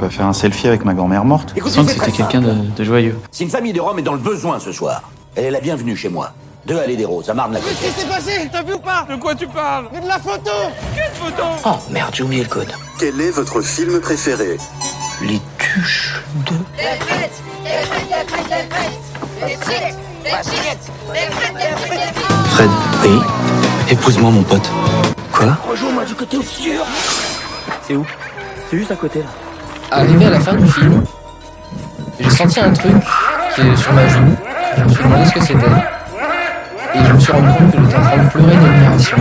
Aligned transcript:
pas 0.00 0.08
faire 0.10 0.26
un 0.26 0.32
selfie 0.32 0.66
avec 0.66 0.84
ma 0.84 0.94
grand-mère 0.94 1.24
morte. 1.24 1.54
Sens 1.66 1.86
que 1.86 1.92
c'était 1.92 2.10
quelqu'un 2.10 2.40
de, 2.40 2.52
de 2.74 2.84
joyeux. 2.84 3.18
Si 3.30 3.42
une 3.44 3.50
famille 3.50 3.74
de 3.74 3.80
Rome 3.80 3.98
est 3.98 4.02
dans 4.02 4.14
le 4.14 4.18
besoin 4.18 4.58
ce 4.58 4.72
soir, 4.72 5.02
elle 5.36 5.44
est 5.44 5.50
la 5.50 5.60
bienvenue 5.60 5.94
chez 5.94 6.08
moi. 6.08 6.32
Deux 6.66 6.78
allées 6.78 6.96
des 6.96 7.04
Roses, 7.04 7.28
à 7.28 7.34
Marne-la-Côte. 7.34 7.74
Qu'est-ce 7.80 7.94
qui 7.94 8.00
s'est 8.00 8.06
passé? 8.06 8.48
T'as 8.50 8.62
vu 8.62 8.74
ou 8.74 8.78
pas? 8.78 9.06
De 9.08 9.16
quoi 9.16 9.34
tu 9.34 9.46
parles? 9.46 9.86
Mais 9.92 10.00
de 10.00 10.08
la 10.08 10.18
photo 10.18 10.50
Quelle 10.94 11.12
photo? 11.12 11.42
Oh 11.66 11.76
merde, 11.90 12.14
j'ai 12.14 12.22
oublié 12.22 12.42
le 12.42 12.48
code. 12.48 12.72
Quel 12.98 13.20
est 13.20 13.30
votre 13.30 13.60
film 13.60 14.00
préféré? 14.00 14.56
Les 15.22 15.40
tuches 15.58 16.22
de... 16.46 16.54
Fred, 22.52 22.70
oui 23.04 23.18
Épouse-moi 23.90 24.30
mon 24.30 24.42
pote. 24.42 24.68
Quoi? 25.32 25.56
Rejoins-moi 25.68 26.04
du 26.04 26.14
côté 26.14 26.36
obscur. 26.38 26.84
C'est 27.86 27.94
où? 27.94 28.06
C'est 28.70 28.78
juste 28.78 28.90
à 28.90 28.96
côté 28.96 29.20
là. 29.20 29.49
Arrivé 29.90 30.26
à 30.26 30.30
la 30.30 30.40
fin 30.40 30.54
du 30.54 30.66
film, 30.68 31.04
j'ai 32.20 32.30
senti 32.30 32.60
un 32.60 32.72
truc 32.72 32.94
qui 33.54 33.60
est 33.60 33.76
sur 33.76 33.92
ma 33.92 34.06
joue. 34.08 34.36
Je 34.76 34.82
me 34.84 34.88
suis 34.88 35.02
demandé 35.02 35.24
ce 35.26 35.32
que 35.32 35.40
c'était. 35.40 35.66
Et 36.94 37.04
je 37.04 37.12
me 37.12 37.18
suis 37.18 37.32
rendu 37.32 37.48
compte 37.58 37.72
que 37.72 37.82
j'étais 37.82 37.96
en 37.96 38.02
train 38.02 38.24
de 38.24 38.30
pleurer 38.30 38.56
d'admiration. 38.56 39.16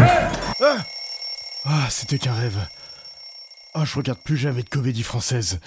Ah, 1.65 1.87
c'était 1.89 2.19
qu'un 2.19 2.33
rêve. 2.33 2.59
Ah, 3.73 3.83
je 3.85 3.95
regarde 3.95 4.19
plus 4.19 4.37
jamais 4.37 4.63
de 4.63 4.69
comédie 4.69 5.03
française. 5.03 5.59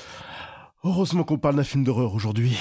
Heureusement 0.85 1.25
qu'on 1.25 1.39
parle 1.39 1.57
d'un 1.57 1.65
film 1.65 1.85
d'horreur 1.85 2.15
aujourd'hui. 2.15 2.57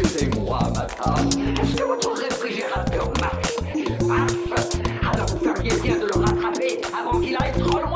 Excusez-moi, 0.00 0.58
madame. 0.74 1.28
Est-ce 1.62 1.76
que 1.76 1.84
votre 1.84 2.12
réfrigérateur 2.22 3.12
marche 3.20 3.52
Il 3.74 4.06
marche 4.06 5.12
Alors 5.12 5.26
vous 5.26 5.38
feriez 5.54 5.80
bien 5.82 5.96
de 5.96 6.06
le 6.06 6.20
rattraper 6.20 6.80
avant 6.98 7.20
qu'il 7.20 7.36
aille 7.38 7.52
trop 7.60 7.78
loin. 7.78 7.92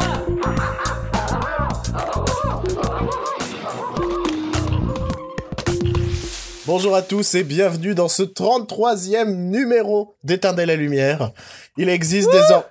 Bonjour 6.66 6.96
à 6.96 7.02
tous 7.02 7.34
et 7.36 7.44
bienvenue 7.44 7.94
dans 7.94 8.08
ce 8.08 8.22
33e 8.22 9.30
numéro 9.34 10.16
d'Éteindre 10.24 10.62
la 10.64 10.76
lumière. 10.76 11.30
Il 11.76 11.88
existe 11.88 12.30
des 12.30 12.42
or... 12.52 12.64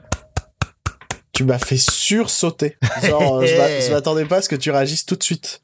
Tu 1.31 1.43
m'as 1.43 1.57
fait 1.59 1.77
sursauter. 1.77 2.77
Genre, 3.03 3.39
euh, 3.41 3.45
je 3.45 3.57
m'a- 3.57 3.79
je 3.81 3.91
m'attendais 3.93 4.23
pas 4.25 4.37
à 4.37 4.41
ce 4.41 4.47
que 4.47 4.55
tu 4.55 4.71
réagisses 4.71 5.05
tout 5.05 5.15
de 5.17 5.23
suite. 5.23 5.59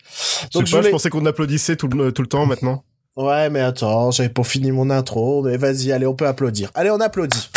Donc 0.53 0.66
je, 0.66 0.66
je 0.66 0.72
sais 0.72 0.72
pas, 0.72 0.78
je 0.78 0.78
voulais... 0.78 0.90
pensais 0.92 1.09
qu'on 1.09 1.25
applaudissait 1.25 1.78
tout 1.78 1.88
le, 1.88 2.12
tout 2.12 2.22
le 2.22 2.28
temps 2.28 2.46
maintenant. 2.46 2.84
Ouais, 3.17 3.50
mais 3.50 3.59
attends, 3.59 4.12
j'avais 4.12 4.30
pas 4.30 4.44
fini 4.44 4.72
mon 4.72 4.90
intro, 4.90 5.44
mais 5.44 5.58
vas-y, 5.58 5.92
allez, 5.92 6.06
on 6.06 6.16
peut 6.16 6.28
applaudir. 6.28 6.72
Allez, 6.73 6.92
on 6.92 7.00
applaudit. 7.02 7.50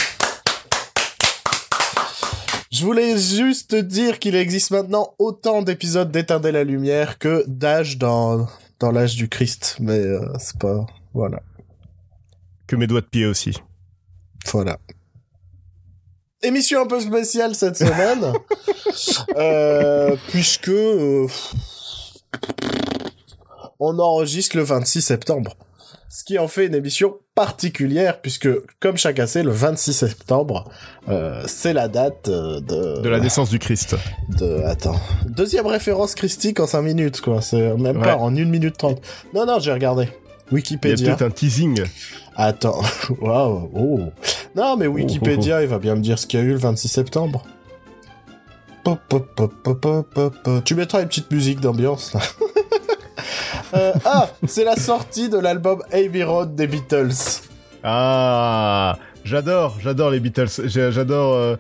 Je 2.72 2.84
voulais 2.84 3.16
juste 3.16 3.76
dire 3.76 4.18
qu'il 4.18 4.34
existe 4.34 4.72
maintenant 4.72 5.14
autant 5.20 5.62
d'épisodes 5.62 6.10
d'Éteindre 6.10 6.50
la 6.50 6.64
lumière 6.64 7.20
que 7.20 7.44
d'âge 7.46 7.98
dans, 7.98 8.48
dans 8.80 8.90
l'âge 8.90 9.14
du 9.14 9.28
Christ, 9.28 9.76
mais 9.78 10.00
euh, 10.00 10.26
c'est 10.40 10.58
pas... 10.58 10.84
Voilà. 11.12 11.40
Que 12.66 12.74
mes 12.74 12.88
doigts 12.88 13.02
de 13.02 13.06
pied 13.06 13.26
aussi. 13.26 13.56
Voilà. 14.50 14.78
Émission 16.42 16.82
un 16.82 16.86
peu 16.86 16.98
spéciale 16.98 17.54
cette 17.54 17.76
semaine, 17.76 18.32
euh, 19.36 20.16
puisque 20.30 20.68
euh, 20.68 21.28
on 23.80 23.98
enregistre 23.98 24.56
le 24.56 24.62
26 24.62 25.02
septembre. 25.02 25.56
Ce 26.08 26.22
qui 26.22 26.38
en 26.38 26.46
fait 26.48 26.66
une 26.66 26.74
émission 26.76 27.16
particulière, 27.34 28.20
puisque 28.20 28.48
comme 28.78 28.96
chacun 28.96 29.26
sait, 29.26 29.42
le 29.42 29.50
26 29.50 29.92
septembre, 29.92 30.70
euh, 31.08 31.42
c'est 31.46 31.72
la 31.72 31.88
date 31.88 32.28
euh, 32.28 32.60
de... 32.60 33.00
De 33.00 33.08
la 33.08 33.18
naissance 33.18 33.50
du 33.50 33.58
Christ. 33.58 33.96
de... 34.38 34.62
Attends. 34.64 34.98
Deuxième 35.26 35.66
référence 35.66 36.14
christique 36.14 36.60
en 36.60 36.66
5 36.68 36.82
minutes, 36.82 37.20
quoi. 37.20 37.40
C'est 37.42 37.74
même 37.76 37.96
Ouais. 37.96 38.02
pas 38.04 38.16
en 38.16 38.28
1 38.34 38.44
minute 38.44 38.76
30. 38.78 39.00
Non, 39.34 39.44
non, 39.46 39.58
j'ai 39.58 39.72
regardé. 39.72 40.04
Il 40.04 40.08
y 40.08 40.10
a 40.50 40.54
Wikipédia. 40.54 41.06
peut-être 41.08 41.22
un 41.22 41.30
teasing. 41.30 41.82
Attends, 42.36 42.80
waouh, 43.20 43.70
oh. 43.74 44.00
Non, 44.54 44.76
mais 44.76 44.86
Wikipédia, 44.86 45.62
il 45.62 45.68
va 45.68 45.78
bien 45.80 45.96
me 45.96 46.00
dire 46.00 46.18
ce 46.18 46.26
qu'il 46.28 46.38
y 46.38 46.42
a 46.42 46.46
eu 46.46 46.50
le 46.50 46.58
26 46.58 46.86
septembre. 46.88 47.42
Pop, 48.84 49.00
pop, 49.08 49.34
pop, 49.34 49.52
pop, 49.64 49.80
pop, 49.80 50.06
pop, 50.14 50.34
pop. 50.44 50.64
Tu 50.64 50.74
mettras 50.74 51.00
une 51.02 51.08
petite 51.08 51.30
musique 51.32 51.60
d'ambiance, 51.60 52.12
là. 52.12 52.20
Euh, 53.74 53.92
ah, 54.04 54.30
c'est 54.46 54.64
la 54.64 54.76
sortie 54.76 55.28
de 55.28 55.38
l'album 55.38 55.82
Abbey 55.92 56.22
Road 56.22 56.54
des 56.54 56.66
Beatles. 56.66 57.42
Ah 57.82 58.96
J'adore, 59.24 59.78
j'adore 59.80 60.10
les 60.10 60.20
Beatles. 60.20 60.48
J'adore 60.66 61.34
euh, 61.34 61.56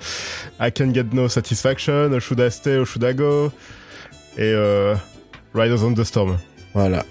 I 0.60 0.70
Can 0.70 0.92
Get 0.92 1.06
No 1.12 1.28
Satisfaction, 1.28 2.18
Should 2.20 2.38
I 2.38 2.50
Stay 2.50 2.76
or 2.76 2.86
Should 2.86 3.02
I 3.02 3.14
Go 3.14 3.50
et 4.36 4.52
euh, 4.52 4.94
Riders 5.54 5.82
on 5.82 5.94
the 5.94 6.04
Storm. 6.04 6.38
Voilà. 6.74 7.04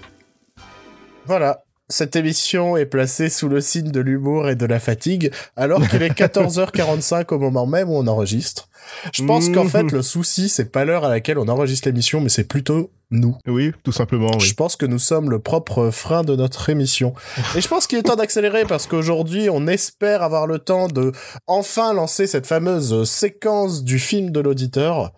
Voilà. 1.26 1.64
Cette 1.88 2.16
émission 2.16 2.76
est 2.76 2.86
placée 2.86 3.28
sous 3.28 3.48
le 3.48 3.60
signe 3.60 3.90
de 3.90 4.00
l'humour 4.00 4.48
et 4.48 4.54
de 4.54 4.64
la 4.64 4.80
fatigue, 4.80 5.32
alors 5.56 5.86
qu'il 5.86 6.02
est 6.02 6.10
14h45 6.18 7.34
au 7.34 7.38
moment 7.38 7.66
même 7.66 7.90
où 7.90 7.96
on 7.96 8.06
enregistre. 8.06 8.68
Je 9.12 9.24
pense 9.24 9.48
qu'en 9.48 9.64
fait, 9.68 9.90
le 9.90 10.02
souci, 10.02 10.48
c'est 10.48 10.70
pas 10.70 10.84
l'heure 10.84 11.04
à 11.04 11.08
laquelle 11.08 11.38
on 11.38 11.48
enregistre 11.48 11.88
l'émission, 11.88 12.20
mais 12.20 12.28
c'est 12.28 12.48
plutôt 12.48 12.90
nous. 13.10 13.36
Oui, 13.46 13.72
tout 13.82 13.92
simplement, 13.92 14.30
oui. 14.34 14.40
Je 14.40 14.54
pense 14.54 14.76
que 14.76 14.86
nous 14.86 14.98
sommes 14.98 15.30
le 15.30 15.38
propre 15.38 15.90
frein 15.90 16.22
de 16.22 16.36
notre 16.36 16.68
émission. 16.70 17.14
Et 17.56 17.60
je 17.60 17.68
pense 17.68 17.86
qu'il 17.86 17.98
est 17.98 18.02
temps 18.02 18.16
d'accélérer 18.16 18.64
parce 18.64 18.86
qu'aujourd'hui, 18.86 19.48
on 19.50 19.66
espère 19.66 20.22
avoir 20.22 20.46
le 20.46 20.58
temps 20.58 20.88
de 20.88 21.12
enfin 21.46 21.92
lancer 21.94 22.26
cette 22.26 22.46
fameuse 22.46 23.08
séquence 23.08 23.84
du 23.84 23.98
film 23.98 24.30
de 24.30 24.40
l'auditeur. 24.40 25.12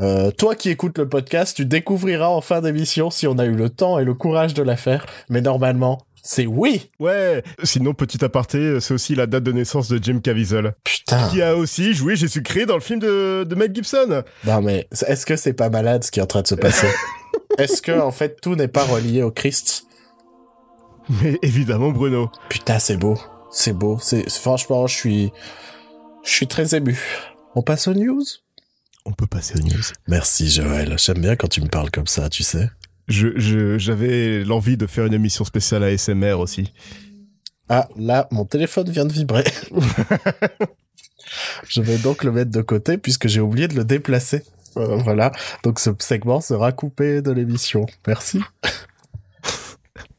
Euh, 0.00 0.30
toi 0.30 0.54
qui 0.54 0.70
écoutes 0.70 0.98
le 0.98 1.08
podcast, 1.08 1.56
tu 1.56 1.64
découvriras 1.66 2.28
en 2.28 2.40
fin 2.40 2.60
d'émission 2.60 3.10
si 3.10 3.26
on 3.26 3.36
a 3.38 3.44
eu 3.44 3.54
le 3.54 3.68
temps 3.68 3.98
et 3.98 4.04
le 4.04 4.14
courage 4.14 4.54
de 4.54 4.62
la 4.62 4.76
faire. 4.76 5.04
Mais 5.28 5.40
normalement, 5.40 5.98
c'est 6.22 6.46
oui. 6.46 6.90
Ouais, 7.00 7.42
sinon, 7.64 7.94
petit 7.94 8.24
aparté, 8.24 8.80
c'est 8.80 8.94
aussi 8.94 9.14
la 9.14 9.26
date 9.26 9.42
de 9.44 9.52
naissance 9.52 9.88
de 9.88 9.98
Jim 10.02 10.20
Caviezel, 10.22 10.74
Putain. 10.84 11.28
qui 11.30 11.42
a 11.42 11.56
aussi 11.56 11.94
joué 11.94 12.16
Jésus-Christ 12.16 12.66
dans 12.66 12.74
le 12.74 12.80
film 12.80 13.00
de, 13.00 13.44
de 13.44 13.54
Mel 13.54 13.74
Gibson. 13.74 14.22
Non 14.44 14.60
mais 14.60 14.86
est-ce 15.06 15.24
que 15.26 15.36
c'est 15.36 15.52
pas 15.52 15.70
malade 15.70 16.04
ce 16.04 16.10
qui 16.10 16.20
est 16.20 16.22
en 16.22 16.26
train 16.26 16.42
de 16.42 16.46
se 16.46 16.54
passer? 16.54 16.86
Est-ce 17.56 17.80
que 17.80 17.98
en 17.98 18.10
fait 18.10 18.40
tout 18.40 18.54
n'est 18.54 18.68
pas 18.68 18.84
relié 18.84 19.22
au 19.22 19.30
Christ? 19.30 19.86
Mais 21.08 21.38
évidemment, 21.42 21.90
Bruno. 21.90 22.30
Putain, 22.48 22.78
c'est 22.78 22.96
beau. 22.98 23.18
C'est 23.50 23.72
beau. 23.72 23.98
C'est 24.00 24.28
franchement, 24.28 24.86
je 24.86 24.94
suis 24.94 25.32
je 26.24 26.30
suis 26.30 26.46
très 26.46 26.74
ému. 26.74 26.98
On 27.54 27.62
passe 27.62 27.88
aux 27.88 27.94
news? 27.94 28.24
On 29.06 29.12
peut 29.12 29.26
passer 29.26 29.58
aux 29.58 29.62
news. 29.62 29.82
Merci 30.06 30.50
Joël. 30.50 30.96
J'aime 30.98 31.20
bien 31.20 31.36
quand 31.36 31.48
tu 31.48 31.62
me 31.62 31.68
parles 31.68 31.90
comme 31.90 32.06
ça, 32.06 32.28
tu 32.28 32.42
sais. 32.42 32.68
Je, 33.08 33.78
j'avais 33.78 34.44
l'envie 34.44 34.76
de 34.76 34.86
faire 34.86 35.06
une 35.06 35.14
émission 35.14 35.44
spéciale 35.44 35.82
ASMR 35.82 36.34
aussi. 36.34 36.74
Ah, 37.70 37.88
là, 37.96 38.28
mon 38.30 38.44
téléphone 38.44 38.90
vient 38.90 39.06
de 39.06 39.12
vibrer. 39.12 39.44
je 41.68 41.80
vais 41.80 41.96
donc 41.96 42.22
le 42.24 42.32
mettre 42.32 42.50
de 42.50 42.60
côté 42.60 42.98
puisque 42.98 43.28
j'ai 43.28 43.40
oublié 43.40 43.66
de 43.66 43.74
le 43.74 43.84
déplacer. 43.84 44.42
Euh, 44.78 44.96
voilà. 44.96 45.32
Donc 45.62 45.78
ce 45.78 45.90
segment 45.98 46.40
sera 46.40 46.72
coupé 46.72 47.22
de 47.22 47.30
l'émission. 47.30 47.86
Merci. 48.06 48.40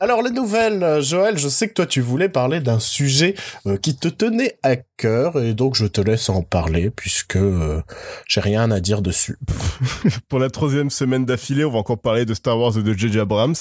Alors 0.02 0.22
les 0.22 0.32
nouvelles, 0.32 1.02
Joël, 1.02 1.38
je 1.38 1.50
sais 1.50 1.68
que 1.68 1.74
toi 1.74 1.86
tu 1.86 2.00
voulais 2.00 2.30
parler 2.30 2.62
d'un 2.62 2.80
sujet 2.80 3.36
euh, 3.66 3.76
qui 3.76 3.98
te 3.98 4.08
tenait 4.08 4.58
à 4.64 4.78
cœur 4.78 5.42
et 5.42 5.54
donc 5.54 5.76
je 5.76 5.86
te 5.86 6.00
laisse 6.00 6.30
en 6.30 6.42
parler 6.42 6.90
puisque 6.90 7.36
euh, 7.36 7.82
j'ai 8.26 8.40
rien 8.40 8.72
à 8.72 8.80
dire 8.80 9.02
dessus. 9.02 9.38
Pour 10.30 10.40
la 10.40 10.50
troisième 10.50 10.90
semaine 10.90 11.26
d'affilée, 11.26 11.66
on 11.66 11.72
va 11.72 11.80
encore 11.80 12.00
parler 12.00 12.26
de 12.26 12.34
Star 12.34 12.58
Wars 12.58 12.78
et 12.78 12.84
de 12.84 12.94
J.J. 12.94 13.20
Abrams. 13.20 13.56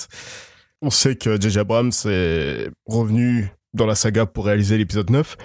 On 0.80 0.90
sait 0.90 1.16
que 1.16 1.40
J.J. 1.40 1.58
Abrams 1.58 1.92
est 2.04 2.70
revenu 2.86 3.50
dans 3.74 3.86
la 3.86 3.96
saga 3.96 4.24
pour 4.24 4.46
réaliser 4.46 4.78
l'épisode 4.78 5.10
9. 5.10 5.36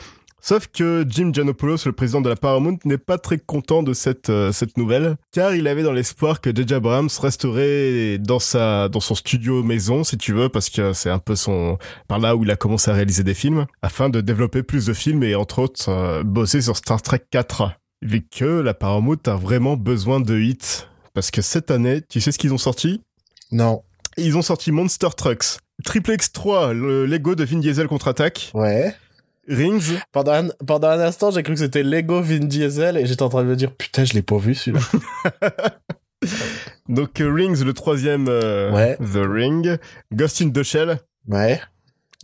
Sauf 0.45 0.67
que 0.67 1.05
Jim 1.07 1.31
Janopoulos, 1.33 1.85
le 1.85 1.93
président 1.93 2.19
de 2.19 2.27
la 2.27 2.35
Paramount, 2.35 2.77
n'est 2.83 2.97
pas 2.97 3.17
très 3.17 3.37
content 3.37 3.81
de 3.81 3.93
cette, 3.93 4.29
euh, 4.29 4.51
cette 4.51 4.75
nouvelle, 4.77 5.15
car 5.31 5.55
il 5.55 5.67
avait 5.69 5.83
dans 5.83 5.93
l'espoir 5.93 6.41
que 6.41 6.53
J.J. 6.53 6.73
Abrams 6.73 7.07
resterait 7.17 8.17
dans 8.17 8.39
sa, 8.39 8.89
dans 8.89 8.99
son 8.99 9.15
studio 9.15 9.63
maison, 9.63 10.03
si 10.03 10.17
tu 10.17 10.33
veux, 10.33 10.49
parce 10.49 10.69
que 10.69 10.91
c'est 10.91 11.09
un 11.09 11.19
peu 11.19 11.37
son, 11.37 11.77
par 12.09 12.19
là 12.19 12.35
où 12.35 12.43
il 12.43 12.51
a 12.51 12.57
commencé 12.57 12.91
à 12.91 12.93
réaliser 12.93 13.23
des 13.23 13.33
films, 13.33 13.67
afin 13.81 14.09
de 14.09 14.19
développer 14.19 14.63
plus 14.63 14.85
de 14.87 14.93
films 14.93 15.23
et 15.23 15.33
entre 15.33 15.59
autres, 15.59 15.87
euh, 15.87 16.23
bosser 16.23 16.59
sur 16.61 16.75
Star 16.75 17.01
Trek 17.01 17.21
4. 17.31 17.71
Vu 18.01 18.27
que 18.29 18.43
la 18.43 18.73
Paramount 18.73 19.15
a 19.27 19.35
vraiment 19.35 19.77
besoin 19.77 20.19
de 20.19 20.37
hits. 20.37 20.87
Parce 21.13 21.31
que 21.31 21.41
cette 21.41 21.71
année, 21.71 22.01
tu 22.01 22.19
sais 22.19 22.33
ce 22.33 22.37
qu'ils 22.37 22.53
ont 22.53 22.57
sorti? 22.57 22.99
Non. 23.53 23.81
Ils 24.17 24.35
ont 24.35 24.41
sorti 24.41 24.73
Monster 24.73 25.07
Trucks, 25.15 25.59
Triple 25.85 26.11
X3, 26.11 26.73
le 26.73 27.05
Lego 27.05 27.33
de 27.33 27.45
Vin 27.45 27.59
Diesel 27.59 27.87
contre-attaque, 27.87 28.51
Ouais. 28.53 28.93
Rings, 29.47 29.99
Pendant 30.11 30.31
un, 30.33 30.47
pendant 30.65 30.87
un 30.89 30.99
instant, 30.99 31.31
j'ai 31.31 31.43
cru 31.43 31.53
que 31.53 31.59
c'était 31.59 31.83
Lego 31.83 32.21
Vin 32.21 32.39
Diesel 32.45 32.97
et 32.97 33.05
j'étais 33.05 33.23
en 33.23 33.29
train 33.29 33.43
de 33.43 33.49
me 33.49 33.55
dire 33.55 33.71
putain, 33.75 34.05
je 34.05 34.13
l'ai 34.13 34.21
pas 34.21 34.37
vu 34.37 34.55
celui-là. 34.55 34.81
donc 36.89 37.19
euh, 37.21 37.33
Rings, 37.33 37.63
le 37.63 37.73
troisième, 37.73 38.27
euh, 38.29 38.71
Ouais. 38.71 38.97
The 38.97 39.25
Ring, 39.27 39.77
Ghost 40.13 40.41
in 40.41 40.49
the 40.51 40.63
Shell, 40.63 40.99
Ouais. 41.27 41.61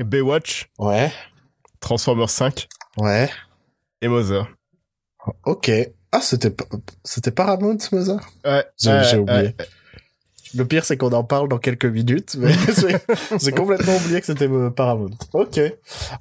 Baywatch, 0.03 0.69
Ouais. 0.77 1.11
Transformers 1.81 2.29
5 2.29 2.67
Ouais. 2.97 3.29
et 4.01 4.07
Mother. 4.07 4.47
Ok. 5.45 5.71
Ah, 6.11 6.21
c'était 6.21 6.49
pas- 6.49 6.65
c'était 7.03 7.31
Paramount, 7.31 7.77
Mother? 7.91 8.19
Ouais, 8.45 8.65
J'ai 8.81 8.89
ouais, 8.89 9.03
j'ai 9.03 9.17
oublié. 9.17 9.37
ouais. 9.39 9.55
Le 10.55 10.65
pire, 10.65 10.83
c'est 10.85 10.97
qu'on 10.97 11.11
en 11.11 11.23
parle 11.23 11.47
dans 11.49 11.57
quelques 11.59 11.85
minutes, 11.85 12.35
mais 12.39 12.51
j'ai- 13.41 13.51
complètement 13.51 13.95
oublié 13.97 14.19
que 14.19 14.25
c'était 14.25 14.47
euh, 14.49 14.69
Paramount. 14.69 15.11
Ok. 15.33 15.59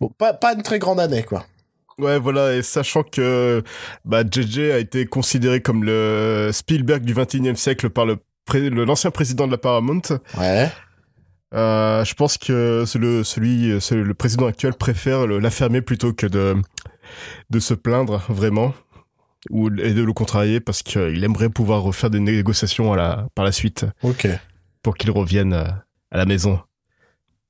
Bon, 0.01 0.11
pas, 0.19 0.33
pas 0.35 0.55
une 0.55 0.63
très 0.63 0.79
grande 0.79 1.01
année, 1.01 1.23
quoi. 1.23 1.45
Ouais, 1.99 2.19
voilà, 2.19 2.55
et 2.55 2.63
sachant 2.63 3.03
que 3.03 3.63
bah, 4.05 4.23
JJ 4.31 4.59
a 4.71 4.79
été 4.79 5.07
considéré 5.07 5.61
comme 5.63 5.83
le 5.83 6.51
Spielberg 6.53 7.03
du 7.03 7.13
21e 7.15 7.57
siècle 7.57 7.91
par 7.91 8.07
le 8.07 8.17
l'ancien 8.53 9.11
président 9.11 9.47
de 9.47 9.53
la 9.53 9.59
Paramount, 9.59 10.01
Ouais. 10.39 10.71
euh, 11.55 12.03
je 12.05 12.15
pense 12.15 12.39
que 12.39 12.85
le, 12.99 13.23
celui, 13.25 13.79
c'est 13.81 13.97
le 13.97 14.15
président 14.15 14.47
actuel 14.47 14.73
préfère 14.75 15.27
l'affirmer 15.27 15.83
plutôt 15.83 16.13
que 16.15 16.27
de, 16.27 16.55
de 17.51 17.59
se 17.59 17.75
plaindre 17.75 18.23
vraiment 18.31 18.73
ou 19.51 19.69
et 19.69 19.95
de 19.95 20.03
le 20.03 20.13
contrarier 20.13 20.61
parce 20.61 20.83
qu'il 20.83 21.23
aimerait 21.25 21.49
pouvoir 21.49 21.83
refaire 21.83 22.11
des 22.11 22.21
négociations 22.21 22.93
à 22.93 22.97
la, 22.97 23.27
par 23.35 23.45
la 23.45 23.53
suite 23.53 23.87
Ok. 24.03 24.27
pour 24.83 24.97
qu'il 24.97 25.11
revienne 25.11 25.53
euh, 25.53 25.65
à 26.11 26.17
la 26.17 26.25
maison. 26.27 26.61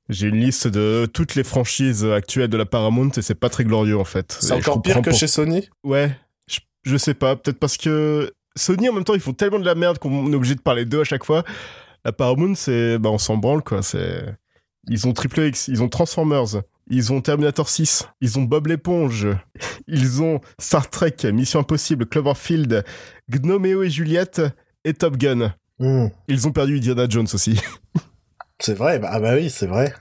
J'ai 0.08 0.28
une 0.28 0.40
liste 0.40 0.66
de 0.68 1.06
toutes 1.12 1.34
les 1.34 1.44
franchises 1.44 2.04
actuelles 2.04 2.48
de 2.48 2.56
la 2.56 2.64
Paramount 2.64 3.10
et 3.16 3.22
c'est 3.22 3.34
pas 3.34 3.50
très 3.50 3.64
glorieux 3.64 3.98
en 3.98 4.04
fait. 4.04 4.36
C'est 4.40 4.52
encore 4.54 4.80
pire 4.80 5.02
que 5.02 5.10
pour- 5.10 5.18
chez 5.18 5.26
Sony? 5.26 5.68
Ouais, 5.84 6.16
je, 6.50 6.60
je 6.84 6.96
sais 6.96 7.14
pas, 7.14 7.36
peut-être 7.36 7.58
parce 7.58 7.76
que 7.76 8.32
Sony 8.56 8.88
en 8.88 8.94
même 8.94 9.04
temps 9.04 9.14
ils 9.14 9.20
font 9.20 9.34
tellement 9.34 9.58
de 9.58 9.66
la 9.66 9.74
merde 9.74 9.98
qu'on 9.98 10.32
est 10.32 10.36
obligé 10.36 10.54
de 10.54 10.60
parler 10.62 10.86
d'eux 10.86 11.00
à 11.02 11.04
chaque 11.04 11.24
fois. 11.24 11.44
La 12.04 12.12
Paramount 12.12 12.54
c'est 12.54 12.98
bah 12.98 13.10
on 13.10 13.18
s'en 13.18 13.36
branle 13.36 13.62
quoi, 13.62 13.82
c'est 13.82 14.24
ils 14.88 15.06
ont 15.06 15.12
Triple 15.12 15.40
X, 15.48 15.68
ils 15.68 15.82
ont 15.82 15.88
Transformers, 15.90 16.62
ils 16.90 17.12
ont 17.12 17.20
Terminator 17.20 17.68
6, 17.68 18.08
ils 18.20 18.38
ont 18.38 18.42
Bob 18.42 18.66
l'éponge, 18.66 19.28
ils 19.86 20.22
ont 20.22 20.40
Star 20.58 20.88
Trek, 20.90 21.16
Mission 21.32 21.60
Impossible, 21.60 22.06
Cloverfield, 22.06 22.84
Gnomeo 23.30 23.82
et 23.82 23.90
Juliette 23.90 24.42
et 24.84 24.94
Top 24.94 25.16
Gun. 25.16 25.54
Hmm. 25.78 26.08
Ils 26.28 26.48
ont 26.48 26.52
perdu 26.52 26.78
Indiana 26.78 27.06
Jones 27.08 27.28
aussi. 27.32 27.60
C'est 28.60 28.74
vrai, 28.74 28.98
bah, 28.98 29.10
ah 29.12 29.20
bah 29.20 29.34
oui, 29.34 29.50
c'est 29.50 29.66
vrai. 29.66 29.94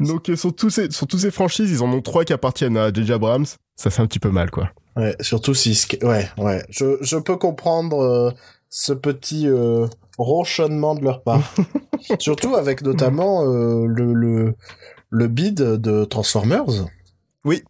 Donc 0.00 0.30
euh, 0.30 0.36
sur 0.36 0.54
tous 0.54 0.70
ces 0.70 0.90
sur 0.90 1.06
tous 1.06 1.18
ces 1.18 1.30
franchises, 1.30 1.70
ils 1.70 1.82
en 1.82 1.92
ont 1.92 2.02
trois 2.02 2.24
qui 2.24 2.32
appartiennent 2.32 2.76
à 2.76 2.92
J.J. 2.92 3.12
Abrams. 3.12 3.46
Ça 3.76 3.90
fait 3.90 4.02
un 4.02 4.06
petit 4.06 4.18
peu 4.18 4.30
mal 4.30 4.50
quoi. 4.50 4.70
Ouais, 4.96 5.16
surtout 5.20 5.54
si... 5.54 5.78
Ouais, 6.02 6.28
ouais. 6.36 6.62
Je, 6.68 6.98
je 7.00 7.16
peux 7.16 7.36
comprendre 7.36 8.02
euh, 8.02 8.30
ce 8.68 8.92
petit 8.92 9.48
euh, 9.48 9.86
ronchonnement 10.18 10.94
de 10.94 11.02
leur 11.02 11.22
part. 11.22 11.42
surtout 12.18 12.54
avec 12.56 12.82
notamment 12.82 13.44
euh, 13.46 13.86
le, 13.86 14.12
le, 14.12 14.54
le 15.12 15.28
bid 15.28 15.54
de 15.54 16.04
Transformers. 16.04 16.64
Ouais 17.44 17.62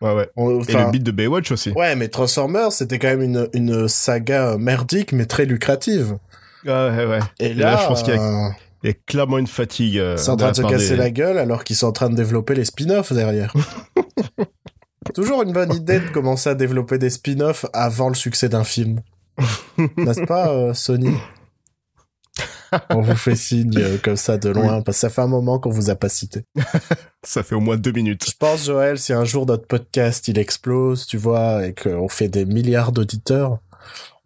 ouais. 0.00 0.28
On- 0.36 0.58
Et 0.58 0.62
enfin, 0.62 0.86
le 0.86 0.90
beat 0.90 1.02
de 1.04 1.10
Baywatch 1.12 1.50
aussi. 1.52 1.70
Ouais, 1.70 1.94
mais 1.96 2.08
Transformers, 2.08 2.72
c'était 2.72 2.98
quand 2.98 3.06
même 3.08 3.22
une, 3.22 3.48
une 3.54 3.86
saga 3.88 4.56
merdique, 4.58 5.12
mais 5.12 5.26
très 5.26 5.44
lucrative. 5.46 6.18
Ah, 6.66 6.88
ouais, 6.90 7.06
ouais. 7.06 7.20
Et 7.38 7.46
Et 7.50 7.54
là, 7.54 7.72
là, 7.74 7.80
je 7.82 7.86
pense 7.86 8.02
qu'il 8.02 8.14
y 8.14 8.18
a- 8.18 8.20
euh, 8.20 8.48
Il 8.82 8.88
y 8.88 8.92
a 8.92 8.96
clairement 9.06 9.38
une 9.38 9.46
fatigue. 9.46 9.96
euh, 9.98 10.16
c'est 10.16 10.30
en 10.30 10.36
train 10.36 10.50
de 10.50 10.56
se 10.56 10.62
casser 10.62 10.90
des- 10.90 10.96
la 10.96 11.10
gueule 11.10 11.38
alors 11.38 11.62
qu'ils 11.64 11.76
sont 11.76 11.86
en 11.86 11.92
train 11.92 12.10
de 12.10 12.16
développer 12.16 12.54
les 12.54 12.64
spin-offs 12.64 13.12
derrière. 13.12 13.54
Toujours 15.14 15.42
une 15.42 15.52
bonne 15.52 15.72
idée 15.72 16.00
de 16.00 16.08
commencer 16.08 16.50
à 16.50 16.54
développer 16.54 16.98
des 16.98 17.10
spin-offs 17.10 17.66
avant 17.72 18.08
le 18.08 18.14
succès 18.14 18.48
d'un 18.48 18.64
film. 18.64 19.00
N'est-ce 19.96 20.24
pas, 20.26 20.48
euh, 20.48 20.74
Sony? 20.74 21.14
On 22.90 23.00
vous 23.00 23.16
fait 23.16 23.36
signe 23.36 23.76
euh, 23.78 23.98
comme 24.02 24.16
ça 24.16 24.38
de 24.38 24.50
loin, 24.50 24.82
parce 24.82 24.96
que 24.96 25.00
ça 25.00 25.10
fait 25.10 25.22
un 25.22 25.26
moment 25.26 25.58
qu'on 25.58 25.70
vous 25.70 25.90
a 25.90 25.94
pas 25.94 26.08
cité. 26.08 26.44
Ça 27.22 27.42
fait 27.42 27.54
au 27.54 27.60
moins 27.60 27.78
deux 27.78 27.92
minutes. 27.92 28.26
Je 28.28 28.36
pense, 28.38 28.66
Joël, 28.66 28.98
si 28.98 29.14
un 29.14 29.24
jour 29.24 29.46
notre 29.46 29.66
podcast 29.66 30.28
il 30.28 30.38
explose, 30.38 31.06
tu 31.06 31.16
vois, 31.16 31.66
et 31.66 31.74
qu'on 31.74 32.08
fait 32.08 32.28
des 32.28 32.44
milliards 32.44 32.92
d'auditeurs, 32.92 33.60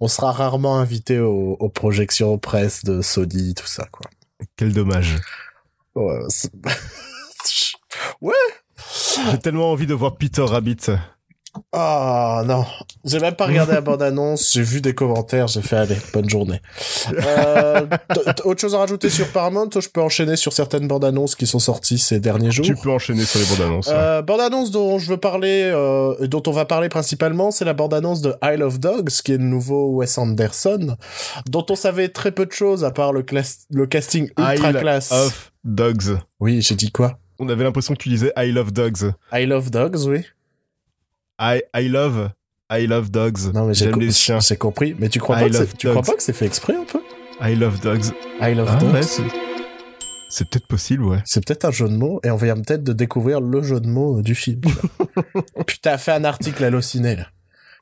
on 0.01 0.09
sera 0.09 0.33
rarement 0.33 0.79
invité 0.79 1.21
aux, 1.21 1.57
aux 1.61 1.69
projections 1.69 2.37
presse 2.39 2.85
de 2.85 3.01
Sony, 3.01 3.55
tout 3.55 3.69
ça, 3.69 3.87
quoi. 3.93 4.11
Quel 4.57 4.73
dommage. 4.73 5.17
Ouais, 5.95 6.19
ouais. 8.21 8.35
J'ai 9.31 9.39
tellement 9.39 9.73
envie 9.73 9.87
de 9.87 9.95
voir 9.95 10.17
Peter 10.17 10.43
Rabbit. 10.43 10.91
Ah 11.73 12.43
non, 12.47 12.65
j'ai 13.05 13.21
même 13.21 13.35
pas 13.35 13.47
regardé 13.47 13.73
la 13.73 13.81
bande-annonce, 13.81 14.53
j'ai 14.53 14.63
vu 14.63 14.81
des 14.81 14.95
commentaires, 14.95 15.47
j'ai 15.49 15.63
fait 15.63 15.77
allez, 15.77 15.97
bonne 16.13 16.29
journée. 16.29 16.61
Euh, 17.13 17.87
autre 18.45 18.61
chose 18.61 18.75
à 18.75 18.79
rajouter 18.79 19.11
sur 19.11 19.29
Paramount, 19.29 19.69
ou 19.75 19.81
je 19.81 19.89
peux 19.89 20.01
enchaîner 20.01 20.37
sur 20.37 20.53
certaines 20.53 20.89
bandes-annonces 20.89 21.35
qui 21.35 21.47
sont 21.47 21.59
sorties 21.59 21.99
ces 21.99 22.21
derniers 22.21 22.51
jours. 22.51 22.67
Tu 22.67 22.75
peux 22.75 22.91
enchaîner 22.91 23.25
sur 23.25 23.41
les 23.41 23.47
bandes 23.47 23.67
annonces. 23.67 23.91
Euh, 23.91 24.23
bande-annonce 24.23 24.71
dont 24.71 24.99
je 24.99 25.11
veux 25.11 25.17
parler, 25.17 25.71
euh, 25.73 26.27
dont 26.27 26.43
on 26.47 26.53
va 26.53 26.65
parler 26.65 26.89
principalement, 26.89 27.51
c'est 27.51 27.65
la 27.65 27.75
bande-annonce 27.75 28.21
de 28.21 28.35
Isle 28.43 28.63
of 28.63 28.81
Dogs, 28.81 29.11
qui 29.25 29.33
est 29.33 29.39
le 29.39 29.45
nouveau 29.45 29.97
Wes 29.97 30.19
Anderson, 30.19 30.97
dont 31.49 31.67
on 31.71 31.77
savait 31.77 32.09
très 32.09 32.33
peu 32.33 32.47
de 32.47 32.53
choses 32.53 32.85
à 32.85 32.91
part 32.91 33.13
le, 33.13 33.23
casting 33.87 34.31
ultra 34.39 34.71
Isle 34.71 34.79
classe. 34.79 35.13
of 35.13 35.53
Dogs. 35.65 36.19
Oui, 36.41 36.63
j'ai 36.63 36.75
dit 36.75 36.91
quoi? 36.91 37.19
On 37.41 37.49
avait 37.49 37.63
l'impression 37.63 37.95
que 37.95 38.03
tu 38.03 38.09
disais 38.09 38.33
I 38.37 38.51
love 38.51 38.73
dogs. 38.73 39.13
I 39.33 39.47
love 39.47 39.71
dogs, 39.71 40.07
oui. 40.07 40.25
I, 41.41 41.63
I 41.75 41.89
love, 41.89 42.31
I 42.71 42.87
love 42.87 43.11
dogs. 43.11 43.53
Non 43.55 43.67
mais 43.67 43.75
j'ai 43.75 43.87
J'aime 43.87 44.01
les 44.01 44.11
chiens. 44.13 44.41
j'ai 44.41 44.57
compris, 44.57 44.95
mais 44.99 45.09
tu 45.09 45.19
crois 45.21 45.41
I 45.41 45.51
pas 45.51 45.65
que 45.67 45.77
tu 45.77 45.89
crois 45.89 46.03
pas 46.03 46.15
que 46.15 46.23
c'est 46.23 46.33
fait 46.33 46.47
exprès 46.47 46.75
un 46.75 46.85
peu? 46.85 47.01
I 47.41 47.55
love 47.55 47.81
dogs. 47.81 48.07
I 48.41 48.55
love 48.55 48.69
Ah, 48.71 48.77
dogs. 48.77 48.93
ouais, 48.93 49.03
c'est 50.31 50.49
peut-être 50.51 50.67
possible, 50.67 51.05
ouais. 51.05 51.19
C'est 51.25 51.45
peut-être 51.47 51.65
un 51.65 51.71
jeu 51.71 51.89
de 51.89 51.97
mots 51.97 52.21
et 52.25 52.31
on 52.31 52.37
vient 52.37 52.55
peut-être 52.57 52.83
de 52.85 52.93
découvrir 52.93 53.41
le 53.41 53.63
jeu 53.63 53.81
de 53.81 53.89
mots 53.89 54.21
du 54.21 54.35
film. 54.35 54.61
Putain, 55.67 55.97
fais 55.97 56.13
un 56.13 56.25
article 56.25 56.63
halluciné 56.65 57.17
là. 57.17 57.27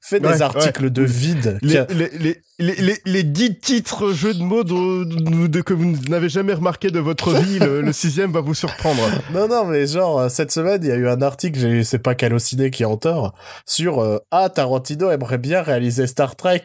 Fais 0.08 0.20
des 0.20 0.40
articles 0.40 0.90
de 0.90 1.02
vide. 1.02 1.58
Les, 1.62 1.84
les, 1.90 2.40
les, 2.60 2.96
les, 3.04 3.22
10 3.24 3.58
titres 3.58 4.12
jeux 4.12 4.34
de 4.34 4.42
mots 4.42 4.62
que 4.62 5.74
vous 5.74 5.96
n'avez 6.08 6.28
jamais 6.28 6.52
remarqué 6.52 6.92
de 6.92 7.00
votre 7.00 7.34
vie, 7.42 7.58
le, 7.58 7.92
sixième 7.92 8.30
va 8.30 8.40
vous 8.40 8.54
surprendre. 8.54 9.02
Non, 9.34 9.48
non, 9.48 9.64
mais 9.64 9.84
genre, 9.88 10.20
euh, 10.20 10.28
cette 10.28 10.52
semaine, 10.52 10.80
il 10.84 10.90
y 10.90 10.92
a 10.92 10.94
eu 10.94 11.08
un 11.08 11.22
article, 11.22 11.84
c'est 11.84 11.98
pas 11.98 12.14
Calociné 12.14 12.70
qui 12.70 12.84
est 12.84 12.86
en 12.86 12.96
tort, 12.96 13.34
sur 13.66 13.98
euh, 13.98 14.18
Ah, 14.30 14.48
Tarantino 14.48 15.10
aimerait 15.10 15.38
bien 15.38 15.60
réaliser 15.60 16.06
Star 16.06 16.36
Trek. 16.36 16.64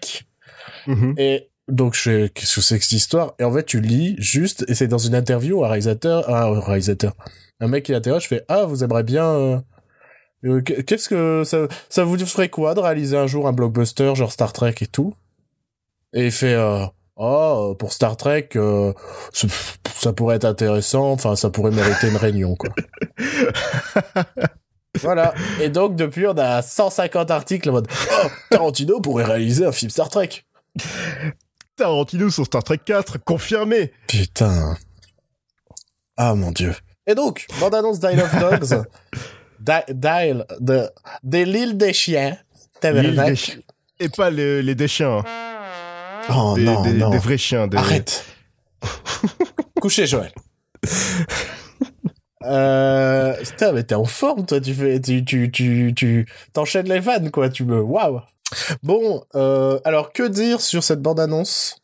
Mhm. 0.85 1.15
Et 1.17 1.49
donc, 1.67 1.95
je 1.95 2.27
qu'est-ce 2.27 2.55
que 2.57 2.61
c'est 2.61 2.77
que 2.77 2.85
cette 2.85 2.91
histoire? 2.91 3.33
Et 3.39 3.44
en 3.44 3.51
fait, 3.51 3.65
tu 3.65 3.81
lis 3.81 4.15
juste, 4.19 4.65
et 4.67 4.75
c'est 4.75 4.87
dans 4.87 4.99
une 4.99 5.15
interview, 5.15 5.65
un 5.65 5.67
réalisateur, 5.67 6.30
un 6.30 6.59
réalisateur, 6.59 7.13
un 7.59 7.68
mec 7.68 7.85
qui 7.85 7.92
l'interroge, 7.92 8.21
je 8.23 8.27
fais 8.27 8.44
Ah, 8.49 8.66
vous 8.66 8.83
aimeriez 8.83 9.04
bien. 9.04 9.63
Euh, 10.45 10.62
Qu'est-ce 10.62 11.10
que 11.10 11.44
ça, 11.45 11.68
ça 11.90 12.04
vous 12.04 12.18
ferait 12.26 12.50
quoi 12.50 12.74
de 12.74 12.80
réaliser 12.80 13.18
un 13.18 13.28
jour 13.28 13.48
un 13.48 13.54
blockbuster 13.54 14.14
genre 14.16 14.31
Star 14.31 14.54
Trek 14.54 14.76
et 14.81 14.88
tout? 14.88 15.14
Et 16.14 16.26
il 16.28 16.31
fait 16.31 16.54
euh, 16.56 16.86
Oh, 17.16 17.76
pour 17.78 17.94
Star 17.94 18.18
Trek, 18.18 18.50
euh, 18.56 18.94
ça- 19.33 20.14
pourrait 20.14 20.38
être 20.38 20.45
intéressant, 20.45 21.12
enfin, 21.12 21.36
ça 21.36 21.50
pourrait 21.52 21.71
mériter 21.71 22.07
une 22.10 22.18
réunion, 22.18 22.56
quoi. 22.56 22.69
voilà. 25.02 25.33
Et 25.62 25.69
donc, 25.69 25.95
depuis, 25.95 26.26
on 26.28 26.38
a 26.38 26.62
150 26.62 27.30
articles 27.31 27.69
en 27.69 27.74
mode 27.74 27.88
Oh, 28.12 28.28
Tarantino 28.50 29.00
pourrait 29.02 29.26
réaliser 29.26 29.66
un 29.66 29.71
film 29.71 29.92
Star 29.92 30.10
Trek. 30.10 30.30
Tarantino 31.76 32.30
sur 32.30 32.45
Star 32.45 32.64
Trek 32.64 32.80
4, 32.83 33.19
confirmé. 33.24 33.92
Putain. 34.07 34.76
Ah, 36.18 36.33
mon 36.36 36.52
dieu. 36.52 36.76
Et 37.07 37.14
donc, 37.16 37.45
bande-annonce 37.60 38.00
d'Isle 38.00 38.21
of 38.21 38.40
Dogs. 38.40 38.83
D'Isle, 39.61 40.45
de, 40.59 40.89
de 41.23 41.37
l'île 41.39 41.77
des 41.77 41.94
chiens. 41.94 42.30
L'île 42.31 42.37
Tabernacle. 42.81 43.30
des 43.30 43.35
chi- 43.35 43.59
Et 43.99 44.09
pas 44.09 44.30
les, 44.30 44.61
les 44.63 44.75
des 44.75 44.87
chiens, 44.87 45.19
hein. 45.19 45.23
Oh 46.33 46.53
des, 46.56 46.63
non, 46.63 46.81
des, 46.81 46.94
non. 46.94 47.09
des 47.09 47.18
vrais 47.18 47.37
chiens. 47.37 47.68
Des... 47.68 47.77
Arrête. 47.77 48.25
Couchez, 49.81 50.07
Joël. 50.07 50.31
Euh, 52.44 53.35
putain, 53.37 53.71
mais 53.71 53.83
t'es 53.83 53.94
en 53.94 54.06
forme, 54.06 54.47
toi, 54.47 54.59
tu 54.59 54.73
fais, 54.73 54.99
tu, 54.99 55.23
tu, 55.23 55.51
tu, 55.51 55.94
tu, 55.95 56.25
t'enchaînes 56.53 56.87
les 56.89 56.99
vannes, 56.99 57.30
quoi, 57.30 57.49
tu 57.49 57.65
me, 57.65 57.80
waouh. 57.80 58.21
Bon, 58.81 59.23
euh, 59.35 59.80
alors, 59.85 60.11
que 60.11 60.23
dire 60.27 60.59
sur 60.59 60.83
cette 60.83 61.03
bande-annonce? 61.03 61.77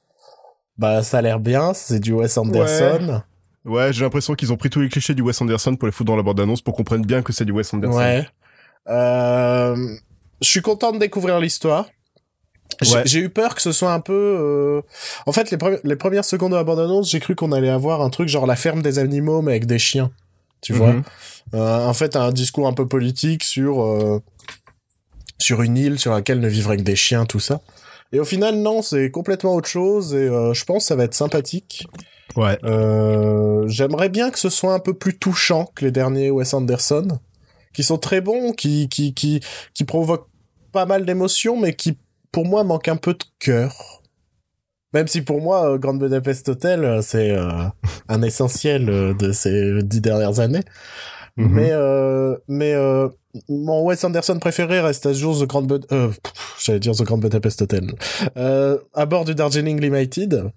Bah, 0.80 1.04
ça 1.04 1.20
a 1.20 1.22
l'air 1.22 1.40
bien, 1.40 1.76
c'est 1.76 2.00
du 2.00 2.12
Wes 2.14 2.36
Anderson. 2.40 3.08
Ouais, 3.08 3.20
j'ai 3.92 4.04
l'impression 4.04 4.34
qu'ils 4.36 4.52
ont 4.54 4.58
pris 4.58 4.70
tous 4.70 4.80
les 4.82 4.90
clichés 4.90 5.14
du 5.14 5.22
Wes 5.22 5.40
Anderson 5.42 5.76
pour 5.76 5.88
les 5.88 5.92
foutre 5.92 6.08
dans 6.12 6.16
la 6.16 6.24
bande-annonce 6.24 6.62
pour 6.62 6.74
qu'on 6.74 6.84
comprenne 6.84 7.06
bien 7.06 7.22
que 7.22 7.34
c'est 7.34 7.46
du 7.46 7.52
Wes 7.52 7.74
Anderson. 7.74 7.98
Ouais. 7.98 8.26
Euh, 8.90 9.76
je 10.42 10.48
suis 10.48 10.62
content 10.62 10.92
de 10.92 10.98
découvrir 11.00 11.40
l'histoire. 11.40 11.88
J'ai 12.82 12.96
Ouais. 12.96 13.02
j'ai 13.06 13.20
eu 13.20 13.30
peur 13.30 13.56
que 13.56 13.62
ce 13.62 13.72
soit 13.72 13.92
un 13.94 14.00
peu... 14.00 14.14
euh, 14.14 14.82
En 15.26 15.32
fait, 15.32 15.54
les 15.84 15.96
premières 15.96 16.26
secondes 16.26 16.52
de 16.52 16.58
la 16.58 16.64
bande-annonce, 16.64 17.10
j'ai 17.10 17.20
cru 17.20 17.36
qu'on 17.36 17.52
allait 17.52 17.70
avoir 17.70 18.02
un 18.02 18.10
truc 18.10 18.30
genre 18.30 18.46
la 18.46 18.56
ferme 18.56 18.82
des 18.82 19.00
animaux, 19.00 19.42
mais 19.42 19.52
avec 19.52 19.66
des 19.66 19.80
chiens. 19.80 20.12
Tu 20.62 20.74
vois 20.74 20.94
Mhm. 20.94 21.04
Euh, 21.56 21.86
En 21.88 21.94
fait, 21.94 22.16
un 22.16 22.32
discours 22.32 22.68
un 22.68 22.74
peu 22.74 22.88
politique 22.88 23.44
sur... 23.44 23.82
euh, 23.82 24.22
sur 25.40 25.62
une 25.62 25.78
île 25.78 26.00
sur 26.00 26.12
laquelle 26.14 26.40
ne 26.40 26.48
vivraient 26.48 26.78
que 26.78 26.82
des 26.84 26.96
chiens, 26.96 27.26
tout 27.26 27.40
ça. 27.40 27.62
Et 28.12 28.20
au 28.20 28.26
final, 28.26 28.56
non, 28.56 28.82
c'est 28.82 29.12
complètement 29.12 29.54
autre 29.56 29.68
chose, 29.70 30.14
et 30.14 30.18
euh, 30.18 30.54
je 30.54 30.64
pense 30.66 30.84
que 30.84 30.88
ça 30.88 30.96
va 30.96 31.04
être 31.04 31.14
sympathique. 31.14 31.86
Ouais. 32.38 32.58
Euh, 32.64 33.68
J'aimerais 33.68 34.08
bien 34.10 34.30
que 34.32 34.40
ce 34.40 34.50
soit 34.50 34.74
un 34.74 34.80
peu 34.80 34.94
plus 34.94 35.18
touchant 35.18 35.70
que 35.76 35.84
les 35.84 35.92
derniers 35.92 36.32
Wes 36.32 36.54
Anderson, 36.54 37.20
qui 37.74 37.84
sont 37.84 37.98
très 37.98 38.22
bons, 38.22 38.54
qui 38.54 38.88
qui 38.88 39.14
qui 39.14 39.42
qui 39.74 39.84
provoquent 39.84 40.30
pas 40.72 40.86
mal 40.86 41.06
d'émotions, 41.06 41.60
mais 41.60 41.74
qui 41.74 41.98
pour 42.32 42.46
moi 42.46 42.64
manquent 42.64 42.88
un 42.88 42.96
peu 42.96 43.14
de 43.14 43.26
cœur. 43.40 44.04
Même 44.94 45.08
si 45.08 45.22
pour 45.22 45.42
moi, 45.42 45.74
euh, 45.74 45.78
Grand 45.78 45.96
Budapest 45.96 46.48
Hotel, 46.48 46.86
euh, 46.86 47.02
c'est 47.02 47.32
euh, 47.32 47.50
un 48.08 48.22
essentiel 48.22 48.86
de 48.86 49.32
ces 49.34 49.84
dix 49.84 50.00
dernières 50.00 50.40
années. 50.40 50.64
Mais 51.40 51.70
euh, 51.72 52.36
mais 52.48 52.74
euh, 52.74 53.10
mon 53.48 53.84
Wes 53.84 54.04
Anderson 54.04 54.40
préféré 54.40 54.80
reste 54.80 55.06
à 55.06 55.14
ce 55.14 55.20
jour 55.20 55.40
The 55.40 55.46
Grand 55.46 55.62
Bud 55.62 55.86
euh, 55.92 56.10
j'allais 56.60 56.80
dire 56.80 56.94
The 56.96 57.04
Grand 57.04 57.20
Budapest 57.20 57.62
Hotel. 57.62 57.94
Euh, 58.38 58.80
à 58.96 59.06
bord 59.06 59.24
du 59.24 59.36
Darjeeling 59.36 59.80
Limited 59.80 60.52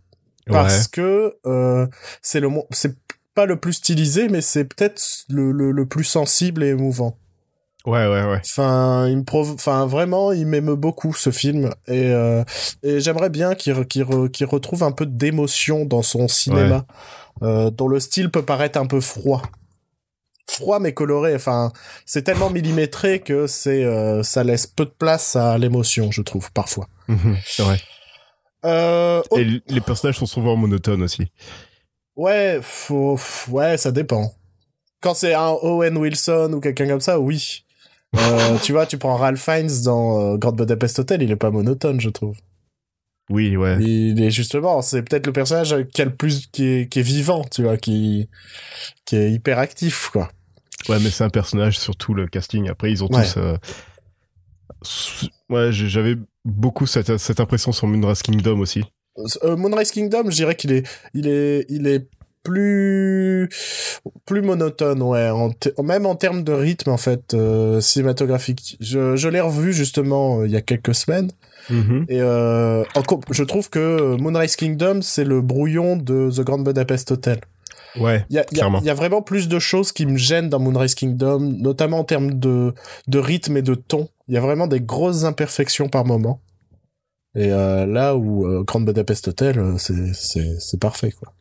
parce 0.52 0.88
que 0.88 1.37
euh, 1.47 1.87
c'est 2.23 2.40
le 2.40 2.49
c'est 2.71 2.95
pas 3.35 3.47
le 3.47 3.59
plus 3.59 3.75
stylisé 3.75 4.28
mais 4.28 4.40
c'est 4.40 4.64
peut-être 4.64 5.00
le, 5.28 5.52
le 5.52 5.71
le 5.73 5.87
plus 5.87 6.04
sensible 6.04 6.62
et 6.64 6.69
émouvant. 6.69 7.16
Ouais, 7.87 8.07
ouais, 8.07 8.25
ouais. 8.26 8.40
Enfin, 8.45 9.09
il 9.09 9.16
me 9.16 9.23
prov- 9.23 9.54
enfin 9.54 9.87
vraiment, 9.87 10.33
il 10.33 10.47
m'aime 10.47 10.75
beaucoup 10.75 11.14
ce 11.14 11.30
film 11.30 11.71
et 11.88 12.11
euh, 12.12 12.45
et 12.83 13.00
j'aimerais 13.00 13.30
bien 13.30 13.54
qu'il 13.54 13.73
re- 13.73 13.87
qu'il 13.87 14.02
re- 14.02 14.30
qu'il 14.30 14.45
retrouve 14.47 14.83
un 14.83 14.92
peu 14.92 15.07
d'émotion 15.07 15.87
dans 15.87 16.02
son 16.02 16.28
cinéma, 16.28 16.85
euh, 17.42 17.71
dont 17.71 17.88
le 17.88 17.99
style 17.99 18.30
peut 18.30 18.42
paraître 18.45 18.78
un 18.78 18.85
peu 18.87 19.00
froid, 19.00 19.40
froid 20.47 20.78
mais 20.78 20.92
coloré. 20.92 21.35
Enfin, 21.35 21.73
c'est 22.04 22.23
tellement 22.23 22.50
millimétré 22.50 23.21
que 23.21 23.47
c'est 23.47 23.83
euh, 23.85 24.23
ça 24.23 24.45
laisse 24.45 24.66
peu 24.66 24.85
de 24.85 24.90
place 24.90 25.35
à 25.37 25.57
l'émotion, 25.57 26.11
je 26.11 26.21
trouve 26.21 26.52
parfois. 26.52 26.87
Mhm, 27.09 27.38
c'est 27.47 27.62
vrai. 27.62 27.80
Euh, 28.64 29.22
Et 29.36 29.62
les 29.66 29.80
personnages 29.80 30.18
sont 30.18 30.26
souvent 30.26 30.56
monotones 30.56 31.02
aussi. 31.02 31.30
Ouais, 32.16 32.58
faut, 32.62 33.18
ouais, 33.48 33.76
ça 33.78 33.92
dépend. 33.92 34.32
Quand 35.00 35.14
c'est 35.14 35.32
un 35.34 35.50
Owen 35.62 35.96
Wilson 35.96 36.52
ou 36.54 36.60
quelqu'un 36.60 36.86
comme 36.88 37.00
ça, 37.00 37.18
oui. 37.18 37.64
Euh, 38.16 38.58
tu 38.62 38.72
vois, 38.72 38.86
tu 38.86 38.98
prends 38.98 39.16
Ralph 39.16 39.40
Fiennes 39.42 39.70
dans 39.84 40.34
euh, 40.34 40.36
Grand 40.36 40.52
Budapest 40.52 40.98
Hotel, 40.98 41.22
il 41.22 41.30
est 41.30 41.36
pas 41.36 41.50
monotone, 41.50 42.00
je 42.00 42.10
trouve. 42.10 42.36
Oui, 43.30 43.56
ouais. 43.56 43.78
Il 43.80 44.20
est 44.22 44.30
justement, 44.32 44.82
c'est 44.82 45.02
peut-être 45.02 45.26
le 45.26 45.32
personnage 45.32 45.74
qui 45.94 46.02
a 46.02 46.04
le 46.04 46.14
plus, 46.14 46.48
qui 46.48 46.66
est, 46.66 46.88
qui 46.92 46.98
est 46.98 47.02
vivant, 47.02 47.44
tu 47.50 47.62
vois, 47.62 47.76
qui, 47.76 48.28
qui 49.04 49.14
est 49.16 49.30
hyper 49.30 49.58
actif, 49.60 50.08
quoi. 50.12 50.28
Ouais, 50.88 50.98
mais 50.98 51.10
c'est 51.10 51.22
un 51.24 51.30
personnage, 51.30 51.78
surtout 51.78 52.12
le 52.12 52.26
casting. 52.26 52.68
Après, 52.68 52.90
ils 52.90 53.04
ont 53.04 53.08
Ouais. 53.08 53.22
tous... 53.24 53.36
euh, 53.38 53.56
Ouais, 55.50 55.73
j'avais 55.73 56.16
beaucoup 56.45 56.87
cette, 56.87 57.19
cette 57.19 57.40
impression 57.40 57.73
sur 57.73 57.87
Moonrise 57.87 58.23
Kingdom 58.23 58.61
aussi. 58.61 58.85
Euh, 59.45 59.57
Moonrise 59.57 59.90
Kingdom, 59.90 60.30
je 60.30 60.37
dirais 60.37 60.54
qu'il 60.54 60.73
est, 60.73 60.87
il 61.12 61.26
est, 61.26 61.66
il 61.69 61.87
est 61.87 62.07
plus, 62.42 63.49
plus 64.25 64.42
monotone, 64.42 65.02
ouais, 65.02 65.28
en 65.28 65.83
même 65.83 66.07
en 66.07 66.14
termes 66.14 66.42
de 66.42 66.52
rythme, 66.52 66.90
en 66.90 66.97
fait, 66.97 67.35
euh, 67.35 67.80
cinématographique. 67.80 68.76
Je, 68.80 69.16
je 69.16 69.28
l'ai 69.28 69.40
revu, 69.40 69.73
justement, 69.73 70.40
euh, 70.40 70.47
il 70.47 70.52
y 70.52 70.57
a 70.57 70.62
quelques 70.62 70.95
semaines. 70.95 71.30
Mhm. 71.69 72.07
Et 72.09 72.21
euh, 72.21 72.85
je 73.30 73.45
trouve 73.45 73.69
que 73.69 74.16
Moonrise 74.16 74.57
Kingdom, 74.57 75.02
c'est 75.02 75.25
le 75.25 75.42
brouillon 75.42 75.97
de 75.97 76.30
The 76.35 76.40
Grand 76.40 76.59
Budapest 76.59 77.11
Hotel. 77.11 77.40
Ouais, 77.97 78.25
Il 78.30 78.37
y 78.37 78.38
a, 78.38 78.44
y 78.52 78.61
a- 78.61 78.92
y 78.92 78.94
vraiment 78.94 79.23
plus 79.23 79.49
de 79.49 79.59
choses 79.59 79.90
qui 79.92 80.06
me 80.06 80.16
gênent 80.16 80.49
dans 80.49 80.59
Moonrise 80.61 80.94
Kingdom, 80.94 81.40
notamment 81.40 81.99
en 82.00 82.04
termes 82.04 82.35
de, 82.38 82.73
de 83.09 83.18
rythme 83.18 83.56
et 83.56 83.62
de 83.62 83.75
ton. 83.75 84.09
Il 84.28 84.35
y 84.35 84.38
a 84.38 84.40
vraiment 84.40 84.66
des 84.68 84.80
grosses 84.80 85.25
imperfections 85.25 85.88
par 85.88 86.04
moment. 86.04 86.40
Et 87.35 87.50
euh, 87.52 87.87
là 87.87 88.16
où 88.16 88.47
euh, 88.47 88.62
Grand 88.64 88.80
Budapest 88.80 89.28
Hotel, 89.28 89.59
euh, 89.59 89.75
c'est, 89.78 90.14
c'est, 90.14 90.59
c'est 90.61 90.80
parfait, 90.80 91.12
quoi. 91.12 91.32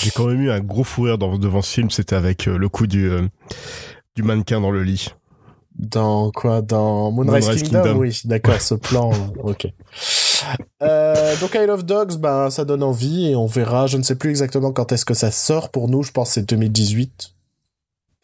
j'ai 0.00 0.10
quand 0.10 0.26
même 0.26 0.40
eu 0.40 0.50
un 0.50 0.60
gros 0.60 0.84
fou 0.84 1.02
rire 1.02 1.18
dans- 1.18 1.38
devant 1.38 1.62
ce 1.62 1.72
film, 1.74 1.90
c'était 1.90 2.16
avec 2.16 2.48
euh, 2.48 2.56
le 2.56 2.68
coup 2.68 2.86
du, 2.86 3.10
du 4.16 4.22
mannequin 4.22 4.60
dans 4.60 4.70
le 4.70 4.82
lit. 4.82 5.08
Dans 5.76 6.30
quoi? 6.30 6.62
Dans 6.62 7.10
Moonrise, 7.10 7.44
Moonrise 7.46 7.62
Kingdom, 7.64 7.82
Kingdom. 7.82 7.98
Oui, 8.00 8.20
d'accord, 8.26 8.60
ce 8.60 8.74
plan, 8.74 9.10
ok. 9.42 9.66
Euh, 10.82 11.36
donc 11.40 11.54
I 11.54 11.66
Love 11.66 11.84
Dogs, 11.84 12.16
ben 12.16 12.50
ça 12.50 12.64
donne 12.64 12.82
envie 12.82 13.28
et 13.30 13.36
on 13.36 13.46
verra. 13.46 13.86
Je 13.86 13.96
ne 13.96 14.02
sais 14.02 14.16
plus 14.16 14.30
exactement 14.30 14.72
quand 14.72 14.92
est-ce 14.92 15.04
que 15.04 15.14
ça 15.14 15.30
sort 15.30 15.70
pour 15.70 15.88
nous. 15.88 16.02
Je 16.02 16.12
pense 16.12 16.28
que 16.28 16.34
c'est 16.34 16.48
2018, 16.48 17.30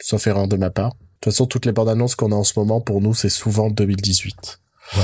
sauf 0.01 0.27
erreur 0.27 0.49
de 0.49 0.57
ma 0.57 0.71
part. 0.71 0.91
De 0.91 0.97
toute 1.21 1.33
façon, 1.33 1.47
toutes 1.47 1.67
les 1.67 1.73
bandes 1.73 1.89
annonces 1.89 2.15
qu'on 2.15 2.33
a 2.33 2.35
en 2.35 2.45
ce 2.45 2.59
moment 2.59 2.81
pour 2.81 3.01
nous, 3.01 3.15
c'est 3.15 3.29
souvent 3.29 3.71
2018. 3.71 4.61
Ouais. 4.97 5.03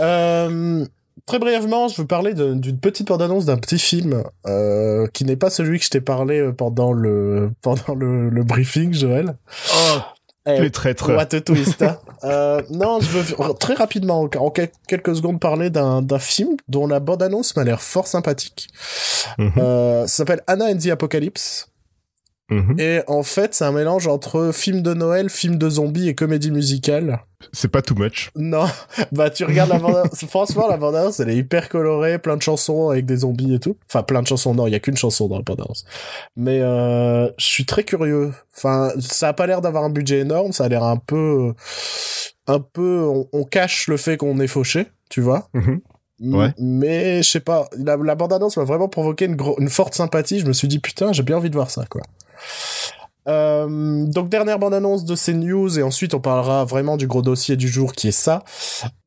Euh, 0.00 0.86
très 1.26 1.38
brièvement, 1.38 1.88
je 1.88 2.00
veux 2.00 2.06
parler 2.06 2.34
d'une 2.34 2.78
petite 2.78 3.08
bande 3.08 3.22
annonce 3.22 3.46
d'un 3.46 3.56
petit 3.56 3.78
film 3.78 4.22
euh, 4.46 5.06
qui 5.08 5.24
n'est 5.24 5.36
pas 5.36 5.50
celui 5.50 5.78
que 5.78 5.84
je 5.84 5.90
t'ai 5.90 6.00
parlé 6.00 6.52
pendant 6.56 6.92
le 6.92 7.50
pendant 7.62 7.94
le, 7.94 8.30
le 8.30 8.44
briefing, 8.44 8.92
Joël. 8.94 9.36
Oh, 9.74 9.98
Eh, 10.46 10.60
les 10.60 10.70
traîtres. 10.70 11.10
What 11.12 11.34
a 11.34 11.40
twist. 11.40 11.82
hein. 11.82 11.98
euh, 12.24 12.62
non, 12.70 12.98
je 13.00 13.08
veux 13.18 13.54
très 13.54 13.74
rapidement, 13.74 14.20
en 14.22 14.28
en 14.38 14.50
quel- 14.50 14.70
quelques 14.88 15.14
secondes, 15.16 15.38
parler 15.38 15.68
d'un 15.70 16.00
d'un 16.02 16.18
film 16.18 16.56
dont 16.68 16.86
la 16.86 16.98
bande-annonce 17.00 17.54
m'a 17.56 17.64
l'air 17.64 17.82
fort 17.82 18.06
sympathique. 18.06 18.68
Mhm. 19.38 19.52
Euh, 19.58 20.06
ça 20.06 20.16
s'appelle 20.16 20.42
Anna 20.46 20.66
and 20.66 20.78
the 20.78 20.86
Apocalypse. 20.88 21.68
Mhm. 22.50 22.76
Et 22.78 23.00
en 23.06 23.22
fait, 23.22 23.54
c'est 23.54 23.64
un 23.64 23.72
mélange 23.72 24.06
entre 24.08 24.50
film 24.52 24.82
de 24.82 24.92
Noël, 24.92 25.30
film 25.30 25.56
de 25.56 25.68
zombies 25.70 26.08
et 26.08 26.14
comédie 26.14 26.50
musicale. 26.50 27.20
C'est 27.52 27.68
pas 27.70 27.80
too 27.80 27.94
much. 27.94 28.30
Non, 28.36 28.66
bah 29.12 29.30
tu 29.30 29.44
regardes 29.44 29.70
la 29.70 29.78
bande 29.78 30.10
Franchement, 30.28 30.68
la 30.68 30.76
bande-annonce, 30.76 31.20
elle 31.20 31.30
est 31.30 31.36
hyper 31.36 31.68
colorée, 31.68 32.18
plein 32.18 32.36
de 32.36 32.42
chansons 32.42 32.90
avec 32.90 33.06
des 33.06 33.18
zombies 33.18 33.54
et 33.54 33.58
tout. 33.60 33.76
Enfin, 33.88 34.02
plein 34.02 34.20
de 34.20 34.26
chansons, 34.26 34.54
non, 34.54 34.66
il 34.66 34.72
y 34.72 34.74
a 34.74 34.80
qu'une 34.80 34.96
chanson 34.96 35.28
dans 35.28 35.36
la 35.36 35.42
bande-annonce. 35.42 35.84
Mais 36.36 36.60
euh, 36.60 37.28
je 37.38 37.44
suis 37.46 37.64
très 37.64 37.84
curieux. 37.84 38.32
Enfin, 38.56 38.90
ça 38.98 39.28
a 39.28 39.32
pas 39.32 39.46
l'air 39.46 39.60
d'avoir 39.60 39.84
un 39.84 39.90
budget 39.90 40.18
énorme, 40.18 40.52
ça 40.52 40.64
a 40.64 40.68
l'air 40.68 40.82
un 40.84 40.96
peu... 40.96 41.54
Un 42.46 42.58
peu... 42.60 43.04
On, 43.04 43.28
on 43.32 43.44
cache 43.44 43.86
le 43.86 43.96
fait 43.96 44.16
qu'on 44.16 44.38
est 44.40 44.46
fauché, 44.48 44.86
tu 45.08 45.20
vois 45.20 45.48
Mhm. 45.54 45.80
Ouais. 46.22 46.52
Mais, 46.58 47.22
je 47.22 47.30
sais 47.30 47.40
pas, 47.40 47.70
la, 47.78 47.96
la 47.96 48.14
bande-annonce 48.14 48.58
m'a 48.58 48.64
vraiment 48.64 48.88
provoqué 48.88 49.24
une, 49.24 49.38
une 49.58 49.70
forte 49.70 49.94
sympathie. 49.94 50.38
Je 50.40 50.46
me 50.46 50.52
suis 50.52 50.68
dit, 50.68 50.78
putain, 50.78 51.14
j'ai 51.14 51.22
bien 51.22 51.38
envie 51.38 51.48
de 51.48 51.54
voir 51.54 51.70
ça, 51.70 51.86
quoi. 51.88 52.02
Euh, 53.28 54.06
donc 54.06 54.30
dernière 54.30 54.58
bande 54.58 54.72
annonce 54.72 55.04
de 55.04 55.14
ces 55.14 55.34
news 55.34 55.78
et 55.78 55.82
ensuite 55.82 56.14
on 56.14 56.20
parlera 56.20 56.64
vraiment 56.64 56.96
du 56.96 57.06
gros 57.06 57.20
dossier 57.20 57.54
du 57.56 57.68
jour 57.68 57.92
qui 57.92 58.08
est 58.08 58.12
ça. 58.12 58.42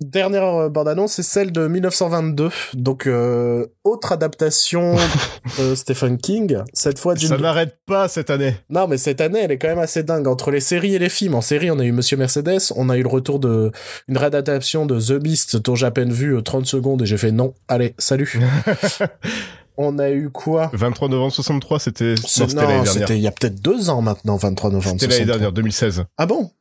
Dernière 0.02 0.44
euh, 0.44 0.70
bande 0.70 0.88
annonce 0.88 1.13
c'est 1.13 1.24
celle 1.24 1.52
de 1.52 1.68
1922 1.68 2.50
donc 2.75 3.08
euh, 3.08 3.66
autre 3.84 4.12
adaptation 4.12 4.96
de 5.58 5.74
Stephen 5.74 6.20
King 6.20 6.60
cette 6.74 7.00
fois 7.00 7.16
d'une 7.16 7.30
Ça 7.30 7.38
n'arrête 7.38 7.80
pas 7.88 8.08
cette 8.08 8.30
année. 8.30 8.56
non 8.70 8.88
mais 8.88 8.98
cette 8.98 9.20
année 9.20 9.40
elle 9.42 9.52
est 9.52 9.58
quand 9.58 9.70
même 9.70 9.80
assez 9.80 10.04
dingue 10.04 10.28
entre 10.28 10.52
les 10.52 10.60
séries 10.60 10.94
et 10.94 11.00
les 11.00 11.10
films 11.10 11.34
en 11.34 11.42
série 11.42 11.72
on 11.72 11.80
a 11.80 11.84
eu 11.84 11.92
Monsieur 11.92 12.16
Mercedes 12.16 12.72
on 12.75 12.90
a 12.90 12.98
eu 12.98 13.02
le 13.02 13.10
retour 13.10 13.40
de 13.40 13.72
une 14.08 14.18
réadaptation 14.18 14.86
de 14.86 15.00
The 15.00 15.13
Beast 15.22 15.58
dont 15.58 15.74
j'ai 15.74 15.88
à 15.88 15.92
peine 15.92 16.13
vu 16.13 16.36
euh, 16.38 16.42
30 16.42 16.68
secondes 16.68 17.02
et 17.02 17.08
j'ai 17.08 17.18
fait 17.18 17.32
non 17.32 17.56
allez 17.68 17.96
salut 17.98 18.40
on 19.77 20.00
a 20.00 20.10
eu 20.12 20.30
quoi 20.30 20.70
23 20.74 21.10
novembre 21.10 21.32
63, 21.34 21.80
c'était 21.80 22.15
c'était 22.18 22.53
l'année 22.56 22.62
non, 22.77 22.84
dernière. 22.84 22.88
c'était 22.94 23.18
il 23.18 23.22
y 23.22 23.27
a 23.27 23.32
peut-être 23.32 23.62
deux 23.62 23.89
ans 23.89 24.01
maintenant 24.01 24.36
23 24.38 24.70
novembre 24.72 25.00
C'était 25.00 25.08
l'année 25.08 25.25
63. 25.25 25.38
dernière, 25.38 25.51
2016. 25.51 26.06
Ah 26.18 26.25
bon? 26.25 26.51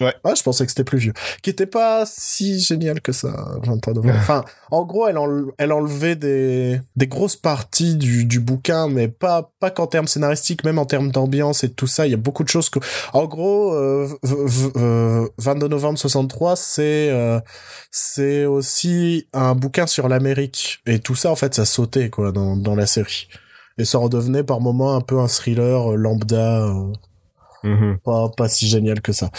Ouais. 0.00 0.12
Ah, 0.24 0.34
je 0.36 0.42
pensais 0.42 0.64
que 0.64 0.70
c'était 0.72 0.82
plus 0.82 0.98
vieux. 0.98 1.12
Qui 1.42 1.50
était 1.50 1.66
pas 1.66 2.04
si 2.04 2.58
génial 2.58 3.00
que 3.00 3.12
ça, 3.12 3.32
23 3.62 3.94
novembre. 3.94 4.14
enfin, 4.18 4.44
en 4.72 4.84
gros, 4.84 5.06
elle, 5.06 5.16
enle- 5.18 5.52
elle 5.56 5.70
enlevait 5.72 6.16
des, 6.16 6.80
des 6.96 7.06
grosses 7.06 7.36
parties 7.36 7.94
du, 7.94 8.24
du 8.24 8.40
bouquin, 8.40 8.88
mais 8.88 9.06
pas, 9.06 9.52
pas 9.60 9.70
qu'en 9.70 9.86
termes 9.86 10.08
scénaristiques, 10.08 10.64
même 10.64 10.80
en 10.80 10.84
termes 10.84 11.12
d'ambiance 11.12 11.62
et 11.62 11.72
tout 11.72 11.86
ça. 11.86 12.06
Il 12.06 12.10
y 12.10 12.14
a 12.14 12.16
beaucoup 12.16 12.42
de 12.42 12.48
choses 12.48 12.70
que, 12.70 12.80
en 13.12 13.26
gros, 13.26 13.72
euh, 13.74 14.08
euh, 14.76 15.28
22 15.38 15.68
novembre 15.68 15.96
63, 15.98 16.56
c'est, 16.56 17.10
euh, 17.10 17.38
c'est 17.92 18.46
aussi 18.46 19.28
un 19.32 19.54
bouquin 19.54 19.86
sur 19.86 20.08
l'Amérique. 20.08 20.80
Et 20.86 20.98
tout 20.98 21.14
ça, 21.14 21.30
en 21.30 21.36
fait, 21.36 21.54
ça 21.54 21.64
sautait, 21.64 22.10
quoi, 22.10 22.32
dans, 22.32 22.56
dans 22.56 22.74
la 22.74 22.86
série. 22.86 23.28
Et 23.78 23.84
ça 23.84 23.98
redevenait 23.98 24.42
par 24.44 24.60
moments 24.60 24.96
un 24.96 25.00
peu 25.00 25.20
un 25.20 25.28
thriller 25.28 25.92
euh, 25.92 25.96
lambda, 25.96 26.66
Mhm. 27.64 27.98
pas, 28.04 28.28
pas 28.36 28.48
si 28.48 28.68
génial 28.68 29.00
que 29.00 29.12
ça. 29.12 29.30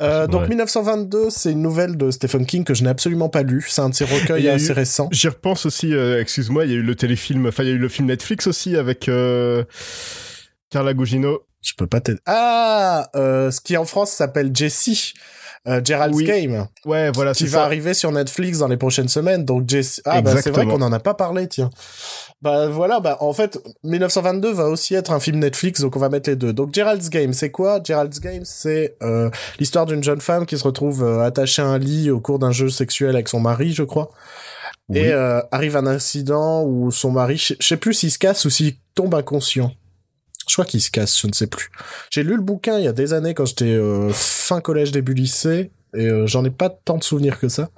Euh, 0.00 0.26
donc 0.26 0.42
Ouais. 0.42 0.48
1922, 0.48 1.30
c'est 1.30 1.52
une 1.52 1.62
nouvelle 1.62 1.96
de 1.96 2.10
Stephen 2.10 2.46
King 2.46 2.64
que 2.64 2.74
je 2.74 2.82
n'ai 2.82 2.90
absolument 2.90 3.28
pas 3.28 3.42
lu. 3.42 3.64
C'est 3.68 3.82
un 3.82 3.90
de 3.90 3.94
ses 3.94 4.04
Il 4.06 4.14
recueils 4.20 4.48
assez 4.48 4.70
eu- 4.70 4.72
récents. 4.72 5.08
J'y 5.12 5.28
repense 5.28 5.66
aussi, 5.66 5.92
euh, 5.94 6.20
excuse-moi, 6.20 6.64
il 6.64 6.70
y 6.70 6.74
a 6.74 6.76
eu 6.78 6.82
le 6.82 6.94
téléfilm, 6.94 7.46
enfin 7.46 7.62
il 7.62 7.68
y 7.68 7.72
a 7.72 7.74
eu 7.74 7.78
le 7.78 7.88
film 7.88 8.08
Netflix 8.08 8.46
aussi 8.46 8.76
avec 8.76 9.08
euh, 9.08 9.64
Carla 10.70 10.94
Gugino. 10.94 11.40
Je 11.64 11.72
peux 11.76 11.86
pas 11.86 12.00
t'aider. 12.00 12.20
Ah, 12.26 13.08
euh, 13.16 13.50
ce 13.50 13.60
qui 13.60 13.76
en 13.76 13.84
France 13.84 14.10
s'appelle 14.10 14.50
Jessie. 14.54 15.14
Euh, 15.66 15.80
Gerald's 15.82 16.14
Oui, 16.14 16.24
Game, 16.24 16.66
Ouais, 16.84 17.10
voilà, 17.12 17.32
qui 17.32 17.44
va 17.46 17.60
ça. 17.60 17.64
arriver 17.64 17.94
sur 17.94 18.12
Netflix 18.12 18.58
dans 18.58 18.68
les 18.68 18.76
prochaines 18.76 19.08
semaines. 19.08 19.46
Donc 19.46 19.66
Jessie. 19.66 20.02
Ah 20.04 20.20
bah 20.20 20.34
c'est 20.42 20.50
vrai 20.50 20.66
qu'on 20.66 20.82
en 20.82 20.92
a 20.92 21.00
pas 21.00 21.14
parlé, 21.14 21.48
tiens. 21.48 21.70
Bah 22.42 22.68
voilà, 22.68 23.00
bah 23.00 23.16
en 23.20 23.32
fait 23.32 23.58
1922 23.82 24.52
va 24.52 24.66
aussi 24.66 24.94
être 24.94 25.10
un 25.10 25.20
film 25.20 25.38
Netflix, 25.38 25.80
donc 25.80 25.96
on 25.96 25.98
va 25.98 26.10
mettre 26.10 26.28
les 26.28 26.36
deux. 26.36 26.52
Donc 26.52 26.74
Gerald's 26.74 27.08
Game, 27.08 27.32
c'est 27.32 27.50
quoi? 27.50 27.80
Gerald's 27.82 28.20
Game, 28.20 28.42
c'est 28.44 28.96
euh, 29.02 29.30
l'histoire 29.58 29.86
d'une 29.86 30.04
jeune 30.04 30.20
femme 30.20 30.44
qui 30.44 30.58
se 30.58 30.64
retrouve 30.64 31.02
euh, 31.02 31.22
attachée 31.22 31.62
à 31.62 31.66
un 31.66 31.78
lit 31.78 32.10
au 32.10 32.20
cours 32.20 32.38
d'un 32.38 32.52
jeu 32.52 32.68
sexuel 32.68 33.14
avec 33.14 33.30
son 33.30 33.40
mari, 33.40 33.72
je 33.72 33.84
crois. 33.84 34.10
Oui. 34.90 34.98
Et 34.98 35.12
euh, 35.14 35.40
arrive 35.50 35.78
un 35.78 35.86
incident 35.86 36.62
où 36.64 36.90
son 36.90 37.10
mari, 37.10 37.38
je 37.38 37.54
sais 37.66 37.78
plus 37.78 37.94
s'il 37.94 38.10
se 38.10 38.18
casse 38.18 38.44
ou 38.44 38.50
s'il 38.50 38.74
tombe 38.94 39.14
inconscient. 39.14 39.72
Je 40.48 40.54
crois 40.54 40.64
qu'il 40.64 40.80
se 40.80 40.90
casse, 40.90 41.20
je 41.20 41.26
ne 41.26 41.32
sais 41.32 41.46
plus. 41.46 41.70
J'ai 42.10 42.22
lu 42.22 42.36
le 42.36 42.42
bouquin 42.42 42.78
il 42.78 42.84
y 42.84 42.88
a 42.88 42.92
des 42.92 43.12
années 43.12 43.34
quand 43.34 43.46
j'étais 43.46 43.72
euh, 43.72 44.10
fin 44.12 44.60
collège, 44.60 44.92
début 44.92 45.14
lycée, 45.14 45.70
et 45.96 46.08
euh, 46.08 46.26
j'en 46.26 46.44
ai 46.44 46.50
pas 46.50 46.70
tant 46.70 46.98
de 46.98 47.04
souvenirs 47.04 47.38
que 47.38 47.48
ça. 47.48 47.70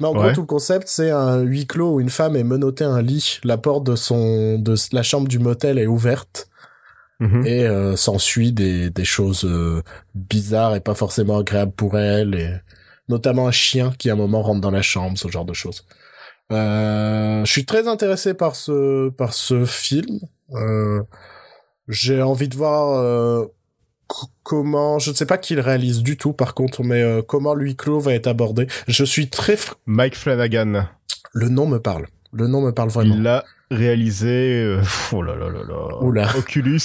Mais 0.00 0.06
en 0.06 0.12
gros, 0.14 0.32
tout 0.32 0.40
le 0.40 0.46
concept, 0.46 0.88
c'est 0.88 1.10
un 1.10 1.40
huis 1.40 1.66
clos 1.66 1.94
où 1.94 2.00
une 2.00 2.10
femme 2.10 2.36
est 2.36 2.44
menottée 2.44 2.84
à 2.84 2.90
un 2.90 3.02
lit, 3.02 3.38
la 3.44 3.56
porte 3.56 3.84
de 3.84 3.96
son 3.96 4.58
de 4.58 4.74
la 4.92 5.02
chambre 5.02 5.28
du 5.28 5.38
motel 5.38 5.78
est 5.78 5.86
ouverte, 5.86 6.48
Mhm. 7.20 7.46
et 7.46 7.64
euh, 7.68 7.94
s'ensuit 7.94 8.50
des, 8.52 8.90
des 8.90 9.04
choses 9.04 9.44
euh, 9.44 9.80
bizarres 10.16 10.74
et 10.74 10.80
pas 10.80 10.94
forcément 10.96 11.38
agréables 11.38 11.70
pour 11.70 11.96
elle, 11.96 12.34
et 12.34 12.50
notamment 13.08 13.46
un 13.46 13.52
chien 13.52 13.92
qui 13.96 14.10
à 14.10 14.14
un 14.14 14.16
moment 14.16 14.42
rentre 14.42 14.60
dans 14.60 14.72
la 14.72 14.82
chambre, 14.82 15.16
ce 15.16 15.28
genre 15.28 15.44
de 15.44 15.52
choses. 15.52 15.86
Euh, 16.50 17.44
je 17.44 17.52
suis 17.52 17.64
très 17.64 17.86
intéressé 17.86 18.34
par 18.34 18.56
ce 18.56 19.08
par 19.10 19.34
ce 19.34 19.64
film. 19.64 20.18
Euh, 20.54 21.00
j'ai 21.92 22.20
envie 22.22 22.48
de 22.48 22.56
voir 22.56 22.98
euh, 22.98 23.46
comment, 24.42 24.98
je 24.98 25.10
ne 25.10 25.14
sais 25.16 25.26
pas 25.26 25.38
qui 25.38 25.54
le 25.54 25.62
réalise 25.62 26.02
du 26.02 26.16
tout 26.16 26.32
par 26.32 26.54
contre, 26.54 26.82
mais 26.82 27.02
euh, 27.02 27.22
comment 27.22 27.54
lui 27.54 27.76
clos 27.76 28.00
va 28.00 28.14
être 28.14 28.26
abordé. 28.26 28.66
Je 28.88 29.04
suis 29.04 29.28
très, 29.30 29.54
fr- 29.54 29.74
Mike 29.86 30.16
Flanagan. 30.16 30.86
le 31.32 31.48
nom 31.48 31.66
me 31.66 31.78
parle. 31.78 32.06
Le 32.32 32.46
nom 32.46 32.62
me 32.62 32.70
parle 32.72 32.88
vraiment. 32.88 33.14
Il 33.14 33.22
l'a 33.22 33.44
réalisé. 33.70 34.28
euh, 34.64 34.80
oh 35.12 35.22
là 35.22 35.34
là 35.36 35.50
là 35.50 35.60
là. 35.68 36.02
Oula. 36.02 36.28
Oculus. 36.36 36.80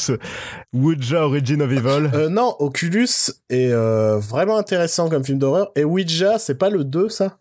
Ouija 0.74 1.26
Origin 1.26 1.62
of 1.62 1.72
Evil. 1.72 2.10
Euh, 2.14 2.28
non, 2.30 2.54
Oculus 2.60 3.08
est 3.50 3.72
euh, 3.72 4.18
vraiment 4.20 4.58
intéressant 4.58 5.10
comme 5.10 5.24
film 5.24 5.40
d'horreur. 5.40 5.72
Et 5.78 5.86
Ouija, 5.86 6.38
c'est 6.38 6.58
pas 6.58 6.70
le 6.70 6.84
2, 6.84 7.08
ça? 7.10 7.38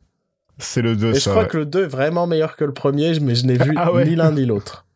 C'est 0.58 0.82
le 0.82 0.94
2, 0.96 1.14
Et 1.16 1.18
je 1.18 1.28
crois 1.28 1.42
ouais. 1.42 1.48
que 1.48 1.56
le 1.58 1.66
2 1.66 1.82
est 1.84 1.88
vraiment 1.88 2.26
meilleur 2.28 2.56
que 2.56 2.64
le 2.64 2.72
premier, 2.72 3.18
mais 3.20 3.34
je 3.34 3.44
n'ai 3.46 3.58
vu 3.58 3.74
Ah 3.76 3.92
ouais. 3.92 4.04
ni 4.06 4.14
l'un 4.16 4.30
ni 4.32 4.46
l'autre. 4.46 4.86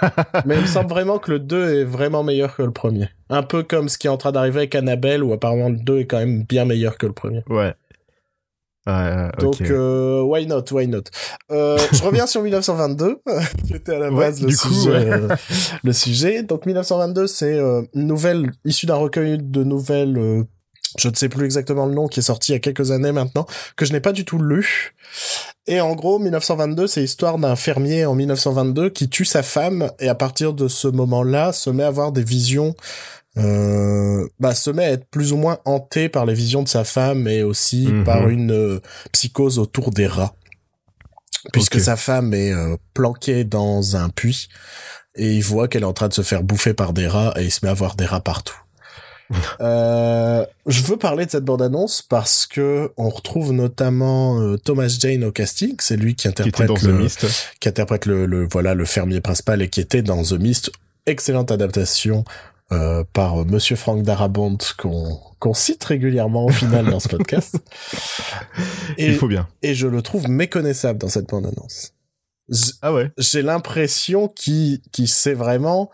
mais 0.46 0.56
il 0.56 0.62
me 0.62 0.66
semble 0.66 0.88
vraiment 0.88 1.18
que 1.18 1.30
le 1.32 1.38
2 1.38 1.74
est 1.80 1.84
vraiment 1.84 2.22
meilleur 2.22 2.54
que 2.56 2.62
le 2.62 2.72
premier. 2.72 3.08
Un 3.30 3.42
peu 3.42 3.62
comme 3.62 3.88
ce 3.88 3.98
qui 3.98 4.06
est 4.06 4.10
en 4.10 4.16
train 4.16 4.32
d'arriver 4.32 4.58
avec 4.58 4.74
Annabelle, 4.74 5.22
où 5.24 5.32
apparemment 5.32 5.68
le 5.68 5.76
2 5.76 5.98
est 6.00 6.06
quand 6.06 6.18
même 6.18 6.44
bien 6.44 6.64
meilleur 6.64 6.98
que 6.98 7.06
le 7.06 7.12
premier. 7.12 7.42
Ouais. 7.48 7.74
Ouais, 8.86 9.28
ok. 9.34 9.40
Donc, 9.40 9.60
euh, 9.62 10.22
why 10.22 10.46
not, 10.46 10.62
why 10.70 10.86
not? 10.86 11.02
Euh, 11.50 11.76
je 11.92 12.02
reviens 12.04 12.26
sur 12.28 12.40
1922, 12.42 13.18
qui 13.66 13.74
était 13.74 13.96
à 13.96 13.98
la 13.98 14.10
Ouais, 14.12 14.26
base 14.26 14.40
le, 14.40 14.46
coup, 14.46 14.52
sujet, 14.72 14.90
ouais. 14.90 15.10
euh, 15.10 15.28
le 15.82 15.92
sujet. 15.92 16.42
Donc, 16.44 16.66
1922, 16.66 17.26
c'est 17.26 17.58
euh, 17.58 17.82
une 17.94 18.06
nouvelle 18.06 18.52
issue 18.64 18.86
d'un 18.86 18.94
recueil 18.94 19.38
de 19.40 19.64
nouvelles, 19.64 20.16
euh, 20.16 20.44
je 20.98 21.08
ne 21.08 21.14
sais 21.16 21.28
plus 21.28 21.44
exactement 21.44 21.86
le 21.86 21.94
nom, 21.94 22.06
qui 22.06 22.20
est 22.20 22.22
sorti 22.22 22.52
il 22.52 22.54
y 22.54 22.56
a 22.56 22.60
quelques 22.60 22.92
années 22.92 23.10
maintenant, 23.10 23.44
que 23.76 23.84
je 23.86 23.92
n'ai 23.92 24.00
pas 24.00 24.12
du 24.12 24.24
tout 24.24 24.38
lu. 24.38 24.94
Et 25.68 25.80
en 25.80 25.94
gros, 25.94 26.18
1922, 26.18 26.86
c'est 26.86 27.00
l'histoire 27.00 27.38
d'un 27.38 27.56
fermier 27.56 28.06
en 28.06 28.14
1922 28.14 28.90
qui 28.90 29.08
tue 29.08 29.24
sa 29.24 29.42
femme, 29.42 29.90
et 29.98 30.08
à 30.08 30.14
partir 30.14 30.52
de 30.52 30.68
ce 30.68 30.86
moment-là, 30.88 31.52
se 31.52 31.70
met 31.70 31.82
à 31.82 31.88
avoir 31.88 32.12
des 32.12 32.22
visions 32.22 32.74
euh, 33.38 34.26
bah, 34.40 34.54
se 34.54 34.70
met 34.70 34.84
à 34.84 34.90
être 34.92 35.04
plus 35.10 35.32
ou 35.32 35.36
moins 35.36 35.58
hanté 35.66 36.08
par 36.08 36.24
les 36.24 36.32
visions 36.32 36.62
de 36.62 36.68
sa 36.68 36.84
femme 36.84 37.28
et 37.28 37.42
aussi 37.42 37.86
Mhm. 37.88 38.04
par 38.04 38.28
une 38.28 38.50
euh, 38.50 38.80
psychose 39.12 39.58
autour 39.58 39.90
des 39.90 40.06
rats. 40.06 40.34
Puisque 41.52 41.78
sa 41.78 41.96
femme 41.96 42.32
est 42.34 42.52
euh, 42.52 42.76
planquée 42.94 43.44
dans 43.44 43.94
un 43.94 44.08
puits 44.08 44.48
et 45.16 45.34
il 45.34 45.42
voit 45.42 45.68
qu'elle 45.68 45.82
est 45.82 45.86
en 45.86 45.92
train 45.92 46.08
de 46.08 46.14
se 46.14 46.22
faire 46.22 46.42
bouffer 46.42 46.72
par 46.74 46.92
des 46.92 47.06
rats 47.06 47.34
et 47.36 47.44
il 47.44 47.50
se 47.52 47.64
met 47.64 47.70
à 47.70 47.74
voir 47.74 47.94
des 47.94 48.06
rats 48.06 48.20
partout. 48.22 48.56
Euh, 49.60 50.44
je 50.66 50.82
veux 50.82 50.96
parler 50.96 51.26
de 51.26 51.30
cette 51.30 51.44
bande-annonce 51.44 52.02
parce 52.02 52.46
que 52.46 52.92
on 52.96 53.08
retrouve 53.08 53.52
notamment 53.52 54.40
euh, 54.40 54.56
Thomas 54.56 54.88
Jane 55.00 55.24
au 55.24 55.32
casting, 55.32 55.74
c'est 55.80 55.96
lui 55.96 56.14
qui 56.14 56.22
Qui 56.22 56.28
interprète 56.28 56.68
The 56.74 56.82
le, 56.82 56.92
Mist. 56.98 57.26
qui 57.58 57.68
interprète 57.68 58.06
le, 58.06 58.26
le 58.26 58.46
voilà 58.50 58.74
le 58.74 58.84
fermier 58.84 59.20
principal 59.20 59.62
et 59.62 59.68
qui 59.68 59.80
était 59.80 60.02
dans 60.02 60.22
The 60.22 60.34
Mist. 60.34 60.70
Excellente 61.06 61.50
adaptation 61.50 62.24
euh, 62.72 63.04
par 63.12 63.44
Monsieur 63.46 63.76
Frank 63.76 64.02
Darabont 64.02 64.58
qu'on 64.78 65.18
qu'on 65.38 65.54
cite 65.54 65.82
régulièrement 65.84 66.44
au 66.46 66.50
final 66.50 66.86
dans 66.90 67.00
ce 67.00 67.08
podcast. 67.08 67.56
Et, 68.98 69.06
Il 69.06 69.14
faut 69.16 69.28
bien. 69.28 69.46
et 69.62 69.74
je 69.74 69.86
le 69.86 70.02
trouve 70.02 70.28
méconnaissable 70.28 70.98
dans 70.98 71.08
cette 71.08 71.28
bande-annonce. 71.28 71.92
Ah 72.80 72.92
ouais. 72.92 73.10
J'ai 73.18 73.42
l'impression 73.42 74.28
qu'il 74.28 74.80
qu'il 74.92 75.08
s'est 75.08 75.34
vraiment 75.34 75.90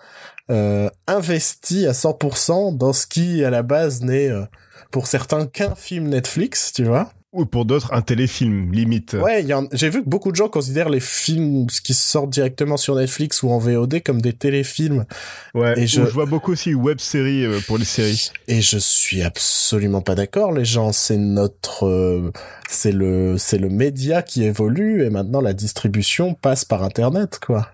euh, 0.50 0.88
investi 1.06 1.86
à 1.86 1.92
100% 1.92 2.76
dans 2.76 2.92
ce 2.92 3.06
qui 3.06 3.44
à 3.44 3.50
la 3.50 3.62
base 3.62 4.02
n'est 4.02 4.28
euh, 4.30 4.42
pour 4.90 5.06
certains 5.06 5.46
qu'un 5.46 5.74
film 5.74 6.08
Netflix, 6.08 6.72
tu 6.72 6.84
vois. 6.84 7.12
Ou 7.32 7.46
pour 7.46 7.64
d'autres, 7.64 7.94
un 7.94 8.02
téléfilm, 8.02 8.70
limite. 8.72 9.14
Ouais, 9.14 9.42
y 9.42 9.54
en- 9.54 9.66
j'ai 9.72 9.88
vu 9.88 10.04
que 10.04 10.08
beaucoup 10.08 10.30
de 10.32 10.36
gens 10.36 10.50
considèrent 10.50 10.90
les 10.90 11.00
films 11.00 11.66
qui 11.82 11.94
sortent 11.94 12.28
directement 12.28 12.76
sur 12.76 12.94
Netflix 12.94 13.42
ou 13.42 13.48
en 13.50 13.56
VOD 13.56 14.02
comme 14.04 14.20
des 14.20 14.34
téléfilms. 14.34 15.06
Ouais. 15.54 15.72
Et 15.80 15.86
je- 15.86 16.02
je... 16.04 16.10
vois 16.10 16.26
beaucoup 16.26 16.52
aussi 16.52 16.74
web-séries 16.74 17.46
euh, 17.46 17.58
pour 17.66 17.78
les 17.78 17.86
séries. 17.86 18.30
Et 18.48 18.60
je 18.60 18.76
suis 18.76 19.22
absolument 19.22 20.02
pas 20.02 20.14
d'accord, 20.14 20.52
les 20.52 20.66
gens. 20.66 20.92
C'est 20.92 21.16
notre, 21.16 21.86
euh, 21.86 22.30
c'est 22.68 22.92
le, 22.92 23.36
c'est 23.38 23.56
le 23.56 23.70
média 23.70 24.20
qui 24.20 24.44
évolue 24.44 25.02
et 25.02 25.08
maintenant 25.08 25.40
la 25.40 25.54
distribution 25.54 26.34
passe 26.34 26.66
par 26.66 26.82
Internet, 26.82 27.38
quoi. 27.40 27.66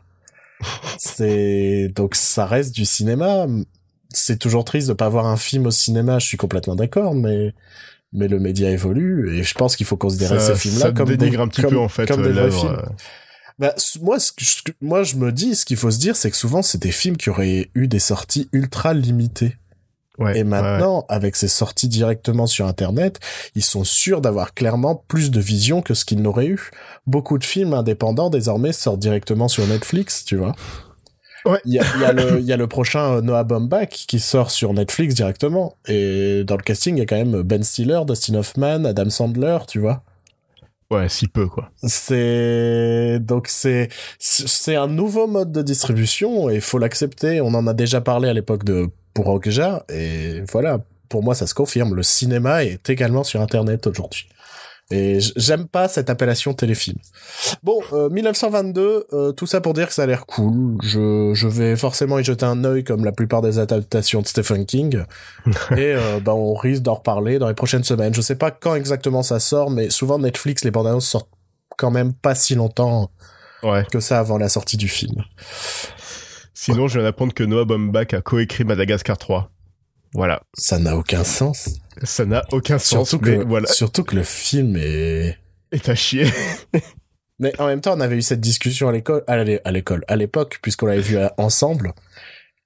C'est, 0.99 1.89
donc 1.95 2.15
ça 2.15 2.47
reste 2.47 2.75
du 2.75 2.85
cinéma. 2.85 3.47
C'est 4.11 4.39
toujours 4.39 4.65
triste 4.65 4.89
de 4.89 4.93
pas 4.95 5.09
voir 5.09 5.27
un 5.27 5.37
film 5.37 5.67
au 5.67 5.71
cinéma, 5.71 6.19
je 6.19 6.27
suis 6.27 6.37
complètement 6.39 6.75
d'accord, 6.77 7.15
mais, 7.15 7.53
mais 8.13 8.27
le 8.29 8.39
média 8.39 8.71
évolue 8.71 9.37
et 9.39 9.43
je 9.43 9.55
pense 9.55 9.77
qu'il 9.77 9.87
faut 9.87 9.97
considérer 9.99 10.41
Ça, 10.41 10.55
ces 10.55 10.61
films-là 10.61 10.87
ça 10.87 10.93
comme 10.93 11.09
dénigre 11.15 11.37
des, 11.39 11.43
un 11.43 11.49
petit 11.49 11.61
comme- 11.63 11.71
peu, 11.71 11.79
en 11.79 11.89
fait, 11.89 12.07
comme 12.07 12.23
des 12.23 12.33
vrais 12.33 12.51
films. 12.51 12.81
Bah, 13.59 13.75
moi, 14.01 14.21
ce 14.21 14.31
que 14.33 14.45
je, 14.45 14.57
moi, 14.81 15.03
je 15.03 15.17
me 15.17 15.33
dis, 15.33 15.57
ce 15.57 15.65
qu'il 15.67 15.77
faut 15.77 15.91
se 15.91 15.99
dire, 15.99 16.15
c'est 16.17 16.31
que 16.31 16.37
souvent, 16.37 16.63
c'est 16.63 16.81
des 16.81 16.93
films 16.93 17.17
qui 17.17 17.29
auraient 17.29 17.69
eu 17.75 17.89
des 17.89 17.99
sorties 17.99 18.49
ultra 18.53 18.95
limitées. 18.95 19.57
Ouais, 20.19 20.33
Et 20.33 20.39
ouais, 20.39 20.45
maintenant, 20.45 21.05
avec 21.09 21.37
ces 21.37 21.47
sorties 21.47 21.89
directement 21.89 22.47
sur 22.47 22.67
Internet, 22.67 23.21
ils 23.55 23.63
sont 23.63 23.85
sûrs 23.85 24.21
d'avoir 24.21 24.53
clairement 24.53 25.05
plus 25.07 25.31
de 25.31 25.41
vision 25.41 25.81
que 25.81 25.95
ce 25.95 26.05
qu'ils 26.05 26.21
n'auraient 26.21 26.47
eu. 26.47 26.71
Beaucoup 27.07 27.39
de 27.39 27.45
films 27.45 27.73
indépendants, 27.73 28.29
désormais, 28.29 28.73
sortent 28.73 28.99
directement 28.99 29.47
sur 29.47 29.65
Netflix, 29.67 30.25
tu 30.25 30.37
vois. 30.37 30.57
Ouais. 31.45 31.61
Il 31.65 31.73
y 31.73 31.79
a, 31.79 31.85
y 32.01 32.05
a 32.05 32.13
y 32.41 32.53
a 32.53 32.57
le 32.57 32.67
prochain 32.67 33.15
euh, 33.15 33.21
Noah 33.21 33.45
Baumbach 33.45 33.91
qui 34.09 34.19
sort 34.19 34.51
sur 34.51 34.73
Netflix 34.75 35.15
directement. 35.15 35.77
Et 35.87 36.43
dans 36.45 36.57
le 36.57 36.63
casting, 36.63 36.97
il 36.97 36.99
y 36.99 37.03
a 37.03 37.07
quand 37.07 37.17
même 37.17 37.43
Ben 37.43 37.63
Stiller, 37.63 38.01
Dustin 38.07 38.35
Hoffman, 38.35 38.85
Adam 38.85 39.11
Sandler, 39.11 39.59
tu 39.69 39.79
vois. 39.79 40.03
ouais. 40.91 41.09
Si 41.09 41.29
peu, 41.29 41.47
quoi. 41.47 41.71
C'est 41.85 43.19
donc 43.21 43.47
c'est 43.49 43.89
c'est 44.19 44.75
un 44.77 44.89
nouveau 44.89 45.27
mode 45.29 45.53
de 45.53 45.63
distribution 45.63 46.51
et 46.51 46.61
faut 46.61 46.79
l'accepter. 46.79 47.41
On 47.41 47.55
en 47.55 47.67
a 47.69 47.75
déjà 47.75 48.01
parlé 48.01 48.29
à 48.29 48.33
l'époque 48.33 48.65
de 48.65 48.89
pour 49.19 49.27
Okja 49.35 49.85
et 49.89 50.43
voilà. 50.53 50.79
Pour 51.09 51.25
moi, 51.25 51.35
ça 51.35 51.49
se 51.49 51.55
confirme. 51.55 51.93
Le 51.97 52.05
cinéma 52.05 52.63
est 52.63 52.89
également 52.89 53.25
sur 53.25 53.41
Internet 53.41 53.89
aujourd'hui. 53.89 54.29
Et 54.93 55.19
j'aime 55.35 55.67
pas 55.67 55.89
cette 55.89 56.09
appellation 56.09 56.55
téléfilm. 56.55 56.99
Bon, 57.65 57.81
euh, 57.93 58.09
1922, 58.11 59.07
euh, 59.13 59.33
tout 59.33 59.47
ça 59.49 59.61
pour 59.61 59.75
dire 59.75 59.89
que 59.89 59.93
ça 59.93 60.05
a 60.05 60.07
l'air 60.07 60.25
cool. 60.25 60.79
Je, 60.85 61.33
je 61.35 61.49
vais 61.49 61.75
forcément 61.75 62.21
y 62.21 62.25
jeter 62.25 62.45
un 62.47 62.63
œil 62.63 62.85
comme 62.85 63.05
la 63.05 63.11
plupart 63.11 63.43
des 63.43 63.59
adaptations 63.59 64.23
de 64.23 64.27
Stephen 64.29 64.65
King. 64.67 65.03
Et 65.73 65.95
euh, 65.97 66.21
bah, 66.21 66.35
on 66.35 66.55
risque 66.55 66.83
d'en 66.83 66.95
reparler 66.95 67.41
dans 67.41 67.49
les 67.49 67.55
prochaines 67.55 67.85
semaines. 67.85 68.15
Je 68.15 68.21
sais 68.21 68.37
pas 68.37 68.53
quand 68.53 68.77
exactement 68.77 69.25
ça 69.25 69.41
sort, 69.41 69.71
mais 69.71 69.91
souvent 69.91 70.21
Netflix, 70.21 70.63
les 70.63 70.71
bandes 70.71 70.87
annonces 70.87 71.09
sortent 71.09 71.31
quand 71.77 71.91
même 71.91 72.13
pas 72.13 72.37
si 72.37 72.55
longtemps 72.55 73.11
Ouais. 73.65 73.85
que 73.91 73.99
ça 73.99 74.21
avant 74.21 74.39
la 74.39 74.49
sortie 74.49 74.77
du 74.77 74.87
film. 74.87 75.25
Sinon, 76.61 76.89
je 76.89 76.95
viens 76.99 77.05
d'apprendre 77.05 77.33
que 77.35 77.45
Noah 77.45 77.65
Baumbach 77.65 78.13
a 78.15 78.21
coécrit 78.21 78.65
Madagascar 78.65 79.17
3. 79.17 79.51
Voilà. 80.15 80.43
Ça 80.57 80.79
n'a 80.79 80.97
aucun 80.97 81.23
sens. 81.23 81.69
Ça 82.03 82.25
n'a 82.25 82.45
aucun 82.51 82.79
sens, 82.79 83.09
Surtout 83.11 83.25
que, 83.25 83.45
voilà. 83.47 83.69
surtout 83.69 84.03
que 84.03 84.17
le 84.17 84.25
film 84.25 84.77
est... 84.77 85.39
Et 85.71 85.79
t'as 85.79 85.95
chié. 85.95 86.27
Mais 87.39 87.53
en 87.61 87.67
même 87.67 87.81
temps, 87.81 87.95
on 87.97 88.01
avait 88.01 88.17
eu 88.17 88.23
cette 88.23 88.41
discussion 88.41 88.89
à 88.89 88.93
l'école, 88.93 89.23
à 89.29 89.45
l'é- 89.45 89.61
à 89.65 89.71
l'école, 89.71 90.05
à 90.09 90.17
l'époque, 90.17 90.59
puisqu'on 90.61 90.87
l'avait 90.87 91.01
vu 91.01 91.17
à- 91.19 91.33
ensemble, 91.39 91.93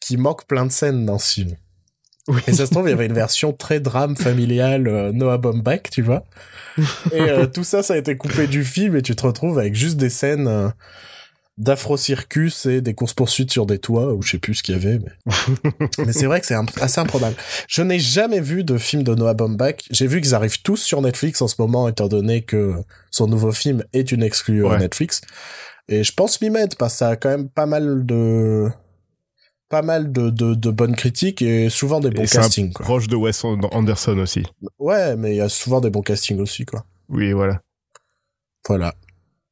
qui 0.01 0.17
manque 0.17 0.47
plein 0.47 0.65
de 0.65 0.73
scènes 0.73 1.05
dans 1.05 1.19
ce 1.19 1.33
film. 1.35 1.57
Oui. 2.29 2.41
Et 2.47 2.53
ça 2.55 2.65
se 2.67 2.71
trouve, 2.71 2.87
il 2.87 2.91
y 2.91 2.95
avait 2.95 3.07
une 3.07 3.13
version 3.13 3.53
très 3.53 3.81
drame 3.81 4.17
familiale 4.17 4.89
euh, 4.89 5.13
Noah 5.13 5.37
Baumbach, 5.39 5.91
tu 5.91 6.01
vois. 6.01 6.25
Et 7.13 7.21
euh, 7.21 7.47
tout 7.47 7.65
ça, 7.65 7.83
ça 7.83 7.93
a 7.95 7.97
été 7.99 8.17
coupé 8.17 8.47
du 8.47 8.65
film 8.65 8.97
et 8.97 9.03
tu 9.03 9.15
te 9.15 9.27
retrouves 9.27 9.59
avec 9.59 9.75
juste 9.75 9.97
des 9.99 10.09
scènes 10.09 10.47
euh, 10.47 10.69
d'afro-circus 11.59 12.67
et 12.67 12.81
des 12.81 12.95
courses-poursuites 12.95 13.51
sur 13.53 13.67
des 13.67 13.79
toits, 13.79 14.15
ou 14.15 14.23
je 14.23 14.31
sais 14.33 14.39
plus 14.39 14.55
ce 14.55 14.63
qu'il 14.63 14.75
y 14.75 14.79
avait. 14.79 14.99
Mais, 14.99 15.71
mais 16.07 16.13
c'est 16.13 16.27
vrai 16.27 16.41
que 16.41 16.47
c'est 16.47 16.57
assez 16.81 17.01
improbable. 17.01 17.37
Je 17.69 17.83
n'ai 17.83 17.99
jamais 17.99 18.41
vu 18.41 18.65
de 18.65 18.79
film 18.79 19.03
de 19.03 19.15
Noah 19.15 19.35
Baumbach. 19.35 19.77
J'ai 19.91 20.07
vu 20.07 20.21
qu'ils 20.21 20.35
arrivent 20.35 20.63
tous 20.63 20.79
sur 20.79 21.03
Netflix 21.03 21.43
en 21.43 21.49
ce 21.49 21.57
moment, 21.59 21.89
étant 21.89 22.09
donné 22.09 22.43
que 22.43 22.75
son 23.11 23.27
nouveau 23.27 23.53
film 23.53 23.85
est 23.93 24.13
une 24.13 24.23
exclue 24.23 24.65
euh, 24.65 24.71
Ouais. 24.71 24.79
Netflix. 24.79 25.21
Et 25.89 26.05
je 26.05 26.13
pense 26.15 26.41
m'y 26.41 26.49
mettre, 26.51 26.77
parce 26.77 26.95
que 26.95 26.99
ça 26.99 27.09
a 27.11 27.17
quand 27.17 27.29
même 27.29 27.49
pas 27.49 27.67
mal 27.67 28.07
de 28.07 28.69
pas 29.69 29.83
mal 29.83 30.13
de, 30.13 30.29
de, 30.29 30.55
de 30.55 30.71
bonnes 30.71 30.95
critiques 30.95 31.41
et 31.41 31.71
souvent 31.71 31.99
des 32.01 32.11
bons 32.11 32.23
Et 32.23 32.27
c'est 32.27 32.39
un 32.39 32.43
castings, 32.43 32.73
quoi. 32.75 32.85
Proche 32.85 33.09
de 33.09 33.17
Wes 33.17 33.43
Anderson 33.45 34.19
aussi. 34.19 34.43
Ouais, 34.79 35.17
mais 35.17 35.33
il 35.33 35.37
y 35.37 35.41
a 35.41 35.49
souvent 35.49 35.81
des 35.81 35.89
bons 35.89 36.03
castings 36.03 36.39
aussi, 36.41 36.67
quoi. 36.67 36.85
Oui, 37.09 37.33
voilà. 37.33 37.63
Voilà. 38.69 38.95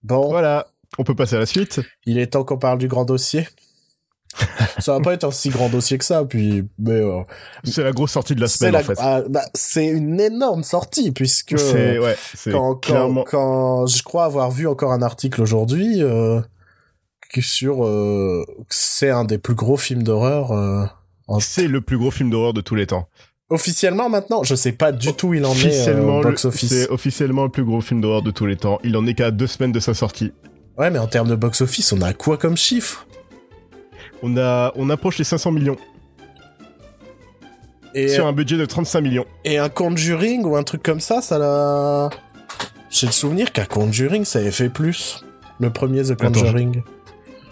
Bon, 0.03 0.29
Voilà. 0.29 0.67
On 1.01 1.05
peut 1.05 1.15
passer 1.15 1.37
à 1.37 1.39
la 1.39 1.47
suite. 1.47 1.81
il 2.05 2.19
est 2.19 2.27
temps 2.27 2.45
qu'on 2.45 2.59
parle 2.59 2.79
du 2.79 2.87
grand 2.89 3.07
dossier. 3.07 3.49
ça 4.79 4.93
va 4.93 5.01
pas 5.01 5.15
être 5.15 5.25
un 5.25 5.31
si 5.31 5.49
grand 5.49 5.69
dossier 5.71 5.97
que 5.99 6.05
ça, 6.05 6.25
puis, 6.25 6.63
mais, 6.79 6.93
euh, 6.93 7.23
C'est 7.65 7.83
la 7.83 7.93
grosse 7.93 8.13
sortie 8.13 8.35
de 8.35 8.41
la 8.41 8.49
semaine, 8.49 8.75
la- 8.75 8.81
en 8.81 8.83
fait. 8.83 8.95
ah, 8.99 9.23
bah, 9.29 9.43
c'est 9.55 9.87
une 9.87 10.21
énorme 10.21 10.63
sortie, 10.63 11.11
puisque 11.11 11.53
ouais, 11.53 12.17
quand, 12.53 12.75
clairement... 12.77 13.25
quand 13.25 13.87
je 13.87 14.03
crois 14.03 14.25
avoir 14.27 14.51
vu 14.51 14.69
encore 14.69 14.93
un 14.93 15.03
article 15.03 15.41
aujourd'hui, 15.43 16.03
euh, 16.03 16.41
sur, 17.41 17.85
euh, 17.85 18.45
c'est 18.69 19.11
un 19.11 19.25
des 19.25 19.39
plus 19.39 19.55
gros 19.55 19.77
films 19.77 20.03
d'horreur, 20.03 20.53
en- 21.27 21.41
C'est 21.41 21.67
le 21.67 21.81
plus 21.81 21.97
gros 21.99 22.11
film 22.11 22.29
d'horreur 22.31 22.53
de 22.53 22.61
tous 22.61 22.75
les 22.75 22.87
temps. 22.87 23.09
officiellement 23.49 24.09
maintenant? 24.09 24.45
Je 24.45 24.55
sais 24.55 24.73
pas 24.73 24.93
du 24.93 25.13
tout 25.13 25.29
où 25.29 25.35
il 25.35 25.45
en 25.45 25.49
est, 25.49 25.53
Officiellement, 25.67 26.19
le- 26.19 26.23
box 26.31 26.45
office. 26.45 26.69
c'est 26.69 26.89
officiellement 26.89 27.45
le 27.45 27.51
plus 27.51 27.65
gros 27.65 27.81
film 27.81 28.01
d'horreur 28.01 28.23
de 28.23 28.31
tous 28.31 28.47
les 28.47 28.57
temps. 28.57 28.79
Il 28.85 28.97
en 28.97 29.05
est 29.07 29.15
qu'à 29.15 29.33
deux 29.33 29.49
semaines 29.49 29.73
de 29.73 29.81
sa 29.81 29.93
sortie. 29.95 30.33
Ouais, 30.81 30.91
mais 30.91 30.99
en 30.99 31.07
termes 31.07 31.29
de 31.29 31.35
box 31.35 31.61
office, 31.61 31.93
on 31.93 32.01
a 32.01 32.15
quoi 32.15 32.39
comme 32.39 32.57
chiffre? 32.57 33.07
On 34.23 34.39
a, 34.39 34.73
on 34.77 34.89
approche 34.89 35.19
les 35.19 35.25
500 35.25 35.53
millions 35.53 35.77
Et, 37.95 38.09
sur 38.09 38.27
un 38.27 38.33
budget 38.33 38.57
de 38.57 38.65
35 38.65 39.03
millions. 39.03 39.27
et 39.45 39.59
un 39.59 39.69
Conjuring 39.69 40.43
ou 40.45 40.57
un 40.57 40.63
truc 40.63 40.83
comme 40.83 41.01
ça, 41.01 41.21
ça 41.21 41.37
l'a... 41.39 42.09
J'ai 42.89 43.07
le 43.07 43.13
souvenir 43.13 43.53
qu'un 43.53 43.67
Conjuring, 43.67 44.25
ça 44.25 44.39
avait 44.39 44.51
fait 44.51 44.71
plus. 44.71 45.23
Le 45.59 45.71
premier 45.71 46.03
The 46.03 46.13
Attends, 46.13 46.33
Conjuring. 46.33 46.83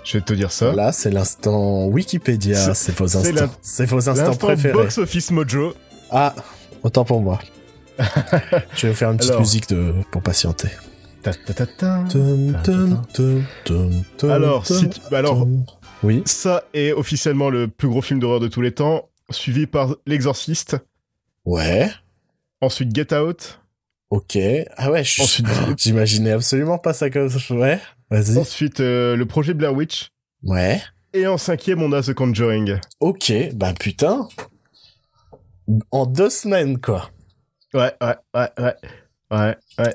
Je 0.04 0.16
vais 0.16 0.24
te 0.24 0.32
dire 0.32 0.50
ça. 0.50 0.72
Là, 0.72 0.90
c'est 0.92 1.10
l'instant 1.10 1.84
Wikipédia, 1.84 2.72
C'est- 2.74 2.96
vos 2.98 3.14
instants. 3.14 3.50
C'est 3.60 3.84
vos 3.84 4.08
instants 4.08 4.36
préférés. 4.36 4.72
box 4.72 4.96
office 4.96 5.30
mojo. 5.32 5.74
Ah, 6.10 6.34
autant 6.82 7.04
pour 7.04 7.20
moi. 7.20 7.40
je 8.74 8.86
vais 8.86 8.88
vous 8.88 8.94
faire 8.96 9.10
une 9.10 9.18
petite 9.18 9.32
Alors. 9.32 9.42
musique 9.42 9.68
de... 9.68 9.92
pour 10.10 10.22
patienter. 10.22 10.70
Alors, 14.22 14.64
tum, 14.64 14.76
si 14.76 14.88
tu- 14.88 15.00
bah 15.10 15.18
alors-. 15.18 15.46
Oui. 16.02 16.22
Ça 16.26 16.64
est 16.74 16.92
officiellement 16.92 17.50
le 17.50 17.66
plus 17.68 17.88
gros 17.88 18.02
film 18.02 18.20
d'horreur 18.20 18.40
de 18.40 18.48
tous 18.48 18.60
les 18.60 18.72
temps, 18.72 19.08
suivi 19.30 19.66
par 19.66 19.96
L'Exorciste, 20.06 20.76
Ouais. 21.44 21.90
ensuite 22.60 22.94
Get 22.94 23.14
Out, 23.14 23.60
Ok. 24.10 24.38
Ah 24.78 24.90
ouais, 24.90 25.04
je 25.04 25.20
ensuite, 25.20 25.46
J'imaginais 25.78 26.30
absolument 26.32 26.78
pas 26.78 26.94
ça 26.94 27.10
comme 27.10 27.28
ça. 27.28 27.54
Ouais. 27.54 27.78
Vas-y. 28.10 28.38
ensuite 28.38 28.80
euh, 28.80 29.16
le 29.16 29.26
projet 29.26 29.52
Blair 29.52 29.74
Witch, 29.74 30.10
Ouais. 30.44 30.80
et 31.12 31.26
en 31.26 31.36
cinquième 31.36 31.82
on 31.82 31.92
a 31.92 32.00
The 32.02 32.14
Conjuring. 32.14 32.78
Ok. 33.00 33.32
Bah 33.54 33.74
putain. 33.78 34.26
En 35.90 36.06
deux 36.06 36.30
semaines, 36.30 36.80
quoi. 36.80 37.10
Ouais, 37.74 37.92
ouais, 38.00 38.14
ouais, 38.34 38.48
ouais, 38.58 38.74
ouais, 39.30 39.56
ouais. 39.78 39.94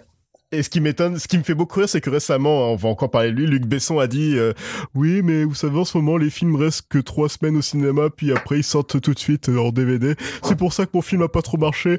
Et 0.54 0.62
ce 0.62 0.70
qui 0.70 0.82
m'étonne, 0.82 1.18
ce 1.18 1.28
qui 1.28 1.38
me 1.40 1.44
fait 1.44 1.56
beaucoup 1.56 1.80
rire, 1.80 1.90
c'est 1.90 2.00
que 2.00 2.10
récemment, 2.12 2.72
on 2.72 2.76
va 2.76 2.88
encore 2.90 3.10
parler 3.10 3.32
de 3.32 3.36
lui, 3.36 3.48
Luc 3.48 3.66
Besson 3.66 3.98
a 4.00 4.06
dit 4.08 4.36
euh, 4.38 4.54
Oui, 4.94 5.22
mais 5.24 5.44
vous 5.46 5.56
savez, 5.56 5.80
en 5.80 5.84
ce 5.86 5.98
moment, 5.98 6.16
les 6.16 6.30
films 6.30 6.56
restent 6.56 6.88
que 6.90 7.00
trois 7.00 7.28
semaines 7.28 7.58
au 7.58 7.62
cinéma, 7.64 8.10
puis 8.16 8.32
après, 8.32 8.58
ils 8.60 8.64
sortent 8.64 9.02
tout 9.02 9.14
de 9.14 9.20
suite 9.20 9.50
euh, 9.50 9.58
en 9.60 9.72
DVD. 9.72 10.16
C'est 10.44 10.56
pour 10.58 10.72
ça 10.72 10.86
que 10.86 10.92
mon 10.94 11.02
film 11.02 11.24
a 11.24 11.28
pas 11.28 11.42
trop 11.42 11.58
marché. 11.58 11.98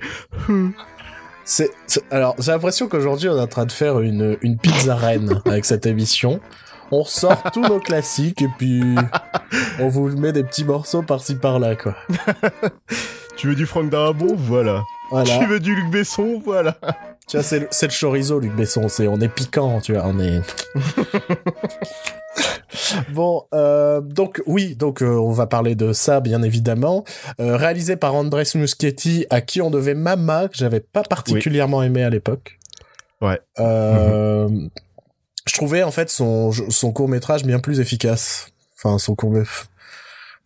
C'est, 1.46 1.70
c'est- 1.86 2.02
alors, 2.10 2.34
j'ai 2.38 2.52
l'impression 2.52 2.88
qu'aujourd'hui, 2.88 3.28
on 3.28 3.36
est 3.36 3.40
en 3.42 3.46
train 3.46 3.66
de 3.66 3.72
faire 3.72 4.00
une, 4.00 4.38
une 4.40 4.56
pizza 4.56 4.96
reine 4.96 5.42
avec 5.44 5.66
cette 5.66 5.84
émission. 5.84 6.40
On 6.90 7.02
ressort 7.02 7.42
tous 7.52 7.60
nos 7.60 7.80
classiques 7.80 8.40
et 8.40 8.48
puis 8.56 8.82
on 9.78 9.88
vous 9.88 10.08
met 10.16 10.32
des 10.32 10.42
petits 10.42 10.64
morceaux 10.64 11.02
par-ci 11.02 11.34
par-là, 11.34 11.76
quoi. 11.76 11.94
Tu 13.36 13.48
veux 13.48 13.54
du 13.54 13.66
Franck 13.66 13.90
Darabon 13.90 14.34
Voilà. 14.38 14.84
Voilà. 15.10 15.38
Tu 15.38 15.44
veux 15.46 15.60
du 15.60 15.74
Luc 15.74 15.90
Besson? 15.90 16.40
Voilà. 16.42 16.78
Tu 17.28 17.36
vois, 17.36 17.42
c'est 17.42 17.86
le, 17.86 17.92
chorizo, 17.92 18.38
Luc 18.38 18.54
Besson. 18.54 18.88
C'est, 18.88 19.08
on 19.08 19.20
est 19.20 19.28
piquant, 19.28 19.80
tu 19.80 19.94
vois, 19.94 20.04
on 20.06 20.20
est. 20.20 20.40
bon, 23.12 23.44
euh, 23.54 24.00
donc 24.00 24.42
oui, 24.46 24.76
donc 24.76 25.02
euh, 25.02 25.06
on 25.06 25.32
va 25.32 25.46
parler 25.46 25.74
de 25.74 25.92
ça, 25.92 26.20
bien 26.20 26.42
évidemment. 26.42 27.04
Euh, 27.40 27.56
réalisé 27.56 27.96
par 27.96 28.14
Andrés 28.14 28.44
Muschietti, 28.54 29.26
à 29.30 29.40
qui 29.40 29.62
on 29.62 29.70
devait 29.70 29.94
Mama, 29.94 30.48
que 30.48 30.56
j'avais 30.56 30.80
pas 30.80 31.02
particulièrement 31.02 31.82
aimé 31.82 32.02
à 32.02 32.10
l'époque. 32.10 32.58
Ouais. 33.20 33.40
Je 35.46 35.52
trouvais 35.52 35.82
en 35.82 35.90
fait 35.90 36.08
son 36.08 36.52
son 36.52 36.92
court 36.92 37.08
métrage 37.08 37.44
bien 37.44 37.58
plus 37.58 37.80
efficace. 37.80 38.48
Enfin, 38.76 38.98
son 38.98 39.14
court 39.14 39.32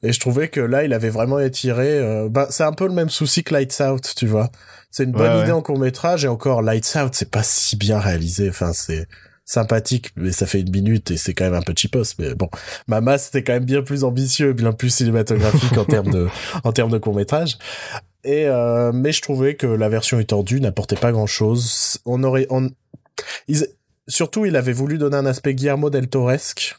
et 0.03 0.13
je 0.13 0.21
trouvais 0.21 0.49
que 0.49 0.61
là, 0.61 0.85
il 0.85 0.93
avait 0.93 1.11
vraiment 1.11 1.39
étiré. 1.41 1.99
euh, 1.99 2.29
bah, 2.29 2.47
c'est 2.51 2.65
un 2.65 2.73
peu 2.73 2.87
le 2.87 2.95
même 2.95 3.11
souci 3.11 3.43
que 3.45 3.53
Lights 3.55 3.81
Out, 3.81 4.13
tu 4.17 4.27
vois. 4.27 4.51
C'est 4.91 5.05
une 5.05 5.13
bonne 5.13 5.33
Ouais, 5.33 5.39
idée 5.41 5.47
ouais. 5.49 5.53
en 5.53 5.63
court 5.63 5.79
métrage 5.79 6.25
et 6.25 6.29
encore 6.29 6.63
Lights 6.63 6.97
Out, 6.97 7.15
c'est 7.15 7.31
pas 7.31 7.43
si 7.43 7.77
bien 7.77 7.99
réalisé. 7.99 8.49
Enfin, 8.49 8.73
c'est 8.73 9.07
sympathique, 9.45 10.11
mais 10.17 10.31
ça 10.31 10.45
fait 10.47 10.61
une 10.61 10.71
minute 10.71 11.11
et 11.11 11.17
c'est 11.17 11.33
quand 11.33 11.45
même 11.45 11.55
un 11.55 11.63
peu 11.63 11.73
cheapos. 11.77 12.15
Mais 12.19 12.35
bon, 12.35 12.49
Mama, 12.87 13.17
c'était 13.19 13.43
quand 13.43 13.55
même 13.55 13.65
bien 13.65 13.83
plus 13.83 14.05
ambitieux, 14.05 14.53
bien 14.53 14.73
plus 14.73 14.91
cinématographique 14.91 15.77
en 15.79 15.85
termes 15.87 16.11
de 16.11 16.29
en 16.65 16.73
termes 16.73 16.91
de 16.91 16.99
court 16.99 17.15
métrage. 17.15 17.57
Et 18.25 18.47
euh, 18.47 18.93
mais 18.93 19.11
je 19.13 19.23
trouvais 19.23 19.55
que 19.55 19.67
la 19.67 19.89
version 19.89 20.21
étendue 20.21 20.61
n'apportait 20.61 20.97
pas 20.97 21.13
grand 21.13 21.27
chose. 21.27 21.99
On 22.05 22.23
aurait, 22.25 22.47
on, 22.51 22.69
ils, 23.47 23.67
surtout, 24.07 24.45
il 24.45 24.55
avait 24.57 24.73
voulu 24.73 24.99
donner 24.99 25.17
un 25.17 25.25
aspect 25.27 25.55
Guillermo 25.55 25.89
del 25.89 26.09
Toresque 26.09 26.77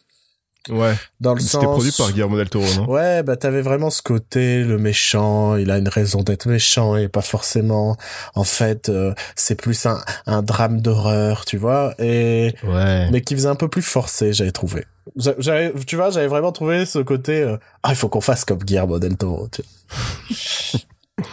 Ouais. 0.68 0.94
dans 1.22 1.34
le 1.34 1.40
C'était 1.40 1.52
sens. 1.54 1.64
produit 1.64 1.92
par 1.98 2.12
Guillermo 2.12 2.38
del 2.38 2.50
Toro, 2.50 2.66
non? 2.76 2.90
Ouais, 2.90 3.24
bah 3.24 3.38
t'avais 3.38 3.62
vraiment 3.62 3.90
ce 3.90 4.02
côté, 4.02 4.64
le 4.64 4.78
méchant, 4.78 5.56
il 5.56 5.72
a 5.72 5.78
une 5.78 5.88
raison 5.88 6.22
d'être 6.22 6.48
méchant 6.48 6.96
et 6.98 7.08
pas 7.08 7.22
forcément. 7.22 7.96
En 8.36 8.44
fait, 8.44 8.90
euh, 8.90 9.14
c'est 9.36 9.56
plus 9.56 9.86
un, 9.86 10.00
un 10.28 10.42
drame 10.42 10.82
d'horreur, 10.82 11.46
tu 11.46 11.58
vois, 11.58 11.96
et 11.98 12.54
Ouais. 12.64 13.10
mais 13.12 13.22
qui 13.22 13.36
faisait 13.36 13.48
un 13.48 13.56
peu 13.56 13.68
plus 13.70 13.82
forcé, 13.82 14.34
j'avais 14.34 14.52
trouvé. 14.52 14.86
J'a- 15.16 15.34
J'avais, 15.40 15.74
tu 15.88 15.96
vois, 15.96 16.12
j'avais 16.12 16.28
vraiment 16.28 16.52
trouvé 16.52 16.86
ce 16.86 17.00
côté. 17.00 17.42
euh, 17.42 17.58
ah, 17.82 17.90
il 17.92 17.96
faut 17.96 18.10
qu'on 18.10 18.22
fasse 18.22 18.46
comme 18.46 18.60
Guillermo 18.60 19.00
del 19.00 19.18
Toro. 19.18 19.48
tu 19.52 19.64
vois. 19.64 20.80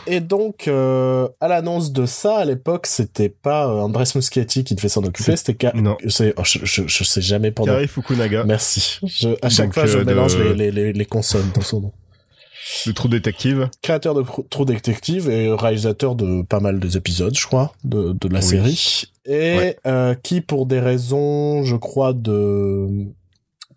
Et 0.07 0.20
donc, 0.20 0.68
euh, 0.68 1.29
à 1.40 1.49
l'annonce 1.49 1.92
de 1.92 2.07
ça, 2.07 2.38
à 2.38 2.44
l'époque, 2.44 2.87
c'était 2.87 3.29
pas 3.29 3.66
euh, 3.66 3.81
Andrés 3.81 4.05
Muschietti 4.14 4.64
qui 4.64 4.75
devait 4.75 4.88
s'en 4.88 5.03
occuper, 5.05 5.37
c'était 5.37 5.55
Ka- 5.55 5.72
Non. 5.75 5.96
oh, 6.03 6.09
je, 6.09 6.59
je, 6.64 6.83
je 6.87 7.05
sais 7.05 7.20
jamais 7.20 7.51
pendant 7.51 7.72
Kari 7.72 7.88
Fukunaga, 7.88 8.44
Merci. 8.44 8.99
Je, 9.05 9.29
à 9.42 9.49
chaque 9.49 9.66
Donc, 9.66 9.75
fois, 9.75 9.87
je 9.87 9.99
euh, 9.99 10.01
de- 10.05 10.05
mélange 10.05 10.37
les, 10.38 10.55
les, 10.55 10.70
les, 10.70 10.92
les 10.92 11.05
consonnes 11.05 11.51
dans 11.55 11.61
son 11.62 11.81
nom. 11.81 11.92
le 12.87 12.92
trou 12.92 13.09
détective. 13.09 13.68
Créateur 13.83 14.14
de 14.14 14.25
True 14.51 14.64
Detective 14.64 15.29
et 15.31 15.53
réalisateur 15.53 16.14
de 16.14 16.42
pas 16.42 16.61
mal 16.61 16.81
des 16.81 16.96
épisodes, 16.96 17.37
je 17.38 17.46
crois, 17.46 17.72
de, 17.85 18.12
de 18.12 18.29
la 18.29 18.40
Oui. 18.40 18.44
série. 18.44 19.03
Et 19.25 19.57
Ouais. 19.57 19.77
euh, 19.87 20.14
qui, 20.14 20.40
pour 20.40 20.66
des 20.66 20.81
raisons, 20.81 21.62
je 21.64 21.77
crois, 21.77 22.12
de... 22.12 22.88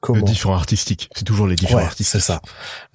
Comment 0.01 0.21
De 0.21 0.25
différents 0.25 0.55
artistiques. 0.55 1.09
C'est 1.13 1.25
toujours 1.25 1.45
les 1.47 1.55
différents 1.55 1.79
Ouais, 1.81 1.85
artistes. 1.85 2.11
c'est 2.11 2.19
ça. 2.19 2.41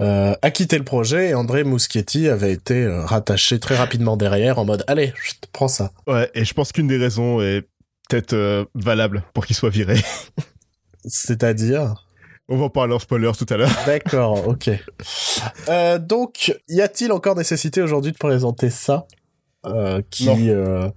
Euh, 0.01 0.35
a 0.41 0.51
quitté 0.51 0.79
le 0.79 0.85
projet 0.85 1.31
et 1.31 1.35
André 1.35 1.63
Muschietti 1.65 2.29
avait 2.29 2.53
été 2.53 2.83
euh, 2.83 3.05
rattaché 3.05 3.59
très 3.61 3.77
rapidement 3.77 4.17
derrière 4.17 4.59
en 4.59 4.65
mode 4.65 4.85
«Allez, 4.89 5.13
je 5.23 5.33
te 5.33 5.47
prends 5.53 5.69
ça 5.69 5.93
Ouais, 6.07 6.31
et 6.35 6.45
je 6.45 6.55
pense 6.55 6.73
qu'une 6.73 6.87
des 6.87 6.97
raisons 6.97 7.41
est 7.43 7.63
peut-être 8.09 8.33
euh, 8.33 8.65
valable 8.75 9.23
pour 9.35 9.45
qu'il 9.47 9.55
soit 9.57 9.71
viré.». 9.71 9.97
C'est-à-dire? 11.07 12.07
On 12.49 12.57
va 12.57 12.65
en 12.65 12.71
parler 12.71 12.95
en 12.95 12.99
spoiler 12.99 13.31
tout 13.37 13.47
à 13.51 13.57
l'heure. 13.57 13.71
D'accord, 13.87 14.49
ok. 14.49 14.71
Euh, 15.69 15.99
donc, 15.99 16.55
y 16.69 16.81
a-t-il 16.81 17.11
encore 17.13 17.37
nécessité 17.37 17.81
aujourd'hui 17.83 18.13
de 18.13 18.19
présenter 18.19 18.69
ça? 18.71 19.07
Euh, 19.67 20.03
qui 20.11 20.27
Non. 20.27 20.37
euh, 20.41 20.89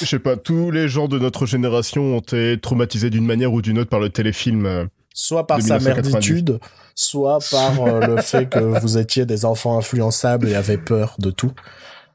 Je 0.00 0.04
sais 0.06 0.18
pas, 0.18 0.36
tous 0.36 0.72
les 0.72 0.88
gens 0.88 1.06
de 1.06 1.16
notre 1.18 1.46
génération 1.46 2.16
ont 2.16 2.20
été 2.20 2.58
traumatisés 2.60 3.08
d'une 3.10 3.24
manière 3.24 3.52
ou 3.52 3.62
d'une 3.62 3.78
autre 3.78 3.90
par 3.90 4.00
le 4.00 4.10
téléfilm. 4.10 4.88
Soit 5.18 5.46
par 5.46 5.62
sa 5.62 5.78
1990. 5.78 6.12
merditude, 6.12 6.60
soit 6.94 7.38
par 7.50 7.80
euh, 7.82 8.00
le 8.06 8.16
fait 8.22 8.46
que 8.50 8.58
vous 8.58 8.98
étiez 8.98 9.24
des 9.24 9.46
enfants 9.46 9.78
influençables 9.78 10.46
et 10.48 10.54
avez 10.54 10.76
peur 10.76 11.16
de 11.18 11.30
tout. 11.30 11.52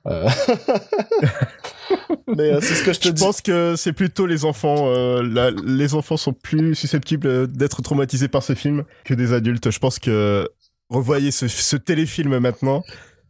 Euh, 0.08 0.30
Mais 2.28 2.52
euh, 2.54 2.60
c'est 2.62 2.76
ce 2.76 2.84
que 2.84 2.94
je 2.94 3.00
te 3.00 3.08
Je 3.10 3.14
dis. 3.14 3.24
pense 3.24 3.42
que 3.42 3.76
c'est 3.76 3.94
plutôt 3.94 4.26
les 4.26 4.46
enfants. 4.46 4.86
euh, 4.88 5.22
la- 5.24 5.52
les 5.52 5.94
enfants 5.94 6.18
sont 6.18 6.34
plus 6.34 6.76
susceptibles 6.76 7.28
euh, 7.28 7.48
d'être 7.48 7.82
traumatisés 7.82 8.28
par 8.28 8.44
ce 8.44 8.56
film 8.56 8.84
que 9.04 9.14
des 9.14 9.34
adultes. 9.34 9.70
Je 9.72 9.80
pense 9.80 10.00
que 10.00 10.48
revoyez 10.90 11.32
ce, 11.32 11.48
ce 11.48 11.76
téléfilm 11.76 12.38
maintenant. 12.40 12.84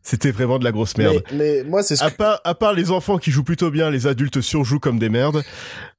C'était 0.04 0.32
vraiment 0.32 0.58
de 0.58 0.64
la 0.64 0.72
grosse 0.72 0.98
merde. 0.98 1.22
Mais, 1.32 1.38
mais 1.38 1.64
moi, 1.64 1.84
c'est 1.84 1.96
ce 1.96 2.04
À 2.04 2.10
que... 2.10 2.16
part, 2.16 2.42
à 2.44 2.56
part 2.56 2.74
les 2.74 2.90
enfants 2.90 3.18
qui 3.20 3.30
jouent 3.30 3.44
plutôt 3.44 3.70
bien, 3.70 3.92
les 3.92 4.08
adultes 4.08 4.42
surjouent 4.42 4.80
comme 4.80 4.98
des 4.98 5.10
merdes. 5.10 5.44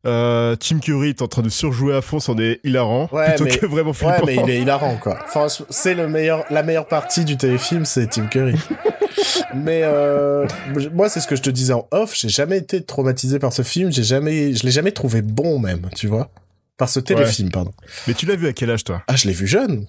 Euh, 0.05 0.57
Tim 0.57 0.81
Curry 0.81 1.11
est 1.11 1.23
en 1.23 1.29
train 1.29 1.43
de 1.43 1.49
surjouer 1.49 1.95
à 1.95 2.03
fond, 2.03 2.19
c'en 2.19 2.37
est 2.39 2.59
hilarant. 2.65 3.09
Ouais, 3.13 3.29
plutôt 3.29 3.45
mais- 3.45 3.59
que 3.59 3.67
vraiment 3.67 3.93
flippant. 3.93 4.25
Ouais, 4.25 4.37
mais 4.37 4.37
il 4.43 4.51
est 4.51 4.61
hilarant, 4.61 4.97
quoi. 4.97 5.19
Enfin, 5.25 5.47
c'est 5.71 5.95
le 5.95 6.09
meilleur, 6.09 6.45
la 6.51 6.65
meilleure 6.65 6.89
partie 6.89 7.25
du 7.25 7.37
téléfilm, 7.37 7.85
c'est 7.85 8.09
Tim 8.09 8.27
Curry. 8.27 8.57
mais 9.55 9.83
euh, 9.85 10.47
moi, 10.93 11.09
c'est 11.09 11.21
ce 11.21 11.29
que 11.29 11.37
je 11.37 11.43
te 11.43 11.51
disais 11.51 11.73
en 11.73 11.87
off. 11.93 12.15
J'ai 12.17 12.29
jamais 12.29 12.59
été 12.59 12.83
traumatisé 12.83 13.39
par 13.39 13.53
ce 13.53 13.63
film. 13.63 13.93
J'ai 13.93 14.03
jamais, 14.03 14.53
je 14.55 14.65
l'ai 14.65 14.73
jamais 14.73 14.91
trouvé 14.93 15.23
bon, 15.23 15.61
même. 15.61 15.89
Tu 15.95 16.09
vois, 16.09 16.31
par 16.77 16.89
ce 16.89 16.99
téléfilm, 16.99 17.51
pardon. 17.51 17.71
Mais 18.09 18.15
tu 18.15 18.27
l'as 18.27 18.35
vu 18.37 18.49
à 18.49 18.53
quel 18.53 18.71
âge, 18.71 18.83
toi? 18.83 19.03
Ah, 19.07 19.15
je 19.15 19.29
l'ai 19.29 19.35
vu 19.35 19.47
jeune. 19.47 19.87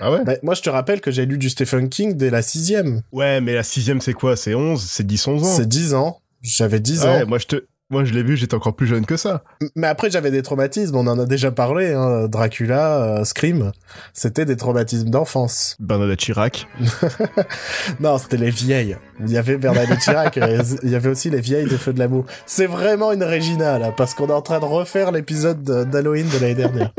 Ah 0.00 0.10
ouais 0.12 0.24
Bah, 0.24 0.34
moi, 0.42 0.54
je 0.54 0.62
te 0.62 0.70
rappelle 0.70 1.00
que 1.00 1.10
j'ai 1.10 1.26
lu 1.26 1.38
du 1.38 1.48
Stephen 1.50 1.88
King 1.88 2.14
dès 2.14 2.30
la 2.30 2.42
sixième. 2.42 3.02
Ouais, 3.12 3.40
mais 3.40 3.54
la 3.54 3.62
sixième, 3.62 4.00
c'est 4.00 4.12
quoi? 4.14 4.36
C'est 4.36 4.54
11 4.54 4.82
C'est 4.82 5.06
10, 5.06 5.28
11 5.28 5.42
ans? 5.42 5.46
C'est 5.46 5.68
10 5.68 5.94
ans. 5.94 6.20
J'avais 6.42 6.80
10 6.80 7.04
Ouais, 7.04 7.22
ans. 7.22 7.26
moi 7.26 7.38
je 7.38 7.46
te 7.46 7.64
Moi, 7.90 8.04
je 8.04 8.12
l'ai 8.14 8.22
vu, 8.22 8.36
j'étais 8.36 8.54
encore 8.54 8.74
plus 8.74 8.86
jeune 8.86 9.04
que 9.06 9.16
ça. 9.16 9.44
Mais 9.76 9.86
après, 9.86 10.10
j'avais 10.10 10.30
des 10.30 10.42
traumatismes, 10.42 10.96
on 10.96 11.06
en 11.06 11.18
a 11.18 11.26
déjà 11.26 11.52
parlé, 11.52 11.92
hein. 11.92 12.26
Dracula, 12.28 13.20
euh, 13.20 13.24
Scream, 13.24 13.72
c'était 14.14 14.44
des 14.46 14.56
traumatismes 14.56 15.10
d'enfance. 15.10 15.76
Bernadette 15.80 16.18
Chirac. 16.18 16.66
non, 18.00 18.18
c'était 18.18 18.38
les 18.38 18.50
vieilles. 18.50 18.96
Il 19.20 19.30
y 19.30 19.36
avait 19.38 19.58
Bernadette 19.58 20.00
Chirac, 20.00 20.36
et 20.38 20.58
il 20.82 20.90
y 20.90 20.94
avait 20.94 21.10
aussi 21.10 21.30
les 21.30 21.40
vieilles 21.40 21.66
de 21.68 21.76
Feu 21.76 21.92
de 21.92 21.98
l'amour. 21.98 22.24
C'est 22.46 22.66
vraiment 22.66 23.12
une 23.12 23.22
Regina, 23.22 23.78
là, 23.78 23.92
parce 23.92 24.14
qu'on 24.14 24.28
est 24.28 24.32
en 24.32 24.42
train 24.42 24.60
de 24.60 24.64
refaire 24.64 25.12
l'épisode 25.12 25.62
de- 25.62 25.84
d'Halloween 25.84 26.26
de 26.28 26.38
l'année 26.40 26.54
dernière. 26.54 26.90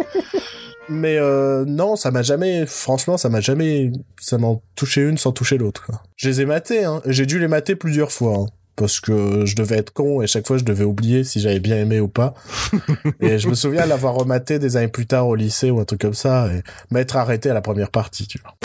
Mais 0.90 1.18
euh, 1.18 1.66
non, 1.66 1.96
ça 1.96 2.12
m'a 2.12 2.22
jamais, 2.22 2.66
franchement, 2.66 3.18
ça 3.18 3.30
m'a 3.30 3.42
jamais, 3.42 3.92
ça 4.20 4.38
m'en 4.38 4.62
touché 4.76 5.02
une 5.02 5.18
sans 5.18 5.32
toucher 5.32 5.58
l'autre. 5.58 5.90
Je 6.16 6.30
les 6.30 6.42
ai 6.42 6.46
matés, 6.46 6.86
hein. 6.86 7.02
J'ai 7.06 7.26
dû 7.26 7.40
les 7.40 7.48
mater 7.48 7.76
plusieurs 7.76 8.12
fois, 8.12 8.38
hein, 8.38 8.46
parce 8.76 9.00
que 9.00 9.46
je 9.46 9.56
devais 9.56 9.78
être 9.78 9.92
con 9.92 10.22
et 10.22 10.28
chaque 10.28 10.46
fois 10.46 10.58
je 10.58 10.64
devais 10.64 10.84
oublier 10.84 11.24
si 11.24 11.40
j'avais 11.40 11.60
bien 11.60 11.78
aimé 11.78 12.00
ou 12.00 12.08
pas. 12.08 12.34
et 13.20 13.40
je 13.40 13.50
me 13.50 13.56
souviens 13.56 13.86
l'avoir 13.86 14.14
rematé 14.14 14.60
des 14.60 14.78
années 14.78 14.88
plus 14.88 15.08
tard 15.08 15.28
au 15.28 15.36
lycée 15.36 15.72
ou 15.72 15.80
un 15.80 15.86
truc 15.86 16.02
comme 16.02 16.14
ça 16.14 16.48
et 16.54 16.62
m'être 16.92 17.16
arrêté 17.16 17.50
à 17.50 17.54
la 17.54 17.62
première 17.62 17.90
partie, 17.90 18.28
tu 18.28 18.40
vois. 18.40 18.56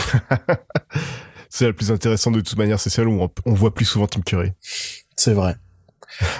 C'est 1.48 1.66
la 1.66 1.72
plus 1.72 1.90
intéressante 1.90 2.34
de 2.34 2.40
toute 2.40 2.56
manière, 2.56 2.78
c'est 2.78 2.90
celle 2.90 3.08
où 3.08 3.20
on, 3.20 3.28
on 3.44 3.54
voit 3.54 3.74
plus 3.74 3.84
souvent 3.84 4.06
Tim 4.06 4.20
Curry. 4.20 4.52
C'est 5.16 5.32
vrai. 5.32 5.56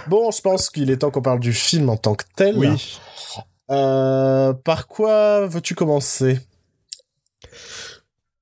Bon, 0.07 0.31
je 0.31 0.40
pense 0.40 0.71
qu'il 0.71 0.88
est 0.88 0.99
temps 0.99 1.11
qu'on 1.11 1.21
parle 1.21 1.40
du 1.40 1.53
film 1.53 1.88
en 1.88 1.97
tant 1.97 2.14
que 2.14 2.25
tel. 2.37 2.57
Oui. 2.57 3.01
Euh, 3.70 4.52
par 4.52 4.87
quoi 4.88 5.46
veux-tu 5.46 5.74
commencer? 5.74 6.40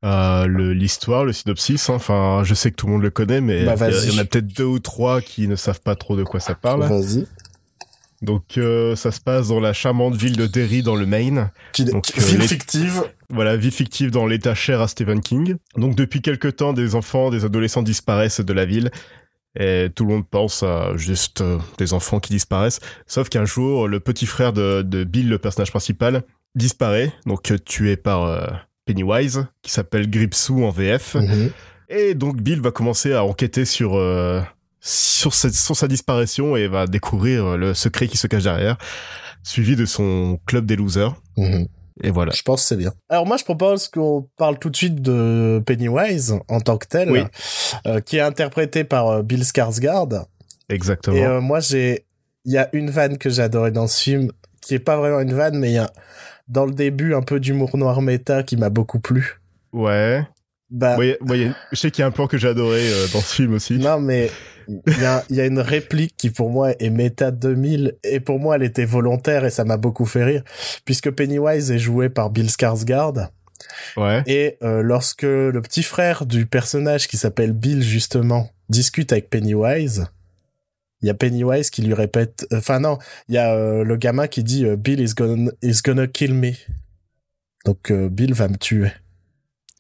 Euh, 0.05 0.47
L'histoire, 0.75 1.25
le 1.25 1.33
synopsis, 1.33 1.91
hein. 1.91 1.95
enfin, 1.95 2.43
je 2.45 2.55
sais 2.55 2.71
que 2.71 2.77
tout 2.77 2.87
le 2.87 2.93
monde 2.93 3.03
le 3.03 3.11
connaît, 3.11 3.41
mais 3.41 3.65
Bah, 3.65 3.75
il 3.91 4.13
y 4.13 4.17
en 4.17 4.23
a 4.23 4.25
peut-être 4.25 4.47
deux 4.47 4.65
ou 4.65 4.79
trois 4.79 5.21
qui 5.21 5.49
ne 5.49 5.57
savent 5.57 5.81
pas 5.81 5.97
trop 5.97 6.17
de 6.17 6.23
quoi 6.25 6.39
ça 6.41 6.55
parle. 6.55 6.85
Vas-y. 6.85 7.27
Donc, 8.23 8.59
euh, 8.59 8.97
ça 8.97 9.13
se 9.13 9.21
passe 9.21 9.49
dans 9.49 9.61
la 9.61 9.73
charmante 9.73 10.15
ville 10.17 10.37
de 10.37 10.47
Derry, 10.47 10.83
dans 10.83 10.97
le 10.97 11.07
Maine. 11.07 11.51
Qui, 11.73 11.85
Donc, 11.85 12.05
qui- 12.05 12.19
euh, 12.19 12.23
film 12.23 12.41
les- 12.41 12.49
fictive. 12.49 13.05
Voilà, 13.31 13.57
vie 13.57 13.71
fictive 13.71 14.11
dans 14.11 14.27
l'état 14.27 14.55
cher 14.55 14.81
à 14.81 14.89
Stephen 14.89 15.21
King. 15.21 15.57
Donc, 15.77 15.95
depuis 15.95 16.21
quelque 16.23 16.49
temps, 16.49 16.73
des 16.73 16.95
enfants, 16.95 17.31
des 17.31 17.45
adolescents 17.45 17.83
disparaissent 17.83 18.41
de 18.41 18.53
la 18.53 18.65
ville. 18.65 18.91
Et 19.61 19.89
tout 19.95 20.05
le 20.05 20.13
monde 20.15 20.27
pense 20.29 20.63
à 20.63 20.97
juste 20.97 21.41
euh, 21.41 21.59
des 21.79 21.93
enfants 21.93 22.21
qui 22.21 22.33
disparaissent. 22.33 22.81
Sauf 23.07 23.29
qu'un 23.29 23.45
jour, 23.45 23.89
le 23.89 23.99
petit 24.01 24.25
frère 24.27 24.53
de, 24.53 24.83
de 24.83 25.03
Bill, 25.05 25.29
le 25.29 25.39
personnage 25.39 25.71
principal, 25.71 26.23
disparaît. 26.55 27.13
Donc, 27.27 27.51
euh, 27.51 27.59
tué 27.59 27.97
par 27.97 28.23
euh, 28.25 28.47
Pennywise, 28.87 29.47
qui 29.63 29.71
s'appelle 29.73 30.09
Gripsou 30.09 30.65
en 30.65 30.71
VF. 30.71 31.17
Mhm. 31.17 31.51
Et 31.91 32.15
donc 32.15 32.41
Bill 32.41 32.61
va 32.61 32.71
commencer 32.71 33.13
à 33.15 33.25
enquêter 33.25 33.65
sur 33.65 33.97
euh, 33.97 34.41
sur, 34.81 35.35
cette- 35.35 35.55
sur 35.55 35.75
sa 35.75 35.89
disparition 35.89 36.55
et 36.57 36.69
va 36.69 36.87
découvrir 36.87 37.57
le 37.57 37.75
secret 37.75 38.07
qui 38.09 38.17
se 38.19 38.27
cache 38.27 38.43
derrière, 38.45 38.77
suivi 39.43 39.75
de 39.75 39.87
son 39.87 40.39
club 40.47 40.67
des 40.67 40.77
losers. 40.77 41.15
Mhm. 41.37 41.67
Et 42.03 42.11
voilà. 42.11 42.33
Je 42.35 42.43
pense 42.43 42.63
que 42.63 42.69
c'est 42.69 42.77
bien. 42.77 42.93
Alors 43.09 43.27
moi, 43.27 43.37
je 43.37 43.45
propose 43.45 43.89
qu'on 43.89 44.29
parle 44.37 44.59
tout 44.59 44.71
de 44.71 44.77
suite 44.77 45.01
de 45.03 45.63
Pennywise 45.67 46.35
en 46.49 46.61
tant 46.61 46.77
que 46.79 46.87
tel, 46.87 47.11
Oui. 47.11 47.21
euh, 47.87 48.01
qui 48.01 48.17
est 48.19 48.21
interprété 48.21 48.85
par 48.85 49.09
euh, 49.09 49.23
Bill 49.23 49.43
Skarsgård. 49.43 50.25
Exactement. 50.69 51.17
Et 51.17 51.25
euh, 51.25 51.41
moi, 51.41 51.61
j'ai, 51.61 52.05
il 52.45 52.53
y 52.53 52.59
a 52.59 52.69
une 52.73 52.91
vanne 52.91 53.19
que 53.19 53.31
j'ai 53.31 53.43
adorée 53.43 53.71
dans 53.73 53.87
ce 53.87 54.03
film, 54.03 54.31
qui 54.61 54.75
est 54.75 54.79
pas 54.79 54.97
vraiment 54.97 55.21
une 55.21 55.33
vanne, 55.35 55.59
mais 55.59 55.71
il 55.71 55.75
y 55.75 55.79
a 55.79 55.91
dans 56.49 56.67
le 56.67 56.73
début 56.73 57.15
un 57.15 57.23
peu 57.23 57.41
d'humour 57.41 57.77
noir 57.77 58.01
méta 58.03 58.43
qui 58.43 58.57
m'a 58.57 58.71
beaucoup 58.71 59.01
plu. 59.01 59.41
Ouais. 59.73 60.23
Bah, 60.71 60.97
Ouais, 60.99 61.17
ouais, 61.27 61.51
je 61.73 61.77
sais 61.77 61.91
qu'il 61.91 62.03
y 62.03 62.05
a 62.05 62.07
un 62.09 62.11
plan 62.11 62.27
que 62.27 62.37
j'ai 62.37 62.49
adoré 62.49 62.81
euh, 62.93 63.07
dans 63.13 63.21
ce 63.21 63.35
film 63.35 63.55
aussi. 63.55 63.79
non, 63.79 63.99
mais 64.01 64.31
il 64.69 65.01
y 65.01 65.05
a, 65.05 65.25
y 65.31 65.41
a 65.41 65.47
une 65.47 65.61
réplique 65.61 66.15
qui 66.17 66.31
pour 66.31 66.51
moi 66.51 66.73
est 66.79 66.91
méta 66.91 67.31
2000 67.31 67.97
et 68.05 68.21
pour 68.21 68.39
moi 68.39 68.57
elle 68.57 68.63
était 68.63 68.85
volontaire 68.85 69.45
et 69.45 69.51
ça 69.51 69.65
m'a 69.65 69.77
beaucoup 69.77 70.05
fait 70.05 70.25
rire 70.25 70.43
puisque 70.85 71.11
Pennywise 71.11 71.71
est 71.71 71.79
joué 71.79 72.09
par 72.09 72.31
Bill 72.31 72.47
Skarsgård. 72.47 73.29
Ouais. 73.97 74.23
Et 74.27 74.59
euh, 74.63 74.83
lorsque 74.83 75.23
le 75.23 75.61
petit 75.63 75.83
frère 75.83 76.27
du 76.27 76.47
personnage 76.47 77.09
qui 77.09 77.17
s'appelle 77.17 77.53
Bill 77.53 77.83
justement 77.83 78.51
discute 78.69 79.13
avec 79.13 79.31
Pennywise, 79.31 80.07
il 81.03 81.07
y 81.07 81.11
a 81.11 81.15
Pennywise 81.15 81.71
qui 81.71 81.83
lui 81.83 81.95
répète, 81.95 82.47
enfin 82.53 82.81
non, 82.81 82.99
il 83.29 83.37
y 83.37 83.39
a 83.39 83.55
euh, 83.55 83.85
le 83.85 83.97
gamin 83.97 84.27
qui 84.27 84.43
dit 84.43 84.65
euh, 84.65 84.77
Bill 84.77 85.01
is 85.01 85.15
gonna 85.15 85.51
is 85.63 85.81
gonna 85.85 86.07
kill 86.07 86.35
me. 86.35 86.53
Donc 87.65 87.91
euh, 87.91 88.09
Bill 88.09 88.35
va 88.35 88.49
me 88.49 88.57
tuer. 88.57 88.91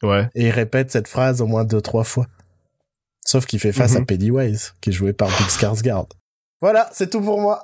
Ouais. 0.03 0.29
Et 0.35 0.47
il 0.47 0.51
répète 0.51 0.93
cette 0.93 1.09
phrase 1.09 1.41
au 1.41 1.47
moins 1.47 1.65
deux 1.65 1.81
trois 1.81 2.05
fois. 2.05 2.27
Sauf 3.31 3.45
qu'il 3.45 3.61
fait 3.61 3.73
face 3.73 3.93
Mhm. 3.93 4.03
à 4.03 4.05
Pennywise 4.07 4.73
qui 4.81 4.89
est 4.89 4.93
joué 4.95 5.13
par 5.13 5.29
Bill 5.29 5.47
Skarsgård. 5.49 6.13
Voilà, 6.63 6.89
c'est 6.95 7.11
tout 7.11 7.21
pour 7.21 7.39
moi. 7.39 7.63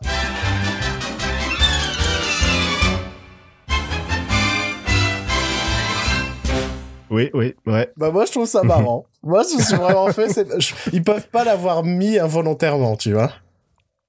Oui, 7.11 7.31
oui, 7.35 7.55
ouais. 7.67 7.93
Bah 7.97 8.11
moi 8.11 8.25
je 8.27 8.33
trouve 8.33 8.47
ça 8.49 8.63
marrant. 8.65 9.05
moi 9.23 9.43
je 9.49 9.57
me 9.57 9.63
suis 9.63 9.77
vraiment 9.77 10.11
fait, 10.13 10.31
c'est- 10.31 10.47
ils 10.93 11.03
peuvent 11.03 11.29
pas 11.29 11.45
l'avoir 11.45 11.85
mis 11.85 12.19
involontairement, 12.19 12.97
tu 12.97 13.13
vois. 13.13 13.31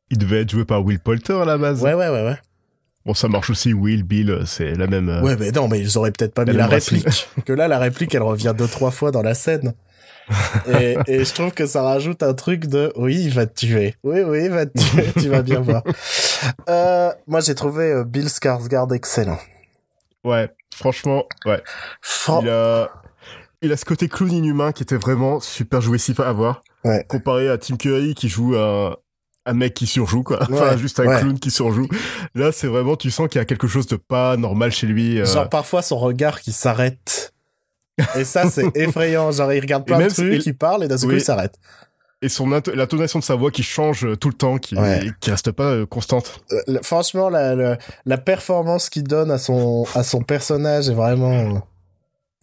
Il 0.09 0.17
devait 0.17 0.41
être 0.41 0.49
joué 0.51 0.65
par 0.65 0.83
Will 0.83 0.99
Poulter 0.99 1.33
à 1.41 1.45
la 1.45 1.57
base. 1.57 1.81
Ouais 1.81 1.93
ouais 1.93 2.09
ouais 2.09 2.23
ouais. 2.25 2.37
Bon, 3.05 3.13
ça 3.13 3.27
marche 3.27 3.51
aussi. 3.51 3.71
Will, 3.73 4.01
Bill, 4.01 4.31
euh, 4.31 4.45
c'est 4.47 4.73
la 4.73 4.87
même. 4.87 5.09
euh, 5.09 5.21
Ouais, 5.21 5.35
mais 5.37 5.51
non, 5.51 5.67
mais 5.67 5.79
ils 5.79 5.95
auraient 5.95 6.11
peut-être 6.11 6.33
pas 6.33 6.43
La 6.43 6.53
mis 6.53 6.57
la 6.57 6.65
réplique. 6.67 7.05
que 7.45 7.53
là, 7.53 7.67
la 7.67 7.77
réplique, 7.77 8.15
elle 8.15 8.23
revient 8.23 8.55
deux, 8.57 8.67
trois 8.67 8.89
fois 8.89 9.11
dans 9.11 9.21
la 9.21 9.35
scène. 9.35 9.75
Et, 10.67 10.97
et 11.07 11.23
je 11.25 11.33
trouve 11.33 11.51
que 11.51 11.65
ça 11.65 11.81
rajoute 11.83 12.23
un 12.23 12.33
truc 12.33 12.65
de 12.67 12.91
oui, 12.95 13.15
il 13.25 13.33
va 13.33 13.45
te 13.45 13.53
tuer. 13.65 13.95
Oui, 14.03 14.21
oui, 14.21 14.45
il 14.45 14.51
va 14.51 14.65
te 14.65 14.77
tuer. 14.79 15.05
tu 15.19 15.29
vas 15.29 15.41
bien 15.41 15.59
voir. 15.59 15.83
Euh, 16.69 17.11
moi, 17.27 17.39
j'ai 17.41 17.55
trouvé 17.55 17.85
euh, 17.91 18.03
Bill 18.03 18.25
Skarsgård 18.27 18.93
excellent. 18.93 19.39
Ouais. 20.23 20.49
Franchement, 20.73 21.23
ouais. 21.45 21.61
Fran- 22.01 22.41
Il 22.41 22.49
a, 22.49 22.89
il 23.61 23.71
a 23.71 23.77
ce 23.77 23.85
côté 23.85 24.07
clown 24.09 24.31
inhumain 24.31 24.71
qui 24.71 24.83
était 24.83 24.97
vraiment 24.97 25.39
super 25.39 25.81
jouissif 25.81 26.19
à 26.19 26.31
voir. 26.33 26.63
Ouais. 26.83 27.05
Comparé 27.07 27.49
à 27.49 27.57
Tim 27.57 27.77
Curry 27.77 28.13
qui 28.15 28.27
joue 28.27 28.55
un, 28.57 28.95
un 29.45 29.53
mec 29.53 29.73
qui 29.73 29.88
surjoue, 29.88 30.23
quoi. 30.23 30.39
Enfin, 30.51 30.75
juste 30.77 30.99
un 30.99 31.05
ouais. 31.05 31.19
clown 31.19 31.39
qui 31.39 31.49
surjoue. 31.51 31.88
Là, 32.33 32.51
c'est 32.51 32.67
vraiment, 32.67 32.95
tu 32.95 33.09
sens 33.11 33.29
qu'il 33.29 33.39
y 33.39 33.41
a 33.41 33.45
quelque 33.45 33.67
chose 33.67 33.88
de 33.88 33.95
pas 33.95 34.35
normal 34.38 34.71
chez 34.71 34.88
lui. 34.88 35.19
euh, 35.21 35.25
Genre, 35.25 35.47
parfois, 35.49 35.81
son 35.81 35.97
regard 35.97 36.41
qui 36.41 36.51
s'arrête. 36.51 37.24
Et 38.17 38.23
ça, 38.25 38.49
c'est 38.49 38.65
effrayant. 38.75 39.31
Genre, 39.31 39.53
il 39.53 39.60
regarde 39.62 39.86
plein 39.86 39.99
de 39.99 40.08
trucs, 40.13 40.45
il 40.45 40.55
parle, 40.58 40.84
et 40.84 40.88
d'un 40.88 40.97
seul 40.97 41.10
coup, 41.10 41.15
il 41.15 41.21
s'arrête. 41.21 41.55
et 42.21 42.29
son 42.29 42.47
l'intonation 42.49 43.19
de 43.19 43.23
sa 43.23 43.36
voix 43.36 43.51
qui 43.51 43.63
change 43.63 44.05
euh, 44.05 44.15
tout 44.15 44.29
le 44.29 44.34
temps, 44.36 44.58
qui, 44.58 44.75
Ouais. 44.75 45.12
qui 45.21 45.31
reste 45.31 45.51
pas 45.51 45.71
euh, 45.71 45.86
constante. 45.86 46.39
Euh, 46.51 46.79
franchement, 46.81 47.29
la, 47.29 47.55
la, 47.55 47.77
la 48.05 48.17
performance 48.17 48.89
qu'il 48.89 49.03
donne 49.03 49.31
à 49.31 49.38
son, 49.38 49.86
à 49.95 50.03
son 50.03 50.21
personnage 50.21 50.89
est 50.89 50.93
vraiment 50.93 51.62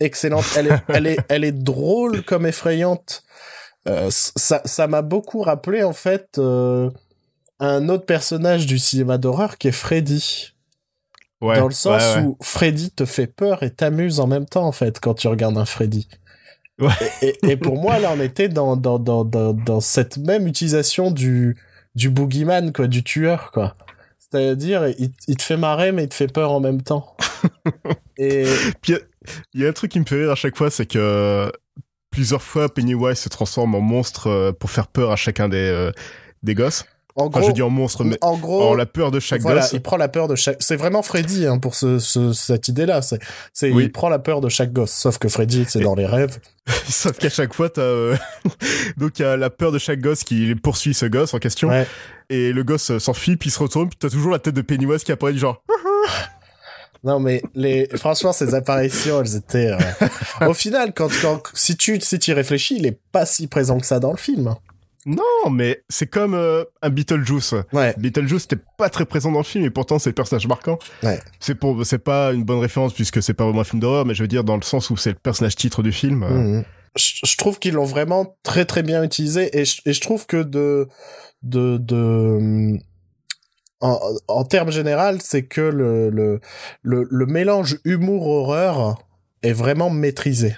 excellente. 0.00 0.44
Elle 0.56 0.68
est, 0.68 0.82
elle 0.88 1.06
est, 1.06 1.18
elle 1.28 1.44
est 1.44 1.52
drôle 1.52 2.22
comme 2.24 2.46
effrayante. 2.46 3.24
Euh, 3.88 4.08
ça, 4.10 4.62
ça 4.64 4.86
m'a 4.86 5.02
beaucoup 5.02 5.42
rappelé, 5.42 5.82
en 5.82 5.92
fait, 5.92 6.38
un 6.38 7.88
autre 7.88 8.06
personnage 8.06 8.66
du 8.66 8.78
cinéma 8.78 9.18
d'horreur 9.18 9.58
qui 9.58 9.68
est 9.68 9.72
Freddy. 9.72 10.51
Ouais. 11.42 11.58
dans 11.58 11.66
le 11.68 11.74
sens 11.74 12.00
ouais, 12.14 12.20
ouais. 12.22 12.26
où 12.26 12.36
Freddy 12.40 12.90
te 12.92 13.04
fait 13.04 13.26
peur 13.26 13.62
et 13.62 13.70
t'amuse 13.70 14.20
en 14.20 14.26
même 14.28 14.46
temps, 14.46 14.64
en 14.66 14.72
fait, 14.72 14.98
quand 15.00 15.14
tu 15.14 15.28
regardes 15.28 15.58
un 15.58 15.64
Freddy. 15.66 16.08
Ouais. 16.80 16.88
Et, 17.20 17.26
et- 17.42 17.50
et 17.52 17.56
pour 17.56 17.76
moi, 17.76 17.98
là, 17.98 18.12
on 18.16 18.20
était 18.20 18.48
dans, 18.48 18.76
dans, 18.76 18.98
dans, 18.98 19.24
dans, 19.24 19.52
dans 19.52 19.80
cette 19.80 20.16
même 20.18 20.46
utilisation 20.46 21.10
du, 21.10 21.56
du 21.94 22.08
boogeyman, 22.10 22.72
quoi, 22.72 22.86
du 22.86 23.02
tueur, 23.04 23.50
quoi. 23.52 23.74
C'est-à-dire, 24.18 24.88
il, 24.98 25.10
il 25.28 25.36
te 25.36 25.42
fait 25.42 25.56
marrer, 25.58 25.92
mais 25.92 26.04
il 26.04 26.08
te 26.08 26.14
fait 26.14 26.32
peur 26.32 26.52
en 26.52 26.60
même 26.60 26.80
temps. 26.80 27.16
et 28.16 28.46
Puis, 28.80 28.94
il 29.52 29.60
y 29.60 29.66
a 29.66 29.68
un 29.68 29.72
truc 29.72 29.90
qui 29.92 30.00
me 30.00 30.04
fait 30.06 30.16
rire 30.22 30.30
à 30.30 30.34
chaque 30.36 30.56
fois, 30.56 30.70
c'est 30.70 30.86
que 30.86 31.52
plusieurs 32.10 32.42
fois, 32.42 32.72
Pennywise 32.72 33.18
se 33.18 33.28
transforme 33.28 33.74
en 33.74 33.80
monstre 33.80 34.28
euh, 34.28 34.52
pour 34.52 34.70
faire 34.70 34.86
peur 34.86 35.10
à 35.10 35.16
chacun 35.16 35.48
des, 35.48 35.56
euh, 35.58 35.90
des 36.42 36.54
gosses. 36.54 36.84
En 37.14 37.26
Enfin, 37.26 37.40
gros, 37.40 37.48
je 37.48 37.54
dis 37.54 37.62
en 37.62 37.70
monstre, 37.70 38.04
mais 38.04 38.16
en 38.22 38.36
gros, 38.36 38.62
en 38.62 38.74
la 38.74 38.86
peur 38.86 39.10
de 39.10 39.20
chaque 39.20 39.42
voilà, 39.42 39.60
gosse. 39.62 39.72
il 39.72 39.82
prend 39.82 39.96
la 39.96 40.08
peur 40.08 40.28
de 40.28 40.34
chaque. 40.34 40.56
C'est 40.60 40.76
vraiment 40.76 41.02
Freddy 41.02 41.46
hein, 41.46 41.58
pour 41.58 41.74
ce, 41.74 41.98
ce- 41.98 42.32
cette 42.32 42.68
idée-là. 42.68 43.02
C'est, 43.02 43.18
c'est, 43.52 43.70
Oui. 43.70 43.84
il 43.84 43.92
prend 43.92 44.08
la 44.08 44.18
peur 44.18 44.40
de 44.40 44.48
chaque 44.48 44.72
gosse. 44.72 44.92
Sauf 44.92 45.18
que 45.18 45.28
Freddy, 45.28 45.64
c'est 45.68 45.80
Et- 45.80 45.84
dans 45.84 45.94
les 45.94 46.06
rêves. 46.06 46.38
Sauf 46.88 47.18
qu'à 47.18 47.28
chaque 47.30 47.52
fois, 47.54 47.68
t'as 47.70 47.82
euh, 47.82 48.16
donc 48.96 49.18
il 49.18 49.22
y 49.22 49.24
a 49.24 49.36
la 49.36 49.50
peur 49.50 49.72
de 49.72 49.78
chaque 49.78 50.00
gosse 50.00 50.24
qui 50.24 50.54
poursuit 50.54 50.94
ce 50.94 51.06
gosse 51.06 51.34
en 51.34 51.38
question, 51.38 51.68
Ouais. 51.68 51.86
et 52.30 52.52
le 52.52 52.62
gosse 52.64 52.90
euh, 52.92 52.98
s'enfuit, 52.98 53.36
puis 53.36 53.48
il 53.50 53.52
se 53.52 53.58
retourne, 53.58 53.88
puis 53.88 53.98
t'as 54.00 54.08
toujours 54.10 54.30
la 54.32 54.38
tête 54.38 54.54
de 54.54 54.62
Pennywise 54.62 55.02
qui 55.04 55.12
apparaît 55.12 55.32
du 55.32 55.38
genre. 55.38 55.62
Non 57.04 57.18
mais 57.18 57.42
les 57.56 57.88
franchement 57.96 58.32
ces 58.32 58.54
apparitions 58.54 59.22
elles 59.22 59.34
étaient 59.34 59.72
euh, 59.72 60.48
au 60.48 60.54
final 60.54 60.92
quand 60.94 61.08
quand 61.20 61.42
si 61.52 61.76
tu 61.76 62.00
si 62.00 62.20
tu 62.20 62.30
y 62.30 62.34
réfléchis 62.34 62.76
il 62.78 62.86
est 62.86 62.96
pas 63.10 63.26
si 63.26 63.48
présent 63.48 63.80
que 63.80 63.86
ça 63.86 63.98
dans 63.98 64.12
le 64.12 64.16
film. 64.18 64.54
Non, 65.04 65.50
mais 65.50 65.82
c'est 65.88 66.06
comme 66.06 66.34
euh, 66.34 66.64
un 66.80 66.90
Beetlejuice. 66.90 67.54
Ouais. 67.72 67.92
Beetlejuice 67.98 68.42
n'était 68.50 68.62
pas 68.78 68.88
très 68.88 69.04
présent 69.04 69.32
dans 69.32 69.38
le 69.40 69.44
film, 69.44 69.64
et 69.64 69.70
pourtant 69.70 69.98
c'est 69.98 70.10
le 70.10 70.14
personnage 70.14 70.46
marquant. 70.46 70.78
Ouais. 71.02 71.18
C'est 71.40 71.56
pour, 71.56 71.84
c'est 71.84 71.98
pas 71.98 72.32
une 72.32 72.44
bonne 72.44 72.60
référence 72.60 72.92
puisque 72.94 73.20
c'est 73.22 73.34
pas 73.34 73.44
vraiment 73.44 73.62
un 73.62 73.64
film 73.64 73.80
d'horreur, 73.80 74.06
mais 74.06 74.14
je 74.14 74.22
veux 74.22 74.28
dire 74.28 74.44
dans 74.44 74.56
le 74.56 74.62
sens 74.62 74.90
où 74.90 74.96
c'est 74.96 75.10
le 75.10 75.16
personnage 75.16 75.56
titre 75.56 75.82
du 75.82 75.90
film. 75.92 76.22
euh, 76.22 76.28
Mhm. 76.30 76.64
Je, 76.94 77.12
je 77.24 77.36
trouve 77.38 77.58
qu'ils 77.58 77.72
l'ont 77.74 77.86
vraiment 77.86 78.36
très 78.42 78.66
très 78.66 78.82
bien 78.82 79.02
utilisé 79.02 79.58
et 79.58 79.64
je, 79.64 79.80
et 79.86 79.94
je 79.94 80.00
trouve 80.02 80.26
que 80.26 80.42
de 80.42 80.86
de 81.42 81.78
de 81.78 82.78
en, 83.80 83.98
en 84.28 84.44
termes 84.44 84.70
général, 84.70 85.20
c'est 85.22 85.42
que 85.44 85.60
le, 85.62 86.10
le, 86.10 86.40
le, 86.82 87.08
le 87.10 87.26
mélange 87.26 87.78
humour-horreur 87.84 89.02
est 89.42 89.52
vraiment 89.54 89.90
maîtrisé. 89.90 90.54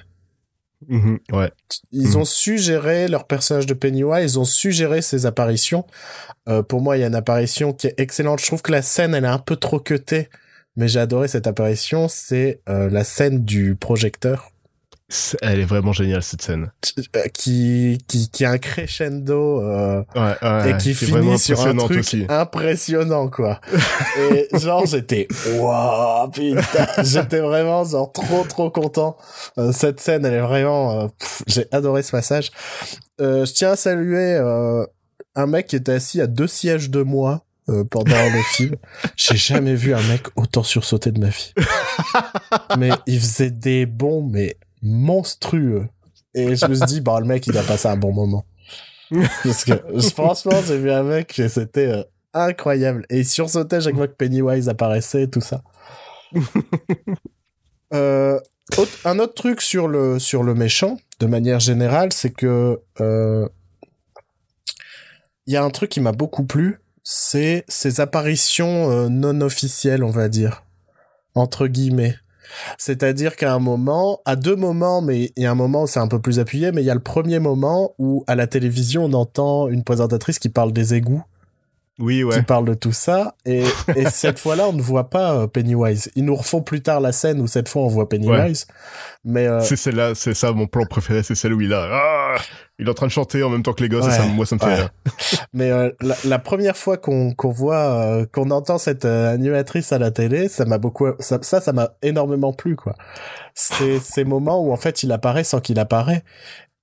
Mhm, 0.89 1.19
ouais. 1.33 1.51
Ils 1.93 2.09
Mhm. 2.11 2.17
ont 2.17 2.25
su 2.25 2.59
gérer 2.59 3.09
leur 3.09 3.27
personnage 3.27 3.67
de 3.67 3.75
Pennywise, 3.75 4.33
ils 4.35 4.39
ont 4.39 4.45
su 4.45 4.73
gérer 4.73 5.03
ses 5.03 5.27
apparitions. 5.27 5.85
Euh, 6.49 6.63
pour 6.63 6.81
moi, 6.81 6.97
il 6.97 7.01
y 7.01 7.05
a 7.05 7.07
une 7.07 7.15
apparition 7.15 7.73
qui 7.73 7.87
est 7.89 7.95
excellente. 7.99 8.41
Je 8.41 8.47
trouve 8.47 8.63
que 8.63 8.73
la 8.73 8.83
scène, 8.83 9.15
elle 9.15 9.25
est 9.25 9.29
un 9.29 9.39
peu 9.39 9.57
trop 9.57 9.81
cutée, 9.81 10.29
mais 10.77 10.89
j'ai 10.89 11.01
adoré 11.01 11.29
cette 11.29 11.47
apparition. 11.47 12.09
C'est 12.09 12.61
euh, 12.69 12.89
la 12.91 13.05
scène 13.05 13.45
du 13.45 13.75
projecteur 13.77 14.51
Elle 15.43 15.61
est 15.61 15.65
vraiment 15.65 15.93
géniale 15.93 16.23
cette 16.23 16.41
scène. 16.43 16.73
euh, 17.17 17.23
qui 17.35 17.99
qui 18.09 18.31
qui 18.31 18.45
a 18.45 18.51
un 18.53 18.59
crescendo 18.59 19.61
euh, 19.63 20.03
Ouais, 20.17 20.35
ouais, 20.43 20.71
et 20.71 20.77
qui 20.79 20.95
finit 20.95 21.39
sur 21.39 21.61
un 21.67 21.77
truc 21.77 21.99
aussi. 21.99 22.25
impressionnant 22.29 23.29
quoi. 23.29 23.61
et 24.33 24.49
genre 24.59 24.87
j'étais 24.87 25.29
waouh 25.59 26.31
putain, 26.31 26.87
j'étais 27.05 27.41
vraiment 27.41 27.85
genre 27.85 28.11
trop 28.13 28.45
trop 28.45 28.71
content. 28.71 29.17
Euh, 29.59 29.73
cette 29.73 30.01
scène 30.01 30.25
elle 30.25 30.35
est 30.35 30.41
vraiment 30.41 31.03
euh, 31.03 31.09
j'ai 31.47 31.67
adoré 31.71 32.03
ce 32.03 32.11
passage. 32.11 32.51
Euh, 33.21 33.45
je 33.45 33.53
tiens 33.53 33.73
à 33.73 33.77
saluer 33.77 34.35
euh, 34.41 34.85
un 35.35 35.47
mec 35.47 35.67
qui 35.67 35.77
était 35.77 35.93
assis 35.93 36.21
à 36.23 36.27
deux 36.27 36.47
sièges 36.49 36.89
de 36.91 37.03
moi 37.03 37.45
euh, 37.69 37.85
pendant 37.85 38.17
le 38.17 38.43
film. 38.53 38.77
J'ai 39.17 39.37
jamais 39.37 39.75
vu 39.75 39.95
un 39.95 40.03
mec 40.09 40.23
autant 40.37 40.63
sursauter 40.63 41.13
de 41.13 41.21
ma 41.21 41.29
vie. 41.29 41.53
mais 42.79 42.91
il 43.07 43.21
faisait 43.21 43.51
des 43.51 43.85
bons 43.87 44.23
mais 44.23 44.57
monstrueux. 44.85 45.89
Et 46.35 46.57
je 46.57 46.67
me 46.67 46.75
suis 46.75 46.87
dit 46.87 47.01
bah 47.01 47.19
le 47.21 47.27
mec 47.27 47.47
il 47.47 47.57
a 47.59 47.63
passé 47.63 47.89
un 47.89 47.97
bon 47.97 48.13
moment. 48.13 48.45
Parce 49.43 49.65
que 49.65 49.73
franchement, 50.15 50.61
j'ai 50.67 50.79
vu 50.79 50.91
un 50.91 51.03
mec 51.03 51.41
c'était 51.49 51.89
euh, 51.89 52.03
incroyable. 52.33 53.07
Et 53.11 53.21
il 53.21 53.27
sursautait 53.27 53.81
chaque 53.81 53.97
fois 53.97 54.09
que 54.09 54.15
Pennywise 54.15 54.69
apparaissait 54.69 55.29
tout 55.29 55.41
ça. 55.41 55.63
euh, 57.95 58.39
un 59.05 59.19
autre 59.19 59.35
truc 59.35 59.61
sur 59.61 59.89
le, 59.89 60.19
sur 60.19 60.43
le 60.43 60.55
méchant, 60.55 60.99
de 61.21 61.27
manière 61.27 61.61
générale, 61.61 62.13
c'est 62.13 62.31
que 62.31 62.81
euh, 63.01 63.49
il 65.47 65.55
y 65.55 65.57
a 65.57 65.65
un 65.65 65.71
truc 65.71 65.91
qui 65.91 66.01
m'a 66.01 66.13
beaucoup 66.13 66.45
plu, 66.45 66.81
c'est 67.03 67.65
ses 67.69 68.01
apparitions 68.01 68.91
euh, 68.91 69.09
non 69.09 69.41
officielles, 69.41 70.03
on 70.03 70.11
va 70.11 70.29
dire. 70.29 70.65
Entre 71.35 71.67
guillemets. 71.67 72.17
C'est-à-dire 72.79 73.37
qu'à 73.37 73.53
un 73.53 73.59
moment, 73.59 74.21
à 74.25 74.37
deux 74.37 74.57
moments, 74.57 75.03
mais 75.03 75.33
il 75.37 75.43
y 75.43 75.47
a 75.47 75.51
un 75.51 75.57
moment 75.57 75.85
où 75.85 75.87
c'est 75.87 76.01
un 76.01 76.09
peu 76.09 76.21
plus 76.21 76.39
appuyé, 76.39 76.73
mais 76.73 76.83
il 76.83 76.87
y 76.87 76.91
a 76.91 76.95
le 76.95 77.01
premier 77.01 77.39
moment 77.39 77.95
où 77.99 78.25
à 78.27 78.35
la 78.35 78.47
télévision 78.47 79.05
on 79.05 79.13
entend 79.13 79.69
une 79.69 79.85
présentatrice 79.85 80.39
qui 80.39 80.49
parle 80.49 80.73
des 80.73 80.95
égouts, 80.95 81.23
Oui, 82.01 82.25
ouais. 82.25 82.39
qui 82.39 82.43
parle 82.43 82.65
de 82.65 82.75
tout 82.75 82.93
ça, 82.93 83.35
et, 83.47 83.63
et 83.95 84.05
cette 84.11 84.41
fois-là 84.41 84.69
on 84.69 84.73
ne 84.73 84.83
voit 84.83 85.11
pas 85.11 85.35
euh, 85.35 85.47
Pennywise. 85.47 86.11
Ils 86.17 86.25
nous 86.25 86.35
refont 86.35 86.61
plus 86.61 86.83
tard 86.83 87.01
la 87.01 87.13
scène 87.13 87.41
où 87.41 87.47
cette 87.47 87.69
fois 87.69 87.83
on 87.83 87.89
voit 87.89 88.09
Pennywise, 88.09 88.67
mais 89.25 89.47
euh, 89.47 89.61
C'est 89.61 89.77
celle-là, 89.77 90.15
c'est 90.15 90.35
ça 90.35 90.53
mon 90.53 90.67
plan 90.67 90.87
préféré, 90.87 91.23
c'est 91.23 91.37
celle 91.37 91.55
où 91.55 91.61
il 91.61 91.73
a, 91.73 91.89
ah 91.93 92.37
il 92.79 92.89
est 92.89 92.91
en 92.91 92.95
train 92.95 93.07
de 93.07 93.13
chanter 93.13 93.43
en 93.45 93.51
même 93.51 93.63
temps 93.63 93.73
que 93.73 93.83
les 93.83 93.89
gosses, 93.89 94.07
et 94.09 94.11
ça, 94.11 94.27
moi 94.27 94.45
ça 94.47 94.57
me 94.57 94.61
fait 94.61 94.75
rire. 94.75 94.91
mais 95.53 95.71
euh, 95.71 95.91
la, 96.01 96.17
la 96.25 96.39
première 96.41 96.77
fois 96.77 96.97
qu'on 96.97 97.33
qu'on 97.33 97.51
voit, 97.51 97.77
euh, 97.77 98.27
qu'on 98.27 98.51
entend 98.51 98.79
cette 98.79 99.05
euh, 99.05 99.33
animatrice 99.33 99.93
à 99.93 99.99
la 99.99 100.11
télé, 100.11 100.49
ça 100.49 100.65
m'a 100.65 100.79
beaucoup, 100.79 101.07
ça, 101.21 101.39
ça, 101.43 101.61
ça 101.61 101.73
m'a 101.73 101.91
énormément 102.03 102.53
plu 102.53 102.75
quoi. 102.75 102.95
C'est 103.55 104.01
ces 104.01 104.25
moments 104.25 104.61
où 104.61 104.73
en 104.73 104.77
fait 104.77 105.05
il 105.05 105.13
apparaît 105.13 105.45
sans 105.45 105.61
qu'il 105.61 105.79
apparaît. 105.79 106.25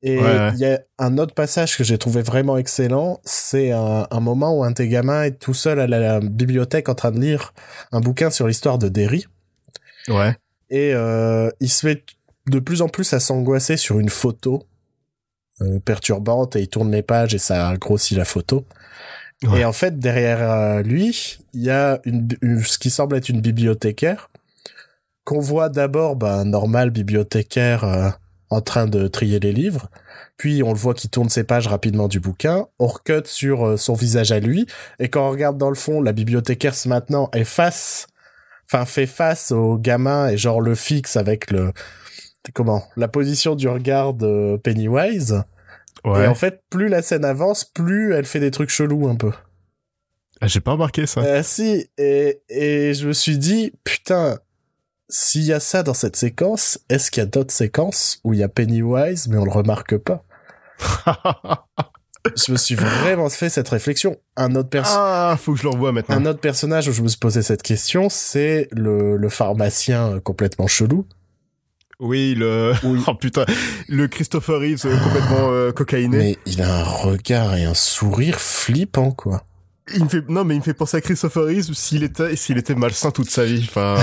Et 0.03 0.15
il 0.15 0.19
Ouais, 0.19 0.51
y 0.57 0.65
a 0.65 0.79
un 0.97 1.17
autre 1.19 1.35
passage 1.35 1.77
que 1.77 1.83
j'ai 1.83 1.97
trouvé 1.99 2.23
vraiment 2.23 2.57
excellent, 2.57 3.19
c'est 3.23 3.71
un, 3.71 4.07
un 4.09 4.19
moment 4.19 4.57
où 4.57 4.63
un 4.63 4.71
de 4.71 4.75
tes 4.75 4.87
gamins 4.87 5.23
est 5.23 5.37
tout 5.39 5.53
seul 5.53 5.79
à 5.79 5.85
la, 5.87 5.99
la 5.99 6.19
bibliothèque 6.19 6.89
en 6.89 6.95
train 6.95 7.11
de 7.11 7.19
lire 7.19 7.53
un 7.91 7.99
bouquin 7.99 8.31
sur 8.31 8.47
l'histoire 8.47 8.79
de 8.79 8.89
Derry 8.89 9.27
Ouais. 10.07 10.35
et 10.71 10.93
euh, 10.95 11.51
il 11.59 11.69
se 11.69 11.85
met 11.85 12.03
de 12.49 12.59
plus 12.59 12.81
en 12.81 12.87
plus 12.89 13.13
à 13.13 13.19
s'angoisser 13.19 13.77
sur 13.77 13.99
une 13.99 14.09
photo 14.09 14.63
euh, 15.61 15.79
perturbante 15.79 16.55
et 16.55 16.61
il 16.61 16.67
tourne 16.67 16.91
les 16.91 17.03
pages 17.03 17.35
et 17.35 17.37
ça 17.37 17.75
grossit 17.77 18.17
la 18.17 18.25
photo. 18.25 18.65
Ouais. 19.43 19.59
Et 19.61 19.65
en 19.65 19.73
fait, 19.73 19.99
derrière 19.99 20.41
euh, 20.41 20.81
lui, 20.81 21.37
il 21.53 21.61
y 21.61 21.69
a 21.69 21.99
une, 22.05 22.27
une- 22.41 22.63
ce 22.63 22.79
qui 22.79 22.89
semble 22.89 23.15
être 23.15 23.29
une 23.29 23.41
bibliothécaire 23.41 24.31
qu'on 25.23 25.39
voit 25.39 25.69
d'abord, 25.69 26.15
ben, 26.15 26.45
normal 26.45 26.89
bibliothécaire 26.89 27.83
euh, 27.83 28.09
en 28.51 28.61
train 28.61 28.85
de 28.85 29.07
trier 29.07 29.39
les 29.39 29.53
livres. 29.53 29.89
Puis 30.37 30.61
on 30.61 30.71
le 30.73 30.77
voit 30.77 30.93
qui 30.93 31.09
tourne 31.09 31.29
ses 31.29 31.43
pages 31.43 31.67
rapidement 31.67 32.07
du 32.07 32.19
bouquin. 32.19 32.67
On 32.79 32.87
recute 32.87 33.27
sur 33.27 33.65
euh, 33.65 33.77
son 33.77 33.93
visage 33.93 34.31
à 34.31 34.39
lui. 34.39 34.67
Et 34.99 35.07
quand 35.09 35.25
on 35.27 35.31
regarde 35.31 35.57
dans 35.57 35.69
le 35.69 35.75
fond, 35.75 36.01
la 36.01 36.11
bibliothécaire 36.11 36.75
maintenant 36.85 37.29
est 37.33 37.45
face, 37.45 38.07
enfin 38.65 38.85
fait 38.85 39.07
face 39.07 39.51
au 39.51 39.77
gamin 39.77 40.27
et 40.27 40.37
genre 40.37 40.61
le 40.61 40.75
fixe 40.75 41.15
avec 41.15 41.49
le 41.49 41.71
comment 42.53 42.83
la 42.97 43.07
position 43.07 43.55
du 43.55 43.67
regard 43.67 44.13
de 44.13 44.59
Pennywise. 44.63 45.43
Ouais. 46.03 46.25
Et 46.25 46.27
en 46.27 46.35
fait, 46.35 46.63
plus 46.69 46.89
la 46.89 47.01
scène 47.01 47.23
avance, 47.23 47.63
plus 47.63 48.13
elle 48.13 48.25
fait 48.25 48.39
des 48.39 48.51
trucs 48.51 48.71
chelous 48.71 49.07
un 49.07 49.15
peu. 49.15 49.31
Ah, 50.41 50.47
J'ai 50.47 50.59
pas 50.59 50.71
remarqué 50.71 51.05
ça. 51.05 51.21
Euh, 51.21 51.43
si, 51.43 51.87
et, 51.99 52.41
et 52.49 52.95
je 52.95 53.07
me 53.07 53.13
suis 53.13 53.37
dit, 53.37 53.71
putain, 53.83 54.39
s'il 55.11 55.43
y 55.43 55.53
a 55.53 55.59
ça 55.59 55.83
dans 55.83 55.93
cette 55.93 56.15
séquence, 56.15 56.79
est-ce 56.89 57.11
qu'il 57.11 57.21
y 57.21 57.23
a 57.23 57.27
d'autres 57.27 57.53
séquences 57.53 58.19
où 58.23 58.33
il 58.33 58.39
y 58.39 58.43
a 58.43 58.49
Pennywise, 58.49 59.27
mais 59.27 59.37
on 59.37 59.45
le 59.45 59.51
remarque 59.51 59.97
pas? 59.97 60.23
Je 62.37 62.51
me 62.51 62.57
suis 62.57 62.75
vraiment 62.75 63.29
fait 63.29 63.49
cette 63.49 63.69
réflexion. 63.69 64.17
Un 64.37 64.53
autre, 64.55 64.69
perso- 64.69 64.93
ah, 64.95 65.35
faut 65.41 65.53
que 65.53 65.57
je 65.59 65.63
le 65.63 65.69
revoie 65.69 65.91
maintenant. 65.91 66.15
un 66.17 66.25
autre 66.27 66.39
personnage 66.39 66.87
où 66.87 66.91
je 66.91 67.01
me 67.01 67.07
suis 67.07 67.17
posé 67.17 67.41
cette 67.41 67.63
question, 67.63 68.09
c'est 68.09 68.67
le, 68.71 69.17
le 69.17 69.29
pharmacien 69.29 70.07
euh, 70.13 70.19
complètement 70.19 70.67
chelou. 70.67 71.07
Oui, 71.99 72.35
le, 72.35 72.73
Oui. 72.83 73.01
oh 73.07 73.15
putain, 73.15 73.45
le 73.89 74.07
Christopher 74.07 74.59
Reeves 74.59 74.85
euh, 74.85 74.97
complètement 74.99 75.49
euh, 75.51 75.71
cocaïné. 75.71 76.17
Mais 76.17 76.37
il 76.45 76.61
a 76.61 76.81
un 76.81 76.83
regard 76.83 77.55
et 77.55 77.63
un 77.65 77.73
sourire 77.73 78.39
flippant, 78.39 79.11
quoi. 79.11 79.43
Il 79.95 80.03
me 80.03 80.09
fait, 80.09 80.27
non, 80.29 80.43
mais 80.43 80.55
il 80.55 80.59
me 80.59 80.63
fait 80.63 80.73
penser 80.73 80.97
à 80.97 81.01
Christopher 81.01 81.45
Reeves 81.45 81.73
s'il 81.73 82.03
était, 82.03 82.35
s'il 82.35 82.57
était 82.57 82.75
malsain 82.75 83.11
toute 83.11 83.29
sa 83.29 83.45
vie. 83.45 83.65
Enfin, 83.67 83.97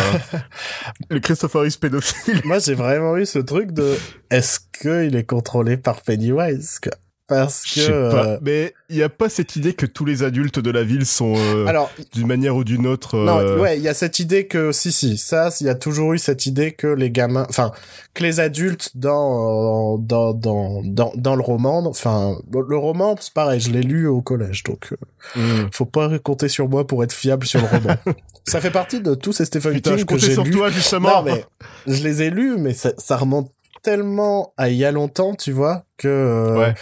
le 1.10 1.20
Christopher 1.20 1.62
Reeves 1.62 1.78
pédophile. 1.78 2.40
Moi, 2.44 2.58
j'ai 2.58 2.74
vraiment 2.74 3.16
eu 3.16 3.26
ce 3.26 3.38
truc 3.38 3.72
de 3.72 3.96
est-ce 4.30 4.60
qu'il 4.60 5.16
est 5.16 5.24
contrôlé 5.24 5.76
par 5.76 6.02
Pennywise 6.02 6.78
quoi? 6.82 6.92
Parce 7.28 7.62
que 7.64 7.80
Je 7.80 7.80
sais 7.82 7.90
pas. 7.92 8.26
euh, 8.26 8.38
Mais 8.40 8.74
il 8.88 8.96
y 8.96 9.02
a 9.02 9.10
pas 9.10 9.28
cette 9.28 9.54
idée 9.54 9.74
que 9.74 9.84
tous 9.84 10.06
les 10.06 10.22
adultes 10.22 10.58
de 10.58 10.70
la 10.70 10.82
ville 10.82 11.04
sont, 11.04 11.34
euh, 11.36 11.66
alors 11.66 11.90
d'une 12.14 12.26
manière 12.26 12.56
ou 12.56 12.64
d'une 12.64 12.86
autre. 12.86 13.18
non, 13.18 13.38
euh, 13.38 13.58
ouais, 13.58 13.76
il 13.76 13.82
y 13.82 13.88
a 13.88 13.92
cette 13.94 14.18
idée 14.18 14.46
que 14.46 14.72
si 14.72 14.92
si, 14.92 15.18
ça 15.18 15.50
il 15.60 15.66
y 15.66 15.70
a 15.70 15.74
toujours 15.74 16.14
eu 16.14 16.18
cette 16.18 16.46
idée 16.46 16.72
que 16.72 16.86
les 16.86 17.10
gamins 17.10 17.46
enfin 17.50 17.70
que 18.14 18.22
les 18.22 18.40
adultes 18.40 18.92
dans 18.94 19.98
dans 19.98 20.32
dans 20.32 20.80
dans, 20.82 21.12
dans 21.14 21.36
le 21.36 21.42
roman, 21.42 21.84
enfin 21.86 22.38
le 22.50 22.76
roman 22.78 23.14
c'est 23.20 23.34
pareil, 23.34 23.60
je 23.60 23.70
l'ai 23.70 23.82
lu 23.82 24.06
au 24.06 24.22
collège 24.22 24.64
donc 24.64 24.94
hmm. 25.36 25.66
faut 25.70 25.84
pas 25.84 26.18
compter 26.18 26.48
sur 26.48 26.66
moi 26.68 26.86
pour 26.86 27.04
être 27.04 27.12
fiable 27.12 27.46
sur 27.46 27.60
le 27.60 27.66
roman. 27.66 27.94
ça 28.48 28.60
fait 28.60 28.70
partie 28.70 29.00
de 29.00 29.14
tous 29.14 29.32
ces 29.32 29.44
Stephen 29.44 29.74
Putain, 29.74 29.90
King 29.90 30.00
je 30.00 30.04
que 30.06 30.16
j'ai 30.16 30.32
sur 30.32 30.44
lu. 30.44 30.50
toi 30.50 30.70
justement. 30.70 31.08
Non, 31.08 31.22
mais 31.22 31.44
je 31.86 32.02
les 32.02 32.22
ai 32.22 32.30
lus, 32.30 32.56
mais 32.58 32.72
ça, 32.72 32.92
ça 32.96 33.16
remonte 33.16 33.52
tellement 33.82 34.52
à 34.56 34.68
il 34.70 34.76
y 34.76 34.84
a 34.84 34.92
longtemps, 34.92 35.34
tu 35.34 35.52
vois, 35.52 35.84
que 35.96 36.08
euh, 36.08 36.58
Ouais. 36.58 36.74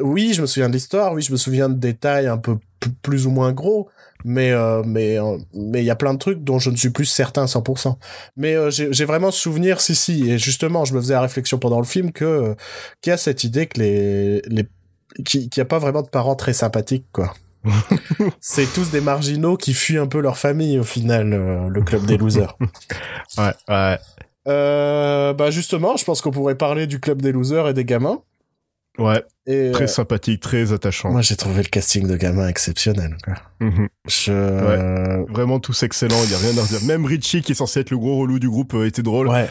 oui, 0.00 0.32
je 0.34 0.42
me 0.42 0.46
souviens 0.46 0.68
de 0.68 0.74
l'histoire, 0.74 1.12
oui, 1.12 1.22
je 1.22 1.32
me 1.32 1.36
souviens 1.36 1.68
de 1.68 1.74
détails 1.74 2.26
un 2.26 2.38
peu 2.38 2.56
plus 3.02 3.26
ou 3.26 3.30
moins 3.30 3.52
gros, 3.52 3.88
mais 4.24 4.52
euh, 4.52 4.82
mais 4.84 5.18
euh, 5.18 5.38
mais 5.54 5.82
il 5.82 5.86
y 5.86 5.90
a 5.90 5.96
plein 5.96 6.12
de 6.14 6.18
trucs 6.18 6.44
dont 6.44 6.58
je 6.58 6.70
ne 6.70 6.76
suis 6.76 6.90
plus 6.90 7.06
certain 7.06 7.44
à 7.44 7.46
100%. 7.46 7.96
Mais 8.36 8.54
euh, 8.54 8.70
j'ai 8.70 9.04
vraiment 9.04 9.30
souvenir, 9.30 9.80
si 9.80 9.94
si, 9.94 10.30
et 10.30 10.38
justement, 10.38 10.84
je 10.84 10.94
me 10.94 11.00
faisais 11.00 11.14
la 11.14 11.22
réflexion 11.22 11.58
pendant 11.58 11.78
le 11.78 11.86
film 11.86 12.12
que 12.12 12.24
euh, 12.24 12.54
qu'il 13.00 13.10
y 13.10 13.14
a 13.14 13.16
cette 13.16 13.44
idée 13.44 13.66
que 13.66 13.80
les 13.80 14.42
les 14.46 14.66
qu'il 15.24 15.48
qu'il 15.48 15.58
y 15.58 15.62
a 15.62 15.64
pas 15.66 15.78
vraiment 15.78 16.02
de 16.02 16.08
parents 16.08 16.34
très 16.36 16.52
sympathiques, 16.52 17.06
quoi. 17.12 17.32
C'est 18.40 18.70
tous 18.74 18.90
des 18.90 19.00
marginaux 19.00 19.56
qui 19.56 19.72
fuient 19.72 19.96
un 19.96 20.06
peu 20.06 20.20
leur 20.20 20.36
famille 20.36 20.78
au 20.78 20.84
final, 20.84 21.30
le 21.30 21.82
club 21.82 22.04
des 22.04 22.18
losers. 22.18 22.58
Ouais, 23.38 23.52
ouais. 23.70 23.98
Euh, 24.46 25.32
bah 25.32 25.50
justement, 25.50 25.96
je 25.96 26.04
pense 26.04 26.20
qu'on 26.20 26.30
pourrait 26.30 26.56
parler 26.56 26.86
du 26.86 27.00
club 27.00 27.22
des 27.22 27.32
losers 27.32 27.68
et 27.68 27.74
des 27.74 27.84
gamins. 27.84 28.22
Ouais, 28.96 29.24
Et 29.46 29.72
très 29.72 29.84
euh, 29.84 29.86
sympathique, 29.88 30.40
très 30.40 30.72
attachant. 30.72 31.10
moi, 31.10 31.20
j'ai 31.20 31.34
trouvé 31.34 31.62
le 31.64 31.68
casting 31.68 32.06
de 32.06 32.16
gamins 32.16 32.46
exceptionnel. 32.46 33.16
Quoi. 33.24 33.34
Mhm. 33.60 33.88
Je, 34.06 34.30
euh, 34.32 35.24
Vraiment 35.30 35.58
tous 35.58 35.82
excellents, 35.82 36.22
il 36.24 36.30
y 36.30 36.34
a 36.34 36.38
rien 36.38 36.56
à 36.56 36.62
redire. 36.62 36.84
Même 36.84 37.04
Richie, 37.04 37.42
qui 37.42 37.52
est 37.52 37.56
censé 37.56 37.80
être 37.80 37.90
le 37.90 37.98
gros 37.98 38.18
relou 38.20 38.38
du 38.38 38.48
groupe, 38.48 38.72
euh, 38.74 38.86
était 38.86 39.02
drôle. 39.02 39.26
ouais, 39.28 39.50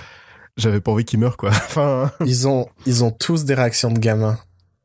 J'avais 0.56 0.80
pas 0.80 0.92
envie 0.92 1.04
qu'il 1.04 1.20
meure, 1.20 1.36
quoi. 1.36 1.50
enfin, 1.54 2.10
ils 2.26 2.48
ont, 2.48 2.68
ils 2.86 3.04
ont 3.04 3.12
tous 3.12 3.44
des 3.44 3.54
réactions 3.54 3.92
de 3.92 4.00
gamins. 4.00 4.40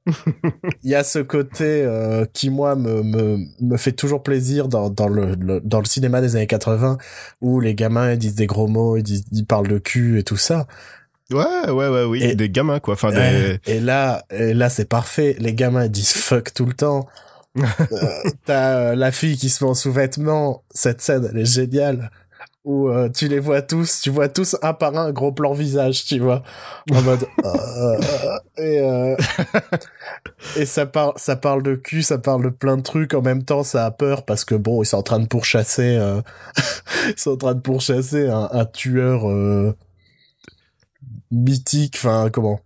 Il 0.85 0.91
y 0.91 0.95
a 0.95 1.05
ce 1.05 1.19
côté 1.19 1.65
euh, 1.85 2.25
qui 2.33 2.51
moi 2.51 2.77
me, 2.77 3.03
me 3.03 3.39
me 3.61 3.77
fait 3.77 3.93
toujours 3.93 4.23
plaisir 4.23 4.69
dans 4.69 4.91
dans 4.91 5.09
le, 5.09 5.35
le- 5.35 5.61
dans 5.61 5.81
le 5.81 5.85
cinéma 5.87 6.21
des 6.21 6.37
années 6.37 6.47
80 6.47 6.99
où 7.41 7.61
les 7.61 7.75
gamins 7.75 8.13
ils 8.13 8.19
disent 8.19 8.35
des 8.35 8.47
gros 8.47 8.67
mots, 8.69 8.97
ils 8.97 9.03
disent 9.03 9.25
ils 9.33 9.45
parlent 9.47 9.69
de 9.69 9.79
cul 9.79 10.19
et 10.19 10.23
tout 10.25 10.37
ça. 10.37 10.67
ouais, 11.31 11.71
ouais, 11.71 11.89
ouais, 11.89 12.05
oui. 12.05 12.23
Et- 12.23 12.35
Des 12.35 12.49
gamins, 12.51 12.81
quoi. 12.81 12.95
Enfin, 12.95 13.11
des... 13.11 13.59
Et 13.67 13.81
là 13.81 14.25
et 14.31 14.55
là 14.55 14.69
c'est 14.71 14.89
parfait. 14.89 15.37
Les 15.39 15.55
gamins 15.55 15.85
ils 15.85 15.91
disent 15.91 16.13
fuck 16.13 16.53
tout 16.55 16.67
le 16.67 16.75
temps. 16.75 17.07
Euh, 17.59 18.31
T'as 18.45 18.77
euh, 18.77 18.95
la 18.95 19.11
fille 19.11 19.37
qui 19.37 19.49
se 19.49 19.65
met 19.65 19.71
en 19.71 19.75
sous-vêtements. 19.75 20.63
Cette 20.71 21.01
scène, 21.01 21.29
elle 21.33 21.39
est 21.41 21.45
géniale. 21.45 22.11
Où 22.69 22.91
euh, 22.91 23.09
tu 23.09 23.29
les 23.29 23.39
vois 23.39 23.63
tous, 23.63 24.03
tu 24.03 24.11
vois 24.11 24.29
tous 24.29 24.57
un 24.61 24.75
par 24.75 24.95
un, 24.95 25.11
gros 25.11 25.33
plan 25.33 25.55
visage, 25.55 26.05
tu 26.05 26.19
vois. 26.19 26.43
En 26.91 27.01
mode... 27.01 27.25
euh, 27.45 27.99
et, 28.59 28.81
euh, 28.81 29.17
et 30.55 30.67
ça 30.67 30.85
parle, 30.85 31.15
ça 31.17 31.37
parle 31.37 31.63
de 31.63 31.77
cul, 31.77 32.03
ça 32.03 32.19
parle 32.19 32.45
de 32.45 32.51
plein 32.51 32.77
de 32.77 32.83
trucs. 32.83 33.15
En 33.15 33.23
même 33.23 33.43
temps, 33.43 33.63
ça 33.63 33.87
a 33.87 33.91
peur 33.91 34.27
parce 34.27 34.45
que 34.45 34.55
bon, 34.55 34.83
ils 34.83 34.87
sont 34.87 34.99
en 34.99 35.03
train 35.03 35.19
de 35.19 35.27
pourchasser... 35.27 35.97
euh, 35.97 36.21
ils 37.09 37.19
sont 37.19 37.31
en 37.31 37.37
train 37.39 37.55
de 37.55 37.61
pourchasser 37.61 38.29
un, 38.29 38.51
un 38.53 38.67
tueur... 38.67 39.31
euh, 39.31 39.75
mythique, 41.31 41.95
enfin 41.97 42.29
comment? 42.31 42.61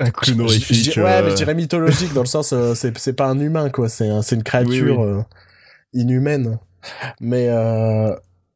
Un 0.00 0.10
dis- 0.22 0.32
ouais, 0.32 1.22
mais 1.22 1.28
je 1.28 1.32
euh, 1.32 1.34
dirais 1.34 1.54
mythologique 1.54 2.14
dans 2.14 2.22
le 2.22 2.26
sens, 2.26 2.52
euh, 2.52 2.74
c'est 2.74 2.96
c'est 2.96 3.12
pas 3.12 3.26
un 3.26 3.38
humain 3.38 3.68
quoi, 3.68 3.88
c'est 3.88 4.08
c'est 4.22 4.34
une 4.34 4.42
créature 4.42 5.00
Oui, 5.00 5.06
euh, 5.06 5.22
inhumaine. 5.92 6.58
Mais 7.20 7.48
euh, 7.50 8.14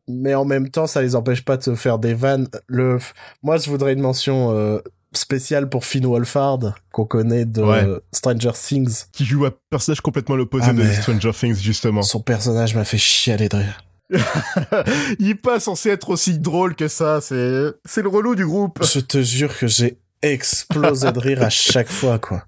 mais 0.09 0.35
en 0.35 0.45
même 0.45 0.69
temps, 0.71 0.87
ça 0.87 1.03
les 1.03 1.15
empêche 1.17 1.45
pas 1.45 1.57
de 1.57 1.63
se 1.63 1.75
faire 1.75 1.99
des 1.99 2.15
vannes. 2.15 2.49
Le, 2.67 2.99
moi, 3.43 3.57
je 3.57 3.71
voudrais 3.71 3.93
une 3.95 4.01
mention 4.01 4.53
euh, 4.57 4.79
spéciale 5.13 5.69
pour 5.69 5.85
Finn 5.85 6.05
Wolfhard 6.07 6.75
qu'on 6.93 7.05
connaît 7.05 7.45
de 7.45 7.63
Ouais. 7.63 7.87
Stranger 8.13 8.51
Things. 8.53 9.05
qui 9.13 9.25
joue 9.25 9.45
un 9.47 9.53
personnage 9.71 10.01
complètement 10.01 10.37
l'opposé 10.37 10.67
Ah, 10.69 10.73
de 10.73 10.85
Stranger 10.85 11.33
Things, 11.33 11.57
justement. 11.61 12.03
Son 12.03 12.21
personnage 12.21 12.75
m'a 12.75 12.85
fait 12.85 12.99
chialer 12.99 13.49
de 13.49 13.57
rire. 13.57 13.81
Il 15.19 15.31
est 15.31 15.35
pas 15.35 15.61
censé 15.61 15.89
être 15.91 16.11
aussi 16.11 16.39
drôle 16.39 16.75
que 16.77 16.89
ça, 16.89 17.21
c'est, 17.21 17.65
c'est 17.85 18.03
le 18.03 18.09
relou 18.09 18.35
du 18.35 18.47
groupe. 18.47 18.81
Je 18.85 19.01
te 19.01 19.23
jure 19.23 19.57
que 19.57 19.67
j'ai 19.67 19.99
explosé 20.23 21.11
de 21.13 21.19
rire 21.19 21.43
à 21.43 21.51
chaque 21.51 21.91
fois 21.91 22.19
quoi. 22.19 22.45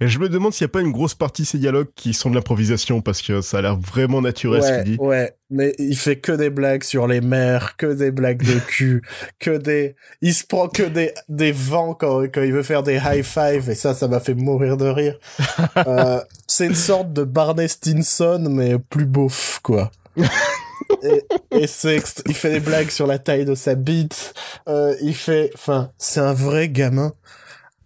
Et 0.00 0.08
je 0.08 0.18
me 0.18 0.28
demande 0.28 0.52
s'il 0.52 0.64
y 0.64 0.66
a 0.66 0.68
pas 0.68 0.80
une 0.80 0.92
grosse 0.92 1.14
partie 1.14 1.42
de 1.42 1.46
ces 1.46 1.58
dialogues 1.58 1.88
qui 1.94 2.12
sont 2.12 2.30
de 2.30 2.34
l'improvisation, 2.34 3.00
parce 3.00 3.22
que 3.22 3.40
ça 3.40 3.58
a 3.58 3.62
l'air 3.62 3.76
vraiment 3.76 4.20
naturel 4.20 4.62
ce 4.62 4.82
qu'il 4.82 4.96
dit. 4.96 4.96
ouais, 5.00 5.34
mais 5.50 5.72
il 5.78 5.96
fait 5.96 6.16
que 6.16 6.32
des 6.32 6.50
blagues 6.50 6.82
sur 6.82 7.06
les 7.06 7.20
mers, 7.20 7.76
que 7.76 7.86
des 7.86 8.10
blagues 8.10 8.42
de 8.42 8.58
cul, 8.66 9.02
que 9.38 9.56
des, 9.56 9.96
il 10.20 10.34
se 10.34 10.44
prend 10.44 10.68
que 10.68 10.82
des, 10.82 11.12
des 11.28 11.52
vents 11.52 11.94
quand, 11.94 12.22
quand 12.24 12.42
il 12.42 12.52
veut 12.52 12.62
faire 12.62 12.82
des 12.82 12.96
high 12.96 13.22
five, 13.24 13.70
et 13.70 13.74
ça, 13.74 13.94
ça 13.94 14.08
m'a 14.08 14.20
fait 14.20 14.34
mourir 14.34 14.76
de 14.76 14.86
rire. 14.86 15.18
euh, 15.86 16.20
c'est 16.46 16.66
une 16.66 16.74
sorte 16.74 17.12
de 17.12 17.24
Barney 17.24 17.68
Stinson, 17.68 18.46
mais 18.50 18.78
plus 18.78 19.06
beauf, 19.06 19.60
quoi. 19.62 19.90
et, 21.02 21.24
et 21.52 21.66
c'est, 21.66 22.02
il 22.26 22.34
fait 22.34 22.50
des 22.50 22.60
blagues 22.60 22.90
sur 22.90 23.06
la 23.06 23.18
taille 23.18 23.44
de 23.44 23.54
sa 23.54 23.74
bite, 23.74 24.34
euh, 24.68 24.94
il 25.00 25.14
fait, 25.14 25.50
enfin, 25.54 25.90
c'est 25.98 26.20
un 26.20 26.32
vrai 26.32 26.68
gamin. 26.68 27.12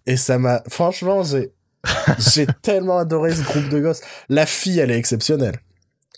Et 0.05 0.17
ça 0.17 0.37
m'a, 0.37 0.61
franchement, 0.67 1.23
j'ai, 1.23 1.52
j'ai 2.17 2.47
tellement 2.61 2.97
adoré 2.97 3.33
ce 3.33 3.43
groupe 3.43 3.69
de 3.69 3.79
gosses. 3.79 4.01
La 4.29 4.45
fille, 4.45 4.79
elle 4.79 4.91
est 4.91 4.97
exceptionnelle. 4.97 5.59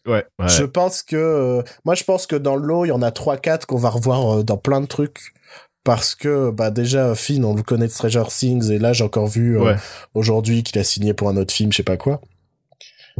Ouais, 0.05 0.23
ouais. 0.39 0.49
Je 0.49 0.63
pense 0.63 1.01
que 1.01 1.15
euh, 1.15 1.63
moi 1.83 1.95
je 1.95 2.03
pense 2.03 2.27
que 2.27 2.35
dans 2.35 2.55
le 2.55 2.67
lot 2.67 2.85
il 2.85 2.89
y 2.89 2.91
en 2.91 3.01
a 3.01 3.09
trois 3.09 3.37
quatre 3.37 3.65
qu'on 3.65 3.77
va 3.77 3.89
revoir 3.89 4.37
euh, 4.39 4.43
dans 4.43 4.57
plein 4.57 4.79
de 4.79 4.85
trucs 4.85 5.33
parce 5.83 6.13
que 6.13 6.51
bah 6.51 6.69
déjà 6.69 7.15
Finn 7.15 7.43
on 7.43 7.55
le 7.55 7.63
connaît 7.63 7.87
de 7.87 7.91
Stranger 7.91 8.25
Things 8.29 8.69
et 8.69 8.77
là 8.77 8.93
j'ai 8.93 9.03
encore 9.03 9.25
vu 9.25 9.57
euh, 9.57 9.63
Ouais. 9.63 9.75
aujourd'hui 10.13 10.61
qu'il 10.61 10.77
a 10.77 10.83
signé 10.83 11.15
pour 11.15 11.27
un 11.29 11.37
autre 11.37 11.51
film 11.51 11.71
je 11.71 11.77
sais 11.77 11.83
pas 11.83 11.97
quoi. 11.97 12.21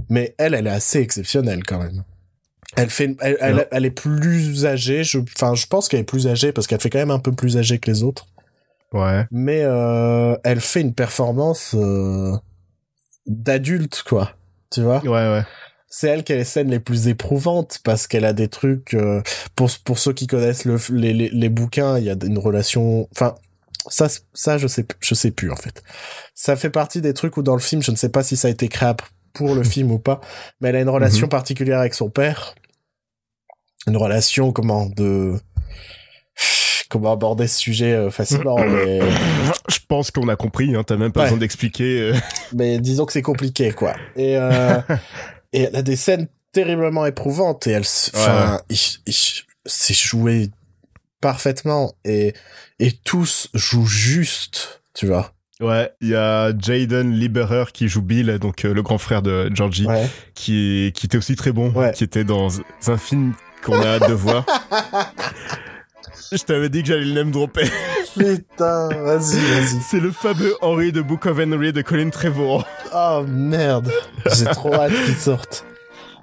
Mais 0.10 0.36
elle 0.38 0.54
elle 0.54 0.68
est 0.68 0.72
assez 0.72 1.00
exceptionnelle 1.00 1.64
quand 1.64 1.80
même. 1.80 2.04
Elle 2.76 2.92
fait 2.92 3.16
elle, 3.22 3.68
elle, 3.72 3.86
est 3.86 3.92
plus 3.92 4.68
âgée, 4.68 5.04
je 5.04 5.18
enfin 5.18 5.56
je 5.56 5.66
pense 5.66 5.88
qu'elle 5.88 6.02
est 6.02 6.04
plus 6.04 6.28
âgée 6.28 6.52
parce 6.52 6.68
qu'elle 6.68 6.82
fait 6.82 6.92
quand 6.92 7.00
même 7.00 7.10
un 7.10 7.20
peu 7.20 7.32
plus 7.32 7.58
âgée 7.58 7.80
que 7.80 7.90
les 7.90 8.04
autres 8.04 8.28
Ouais. 8.96 9.26
mais 9.30 9.62
euh, 9.64 10.38
elle 10.44 10.62
fait 10.62 10.82
une 10.82 10.94
performance 10.94 11.76
euh, 11.78 12.32
d'adulte 13.28 14.04
quoi. 14.08 14.32
Tu 14.72 14.82
vois? 14.82 15.00
Ouais, 15.04 15.10
ouais. 15.12 15.44
c'est 15.90 16.08
elle 16.08 16.24
qui 16.24 16.34
a 16.34 16.38
les 16.38 16.44
scènes 16.44 16.70
les 16.70 16.80
plus 16.80 17.08
éprouvantes 17.08 17.80
parce 17.84 18.08
qu'elle 18.08 18.26
a 18.26 18.34
des 18.34 18.48
trucs 18.48 18.94
euh, 18.94 19.22
pour 19.56 19.70
pour 19.84 20.00
ceux 20.00 20.14
qui 20.14 20.28
connaissent 20.28 20.66
le, 20.66 20.78
les, 20.92 21.14
les 21.14 21.30
les 21.30 21.50
bouquins 21.50 21.98
il 21.98 22.06
y 22.06 22.10
a 22.10 22.16
une 22.24 22.40
relation 22.40 23.08
enfin 23.12 23.36
ça 23.88 24.08
ça 24.34 24.58
je 24.58 24.68
sais 24.68 24.86
je 25.00 25.14
sais 25.14 25.32
plus 25.32 25.52
en 25.52 25.56
fait 25.56 25.84
ça 26.34 26.56
fait 26.56 26.70
partie 26.70 27.02
des 27.02 27.14
trucs 27.14 27.38
où 27.38 27.44
dans 27.44 27.54
le 27.54 27.62
film 27.62 27.84
je 27.84 27.92
ne 27.92 27.96
sais 27.98 28.10
pas 28.10 28.24
si 28.24 28.36
ça 28.38 28.48
a 28.48 28.52
été 28.52 28.68
créé 28.68 28.94
pour 29.34 29.56
le 29.56 29.64
film 29.74 29.92
ou 29.92 30.00
pas 30.00 30.22
mais 30.62 30.70
elle 30.70 30.78
a 30.78 30.82
une 30.82 30.90
relation 30.90 31.28
particulière 31.28 31.80
avec 31.80 31.94
son 31.94 32.10
père 32.10 32.56
une 33.88 33.98
relation 33.98 34.52
comment 34.52 34.88
de 34.88 35.36
comment 36.90 37.12
aborder 37.12 37.48
ce 37.48 37.58
sujet 37.60 37.94
euh, 37.94 38.10
facilement 38.12 38.58
mais 38.60 39.00
Je 39.70 39.80
pense 39.88 40.12
qu'on 40.12 40.28
a 40.30 40.36
compris, 40.36 40.76
hein, 40.76 40.84
t'as 40.86 40.98
même 40.98 41.12
pas 41.12 41.22
Ouais. 41.22 41.26
besoin 41.28 41.40
d'expliquer. 41.40 42.00
euh. 42.02 42.16
mais 42.54 42.80
disons 42.80 43.06
que 43.06 43.14
c'est 43.14 43.22
compliqué 43.22 43.72
quoi 43.72 43.94
et 44.16 44.38
euh, 44.38 44.80
et 45.54 45.62
elle 45.64 45.76
a 45.76 45.82
des 45.82 45.96
scènes 45.96 46.28
terriblement 46.52 47.06
éprouvantes 47.06 47.68
et 47.68 47.72
elle 47.72 47.84
enfin 48.16 48.60
c'est 49.66 49.96
joué 49.96 50.50
parfaitement 51.22 51.94
et 52.06 52.34
et 52.80 52.92
tous 52.92 53.50
jouent 53.54 53.88
juste 53.88 54.82
tu 54.94 55.08
vois 55.08 55.32
Ouais, 55.62 55.90
il 56.02 56.10
y 56.10 56.16
a 56.16 56.52
Jaden 56.58 57.14
Lieberer 57.14 57.64
qui 57.74 57.88
joue 57.88 58.02
Bill, 58.02 58.40
donc 58.40 58.66
euh, 58.66 58.74
le 58.74 58.82
grand 58.84 58.98
frère 58.98 59.22
de 59.22 59.50
Georgie, 59.56 59.86
ouais 59.88 60.10
qui, 60.34 60.92
qui 60.94 61.06
était 61.06 61.18
aussi 61.18 61.38
très 61.38 61.54
bon, 61.54 61.72
Ouais. 61.72 61.94
qui 61.94 62.04
était 62.04 62.26
dans 62.26 62.50
un 62.88 62.98
film 62.98 63.32
qu'on 63.64 63.80
a 63.82 63.86
hâte 63.96 64.10
de 64.10 64.14
voir. 64.14 64.46
Je 66.32 66.44
t'avais 66.44 66.70
dit 66.70 66.82
que 66.82 66.88
j'allais 66.90 67.06
le 67.06 67.14
name 67.14 67.32
dropper. 67.32 67.70
putain 68.18 68.90
vas-y 68.90 69.38
vas-y 69.40 69.82
C'est 69.90 70.00
le 70.00 70.12
fameux 70.12 70.56
Henry 70.62 70.92
de 70.92 71.02
Book 71.02 71.26
of 71.26 71.38
Henry 71.40 71.74
de 71.74 71.82
Colin 71.82 72.10
Trevorrow. 72.10 72.64
oh 72.94 73.24
merde 73.28 73.92
j'ai 74.34 74.46
trop 74.46 74.74
hâte 74.74 74.94
qu'il 75.06 75.16
sorte 75.16 75.66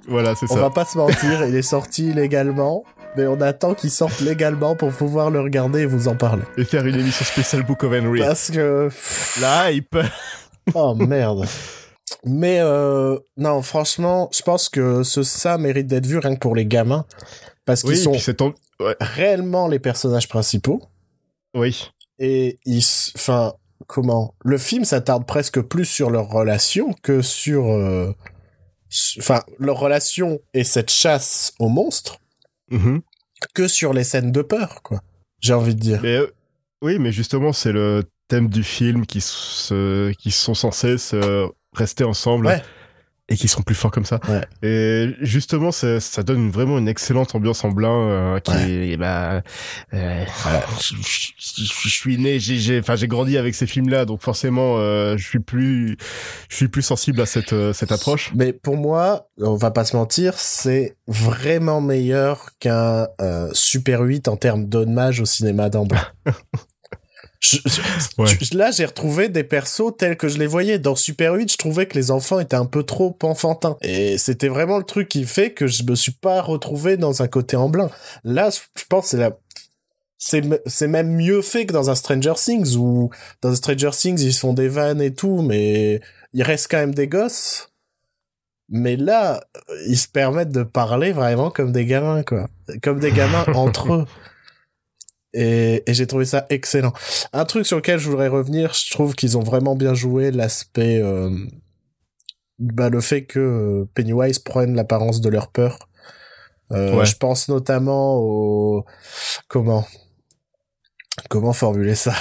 Voilà, 0.07 0.33
c'est 0.35 0.49
on 0.51 0.55
ça. 0.55 0.61
va 0.61 0.69
pas 0.69 0.85
se 0.85 0.97
mentir 0.97 1.45
il 1.47 1.55
est 1.55 1.61
sorti 1.61 2.07
illégalement 2.09 2.83
mais 3.15 3.27
on 3.27 3.39
attend 3.41 3.75
qu'il 3.75 3.91
sorte 3.91 4.21
légalement 4.21 4.75
pour 4.75 4.89
pouvoir 4.91 5.29
le 5.29 5.39
regarder 5.41 5.81
et 5.81 5.85
vous 5.85 6.07
en 6.07 6.15
parler 6.15 6.41
Et 6.57 6.65
faire 6.65 6.85
une 6.87 6.95
émission 6.99 7.23
spéciale 7.25 7.63
Book 7.63 7.83
of 7.83 7.93
Henry. 7.93 8.19
parce 8.21 8.49
que 8.49 8.89
La 9.39 9.71
hype. 9.71 9.95
Oh 10.73 10.95
merde. 10.95 11.45
Mais 12.25 12.59
euh, 12.61 13.17
non, 13.37 13.61
franchement, 13.61 14.29
je 14.33 14.41
pense 14.41 14.69
que 14.69 15.03
ce 15.03 15.21
ça 15.23 15.57
mérite 15.57 15.87
d'être 15.87 16.05
vu 16.07 16.17
rien 16.17 16.33
que 16.35 16.39
pour 16.39 16.55
les 16.55 16.65
gamins 16.65 17.05
parce 17.65 17.81
qu'ils 17.81 17.91
Oui, 17.91 17.97
sont 17.97 18.53
Ouais, 18.79 18.95
réellement 18.99 19.67
les 19.67 19.79
personnages 19.79 20.27
principaux 20.27 20.81
oui. 21.55 21.89
et 22.19 22.57
ils, 22.65 22.83
enfin, 23.15 23.53
comment? 23.87 24.33
Le 24.43 24.57
film 24.57 24.83
s'attarde 24.83 25.25
presque 25.25 25.61
plus 25.61 25.85
sur 25.85 26.09
leur 26.09 26.27
relation 26.29 26.93
que 27.03 27.21
sur, 27.21 27.65
euh, 27.67 28.11
enfin, 29.19 29.41
leur 29.59 29.77
relation 29.79 30.39
et 30.53 30.63
cette 30.63 30.89
chasse 30.91 31.53
aux 31.59 31.69
monstres 31.69 32.17
Mhm. 32.71 33.01
que 33.53 33.67
sur 33.67 33.93
les 33.93 34.03
scènes 34.03 34.31
de 34.31 34.41
peur, 34.41 34.81
quoi. 34.83 35.01
J'ai 35.39 35.53
envie 35.53 35.75
de 35.75 35.79
dire. 35.79 35.99
Mais 36.01 36.17
euh, 36.17 36.33
oui, 36.81 36.97
mais 36.99 37.11
justement, 37.11 37.53
c'est 37.53 37.71
le 37.73 38.03
thème 38.29 38.47
du 38.49 38.63
film 38.63 39.05
qui 39.05 39.21
se, 39.21 40.11
qui 40.13 40.31
sont 40.31 40.55
censés 40.55 40.97
se 40.97 41.47
rester 41.73 42.03
ensemble 42.03 42.47
Ouais. 42.47 42.63
Et 43.29 43.35
qui 43.37 43.47
sont 43.47 43.61
plus 43.61 43.73
forts 43.75 43.91
comme 43.91 44.03
ça. 44.05 44.19
Ouais. 44.27 44.41
Et 44.67 45.15
justement, 45.21 45.71
ça, 45.71 45.99
ça 46.01 46.23
donne 46.23 46.51
vraiment 46.51 46.77
une 46.77 46.89
excellente 46.89 47.33
ambiance 47.35 47.63
en 47.63 47.69
blanc 47.71 48.09
euh, 48.09 48.39
qui 48.39 48.51
Ouais. 48.51 48.87
est, 48.89 48.97
bah, 48.97 49.41
euh, 49.93 50.25
je, 50.81 50.95
je- 51.01 51.63
je 51.63 51.89
suis 51.89 52.17
né, 52.17 52.37
j'ai, 52.39 52.57
j'ai, 52.57 52.79
enfin, 52.79 52.95
j'ai 52.97 53.07
grandi 53.07 53.37
avec 53.37 53.55
ces 53.55 53.65
films-là, 53.65 54.03
donc 54.05 54.21
forcément, 54.21 54.75
euh, 54.77 55.15
je 55.17 55.25
suis 55.27 55.39
plus, 55.39 55.97
je 56.49 56.55
suis 56.55 56.67
plus 56.67 56.81
sensible 56.81 57.21
à 57.21 57.25
cette, 57.25 57.53
euh, 57.53 57.71
cette 57.71 57.91
approche. 57.93 58.31
Mais 58.35 58.51
pour 58.51 58.75
moi, 58.75 59.27
on 59.39 59.55
va 59.55 59.71
pas 59.71 59.85
se 59.85 59.95
mentir, 59.95 60.33
c'est 60.37 60.97
vraiment 61.07 61.79
meilleur 61.79 62.49
qu'un 62.59 63.07
euh, 63.21 63.49
Super 63.53 64.01
8 64.01 64.27
en 64.27 64.35
termes 64.35 64.65
d'hommage 64.65 65.21
au 65.21 65.25
cinéma 65.25 65.69
d'emblée. 65.69 65.97
Je- 67.43 67.57
je- 67.65 67.81
Ouais. 68.21 68.29
là, 68.53 68.71
j'ai 68.71 68.85
retrouvé 68.85 69.27
des 69.27 69.43
persos 69.43 69.91
tels 69.97 70.15
que 70.17 70.27
je 70.29 70.37
les 70.37 70.47
voyais. 70.47 70.79
Dans 70.79 70.95
Super 70.95 71.33
8, 71.33 71.51
je 71.51 71.57
trouvais 71.57 71.87
que 71.87 71.95
les 71.95 72.09
enfants 72.09 72.39
étaient 72.39 72.55
un 72.55 72.65
peu 72.65 72.83
trop 72.83 73.17
enfantins. 73.23 73.77
Et 73.81 74.17
c'était 74.17 74.47
vraiment 74.47 74.77
le 74.77 74.83
truc 74.85 75.09
qui 75.09 75.25
fait 75.25 75.51
que 75.51 75.67
je 75.67 75.83
me 75.83 75.95
suis 75.95 76.13
pas 76.13 76.41
retrouvé 76.41 76.95
dans 76.95 77.21
un 77.21 77.27
côté 77.27 77.55
en 77.57 77.67
blanc. 77.69 77.89
Là, 78.23 78.49
je 78.49 78.83
pense 78.89 79.05
que 79.05 79.09
c'est 79.11 79.17
la... 79.17 79.31
C'est, 80.65 80.87
même 80.87 81.11
mieux 81.17 81.41
fait 81.41 81.65
que 81.65 81.73
dans 81.73 81.89
un 81.89 81.95
Stranger 81.95 82.35
Things 82.37 82.77
où 82.77 83.09
dans 83.41 83.49
un 83.51 83.55
Stranger 83.55 83.89
Things 83.91 84.21
ils 84.21 84.31
se 84.31 84.39
font 84.39 84.53
des 84.53 84.69
vannes 84.69 85.01
et 85.01 85.13
tout 85.13 85.41
mais 85.41 85.99
il 86.31 86.43
reste 86.43 86.67
quand 86.71 86.77
même 86.77 86.95
des 86.95 87.09
gosses 87.09 87.67
mais 88.69 88.95
là, 88.95 89.43
ils 89.87 89.97
se 89.97 90.07
permettent 90.07 90.53
de 90.53 90.63
parler 90.63 91.11
vraiment 91.11 91.51
comme 91.51 91.73
des 91.73 91.85
gamins, 91.85 92.23
quoi. 92.23 92.47
Comme 92.81 93.01
des 93.01 93.11
gamins 93.11 93.43
entre 93.53 93.93
eux. 93.93 94.05
Et, 95.33 95.83
et 95.89 95.93
j'ai 95.93 96.05
trouvé 96.07 96.25
ça 96.25 96.45
excellent. 96.49 96.93
Un 97.33 97.45
truc 97.45 97.65
sur 97.65 97.77
lequel 97.77 97.99
je 97.99 98.09
voudrais 98.09 98.27
revenir, 98.27 98.73
je 98.73 98.91
trouve 98.91 99.15
qu'ils 99.15 99.37
ont 99.37 99.43
vraiment 99.43 99.75
bien 99.75 99.93
joué 99.93 100.29
l'aspect, 100.31 101.01
euh, 101.01 101.29
bah, 102.59 102.89
le 102.89 103.01
fait 103.01 103.23
que 103.25 103.87
Pennywise 103.95 104.39
prenne 104.39 104.75
l'apparence 104.75 105.21
de 105.21 105.29
leur 105.29 105.47
peur. 105.51 105.79
Euh, 106.71 106.95
Ouais. 106.95 107.05
Je 107.05 107.15
pense 107.17 107.49
notamment 107.49 108.17
au, 108.17 108.85
comment, 109.47 109.85
comment 111.29 111.53
formuler 111.53 111.95
ça? 111.95 112.13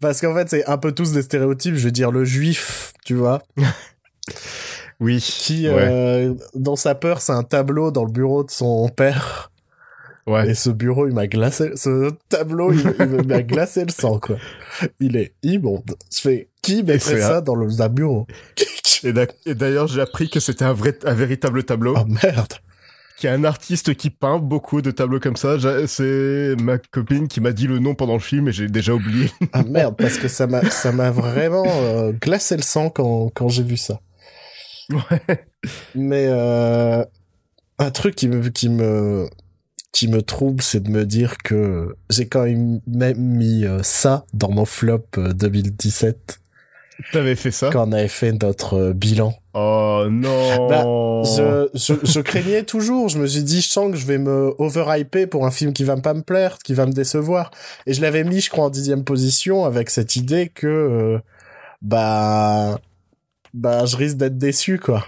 Parce 0.00 0.20
qu'en 0.20 0.34
fait, 0.34 0.48
c'est 0.48 0.64
un 0.66 0.76
peu 0.78 0.90
tous 0.92 1.12
des 1.12 1.22
stéréotypes. 1.22 1.76
Je 1.76 1.84
veux 1.84 1.92
dire, 1.92 2.10
le 2.10 2.24
juif, 2.24 2.92
tu 3.04 3.14
vois? 3.14 3.42
Oui. 5.00 5.18
qui, 5.20 5.68
ouais. 5.68 5.74
euh, 5.74 6.34
dans 6.54 6.76
sa 6.76 6.94
peur, 6.94 7.20
c'est 7.20 7.32
un 7.32 7.42
tableau 7.42 7.90
dans 7.90 8.04
le 8.04 8.12
bureau 8.12 8.44
de 8.44 8.50
son 8.52 8.88
père. 8.88 9.50
Ouais. 10.26 10.50
Et 10.50 10.54
ce 10.54 10.70
bureau, 10.70 11.06
il 11.08 11.14
m'a 11.14 11.26
glacé, 11.26 11.72
ce 11.76 12.10
tableau, 12.28 12.72
il, 12.72 12.94
il 13.00 13.26
m'a 13.26 13.42
glacé 13.42 13.84
le 13.84 13.90
sang, 13.92 14.18
quoi. 14.18 14.36
Il 15.00 15.16
est 15.16 15.34
immonde. 15.42 15.94
Je 16.14 16.20
fais, 16.20 16.48
qui 16.62 16.82
mettrait 16.82 17.20
ça 17.20 17.38
un- 17.38 17.40
dans 17.40 17.54
le 17.54 17.68
un 17.80 17.88
bureau? 17.88 18.26
Et 19.04 19.54
d'ailleurs, 19.54 19.88
j'ai 19.88 20.00
appris 20.00 20.30
que 20.30 20.38
c'était 20.38 20.64
un 20.64 20.72
vrai, 20.72 20.96
un 21.04 21.14
véritable 21.14 21.64
tableau. 21.64 21.94
Oh 21.96 22.04
merde. 22.06 22.52
Qu'il 23.18 23.28
y 23.28 23.32
a 23.32 23.36
un 23.36 23.44
artiste 23.44 23.94
qui 23.94 24.10
peint 24.10 24.38
beaucoup 24.38 24.80
de 24.80 24.90
tableaux 24.90 25.20
comme 25.20 25.36
ça. 25.36 25.56
C'est 25.86 26.54
ma 26.60 26.78
copine 26.78 27.28
qui 27.28 27.40
m'a 27.40 27.52
dit 27.52 27.66
le 27.66 27.78
nom 27.78 27.94
pendant 27.94 28.14
le 28.14 28.20
film 28.20 28.48
et 28.48 28.52
j'ai 28.52 28.68
déjà 28.68 28.94
oublié. 28.94 29.30
Ah 29.52 29.62
merde, 29.64 29.96
parce 29.98 30.18
que 30.18 30.28
ça 30.28 30.46
m'a, 30.46 30.62
ça 30.70 30.92
m'a 30.92 31.10
vraiment 31.10 31.64
euh, 31.66 32.12
glacé 32.12 32.56
le 32.56 32.62
sang 32.62 32.90
quand, 32.90 33.30
quand 33.34 33.48
j'ai 33.48 33.64
vu 33.64 33.76
ça. 33.76 34.00
Ouais. 34.90 35.20
Mais 35.94 36.26
euh, 36.28 37.04
un 37.78 37.90
truc 37.90 38.14
qui 38.14 38.28
me, 38.28 38.48
qui 38.48 38.68
me, 38.68 39.28
qui 39.92 40.08
me 40.08 40.22
trouble, 40.22 40.62
c'est 40.62 40.82
de 40.82 40.90
me 40.90 41.04
dire 41.04 41.38
que 41.38 41.94
j'ai 42.10 42.26
quand 42.26 42.44
même 42.44 43.18
mis 43.18 43.64
euh, 43.64 43.82
ça 43.82 44.24
dans 44.32 44.50
mon 44.50 44.64
flop 44.64 45.04
euh, 45.18 45.32
2017 45.32 46.40
T'avais 47.10 47.34
fait 47.34 47.50
ça? 47.50 47.70
Quand 47.72 47.88
on 47.88 47.92
avait 47.92 48.08
fait 48.08 48.32
notre 48.32 48.74
euh, 48.74 48.92
bilan. 48.92 49.34
Oh 49.54 50.06
non 50.10 50.68
Bah, 50.68 50.84
Je, 51.24 51.68
je, 51.74 51.94
je 52.02 52.20
craignais 52.20 52.62
toujours. 52.62 53.08
Je 53.08 53.18
me 53.18 53.26
suis 53.26 53.42
dit, 53.42 53.60
je 53.60 53.68
sens 53.68 53.90
que 53.90 53.96
je 53.96 54.06
vais 54.06 54.18
me 54.18 54.54
overhyper 54.58 55.26
pour 55.26 55.46
un 55.46 55.50
film 55.50 55.72
qui 55.72 55.84
va 55.84 55.96
pas 55.96 56.14
me 56.14 56.22
plaire, 56.22 56.58
qui 56.58 56.74
va 56.74 56.86
me 56.86 56.92
décevoir. 56.92 57.50
Et 57.86 57.94
je 57.94 58.00
l'avais 58.02 58.24
mis, 58.24 58.40
je 58.40 58.50
crois, 58.50 58.66
en 58.66 58.70
dixième 58.70 59.04
position 59.04 59.64
avec 59.64 59.90
cette 59.90 60.16
idée 60.16 60.50
que, 60.54 60.66
euh, 60.66 61.18
bah, 61.80 62.78
bah, 63.52 63.84
je 63.84 63.96
risque 63.96 64.16
d'être 64.16 64.38
déçu, 64.38 64.78
quoi. 64.78 65.04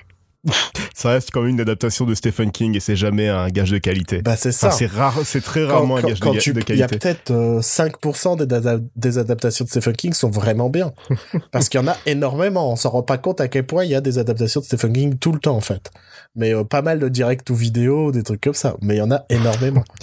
Ça 0.94 1.10
reste 1.10 1.30
quand 1.32 1.42
même 1.42 1.50
une 1.50 1.60
adaptation 1.60 2.04
de 2.04 2.14
Stephen 2.14 2.50
King 2.50 2.76
et 2.76 2.80
c'est 2.80 2.96
jamais 2.96 3.28
un 3.28 3.48
gage 3.48 3.70
de 3.70 3.78
qualité. 3.78 4.22
Bah, 4.22 4.36
c'est 4.36 4.52
ça. 4.52 4.68
Enfin, 4.68 4.76
c'est 4.76 4.86
rare, 4.86 5.18
c'est 5.24 5.42
très 5.42 5.62
quand, 5.62 5.72
rarement 5.72 5.96
un 5.96 6.02
gage 6.02 6.20
quand 6.20 6.34
de, 6.34 6.38
tu, 6.38 6.52
de 6.52 6.60
il 6.68 6.76
y 6.76 6.82
a 6.82 6.86
qualité. 6.86 6.98
peut-être 6.98 7.30
euh, 7.30 7.60
5% 7.60 8.36
des, 8.96 9.18
adaptations 9.18 9.64
de 9.64 9.70
Stephen 9.70 9.94
King 9.94 10.12
sont 10.12 10.30
vraiment 10.30 10.70
bien. 10.70 10.92
Parce 11.50 11.68
qu'il 11.68 11.80
y 11.80 11.82
en 11.82 11.88
a 11.88 11.96
énormément. 12.06 12.72
On 12.72 12.76
s'en 12.76 12.90
rend 12.90 13.02
pas 13.02 13.18
compte 13.18 13.40
à 13.40 13.48
quel 13.48 13.66
point 13.66 13.84
il 13.84 13.90
y 13.90 13.94
a 13.94 14.00
des 14.00 14.18
adaptations 14.18 14.60
de 14.60 14.66
Stephen 14.66 14.92
King 14.92 15.18
tout 15.18 15.32
le 15.32 15.40
temps, 15.40 15.56
en 15.56 15.60
fait. 15.60 15.90
Mais 16.36 16.54
euh, 16.54 16.64
pas 16.64 16.82
mal 16.82 16.98
de 16.98 17.08
direct 17.08 17.48
ou 17.50 17.54
vidéo, 17.54 18.12
des 18.12 18.22
trucs 18.22 18.42
comme 18.42 18.54
ça. 18.54 18.76
Mais 18.82 18.96
il 18.96 18.98
y 18.98 19.02
en 19.02 19.10
a 19.10 19.24
énormément. 19.30 19.84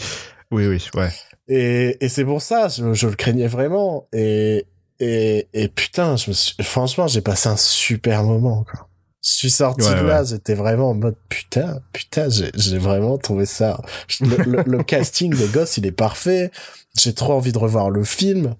Oui, 0.53 0.67
oui, 0.67 0.85
ouais. 0.95 1.09
Et, 1.47 1.95
et 2.03 2.09
c'est 2.09 2.25
pour 2.25 2.41
ça, 2.41 2.67
je, 2.67 2.93
je 2.93 3.07
le 3.07 3.15
craignais 3.15 3.47
vraiment. 3.47 4.09
Et, 4.11 4.65
et, 4.99 5.47
et 5.53 5.69
putain, 5.69 6.17
je 6.17 6.29
me 6.29 6.33
suis, 6.33 6.55
franchement, 6.61 7.07
j'ai 7.07 7.21
passé 7.21 7.47
un 7.47 7.55
super 7.55 8.23
moment, 8.23 8.65
quoi. 8.69 8.89
Je 9.24 9.30
suis 9.30 9.51
sorti 9.51 9.88
Ouais, 9.88 10.01
de 10.01 10.05
là, 10.07 10.24
j'étais 10.24 10.55
vraiment 10.55 10.89
en 10.89 10.93
mode 10.95 11.15
putain, 11.30 11.80
putain, 11.93 12.28
j'ai, 12.30 12.78
vraiment 12.80 13.17
trouvé 13.19 13.45
ça. 13.45 13.80
Le, 14.19 14.36
le- 14.38 14.63
le 14.65 14.84
casting 14.84 15.32
des 15.36 15.47
gosses, 15.47 15.78
il 15.78 15.86
est 15.86 15.91
parfait. 15.91 16.49
J'ai 16.97 17.13
trop 17.13 17.34
envie 17.34 17.51
de 17.51 17.57
revoir 17.59 17.91
le 17.91 18.03
film. 18.03 18.55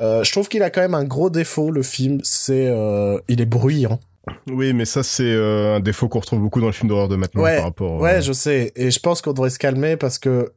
Euh, 0.00 0.24
je 0.24 0.32
trouve 0.32 0.48
qu'il 0.48 0.62
a 0.62 0.70
quand 0.70 0.80
même 0.80 0.94
un 0.94 1.04
gros 1.04 1.28
défaut, 1.28 1.70
le 1.70 1.82
film, 1.82 2.20
c'est, 2.24 2.68
euh, 2.68 3.18
il 3.28 3.40
est 3.42 3.46
bruyant. 3.46 4.00
Oui, 4.50 4.72
mais 4.72 4.84
ça, 4.86 5.02
c'est 5.02 5.22
euh, 5.24 5.76
un 5.76 5.80
défaut 5.80 6.08
qu'on 6.08 6.20
retrouve 6.20 6.40
beaucoup 6.40 6.60
dans 6.60 6.66
le 6.66 6.72
film 6.72 6.88
d'horreur 6.88 7.08
de 7.08 7.16
maintenant 7.16 7.42
Ouais, 7.42 7.56
par 7.56 7.64
rapport. 7.64 8.00
Ouais, 8.00 8.14
euh, 8.16 8.20
je 8.22 8.32
sais. 8.32 8.72
Et 8.76 8.90
je 8.90 9.00
pense 9.00 9.20
qu'on 9.22 9.32
devrait 9.32 9.50
se 9.50 9.58
calmer 9.58 9.96
parce 9.96 10.18
que, 10.18 10.52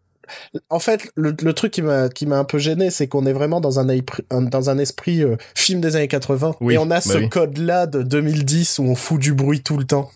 en 0.70 0.80
fait, 0.80 1.10
le, 1.16 1.36
le 1.42 1.54
truc 1.54 1.72
qui 1.72 1.82
m'a 1.82 2.10
qui 2.10 2.26
m'a 2.26 2.38
un 2.38 2.44
peu 2.44 2.58
gêné, 2.58 2.90
c'est 2.92 3.08
qu'on 3.08 3.26
est 3.26 3.34
vraiment 3.34 3.62
dans 3.62 3.80
un, 3.80 3.86
dans 4.32 4.70
un 4.70 4.78
esprit 4.78 5.24
euh, 5.24 5.36
film 5.56 5.82
des 5.82 5.96
années 5.96 6.08
80 6.08 6.56
Oui, 6.62 6.74
et 6.76 6.78
on 6.78 6.84
a 6.84 6.88
bah 6.96 7.02
ce 7.02 7.18
oui. 7.18 7.30
code-là 7.30 7.88
de 7.88 8.02
2010 8.04 8.80
où 8.80 8.84
on 8.84 8.96
fout 8.96 9.20
du 9.20 9.34
bruit 9.34 9.62
tout 9.62 9.78
le 9.78 9.86
temps. 9.86 10.10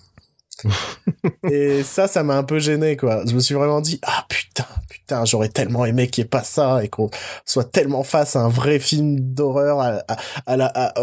et 1.50 1.84
ça, 1.84 2.08
ça 2.08 2.24
m'a 2.24 2.38
un 2.38 2.44
peu 2.44 2.60
gêné, 2.60 2.96
quoi. 2.98 3.24
Je 3.28 3.34
me 3.36 3.40
suis 3.40 3.56
vraiment 3.56 3.82
dit, 3.82 4.00
ah 4.04 4.26
putain, 4.30 4.66
putain, 5.08 5.24
j'aurais 5.26 5.50
tellement 5.50 5.86
aimé 5.86 6.08
qu'il 6.08 6.24
n'y 6.24 6.26
ait 6.26 6.30
pas 6.30 6.44
ça 6.44 6.84
et 6.84 6.88
qu'on 6.88 7.10
soit 7.46 7.64
tellement 7.72 8.04
face 8.04 8.36
à 8.36 8.42
un 8.42 8.50
vrai 8.50 8.80
film 8.80 9.20
d'horreur 9.20 9.80
à, 9.80 10.00
à, 10.08 10.18
à 10.48 10.58
la 10.58 10.66
à, 10.74 10.94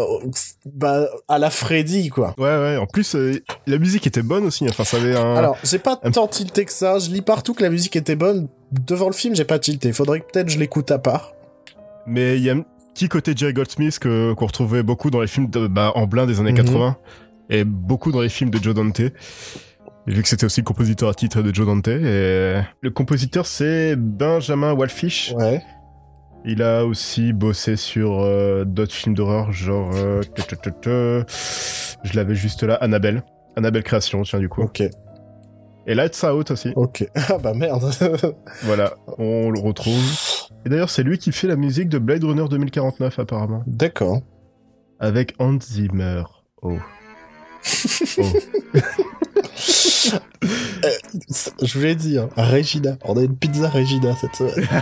bah, 0.65 1.07
à 1.29 1.39
la 1.39 1.49
Freddy, 1.49 2.09
quoi. 2.09 2.33
Ouais, 2.37 2.43
ouais. 2.57 2.77
En 2.77 2.85
plus, 2.85 3.15
euh, 3.15 3.41
la 3.65 3.77
musique 3.77 4.05
était 4.05 4.21
bonne 4.21 4.45
aussi. 4.45 4.65
Enfin, 4.67 4.83
ça 4.83 4.97
avait 4.97 5.15
un. 5.15 5.35
Alors, 5.35 5.57
j'ai 5.63 5.79
pas 5.79 5.99
un- 6.03 6.11
tant 6.11 6.27
tilté 6.27 6.65
que 6.65 6.71
ça. 6.73 6.99
Je 6.99 7.09
lis 7.11 7.21
partout 7.21 7.53
que 7.53 7.63
la 7.63 7.69
musique 7.69 7.95
était 7.95 8.15
bonne. 8.17 8.49
Devant 8.71 9.07
le 9.07 9.13
film, 9.13 9.35
j'ai 9.35 9.45
pas 9.45 9.59
tilté. 9.59 9.93
Faudrait 9.93 10.19
que 10.19 10.25
peut-être 10.31 10.49
je 10.49 10.59
l'écoute 10.59 10.91
à 10.91 10.97
part. 10.99 11.33
Mais 12.05 12.37
il 12.37 12.43
y 12.43 12.49
a 12.49 12.53
un 12.55 12.63
petit 12.93 13.07
côté 13.07 13.33
Jerry 13.35 13.53
Goldsmith 13.53 13.99
que 13.99 14.33
qu'on 14.33 14.47
retrouvait 14.47 14.83
beaucoup 14.83 15.09
dans 15.11 15.21
les 15.21 15.27
films 15.27 15.49
de, 15.49 15.67
bah, 15.67 15.93
en 15.95 16.07
blanc 16.07 16.25
des 16.25 16.39
années 16.41 16.51
Mhm. 16.51 16.57
80 16.65 16.97
et 17.49 17.63
beaucoup 17.63 18.11
dans 18.11 18.21
les 18.21 18.29
films 18.29 18.49
de 18.49 18.61
Joe 18.61 18.73
Dante. 18.73 19.01
Vu 20.05 20.21
que 20.21 20.27
c'était 20.27 20.45
aussi 20.45 20.61
le 20.61 20.65
compositeur 20.65 21.09
à 21.09 21.13
titre 21.13 21.41
de 21.41 21.53
Joe 21.53 21.65
Dante. 21.65 21.87
Et 21.87 22.55
le 22.81 22.91
compositeur, 22.91 23.45
c'est 23.45 23.95
Benjamin 23.95 24.73
Wallfish. 24.73 25.33
Ouais. 25.37 25.61
Il 26.45 26.61
a 26.61 26.85
aussi 26.85 27.31
bossé 27.31 27.77
sur 27.77 28.19
euh, 28.21 28.65
d'autres 28.65 28.93
films 28.93 29.15
d'horreur, 29.15 29.53
genre... 29.53 29.91
euh, 29.95 30.21
je 32.03 32.15
l'avais 32.15 32.35
juste 32.35 32.63
là, 32.63 32.75
Annabelle. 32.75 33.23
Annabelle 33.55 33.83
Création, 33.83 34.23
tiens, 34.23 34.39
du 34.39 34.49
coup. 34.49 34.61
Ok. 34.61 34.83
Et 35.85 35.95
Lights 35.95 36.21
Out 36.23 36.51
aussi. 36.51 36.73
Ok. 36.75 37.07
Ah 37.29 37.37
bah 37.37 37.53
merde. 37.53 37.89
Voilà, 38.63 38.93
on 39.17 39.51
le 39.51 39.59
retrouve. 39.59 40.03
Et 40.65 40.69
d'ailleurs, 40.69 40.89
c'est 40.89 41.03
lui 41.03 41.17
qui 41.17 41.31
fait 41.31 41.47
la 41.47 41.55
musique 41.55 41.87
de 41.87 41.97
Blade 41.97 42.23
Runner 42.25 42.45
2049, 42.49 43.19
apparemment. 43.19 43.63
D'accord. 43.67 44.21
Avec 44.99 45.35
Hans 45.39 45.59
Zimmer. 45.61 46.23
Oh. 46.61 46.77
Oh. 48.17 48.23
Je 51.61 51.73
voulais 51.73 51.95
dire, 51.95 52.29
Regina. 52.35 52.97
On 53.03 53.17
a 53.17 53.21
une 53.21 53.35
pizza 53.35 53.69
Regina 53.69 54.15
cette 54.15 54.35
semaine. 54.35 54.67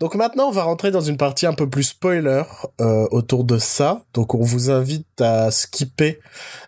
Donc 0.00 0.16
maintenant, 0.16 0.48
on 0.48 0.50
va 0.50 0.64
rentrer 0.64 0.90
dans 0.90 1.00
une 1.00 1.16
partie 1.16 1.46
un 1.46 1.54
peu 1.54 1.68
plus 1.68 1.84
spoiler 1.84 2.42
euh, 2.80 3.06
autour 3.10 3.44
de 3.44 3.58
ça. 3.58 4.02
Donc 4.12 4.34
on 4.34 4.42
vous 4.42 4.70
invite 4.70 5.20
à 5.20 5.50
skipper 5.50 6.20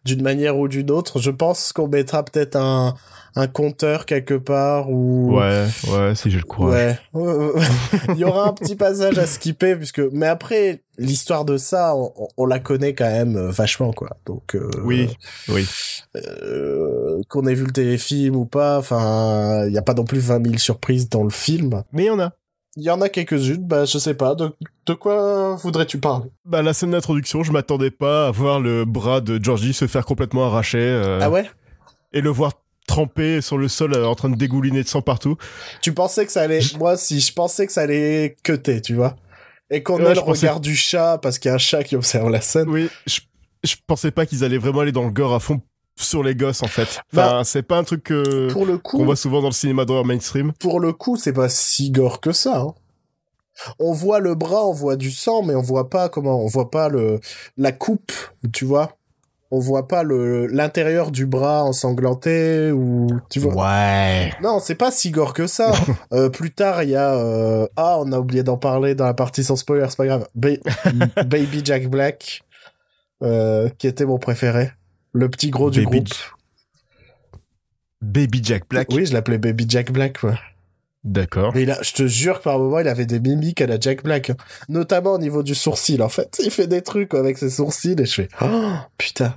d'une 0.04 0.22
manière 0.22 0.56
ou 0.56 0.68
d'une 0.68 0.90
autre. 0.90 1.18
Je 1.18 1.30
pense 1.30 1.72
qu'on 1.72 1.88
mettra 1.88 2.24
peut-être 2.24 2.56
un, 2.56 2.94
un 3.38 3.46
compteur 3.48 4.06
quelque 4.06 4.34
part 4.34 4.90
ou 4.90 5.36
Ouais, 5.38 5.66
ouais, 5.92 6.14
si 6.14 6.30
j'ai 6.30 6.38
le 6.38 6.44
courage. 6.44 6.98
Ouais. 7.12 7.22
Il 8.08 8.16
y 8.16 8.24
aura 8.24 8.48
un 8.48 8.52
petit 8.54 8.76
passage 8.76 9.18
à 9.18 9.26
skipper 9.26 9.76
puisque 9.76 10.00
mais 10.12 10.26
après 10.26 10.82
l'histoire 10.98 11.44
de 11.44 11.58
ça 11.58 11.94
on, 12.38 12.46
la 12.46 12.58
connaît 12.58 12.94
quand 12.94 13.04
même 13.10 13.36
euh, 13.36 13.50
vachement 13.50 13.92
quoi. 13.92 14.16
Donc 14.24 14.56
euh, 14.56 14.70
Oui, 14.84 15.10
oui. 15.48 15.66
euh, 16.16 17.20
qu'on 17.28 17.46
ait 17.46 17.54
vu 17.54 17.64
le 17.66 17.72
téléfilm 17.72 18.36
ou 18.36 18.46
pas, 18.46 18.78
enfin 18.78 19.64
il 19.66 19.72
y 19.72 19.78
a 19.78 19.82
pas 19.82 19.94
non 19.94 20.04
plus 20.04 20.18
20 20.20 20.42
000 20.44 20.58
surprises 20.58 21.08
dans 21.10 21.22
le 21.24 21.30
film. 21.30 21.82
Mais 21.92 22.04
il 22.04 22.06
y 22.06 22.10
en 22.10 22.20
a. 22.20 22.32
Il 22.78 22.82
y 22.82 22.90
en 22.90 23.00
a 23.00 23.08
quelques-unes, 23.08 23.64
bah 23.66 23.86
je 23.86 23.96
sais 23.96 24.12
pas. 24.12 24.34
De, 24.34 24.50
de 24.86 24.92
quoi 24.92 25.54
voudrais-tu 25.56 25.96
parler? 25.98 26.26
Bah, 26.44 26.60
la 26.62 26.74
scène 26.74 26.90
d'introduction, 26.90 27.42
je 27.42 27.50
m'attendais 27.50 27.90
pas 27.90 28.28
à 28.28 28.30
voir 28.30 28.60
le 28.60 28.84
bras 28.84 29.22
de 29.22 29.42
Georgie 29.42 29.72
se 29.72 29.86
faire 29.86 30.04
complètement 30.04 30.44
arracher. 30.46 30.78
euh, 30.80 31.18
Ah 31.22 31.30
ouais? 31.30 31.50
Et 32.12 32.20
le 32.20 32.28
voir 32.28 32.52
trempé 32.86 33.40
sur 33.40 33.58
le 33.58 33.68
sol 33.68 33.94
euh, 33.94 34.06
en 34.06 34.14
train 34.14 34.28
de 34.30 34.36
dégouliner 34.36 34.82
de 34.82 34.88
sang 34.88 35.02
partout. 35.02 35.36
Tu 35.82 35.92
pensais 35.92 36.24
que 36.26 36.32
ça 36.32 36.42
allait 36.42 36.60
moi 36.78 36.96
si 36.96 37.20
je 37.20 37.32
pensais 37.32 37.66
que 37.66 37.72
ça 37.72 37.82
allait 37.82 38.36
cutter, 38.42 38.80
tu 38.80 38.94
vois. 38.94 39.16
Et 39.70 39.82
qu'on 39.82 39.96
Ouais, 39.98 40.14
je 40.14 40.20
le 40.20 40.26
pensais- 40.26 40.46
regard 40.46 40.60
du 40.60 40.76
chat 40.76 41.18
parce 41.20 41.38
qu'il 41.38 41.48
y 41.48 41.52
a 41.52 41.54
un 41.56 41.58
chat 41.58 41.82
qui 41.82 41.96
observe 41.96 42.30
la 42.30 42.40
scène. 42.40 42.68
Oui, 42.68 42.88
je, 43.06 43.20
je 43.64 43.74
pensais 43.86 44.10
pas 44.12 44.24
qu'ils 44.26 44.44
allaient 44.44 44.58
vraiment 44.58 44.80
aller 44.80 44.92
dans 44.92 45.04
le 45.04 45.10
gore 45.10 45.34
à 45.34 45.40
fond 45.40 45.60
sur 45.98 46.22
les 46.22 46.34
gosses, 46.34 46.62
en 46.62 46.68
fait. 46.68 47.00
Enfin, 47.12 47.42
c'est 47.42 47.62
pas 47.62 47.78
un 47.78 47.82
truc 47.84 48.04
que- 48.04 48.52
Pour 48.52 48.66
le 48.66 48.78
coup, 48.78 48.98
qu'on 48.98 49.04
voit 49.06 49.16
souvent 49.16 49.40
dans 49.40 49.48
le 49.48 49.54
cinéma 49.54 49.84
d'horreur 49.84 50.04
mainstream. 50.04 50.52
pour 50.60 50.78
le 50.78 50.92
coup, 50.92 51.16
c'est 51.16 51.32
pas 51.32 51.48
si 51.48 51.90
gore 51.90 52.20
que 52.20 52.32
ça. 52.32 52.58
hein. 52.60 52.74
On 53.78 53.92
voit 53.92 54.20
le 54.20 54.34
bras, 54.34 54.66
on 54.66 54.72
voit 54.72 54.96
du 54.96 55.10
sang, 55.10 55.42
mais 55.42 55.54
on 55.54 55.62
voit 55.62 55.88
pas 55.88 56.10
comment, 56.10 56.42
on 56.44 56.46
voit 56.46 56.70
pas 56.70 56.88
le 56.90 57.20
la 57.56 57.72
coupe, 57.72 58.12
tu 58.52 58.66
vois. 58.66 58.98
On 59.52 59.60
voit 59.60 59.86
pas 59.86 60.02
le 60.02 60.46
l'intérieur 60.48 61.10
du 61.12 61.24
bras 61.24 61.62
ensanglanté 61.64 62.72
ou 62.72 63.06
tu 63.30 63.38
vois. 63.38 63.54
Ouais. 63.54 64.32
Non, 64.42 64.58
c'est 64.58 64.74
pas 64.74 64.90
si 64.90 65.10
gore 65.12 65.32
que 65.34 65.46
ça. 65.46 65.72
Euh, 66.12 66.28
plus 66.30 66.50
tard, 66.52 66.82
il 66.82 66.90
y 66.90 66.96
a 66.96 67.14
euh, 67.14 67.66
ah, 67.76 67.96
on 68.00 68.10
a 68.12 68.18
oublié 68.18 68.42
d'en 68.42 68.56
parler 68.56 68.94
dans 68.94 69.04
la 69.04 69.14
partie 69.14 69.44
sans 69.44 69.56
spoiler, 69.56 69.86
c'est 69.88 69.96
pas 69.96 70.06
grave. 70.06 70.26
Ba- 70.34 70.50
Baby 71.26 71.62
Jack 71.64 71.88
Black, 71.88 72.42
euh, 73.22 73.68
qui 73.78 73.86
était 73.86 74.04
mon 74.04 74.18
préféré, 74.18 74.70
le 75.12 75.28
petit 75.28 75.50
gros 75.50 75.70
du 75.70 75.84
Baby 75.84 75.98
groupe. 76.00 76.08
Baby 78.02 78.40
Jack 78.42 78.68
Black. 78.68 78.88
Oui, 78.90 79.06
je 79.06 79.12
l'appelais 79.12 79.38
Baby 79.38 79.66
Jack 79.68 79.90
Black. 79.92 80.22
Ouais. 80.22 80.34
D'accord. 81.06 81.52
Mais 81.54 81.62
il 81.62 81.70
a, 81.70 81.80
je 81.82 81.92
te 81.92 82.06
jure 82.06 82.40
que 82.40 82.44
par 82.44 82.58
moment, 82.58 82.80
il 82.80 82.88
avait 82.88 83.06
des 83.06 83.20
mimiques 83.20 83.60
à 83.60 83.66
la 83.66 83.78
Jack 83.80 84.02
Black. 84.02 84.30
hein. 84.30 84.36
Notamment 84.68 85.12
au 85.12 85.18
niveau 85.18 85.42
du 85.44 85.54
sourcil, 85.54 86.02
en 86.02 86.08
fait. 86.08 86.36
Il 86.44 86.50
fait 86.50 86.66
des 86.66 86.82
trucs 86.82 87.14
avec 87.14 87.38
ses 87.38 87.48
sourcils 87.48 87.94
et 87.98 88.04
je 88.04 88.12
fais, 88.14 88.28
oh, 88.42 88.72
putain. 88.98 89.34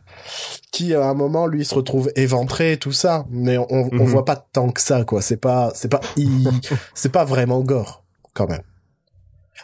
Qui, 0.72 0.96
à 0.96 1.06
un 1.06 1.14
moment, 1.14 1.46
lui, 1.46 1.64
se 1.64 1.76
retrouve 1.76 2.12
éventré 2.16 2.74
et 2.74 2.78
tout 2.78 2.92
ça. 2.92 3.26
Mais 3.30 3.58
on, 3.60 3.68
on 3.72 3.90
Mhm. 3.94 4.04
voit 4.04 4.26
pas 4.26 4.36
tant 4.36 4.70
que 4.72 4.82
ça, 4.82 5.04
quoi. 5.04 5.22
C'est 5.22 5.38
pas, 5.38 5.72
c'est 5.76 5.90
pas, 5.90 6.02
c'est 6.96 7.12
pas 7.12 7.24
vraiment 7.24 7.62
gore, 7.62 8.04
quand 8.34 8.48
même. 8.48 8.62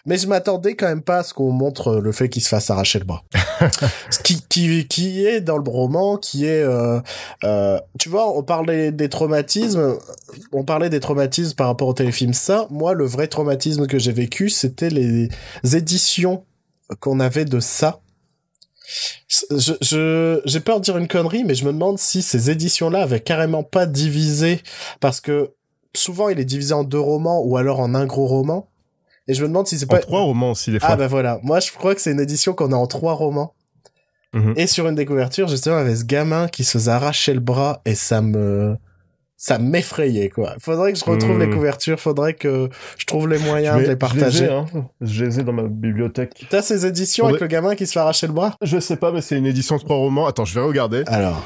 Mais 0.06 0.18
je 0.18 0.28
m'attendais 0.28 0.76
quand 0.76 0.88
même 0.88 1.02
pas 1.02 1.20
à 1.20 1.24
ce 1.24 1.34
qu'on 1.34 1.52
montre 1.52 1.96
le 1.96 2.12
fait 2.12 2.30
qu'il 2.30 2.41
se 2.41 2.50
fasse 2.50 2.70
arracher 2.70 3.00
le 3.00 3.06
bras. 3.06 3.24
ce 4.10 4.20
qui, 4.20 4.41
qui, 4.48 4.88
qui 4.88 5.26
est 5.26 5.41
dans 5.41 5.58
le 5.58 5.70
roman, 5.70 6.18
qui 6.18 6.46
est, 6.46 6.64
euh, 6.64 7.00
euh, 7.43 7.80
tu 8.00 8.10
vois, 8.10 8.38
on 8.38 8.43
parlait 8.43 8.91
des 8.91 9.10
traumatismes, 9.10 9.98
on 10.52 10.64
parlait 10.64 10.89
des 10.89 11.00
traumatismes 11.00 11.56
par 11.56 11.68
rapport 11.68 11.88
au 11.88 11.93
téléfilm. 11.93 12.34
Ça, 12.34 12.68
moi, 12.70 12.93
le 12.93 13.06
vrai 13.06 13.28
traumatisme 13.28 13.88
que 13.88 14.00
j'ai 14.00 14.12
vécu, 14.12 14.50
c'était 14.50 14.89
les 14.89 15.30
éditions 15.76 16.43
qu'on 17.00 17.20
avait 17.20 17.46
de 17.46 17.60
ça. 17.60 18.02
Je, 19.30 19.74
je, 19.82 20.41
j'ai 20.46 20.60
peur 20.60 20.80
de 20.80 20.86
dire 20.86 20.98
une 20.98 21.08
connerie, 21.08 21.43
mais 21.43 21.56
je 21.56 21.66
me 21.66 21.74
demande 21.74 21.98
si 21.98 22.22
ces 22.22 22.52
éditions-là 22.52 23.02
avaient 23.02 23.20
carrément 23.20 23.64
pas 23.64 23.86
divisé, 23.86 24.62
parce 25.00 25.20
que 25.22 25.52
souvent 25.96 26.30
il 26.30 26.39
est 26.39 26.46
divisé 26.46 26.74
en 26.74 26.84
deux 26.84 27.00
romans 27.00 27.41
ou 27.41 27.58
alors 27.58 27.80
en 27.80 27.96
un 27.96 28.06
gros 28.06 28.28
roman. 28.28 28.70
Et 29.28 29.34
je 29.34 29.41
me 29.43 29.47
demande 29.47 29.67
si 29.67 29.78
c'est 29.80 29.86
En 29.86 29.95
pas 29.95 29.99
trois 29.99 30.21
romans 30.21 30.51
aussi, 30.51 30.71
des 30.71 30.80
fois. 30.80 30.89
ah 30.91 30.95
bah 30.95 31.07
voilà, 31.07 31.39
moi 31.43 31.59
je 31.59 31.71
crois 31.71 31.95
que 31.95 32.01
c'est 32.01 32.11
une 32.11 32.19
édition 32.19 32.53
qu'on 32.53 32.71
a 32.71 32.76
en 32.76 32.88
trois 32.88 33.13
romans. 33.13 33.53
Mhm. 34.34 34.53
Et 34.57 34.67
sur 34.67 34.88
une 34.88 34.95
des 34.95 35.05
couvertures, 35.05 35.47
justement, 35.47 35.78
il 35.78 35.80
y 35.80 35.86
avait 35.88 35.95
ce 35.95 36.03
gamin 36.03 36.47
qui 36.47 36.63
se 36.63 36.71
faisait 36.78 36.91
arracher 36.91 37.34
le 37.34 37.39
bras 37.39 37.82
et 37.86 37.95
ça 37.95 38.21
me 38.21 38.76
ça 39.38 39.57
m'effrayait 39.59 40.30
quoi. 40.30 40.55
Faudrait 40.59 40.93
que 40.93 40.99
je 40.99 41.05
retrouve 41.05 41.38
Mhm. 41.38 41.39
les 41.39 41.49
couvertures, 41.49 41.99
faudrait 41.99 42.34
que 42.36 42.69
je 42.97 43.05
trouve 43.05 43.28
les 43.28 43.38
moyens 43.39 43.76
de 43.76 43.80
les 43.82 43.86
je 43.86 43.89
les 43.91 43.95
partager. 43.97 44.45
ai, 44.45 44.49
hein. 44.49 44.65
Je 45.01 45.26
les 45.26 45.39
ai 45.39 45.43
dans 45.43 45.53
ma 45.53 45.63
bibliothèque. 45.63 46.45
T'as 46.49 46.61
ces 46.61 46.86
éditions 46.86 47.26
Faudrait- 47.26 47.39
avec 47.39 47.41
le 47.41 47.47
gamin 47.47 47.76
qui 47.76 47.86
se 47.88 47.93
fait 47.93 47.99
arracher 47.99 48.28
le 48.28 48.34
bras? 48.34 48.55
Je 48.61 48.80
sais 48.80 48.95
pas, 48.97 49.11
mais 49.11 49.21
c'est 49.21 49.38
une 49.38 49.45
édition 49.45 49.76
de 49.78 49.82
trois 49.82 49.97
romans. 49.97 50.26
Attends, 50.28 50.45
je 50.45 50.53
vais 50.53 50.65
regarder. 50.65 51.03
Alors. 51.07 51.41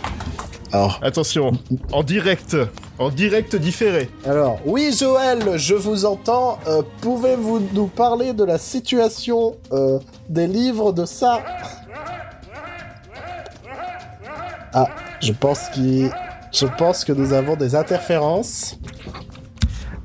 Alors, 0.72 0.99
Attention, 1.01 1.51
en 1.91 2.03
direct, 2.03 2.55
en 2.99 3.09
direct 3.09 3.55
différé. 3.55 4.09
alors, 4.26 4.59
oui 4.65 4.95
Joël, 4.97 5.57
je 5.57 5.74
vous 5.74 6.05
entends. 6.05 6.59
Euh, 6.67 6.84
Pouvez-vous 7.01 7.59
nous 7.74 7.88
parler 7.88 8.34
de 8.34 8.43
la 8.43 8.57
situation 8.59 9.55
euh, 9.72 9.97
des 10.30 10.45
livres 10.47 10.91
de 10.93 11.05
ça? 11.05 11.41
Ah, 14.74 14.88
je 15.22 15.32
pense 15.34 15.70
qu'il, 15.74 16.11
je 16.53 16.65
pense 16.78 17.03
que 17.03 17.13
nous 17.13 17.34
avons 17.34 17.55
des 17.55 17.74
interférences. 17.76 18.78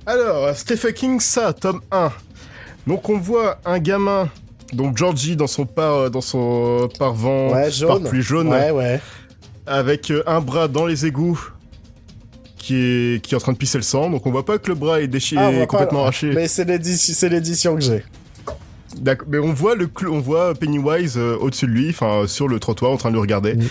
Alors, 0.07 0.55
Stephen 0.57 0.93
King, 0.95 1.21
ça, 1.21 1.53
tome 1.53 1.81
1. 1.91 2.11
Donc 2.87 3.09
on 3.09 3.19
voit 3.19 3.59
un 3.65 3.79
gamin, 3.79 4.29
donc 4.73 4.97
Georgie 4.99 5.37
dans 5.37 5.47
son 5.47 5.65
par, 5.67 6.11
dans 6.11 6.21
son 6.21 6.89
parvent, 6.99 7.53
Ouais, 7.53 7.71
jaune. 7.71 7.89
parapluie 8.01 8.23
jaune, 8.23 8.49
Ouais, 8.49 8.71
ouais. 8.71 9.01
Avec 9.67 10.11
euh, 10.11 10.23
un 10.27 10.41
bras 10.41 10.69
dans 10.69 10.87
les 10.87 11.07
égouts 11.07 11.41
qui 12.59 12.77
est, 12.77 13.23
qui 13.25 13.35
est 13.35 13.37
en 13.37 13.41
train 13.41 13.53
de 13.53 13.59
pisser 13.59 13.79
le 13.79 13.83
sang. 13.83 14.11
Donc 14.11 14.27
on 14.27 14.31
voit 14.31 14.45
pas 14.45 14.59
que 14.59 14.69
le 14.69 14.75
bras 14.75 15.01
est 15.01 15.07
déchiré, 15.07 15.43
Ah, 15.43 15.51
pas- 15.61 15.67
complètement 15.67 16.03
arraché. 16.03 16.33
Mais 16.35 16.49
c'est 16.49 16.65
l'édition, 16.65 17.75
que 17.75 17.81
j'ai. 17.83 18.05
D'accord, 18.97 19.27
mais 19.31 19.39
on 19.39 19.53
voit 19.53 19.75
le 19.75 19.89
on 20.09 20.21
voit 20.21 20.55
Pennywise 20.55 21.15
euh, 21.17 21.37
au-dessus 21.41 21.67
de 21.67 21.73
lui, 21.73 21.91
enfin 21.91 22.25
sur 22.29 22.47
le 22.47 22.61
trottoir 22.61 22.93
en 22.93 22.97
train 22.97 23.11
de 23.11 23.15
le 23.15 23.21
regarder. 23.21 23.55
Mm. 23.55 23.63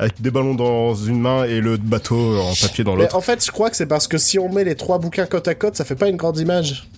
Avec 0.00 0.20
des 0.22 0.30
ballons 0.30 0.54
dans 0.54 0.94
une 0.94 1.20
main 1.20 1.42
et 1.44 1.60
le 1.60 1.76
bateau 1.76 2.38
en 2.38 2.52
papier 2.54 2.84
dans 2.84 2.94
l'autre. 2.94 3.16
en 3.16 3.20
fait, 3.20 3.44
je 3.44 3.50
crois 3.50 3.68
que 3.68 3.76
c'est 3.76 3.86
parce 3.86 4.06
que 4.06 4.16
si 4.16 4.38
on 4.38 4.48
met 4.52 4.62
les 4.62 4.76
trois 4.76 4.98
bouquins 4.98 5.26
côte 5.26 5.48
à 5.48 5.56
côte, 5.56 5.74
ça 5.74 5.84
fait 5.84 5.96
pas 5.96 6.08
une 6.08 6.16
grande 6.16 6.38
image. 6.38 6.88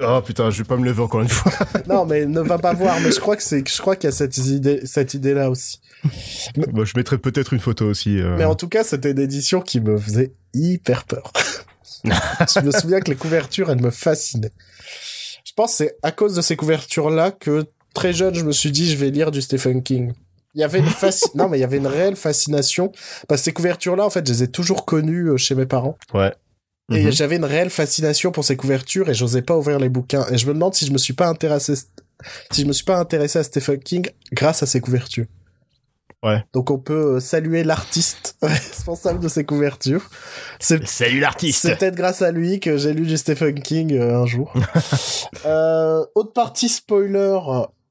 Oh 0.00 0.20
putain, 0.24 0.50
je 0.50 0.58
vais 0.58 0.64
pas 0.64 0.76
me 0.76 0.84
lever 0.84 1.02
encore 1.02 1.22
une 1.22 1.28
fois. 1.28 1.50
non, 1.88 2.04
mais 2.04 2.26
ne 2.26 2.40
va 2.40 2.58
pas 2.58 2.74
voir. 2.74 3.00
Mais 3.00 3.10
je 3.10 3.18
crois 3.18 3.36
que 3.36 3.42
c'est, 3.42 3.66
je 3.68 3.80
crois 3.80 3.96
qu'il 3.96 4.08
y 4.08 4.12
a 4.12 4.14
cette 4.14 4.36
idée, 4.38 4.80
cette 4.84 5.14
idée-là 5.14 5.50
aussi. 5.50 5.80
Bon, 6.72 6.84
je 6.84 6.92
mettrai 6.96 7.18
peut-être 7.18 7.52
une 7.52 7.60
photo 7.60 7.86
aussi. 7.86 8.18
euh. 8.20 8.36
Mais 8.36 8.44
en 8.44 8.54
tout 8.54 8.68
cas, 8.68 8.84
c'était 8.84 9.10
une 9.12 9.18
édition 9.20 9.60
qui 9.60 9.80
me 9.80 9.96
faisait 9.98 10.32
hyper 10.52 11.04
peur. 11.04 11.32
je 12.04 12.60
me 12.60 12.70
souviens 12.70 13.00
que 13.00 13.10
les 13.10 13.16
couvertures, 13.16 13.70
elles 13.70 13.80
me 13.80 13.90
fascinaient. 13.90 14.52
Je 15.44 15.52
pense 15.56 15.72
que 15.72 15.76
c'est 15.78 15.96
à 16.02 16.10
cause 16.12 16.34
de 16.34 16.42
ces 16.42 16.56
couvertures-là 16.56 17.30
que 17.30 17.64
très 17.94 18.12
jeune, 18.12 18.34
je 18.34 18.44
me 18.44 18.52
suis 18.52 18.70
dit, 18.70 18.90
je 18.90 18.96
vais 18.96 19.10
lire 19.10 19.30
du 19.30 19.40
Stephen 19.40 19.82
King. 19.82 20.12
Il 20.54 20.60
y 20.60 20.64
avait 20.64 20.78
une 20.80 20.86
fasci- 20.88 21.30
non, 21.34 21.48
mais 21.48 21.58
il 21.58 21.60
y 21.60 21.64
avait 21.64 21.76
une 21.78 21.86
réelle 21.86 22.16
fascination 22.16 22.92
parce 23.28 23.40
que 23.40 23.44
ces 23.46 23.52
couvertures-là, 23.52 24.04
en 24.04 24.10
fait, 24.10 24.26
je 24.26 24.32
les 24.32 24.42
ai 24.44 24.48
toujours 24.48 24.84
connues 24.84 25.30
euh, 25.30 25.36
chez 25.36 25.54
mes 25.54 25.66
parents. 25.66 25.96
Ouais. 26.12 26.32
Et 26.92 27.04
Mhm. 27.04 27.12
j'avais 27.12 27.36
une 27.36 27.44
réelle 27.46 27.70
fascination 27.70 28.30
pour 28.30 28.44
ces 28.44 28.56
couvertures 28.56 29.08
et 29.08 29.14
j'osais 29.14 29.40
pas 29.42 29.56
ouvrir 29.56 29.78
les 29.78 29.88
bouquins. 29.88 30.26
Et 30.30 30.36
je 30.36 30.46
me 30.46 30.52
demande 30.52 30.74
si 30.74 30.84
je 30.86 30.92
me 30.92 30.98
suis 30.98 31.14
pas 31.14 31.28
intéressé, 31.28 31.74
si 32.52 32.60
je 32.62 32.66
me 32.66 32.72
suis 32.74 32.84
pas 32.84 32.98
intéressé 32.98 33.38
à 33.38 33.42
Stephen 33.42 33.78
King 33.78 34.06
grâce 34.32 34.62
à 34.62 34.66
ces 34.66 34.80
couvertures. 34.82 35.24
Ouais. 36.24 36.42
Donc 36.54 36.70
on 36.70 36.78
peut 36.78 37.16
euh, 37.16 37.20
saluer 37.20 37.62
l'artiste 37.64 38.36
responsable 38.42 39.20
de 39.20 39.28
ces 39.28 39.44
couvertures. 39.44 40.08
C'est 40.58 40.86
Salut 40.88 41.20
l'artiste 41.20 41.60
c'est 41.60 41.76
peut-être 41.78 41.94
grâce 41.96 42.22
à 42.22 42.32
lui 42.32 42.60
que 42.60 42.76
j'ai 42.78 42.94
lu 42.94 43.06
du 43.06 43.16
Stephen 43.18 43.60
King 43.60 43.92
euh, 43.92 44.22
un 44.22 44.26
jour. 44.26 44.54
euh, 45.46 46.04
autre 46.14 46.32
partie 46.32 46.68
spoiler. 46.70 47.38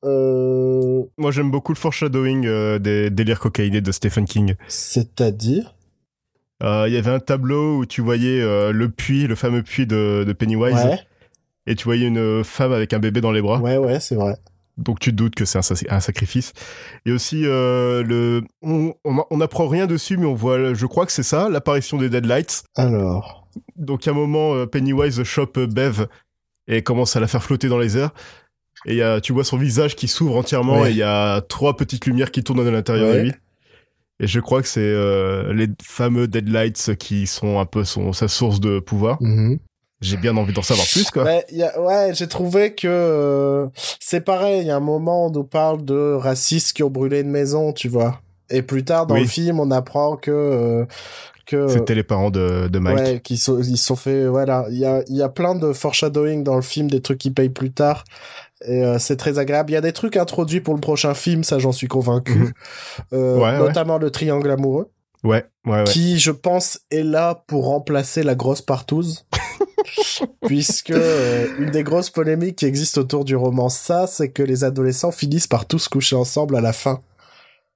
Euh, 0.03 1.03
Moi 1.17 1.31
j'aime 1.31 1.51
beaucoup 1.51 1.71
le 1.73 1.77
foreshadowing 1.77 2.45
euh, 2.45 2.79
des 2.79 3.09
délires 3.09 3.39
cocaïnés 3.39 3.81
de 3.81 3.91
Stephen 3.91 4.25
King. 4.25 4.55
C'est-à-dire 4.67 5.75
Euh, 6.63 6.85
Il 6.87 6.93
y 6.93 6.97
avait 6.97 7.11
un 7.11 7.19
tableau 7.19 7.77
où 7.77 7.85
tu 7.85 8.01
voyais 8.01 8.41
euh, 8.41 8.71
le 8.71 8.89
puits, 8.89 9.27
le 9.27 9.35
fameux 9.35 9.63
puits 9.63 9.85
de, 9.87 10.23
de 10.25 10.33
Pennywise, 10.33 10.73
Ouais, 10.75 10.99
et 11.67 11.75
tu 11.75 11.83
voyais 11.85 12.07
une 12.07 12.43
femme 12.43 12.71
avec 12.73 12.93
un 12.93 12.99
bébé 12.99 13.21
dans 13.21 13.31
les 13.31 13.41
bras. 13.41 13.59
ouais, 13.59 13.77
ouais, 13.77 13.99
c'est 13.99 14.15
vrai. 14.15 14.35
Donc 14.77 14.99
tu 14.99 15.11
te 15.11 15.15
doutes 15.15 15.35
que 15.35 15.45
c'est 15.45 15.57
un, 15.59 15.61
sac- 15.61 15.85
un 15.89 15.99
sacrifice. 15.99 16.53
Et 17.05 17.11
aussi 17.11 17.43
euh, 17.45 18.03
le, 18.03 18.43
on, 18.61 18.93
on, 19.05 19.23
on 19.29 19.41
apprend 19.41 19.67
rien 19.67 19.85
dessus, 19.87 20.17
mais 20.17 20.25
on 20.25 20.33
voit, 20.33 20.73
je 20.73 20.85
crois 20.85 21.05
que 21.05 21.11
c'est 21.11 21.23
ça, 21.23 21.49
l'apparition 21.49 21.97
des 21.97 22.09
Deadlights. 22.09 22.63
Alors, 22.75 23.47
Donc 23.75 24.07
à 24.07 24.11
un 24.11 24.15
moment, 24.15 24.55
euh, 24.55 24.65
Pennywise 24.65 25.21
chope 25.23 25.57
euh, 25.57 25.67
Bev 25.67 26.07
et 26.67 26.81
commence 26.81 27.15
à 27.15 27.19
la 27.19 27.27
faire 27.27 27.43
flotter 27.43 27.67
dans 27.69 27.77
les 27.77 27.97
airs. 27.97 28.11
Et 28.85 28.93
il 28.93 28.97
y 28.97 29.01
a, 29.03 29.21
tu 29.21 29.31
vois 29.31 29.43
son 29.43 29.57
visage 29.57 29.95
qui 29.95 30.07
s'ouvre 30.07 30.35
entièrement 30.37 30.81
Ouais. 30.81 30.89
et 30.89 30.91
il 30.91 30.97
y 30.97 31.03
a 31.03 31.41
trois 31.41 31.77
petites 31.77 32.05
lumières 32.05 32.31
qui 32.31 32.43
tournent 32.43 32.65
à 32.67 32.71
l'intérieur 32.71 33.09
Ouais. 33.09 33.17
de 33.17 33.21
lui. 33.25 33.31
Et 34.19 34.27
je 34.27 34.39
crois 34.39 34.61
que 34.61 34.67
c'est 34.67 34.79
euh, 34.81 35.53
les 35.53 35.67
fameux 35.83 36.27
Deadlights 36.27 36.95
qui 36.97 37.27
sont 37.27 37.59
un 37.59 37.65
peu 37.65 37.83
son, 37.83 38.13
sa 38.13 38.27
source 38.27 38.59
de 38.59 38.79
pouvoir. 38.79 39.17
mhm. 39.21 39.59
J'ai 40.03 40.17
bien 40.17 40.35
envie 40.37 40.53
d'en 40.53 40.61
savoir 40.61 40.85
plus, 40.87 41.09
quoi. 41.11 41.23
Ouais, 41.23 41.45
y 41.51 41.63
a- 41.63 41.79
ouais, 41.81 42.13
j'ai 42.13 42.27
trouvé 42.27 42.75
que 42.75 42.87
euh, 42.87 43.67
c'est 43.99 44.21
pareil. 44.21 44.61
Il 44.61 44.67
y 44.67 44.71
a 44.71 44.75
un 44.75 44.79
moment 44.81 45.25
où 45.25 45.29
on 45.29 45.31
nous 45.31 45.43
parle 45.43 45.83
de 45.85 46.13
racistes 46.15 46.73
qui 46.73 46.83
ont 46.83 46.89
brûlé 46.89 47.21
une 47.21 47.29
maison, 47.31 47.71
tu 47.73 47.87
vois. 47.87 48.19
Et 48.49 48.61
plus 48.61 48.83
tard 48.83 49.07
dans 49.07 49.15
Oui. 49.15 49.21
le 49.21 49.27
film, 49.27 49.59
on 49.59 49.71
apprend 49.71 50.15
que 50.17 50.29
euh, 50.31 50.85
que 51.45 51.67
C'était 51.67 51.95
les 51.95 52.03
parents 52.03 52.29
de, 52.31 52.67
de 52.67 52.79
Mike. 52.79 52.97
ouais, 52.99 53.19
qu'ils 53.21 53.37
sont 53.39 53.59
ils 53.61 53.77
sont 53.77 53.95
fait 53.95 54.27
voilà. 54.27 54.65
Il 54.69 54.77
y 54.77 54.85
a 54.85 55.01
il 55.07 55.15
y 55.15 55.21
a 55.21 55.29
plein 55.29 55.55
de 55.55 55.73
foreshadowing 55.73 56.43
dans 56.43 56.55
le 56.55 56.61
film, 56.61 56.89
des 56.89 57.01
trucs 57.01 57.17
qui 57.17 57.31
payent 57.31 57.49
plus 57.49 57.71
tard. 57.71 58.03
Et 58.65 58.83
euh, 58.83 58.97
c'est 58.99 59.17
très 59.17 59.39
agréable. 59.39 59.71
Il 59.71 59.73
y 59.73 59.77
a 59.77 59.81
des 59.81 59.91
trucs 59.91 60.15
introduits 60.17 60.61
pour 60.61 60.73
le 60.73 60.79
prochain 60.79 61.13
film, 61.13 61.43
ça 61.43 61.59
j'en 61.59 61.71
suis 61.73 61.87
convaincu. 61.87 62.33
Mhm. 62.37 62.51
Euh, 63.13 63.37
ouais. 63.39 63.57
notamment 63.57 63.97
le 63.97 64.09
triangle 64.11 64.51
amoureux, 64.51 64.89
Ouais, 65.23 65.45
ouais, 65.65 65.71
ouais. 65.79 65.83
qui 65.85 66.17
je 66.19 66.31
pense 66.31 66.79
est 66.91 67.03
là 67.03 67.43
pour 67.47 67.65
remplacer 67.65 68.23
la 68.23 68.35
grosse 68.35 68.61
partouze. 68.61 69.25
puisque 70.45 70.91
euh, 70.91 71.47
une 71.59 71.71
des 71.71 71.83
grosses 71.83 72.09
polémiques 72.09 72.57
qui 72.57 72.65
existent 72.65 73.01
autour 73.01 73.25
du 73.25 73.35
roman 73.35 73.69
ça, 73.69 74.07
c'est 74.07 74.29
que 74.29 74.43
les 74.43 74.63
adolescents 74.63 75.11
finissent 75.11 75.47
par 75.47 75.65
tous 75.65 75.87
coucher 75.87 76.15
ensemble 76.15 76.55
à 76.55 76.61
la 76.61 76.73
fin. 76.73 76.99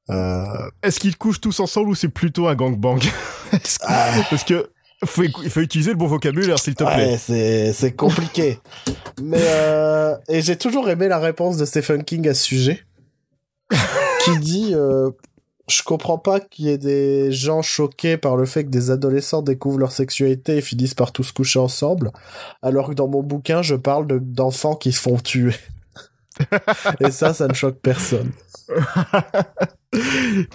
Euh, 0.10 0.46
Est-ce 0.84 1.00
qu'ils 1.00 1.18
couchent 1.18 1.42
tous 1.42 1.60
ensemble 1.60 1.90
ou 1.90 1.96
c'est 1.96 2.08
plutôt 2.10 2.48
un 2.48 2.56
gangbang 2.56 3.00
que- 3.52 3.58
ah, 3.82 4.12
Parce 4.30 4.44
que 4.44 4.70
faut, 5.06 5.24
faut 5.50 5.60
utiliser 5.62 5.92
le 5.92 5.98
bon 5.98 6.08
vocabulaire, 6.08 6.58
s'il 6.60 6.76
te 6.76 6.84
plaît. 6.84 7.12
ouais, 7.12 7.18
c'est 7.18 7.74
c'est 7.74 7.92
compliqué. 7.92 8.60
Mais 9.22 9.38
euh, 9.42 10.16
et 10.30 10.42
j'ai 10.42 10.56
toujours 10.58 10.90
aimé 10.90 11.08
la 11.08 11.20
réponse 11.20 11.58
de 11.58 11.66
Stephen 11.66 12.04
King 12.04 12.28
à 12.30 12.34
ce 12.34 12.44
sujet, 12.44 12.84
qui 14.24 14.40
dit 14.40 14.74
je 15.70 15.84
comprends 15.84 16.18
pas 16.18 16.40
qu'il 16.40 16.66
y 16.66 16.70
ait 16.70 16.78
des 16.78 17.32
gens 17.32 17.62
choqués 17.62 18.18
par 18.18 18.38
le 18.38 18.46
fait 18.46 18.64
que 18.64 18.70
des 18.70 18.90
adolescents 18.92 19.42
découvrent 19.42 19.80
leur 19.80 19.92
sexualité 19.92 20.58
et 20.58 20.62
finissent 20.62 20.94
par 20.96 21.12
tous 21.12 21.32
coucher 21.32 21.60
ensemble, 21.60 22.12
alors 22.62 22.90
que 22.90 22.94
dans 22.94 23.08
mon 23.08 23.22
bouquin, 23.24 23.62
je 23.62 23.76
parle 23.76 24.08
de- 24.08 24.20
d'enfants 24.20 24.76
qui 24.76 24.92
se 24.92 25.02
font 25.02 25.18
tuer. 25.18 25.56
et 27.00 27.12
ça, 27.12 27.34
ça 27.34 27.48
ne 27.48 27.54
choque 27.54 27.80
personne. 27.82 28.32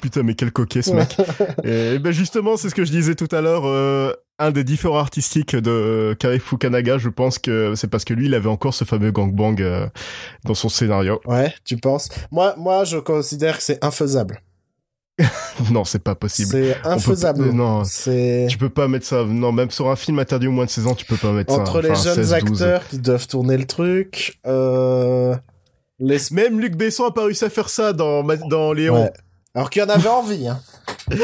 Putain, 0.00 0.22
mais 0.22 0.34
quel 0.34 0.52
coquet 0.52 0.82
ce 0.82 0.92
mec. 0.92 1.16
et 1.64 1.98
ben 1.98 2.12
justement, 2.12 2.56
c'est 2.56 2.68
ce 2.68 2.74
que 2.74 2.84
je 2.84 2.90
disais 2.92 3.14
tout 3.14 3.28
à 3.32 3.40
l'heure. 3.40 3.64
euh, 3.66 4.12
un 4.38 4.50
des 4.50 4.64
différents 4.64 4.98
artistiques 4.98 5.54
de 5.56 6.14
Kari 6.18 6.38
Fukanaga, 6.40 6.98
je 6.98 7.08
pense 7.08 7.38
que 7.38 7.74
c'est 7.76 7.86
parce 7.88 8.04
que 8.04 8.12
lui, 8.14 8.26
il 8.26 8.34
avait 8.34 8.48
encore 8.48 8.74
ce 8.74 8.84
fameux 8.84 9.10
gangbang 9.12 9.60
euh, 9.60 9.86
dans 10.44 10.54
son 10.54 10.68
scénario. 10.68 11.20
Ouais, 11.26 11.52
tu 11.64 11.76
penses? 11.76 12.08
Moi, 12.30 12.54
moi, 12.56 12.84
je 12.84 12.98
considère 12.98 13.58
que 13.58 13.62
c'est 13.62 13.82
infaisable. 13.84 14.40
non, 15.70 15.84
c'est 15.84 15.98
pas 16.02 16.14
possible. 16.14 16.50
C'est 16.50 16.76
infaisable. 16.84 17.46
pas- 17.48 17.52
non. 17.52 17.84
C'est 17.84 18.46
Tu 18.50 18.58
peux 18.58 18.68
pas 18.70 18.88
mettre 18.88 19.06
ça. 19.06 19.24
Non, 19.24 19.52
même 19.52 19.70
sur 19.70 19.88
un 19.90 19.96
film 19.96 20.18
interdit 20.18 20.46
au 20.48 20.52
moins 20.52 20.64
de 20.66 20.70
16 20.70 20.86
ans, 20.86 20.94
tu 20.94 21.04
peux 21.04 21.16
pas 21.16 21.32
mettre 21.32 21.52
entre 21.52 21.80
ça. 21.80 21.80
les 21.82 21.90
Enfin, 21.90 22.02
jeunes 22.02 22.14
16, 22.24 22.44
12. 22.44 22.62
acteurs 22.62 22.88
qui 22.88 22.98
doivent 22.98 23.26
tourner 23.26 23.56
le 23.56 23.66
truc. 23.66 24.38
Euh... 24.46 25.36
Les... 25.98 26.18
Même 26.32 26.58
Luc 26.60 26.74
Besson 26.76 27.04
a 27.04 27.12
pas 27.12 27.24
réussi 27.24 27.44
à 27.44 27.50
faire 27.50 27.68
ça 27.68 27.92
dans, 27.92 28.24
dans 28.48 28.72
Léon. 28.72 29.04
Ouais. 29.04 29.12
Alors 29.54 29.70
qu'il 29.70 29.82
y 29.82 29.84
en 29.84 29.88
avait 29.88 30.08
envie, 30.08 30.48
hein. 30.48 30.60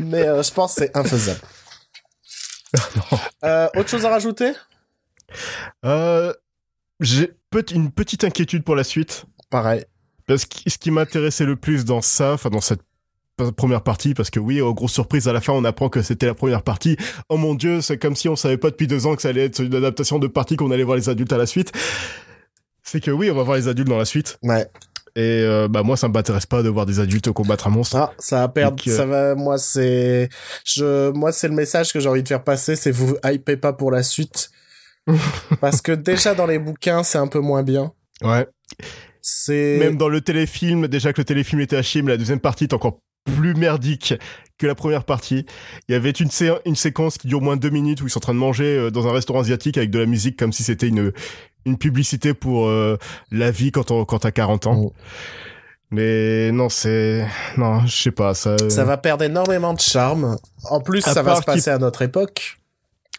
Mais 0.00 0.22
euh, 0.26 0.42
je 0.42 0.52
pense 0.52 0.74
que 0.74 0.82
c'est 0.84 0.96
infaisable. 0.96 1.40
Euh, 3.44 3.68
autre 3.76 3.88
chose 3.88 4.04
à 4.04 4.10
rajouter? 4.10 4.52
Euh, 5.84 6.32
J'ai 7.00 7.32
une 7.72 7.90
petite 7.90 8.24
inquiétude 8.24 8.64
pour 8.64 8.76
la 8.76 8.84
suite. 8.84 9.24
Pareil. 9.50 9.84
Parce 10.26 10.44
que 10.44 10.68
ce 10.68 10.78
qui 10.78 10.90
m'intéressait 10.90 11.44
le 11.44 11.56
plus 11.56 11.84
dans 11.84 12.02
ça, 12.02 12.32
enfin 12.32 12.50
dans 12.50 12.60
cette 12.60 12.80
première 13.56 13.82
partie, 13.82 14.14
parce 14.14 14.30
que 14.30 14.40
oui, 14.40 14.60
oh, 14.60 14.74
grosse 14.74 14.92
surprise, 14.92 15.28
à 15.28 15.32
la 15.32 15.40
fin 15.40 15.52
on 15.52 15.64
apprend 15.64 15.88
que 15.88 16.02
c'était 16.02 16.26
la 16.26 16.34
première 16.34 16.62
partie. 16.62 16.96
Oh 17.28 17.36
mon 17.36 17.54
dieu, 17.54 17.80
c'est 17.80 17.98
comme 17.98 18.16
si 18.16 18.28
on 18.28 18.36
savait 18.36 18.56
pas 18.56 18.70
depuis 18.70 18.86
deux 18.86 19.06
ans 19.06 19.14
que 19.14 19.22
ça 19.22 19.28
allait 19.28 19.44
être 19.44 19.60
une 19.60 19.74
adaptation 19.74 20.18
de 20.18 20.26
partie 20.26 20.56
qu'on 20.56 20.70
allait 20.70 20.84
voir 20.84 20.96
les 20.96 21.08
adultes 21.08 21.32
à 21.32 21.38
la 21.38 21.46
suite. 21.46 21.72
C'est 22.82 23.00
que 23.00 23.10
oui, 23.10 23.30
on 23.30 23.34
va 23.34 23.42
voir 23.42 23.56
les 23.56 23.68
adultes 23.68 23.88
dans 23.88 23.98
la 23.98 24.04
suite. 24.04 24.38
Ouais. 24.42 24.66
Et 25.16 25.42
euh, 25.44 25.66
bah 25.66 25.82
moi 25.82 25.96
ça 25.96 26.08
m'intéresse 26.08 26.44
pas 26.44 26.62
de 26.62 26.68
voir 26.68 26.84
des 26.84 27.00
adultes 27.00 27.30
combattre 27.32 27.66
un 27.68 27.70
monstre. 27.70 27.96
Ah, 27.96 28.12
ça 28.18 28.40
va 28.40 28.48
perdre, 28.48 28.76
Donc, 28.76 28.86
euh, 28.86 28.96
ça 28.96 29.06
va, 29.06 29.34
moi 29.34 29.56
c'est, 29.56 30.28
je, 30.64 31.10
moi 31.12 31.32
c'est 31.32 31.48
le 31.48 31.54
message 31.54 31.90
que 31.92 32.00
j'ai 32.00 32.08
envie 32.08 32.22
de 32.22 32.28
faire 32.28 32.44
passer, 32.44 32.76
c'est 32.76 32.90
vous 32.90 33.16
hypez 33.24 33.56
pas 33.56 33.72
pour 33.72 33.90
la 33.90 34.02
suite. 34.02 34.50
Parce 35.60 35.80
que 35.80 35.92
déjà 35.92 36.34
dans 36.34 36.46
les 36.46 36.58
bouquins, 36.58 37.02
c'est 37.02 37.18
un 37.18 37.28
peu 37.28 37.38
moins 37.38 37.62
bien. 37.62 37.92
Ouais. 38.22 38.46
C'est, 39.28 39.78
Même 39.80 39.96
dans 39.96 40.08
le 40.08 40.20
téléfilm, 40.20 40.86
déjà 40.86 41.12
que 41.12 41.20
le 41.20 41.24
téléfilm 41.24 41.60
était 41.60 41.76
à 41.76 41.82
chier, 41.82 42.00
mais 42.00 42.12
la 42.12 42.16
deuxième 42.16 42.38
partie 42.38 42.62
est 42.64 42.74
encore 42.74 43.00
plus 43.24 43.54
merdique 43.54 44.14
que 44.56 44.68
la 44.68 44.76
première 44.76 45.02
partie. 45.02 45.46
Il 45.88 45.92
y 45.92 45.94
avait 45.96 46.10
une, 46.10 46.30
sé- 46.30 46.52
une 46.64 46.76
séquence 46.76 47.18
qui 47.18 47.26
dure 47.26 47.38
au 47.38 47.40
moins 47.40 47.56
deux 47.56 47.70
minutes 47.70 48.00
où 48.02 48.06
ils 48.06 48.10
sont 48.10 48.18
en 48.18 48.20
train 48.20 48.34
de 48.34 48.38
manger 48.38 48.76
euh, 48.78 48.90
dans 48.92 49.08
un 49.08 49.12
restaurant 49.12 49.40
asiatique 49.40 49.78
avec 49.78 49.90
de 49.90 49.98
la 49.98 50.06
musique 50.06 50.38
comme 50.38 50.52
si 50.52 50.62
c'était 50.62 50.86
une, 50.86 51.10
une 51.64 51.76
publicité 51.76 52.34
pour 52.34 52.68
euh, 52.68 52.98
la 53.32 53.50
vie 53.50 53.72
quand, 53.72 53.90
on, 53.90 54.04
quand 54.04 54.20
t'as 54.20 54.30
40 54.30 54.68
ans. 54.68 54.74
Mm. 54.76 54.90
Mais 55.90 56.52
non, 56.52 56.68
c'est... 56.68 57.26
Non, 57.56 57.84
je 57.84 57.96
sais 57.96 58.10
pas, 58.12 58.32
ça... 58.34 58.56
ça 58.70 58.84
va 58.84 58.96
perdre 58.96 59.24
énormément 59.24 59.74
de 59.74 59.80
charme. 59.80 60.36
En 60.70 60.80
plus, 60.80 61.04
À 61.08 61.14
ça 61.14 61.22
va 61.22 61.34
se 61.34 61.42
passer 61.42 61.70
à 61.70 61.78
notre 61.78 62.02
époque. 62.02 62.58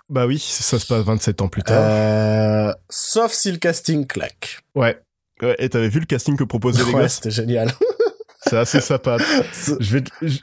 Bah 0.10 0.26
oui, 0.26 0.40
ça 0.40 0.80
se 0.80 0.86
passe 0.86 1.04
27 1.04 1.42
ans 1.42 1.50
plus 1.50 1.64
tard. 1.64 1.78
Euh, 1.82 2.74
sauf 2.90 3.34
si 3.34 3.52
le 3.52 3.58
casting 3.58 4.08
claque. 4.08 4.60
Ouais. 4.74 4.98
Ouais, 5.42 5.56
Et 5.60 5.70
t'avais 5.70 5.90
vu 5.90 6.00
le 6.00 6.06
casting 6.06 6.36
que 6.36 6.44
proposaient 6.44 6.84
les 6.84 6.94
Ouais, 6.94 7.02
gosses 7.04 7.14
c'était 7.16 7.32
génial. 7.32 7.72
C'est 8.48 8.58
assez 8.58 8.80
sympa. 8.82 9.18
C'est- 9.52 9.76
Je 9.82 9.98
vais, 9.98 10.04
je, 10.22 10.38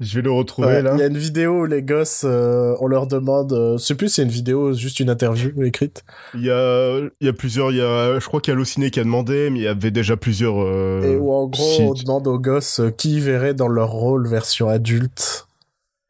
je 0.00 0.14
vais 0.16 0.22
le 0.22 0.30
retrouver 0.30 0.68
Ouais, 0.68 0.82
là. 0.82 0.92
Il 0.94 1.00
y 1.00 1.02
a 1.02 1.06
une 1.06 1.18
vidéo 1.18 1.62
où 1.62 1.64
les 1.66 1.82
gosses, 1.82 2.22
euh, 2.24 2.74
on 2.80 2.86
leur 2.86 3.06
demande, 3.06 3.52
euh, 3.52 3.76
je 3.78 3.84
sais 3.84 3.94
plus 3.94 4.08
si 4.08 4.14
c'est 4.16 4.22
une 4.22 4.30
vidéo, 4.30 4.70
ou 4.70 4.74
juste 4.74 5.00
une 5.00 5.10
interview 5.10 5.62
écrite. 5.62 6.02
Il 6.34 6.42
y 6.44 6.50
a, 6.50 6.98
il 7.20 7.26
y 7.26 7.28
a 7.28 7.32
plusieurs, 7.34 7.72
il 7.72 7.76
y 7.78 7.82
a, 7.82 8.18
je 8.18 8.26
crois 8.26 8.40
qu'il 8.40 8.52
y 8.52 8.54
a 8.54 8.56
Allociné 8.56 8.90
qui 8.90 9.00
a 9.00 9.04
demandé, 9.04 9.50
mais 9.50 9.58
il 9.58 9.62
y 9.62 9.68
avait 9.68 9.90
déjà 9.90 10.16
plusieurs. 10.16 10.56
Euh, 10.62 11.02
Et 11.02 11.16
où 11.16 11.30
en 11.32 11.46
gros, 11.46 11.80
on 11.80 11.92
demande 11.94 12.26
aux 12.26 12.38
gosses 12.38 12.80
euh, 12.80 12.90
qui 12.90 13.20
verraient 13.20 13.54
dans 13.54 13.68
leur 13.68 13.90
rôle 13.90 14.26
version 14.26 14.68
adulte. 14.70 15.46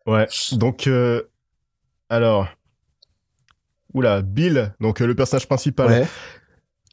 Ouais. 0.06 0.28
Donc, 0.52 0.86
euh, 0.86 1.22
alors, 2.08 2.46
oula, 3.94 4.22
Bill, 4.22 4.74
donc 4.80 5.00
euh, 5.00 5.06
le 5.06 5.14
personnage 5.14 5.46
principal, 5.48 5.88
Ouais, 5.88 6.06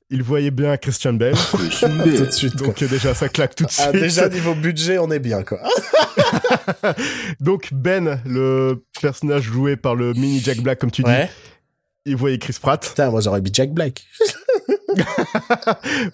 il 0.09 0.21
voyait 0.23 0.51
bien 0.51 0.77
Christian 0.77 1.13
Bale, 1.13 1.33
tout 1.51 1.57
de 1.57 2.31
suite. 2.31 2.55
donc 2.57 2.81
euh, 2.81 2.87
déjà 2.87 3.13
ça 3.13 3.29
claque 3.29 3.55
tout 3.55 3.63
de 3.65 3.69
Ah, 3.79 3.89
suite. 3.89 4.01
déjà 4.01 4.29
niveau 4.29 4.53
budget, 4.55 4.97
on 4.99 5.09
est 5.11 5.19
bien 5.19 5.43
quoi. 5.43 5.59
donc 7.39 7.69
Ben, 7.73 8.19
le 8.25 8.83
personnage 9.01 9.43
joué 9.43 9.75
par 9.75 9.95
le 9.95 10.13
mini 10.13 10.39
Jack 10.39 10.59
Black, 10.59 10.79
comme 10.79 10.91
tu 10.91 11.03
Ouais. 11.03 11.25
dis, 11.25 12.11
il 12.11 12.15
voyait 12.15 12.37
Chris 12.37 12.57
Pratt. 12.61 12.85
Putain, 12.87 13.09
moi 13.09 13.21
j'aurais 13.21 13.41
mis 13.41 13.51
Jack 13.53 13.71
Black. 13.71 14.03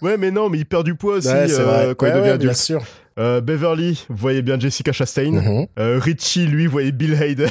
ouais, 0.01 0.17
mais 0.17 0.31
non, 0.31 0.49
mais 0.49 0.59
il 0.59 0.65
perd 0.65 0.85
du 0.85 0.95
poids 0.95 1.15
aussi 1.15 1.27
ouais, 1.27 1.47
euh, 1.51 1.93
quand 1.95 2.05
Ouais, 2.05 2.11
il 2.11 2.15
devient 2.15 2.31
ouais, 2.31 2.37
bien 2.37 2.49
adulte. 2.49 2.55
sûr. 2.55 2.83
Euh, 3.17 3.41
Beverly 3.41 4.05
voyait 4.09 4.41
bien 4.41 4.57
Jessica 4.57 4.93
Chastain. 4.93 5.31
Mhm. 5.31 5.67
Euh, 5.77 5.99
Richie, 5.99 6.45
lui, 6.47 6.67
voyait 6.67 6.93
Bill 6.93 7.15
Hader. 7.21 7.49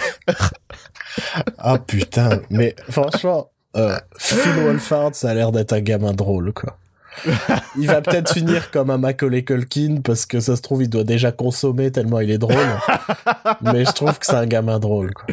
Ah 1.58 1.78
putain, 1.78 2.40
mais 2.48 2.74
franchement, 2.90 3.50
euh, 3.76 3.96
Phil 4.16 4.52
Wolfhard, 4.64 5.14
ça 5.14 5.30
a 5.30 5.34
l'air 5.34 5.52
d'être 5.52 5.72
un 5.72 5.80
gamin 5.80 6.12
drôle 6.12 6.52
quoi. 6.52 6.78
Il 7.76 7.86
va 7.88 8.00
peut-être 8.00 8.32
finir 8.32 8.70
comme 8.70 8.90
un 8.90 8.98
Macaulay 8.98 9.42
Culkin 9.42 10.00
parce 10.04 10.24
que 10.24 10.38
ça 10.40 10.54
se 10.56 10.62
trouve 10.62 10.82
il 10.82 10.88
doit 10.88 11.04
déjà 11.04 11.32
consommer 11.32 11.90
tellement 11.90 12.20
il 12.20 12.30
est 12.30 12.38
drôle. 12.38 12.56
mais 13.60 13.84
je 13.84 13.90
trouve 13.92 14.18
que 14.18 14.26
c'est 14.26 14.34
un 14.36 14.46
gamin 14.46 14.78
drôle 14.78 15.12
quoi. 15.14 15.26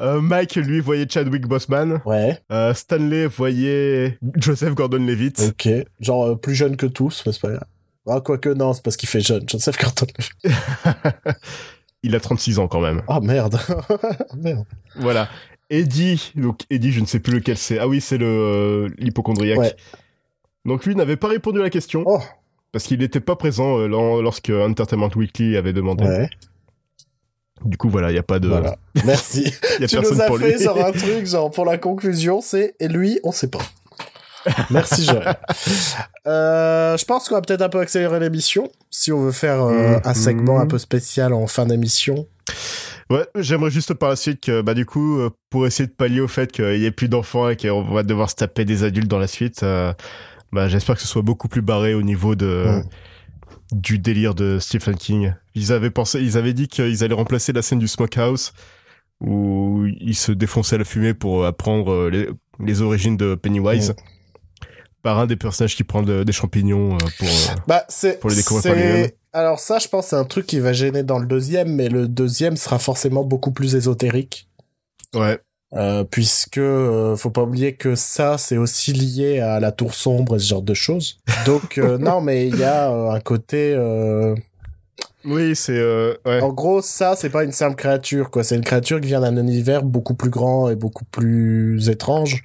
Euh, 0.00 0.20
Mike, 0.20 0.56
lui, 0.56 0.80
voyait 0.80 1.06
Chadwick 1.08 1.46
Boseman. 1.46 2.00
Ouais, 2.04 2.40
Euh, 2.50 2.74
Stanley 2.74 3.26
voyait 3.26 4.18
Joseph 4.36 4.74
Gordon-Levitt. 4.74 5.40
ok. 5.50 5.68
Genre 6.00 6.26
euh, 6.26 6.36
plus 6.36 6.54
jeune 6.56 6.76
que 6.76 6.86
tous, 6.86 7.22
mais 7.24 7.32
c'est 7.32 7.40
pas 7.40 7.50
grave. 7.50 7.64
Ah 8.08 8.20
quoique 8.20 8.48
non, 8.48 8.72
c'est 8.72 8.82
parce 8.82 8.96
qu'il 8.96 9.08
fait 9.08 9.20
jeune. 9.20 9.48
Joseph 9.48 9.78
Gordon. 9.78 10.06
Il 12.02 12.14
a 12.14 12.20
36 12.20 12.58
ans 12.58 12.66
quand 12.68 12.80
même. 12.80 13.02
Ah 13.08 13.20
merde. 13.20 13.58
merde. 14.36 14.64
Voilà. 14.96 15.28
Eddie, 15.70 16.32
donc 16.36 16.60
Eddie, 16.70 16.92
je 16.92 17.00
ne 17.00 17.06
sais 17.06 17.20
plus 17.20 17.34
lequel 17.34 17.56
c'est. 17.56 17.78
Ah 17.78 17.88
oui, 17.88 18.00
c'est 18.00 18.18
le 18.18 18.26
euh, 18.26 18.88
l'hypochondriaque. 18.98 19.58
Ouais. 19.58 19.74
Donc 20.64 20.84
lui 20.86 20.94
n'avait 20.94 21.16
pas 21.16 21.28
répondu 21.28 21.60
à 21.60 21.62
la 21.62 21.70
question 21.70 22.04
Oh. 22.06 22.20
parce 22.72 22.84
qu'il 22.86 22.98
n'était 23.00 23.20
pas 23.20 23.36
présent 23.36 23.78
euh, 23.78 23.86
lors- 23.86 24.22
lorsque 24.22 24.50
Entertainment 24.50 25.10
Weekly 25.14 25.56
avait 25.56 25.72
demandé. 25.72 26.04
Ouais. 26.04 26.28
Du 27.64 27.76
coup 27.78 27.88
voilà, 27.88 28.10
il 28.10 28.14
y 28.14 28.18
a 28.18 28.22
pas 28.22 28.38
de, 28.38 28.48
Voilà. 28.48 28.76
Merci. 29.04 29.40
il 29.78 29.82
y 29.82 29.84
a 29.84 29.88
tu 29.88 29.96
personne 29.96 30.16
nous 30.16 30.20
as 30.22 30.26
pour 30.26 30.38
fait 30.38 30.56
lui. 30.56 30.62
genre 30.64 30.84
un 30.84 30.92
truc 30.92 31.26
genre 31.26 31.50
pour 31.50 31.64
la 31.64 31.78
conclusion 31.78 32.40
c'est 32.42 32.74
et 32.80 32.88
lui 32.88 33.20
on 33.24 33.32
sait 33.32 33.48
pas. 33.48 33.62
Merci 34.70 35.04
Joël. 35.04 35.36
Euh, 36.26 36.96
je 36.96 37.04
pense 37.04 37.28
qu'on 37.28 37.34
va 37.34 37.42
peut-être 37.42 37.60
un 37.60 37.68
peu 37.68 37.80
accélérer 37.80 38.18
l'émission 38.18 38.70
si 38.90 39.12
on 39.12 39.20
veut 39.20 39.30
faire 39.32 39.62
euh, 39.62 39.98
un 40.04 40.14
segment 40.14 40.58
un 40.58 40.66
peu 40.66 40.78
spécial 40.78 41.34
en 41.34 41.46
fin 41.46 41.66
d'émission. 41.66 42.26
Ouais, 43.10 43.26
j'aimerais 43.36 43.70
juste 43.70 43.92
par 43.94 44.08
la 44.08 44.16
suite 44.16 44.40
que, 44.40 44.62
bah, 44.62 44.74
du 44.74 44.86
coup, 44.86 45.18
euh, 45.18 45.30
pour 45.50 45.66
essayer 45.66 45.86
de 45.86 45.92
pallier 45.92 46.20
au 46.20 46.28
fait 46.28 46.50
qu'il 46.50 46.78
y 46.78 46.86
ait 46.86 46.90
plus 46.90 47.08
d'enfants 47.08 47.48
et 47.50 47.56
qu'on 47.56 47.82
va 47.82 48.02
devoir 48.02 48.30
se 48.30 48.34
taper 48.36 48.64
des 48.64 48.82
adultes 48.82 49.08
dans 49.08 49.18
la 49.18 49.26
suite, 49.26 49.62
euh, 49.62 49.92
bah, 50.52 50.68
j'espère 50.68 50.94
que 50.96 51.02
ce 51.02 51.06
soit 51.08 51.22
beaucoup 51.22 51.48
plus 51.48 51.62
barré 51.62 51.92
au 51.94 52.02
niveau 52.02 52.34
de, 52.34 52.64
du 53.72 53.98
délire 53.98 54.34
de 54.34 54.58
Stephen 54.58 54.96
King. 54.96 55.34
Ils 55.54 55.72
avaient 55.72 55.90
pensé, 55.90 56.20
ils 56.22 56.36
avaient 56.38 56.54
dit 56.54 56.66
qu'ils 56.68 57.04
allaient 57.04 57.14
remplacer 57.14 57.52
la 57.52 57.60
scène 57.62 57.78
du 57.78 57.88
smokehouse 57.88 58.52
où 59.20 59.84
il 60.00 60.14
se 60.14 60.32
défonçait 60.32 60.78
la 60.78 60.84
fumée 60.84 61.14
pour 61.14 61.44
apprendre 61.46 61.92
euh, 61.92 62.10
les, 62.10 62.28
les 62.60 62.82
origines 62.82 63.16
de 63.16 63.34
Pennywise 63.34 63.94
par 65.02 65.18
un 65.18 65.26
des 65.26 65.36
personnages 65.36 65.76
qui 65.76 65.84
prend 65.84 66.02
de- 66.02 66.24
des 66.24 66.32
champignons 66.32 66.96
pour, 67.18 67.28
Bah 67.68 67.84
Pour 68.16 68.30
les 68.30 68.36
découvrir 68.36 68.62
par 68.62 68.72
lui-même. 68.92 69.10
Alors 69.34 69.58
ça 69.58 69.78
je 69.78 69.88
pense 69.88 70.06
c'est 70.06 70.16
un 70.16 70.24
truc 70.24 70.46
qui 70.46 70.60
va 70.60 70.72
gêner 70.72 71.02
dans 71.02 71.18
le 71.18 71.26
deuxième 71.26 71.74
mais 71.74 71.88
le 71.88 72.06
deuxième 72.08 72.56
sera 72.56 72.78
forcément 72.78 73.24
beaucoup 73.24 73.50
plus 73.50 73.74
ésotérique. 73.74 74.48
ouais. 75.14 75.38
Euh, 75.72 76.04
puisque 76.04 76.58
euh, 76.58 77.16
faut 77.16 77.30
pas 77.30 77.42
oublier 77.42 77.74
que 77.74 77.96
ça 77.96 78.38
c'est 78.38 78.56
aussi 78.56 78.92
lié 78.92 79.40
à 79.40 79.58
la 79.58 79.72
tour 79.72 79.92
sombre 79.92 80.36
et 80.36 80.38
ce 80.38 80.46
genre 80.46 80.62
de 80.62 80.74
choses. 80.74 81.18
Donc 81.46 81.78
euh, 81.78 81.98
non 82.08 82.20
mais 82.20 82.46
il 82.46 82.56
y 82.56 82.62
a 82.62 82.92
euh, 82.92 83.10
un 83.10 83.18
côté 83.18 83.74
euh, 83.76 84.36
Oui, 85.24 85.56
c'est, 85.56 85.76
euh, 85.76 86.14
ouais. 86.26 86.40
en 86.40 86.52
gros 86.52 86.80
ça 86.80 87.16
c'est 87.16 87.28
pas 87.30 87.42
une 87.42 87.50
simple 87.50 87.74
créature 87.74 88.30
quoi, 88.30 88.44
c'est 88.44 88.54
une 88.54 88.62
créature 88.62 89.00
qui 89.00 89.08
vient 89.08 89.20
d'un 89.20 89.36
univers 89.36 89.82
beaucoup 89.82 90.14
plus 90.14 90.30
grand 90.30 90.70
et 90.70 90.76
beaucoup 90.76 91.06
plus 91.06 91.88
étrange. 91.88 92.44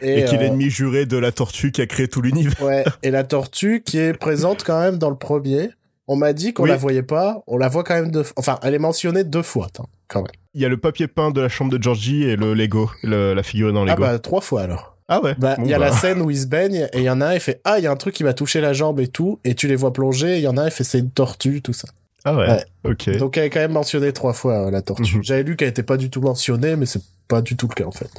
Et, 0.00 0.24
qu'il 0.24 0.34
est 0.34 0.38
euh, 0.38 0.40
l'ennemi 0.40 0.70
juré 0.70 1.04
de 1.06 1.16
la 1.16 1.32
tortue 1.32 1.72
qui 1.72 1.80
a 1.82 1.86
créé 1.86 2.08
tout 2.08 2.22
l'univers. 2.22 2.60
Ouais, 2.62 2.84
et 3.02 3.10
la 3.10 3.24
tortue 3.24 3.82
qui 3.84 3.98
est 3.98 4.12
présente 4.14 4.62
quand 4.64 4.80
même 4.80 4.98
dans 4.98 5.10
le 5.10 5.16
premier. 5.16 5.70
On 6.08 6.16
m'a 6.16 6.32
dit 6.32 6.52
qu'on 6.52 6.62
Oui. 6.64 6.68
la 6.70 6.76
voyait 6.76 7.02
pas, 7.02 7.42
on 7.46 7.56
la 7.58 7.68
voit 7.68 7.82
quand 7.84 7.94
même 7.94 8.10
deux 8.10 8.22
fois. 8.22 8.34
Enfin, 8.36 8.58
elle 8.62 8.74
est 8.74 8.78
mentionnée 8.78 9.24
deux 9.24 9.42
fois, 9.42 9.66
attends, 9.66 9.88
quand 10.08 10.20
même. 10.22 10.30
Il 10.54 10.60
y 10.60 10.64
a 10.64 10.68
le 10.68 10.76
papier 10.76 11.08
peint 11.08 11.30
de 11.32 11.40
la 11.40 11.48
chambre 11.48 11.70
de 11.76 11.82
Georgie 11.82 12.22
et 12.24 12.36
le 12.36 12.54
Lego, 12.54 12.90
le- 13.02 13.34
la 13.34 13.42
figurine 13.42 13.76
en 13.76 13.82
Ah 13.82 13.90
Lego. 13.90 14.02
bah, 14.02 14.18
trois 14.18 14.40
fois 14.40 14.62
alors. 14.62 14.96
Ah 15.08 15.20
ouais. 15.22 15.34
Bah, 15.38 15.54
il 15.58 15.64
Bon, 15.64 15.68
y 15.70 15.74
a 15.74 15.78
bah. 15.78 15.86
la 15.86 15.92
scène 15.92 16.20
où 16.22 16.30
il 16.30 16.38
se 16.38 16.46
baigne 16.46 16.88
et 16.92 16.98
il 16.98 17.02
y 17.04 17.10
en 17.10 17.20
a 17.20 17.26
un, 17.28 17.34
il 17.34 17.40
fait 17.40 17.60
Ah, 17.64 17.78
il 17.78 17.84
y 17.84 17.86
a 17.86 17.90
un 17.92 17.96
truc 17.96 18.14
qui 18.14 18.24
m'a 18.24 18.34
touché 18.34 18.60
la 18.60 18.72
jambe 18.72 18.98
et 19.00 19.08
tout, 19.08 19.38
et 19.44 19.54
tu 19.54 19.66
les 19.68 19.76
vois 19.76 19.92
plonger, 19.92 20.34
et 20.34 20.36
il 20.38 20.42
y 20.42 20.48
en 20.48 20.56
a 20.56 20.62
un, 20.62 20.66
il 20.66 20.70
fait 20.72 20.84
C'est 20.84 20.98
une 20.98 21.10
tortue, 21.10 21.60
tout 21.62 21.72
ça. 21.72 21.88
Ah 22.24 22.34
ouais. 22.34 22.48
Ouais. 22.48 22.64
Ok. 22.84 23.16
Donc, 23.18 23.36
elle 23.36 23.44
est 23.44 23.50
quand 23.50 23.60
même 23.60 23.72
mentionnée 23.72 24.12
trois 24.12 24.32
fois, 24.32 24.66
euh, 24.66 24.70
la 24.72 24.82
tortue. 24.82 25.16
Mhm. 25.16 25.22
J'avais 25.24 25.42
lu 25.44 25.54
qu'elle 25.56 25.68
était 25.68 25.84
pas 25.84 25.96
du 25.96 26.10
tout 26.10 26.20
mentionnée, 26.20 26.74
mais 26.76 26.86
c'est 26.86 27.02
pas 27.28 27.40
du 27.42 27.56
tout 27.56 27.68
le 27.68 27.74
cas 27.74 27.84
en 27.84 27.92
fait. 27.92 28.10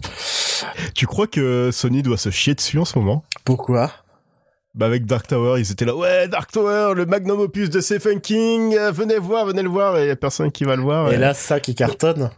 Tu 0.94 1.08
crois 1.08 1.28
que 1.28 1.70
Sony 1.72 2.04
doit 2.04 2.18
se 2.18 2.30
chier 2.30 2.54
dessus 2.56 2.78
en 2.80 2.86
ce 2.86 2.98
moment? 2.98 3.24
Pourquoi? 3.46 3.92
Bah 4.78 4.86
avec 4.86 5.08
Dark 5.08 5.26
Tower, 5.26 5.60
ils 5.60 5.72
étaient 5.72 5.86
là. 5.86 5.96
Ouais, 5.96 6.28
Dark 6.28 6.52
Tower, 6.52 6.94
le 6.96 7.08
magnum 7.08 7.40
opus 7.40 7.72
de 7.72 7.82
Stephen 7.82 8.22
King. 8.22 8.76
euh, 8.78 8.92
venez 8.92 9.18
voir, 9.18 9.48
venez 9.48 9.64
le 9.64 9.70
voir. 9.70 9.98
Et 9.98 10.04
il 10.04 10.08
y 10.08 10.12
a 10.12 10.16
personne 10.16 10.52
qui 10.52 10.66
va 10.66 10.76
le 10.76 10.84
voir. 10.84 11.12
Et 11.12 11.18
là, 11.18 11.34
ça 11.34 11.60
qui 11.60 11.74
cartonne. 11.74 12.30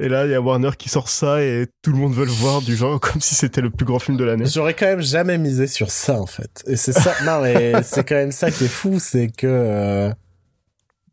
et 0.00 0.08
là, 0.08 0.24
il 0.24 0.30
y 0.30 0.34
a 0.34 0.40
Warner 0.40 0.70
qui 0.78 0.88
sort 0.88 1.10
ça 1.10 1.42
et 1.42 1.66
tout 1.82 1.92
le 1.92 1.98
monde 1.98 2.14
veut 2.14 2.24
le 2.24 2.30
voir 2.30 2.62
du 2.62 2.74
genre 2.76 2.98
comme 3.00 3.20
si 3.20 3.34
c'était 3.34 3.60
le 3.60 3.68
plus 3.68 3.84
grand 3.84 3.98
film 3.98 4.16
de 4.16 4.24
l'année. 4.24 4.46
J'aurais 4.46 4.72
quand 4.72 4.86
même 4.86 5.02
jamais 5.02 5.36
misé 5.36 5.66
sur 5.66 5.90
ça 5.90 6.18
en 6.18 6.24
fait. 6.24 6.64
Et 6.66 6.76
c'est 6.76 6.94
ça. 6.94 7.12
non 7.26 7.42
mais 7.42 7.74
c'est 7.82 8.08
quand 8.08 8.14
même 8.14 8.32
ça 8.32 8.50
qui 8.50 8.64
est 8.64 8.68
fou, 8.68 8.98
c'est 8.98 9.28
que 9.28 9.46
euh, 9.46 10.10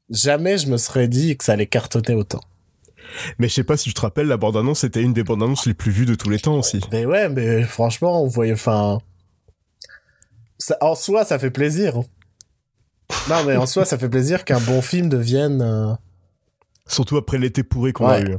jamais 0.09 0.57
je 0.57 0.67
me 0.69 0.77
serais 0.77 1.09
dit 1.09 1.35
que 1.35 1.43
ça 1.43 1.53
allait 1.53 1.67
cartonner 1.67 2.15
autant. 2.15 2.41
Mais 3.37 3.49
je 3.49 3.53
sais 3.53 3.63
pas 3.65 3.75
si 3.75 3.89
tu 3.89 3.93
te 3.93 4.01
rappelles, 4.01 4.27
la 4.27 4.37
bande-annonce 4.37 4.85
était 4.85 5.01
une 5.01 5.13
des 5.13 5.23
bandes-annonces 5.23 5.65
les 5.65 5.73
plus 5.73 5.91
vues 5.91 6.05
de 6.05 6.15
tous 6.15 6.29
les 6.29 6.39
temps 6.39 6.57
aussi. 6.57 6.79
Mais 6.93 7.05
ouais, 7.05 7.27
mais 7.29 7.63
franchement, 7.63 8.23
on 8.23 8.27
voyait, 8.27 8.53
enfin, 8.53 8.99
ça, 10.57 10.77
en 10.81 10.95
soi, 10.95 11.25
ça 11.25 11.39
fait 11.39 11.51
plaisir. 11.51 11.97
hein. 11.97 12.03
Non 13.29 13.43
mais 13.45 13.55
en 13.55 13.65
soi, 13.65 13.85
ça 13.85 13.97
fait 13.97 14.09
plaisir 14.09 14.43
qu'un 14.45 14.59
bon 14.59 14.81
film 14.81 15.09
devienne. 15.09 15.61
euh, 15.61 15.93
Surtout 16.87 17.17
après 17.17 17.37
l'été 17.37 17.63
pourri 17.63 17.93
qu'on 17.93 18.07
a 18.07 18.19
eu. 18.21 18.37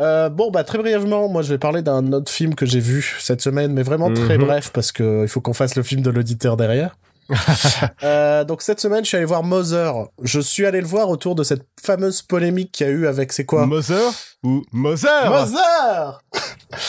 Euh, 0.00 0.28
bon, 0.28 0.50
bah 0.50 0.64
très 0.64 0.78
brièvement, 0.78 1.28
moi 1.28 1.42
je 1.42 1.48
vais 1.52 1.58
parler 1.58 1.82
d'un 1.82 2.12
autre 2.12 2.30
film 2.30 2.54
que 2.54 2.66
j'ai 2.66 2.80
vu 2.80 3.16
cette 3.20 3.40
semaine, 3.40 3.72
mais 3.72 3.82
vraiment 3.82 4.12
très 4.12 4.36
Mhm. 4.38 4.44
bref 4.44 4.70
parce 4.72 4.92
que 4.92 5.22
il 5.22 5.28
faut 5.28 5.40
qu'on 5.40 5.54
fasse 5.54 5.76
le 5.76 5.82
film 5.82 6.02
de 6.02 6.10
l'auditeur 6.10 6.56
derrière. 6.56 6.96
Euh, 8.02 8.44
donc 8.44 8.62
cette 8.62 8.80
semaine, 8.80 9.04
je 9.04 9.08
suis 9.08 9.16
allé 9.16 9.26
voir 9.26 9.42
Mother. 9.42 9.94
Je 10.22 10.40
suis 10.40 10.64
allé 10.66 10.80
le 10.80 10.86
voir 10.86 11.08
autour 11.08 11.34
de 11.34 11.42
cette 11.42 11.66
fameuse 11.82 12.22
polémique 12.22 12.72
qu'il 12.72 12.86
y 12.86 12.90
a 12.90 12.92
eu 12.92 13.06
avec 13.06 13.32
c'est 13.32 13.44
quoi? 13.44 13.66
Mother 13.66 14.10
ou 14.42 14.62
Mother? 14.72 15.30
Mother 15.30 16.22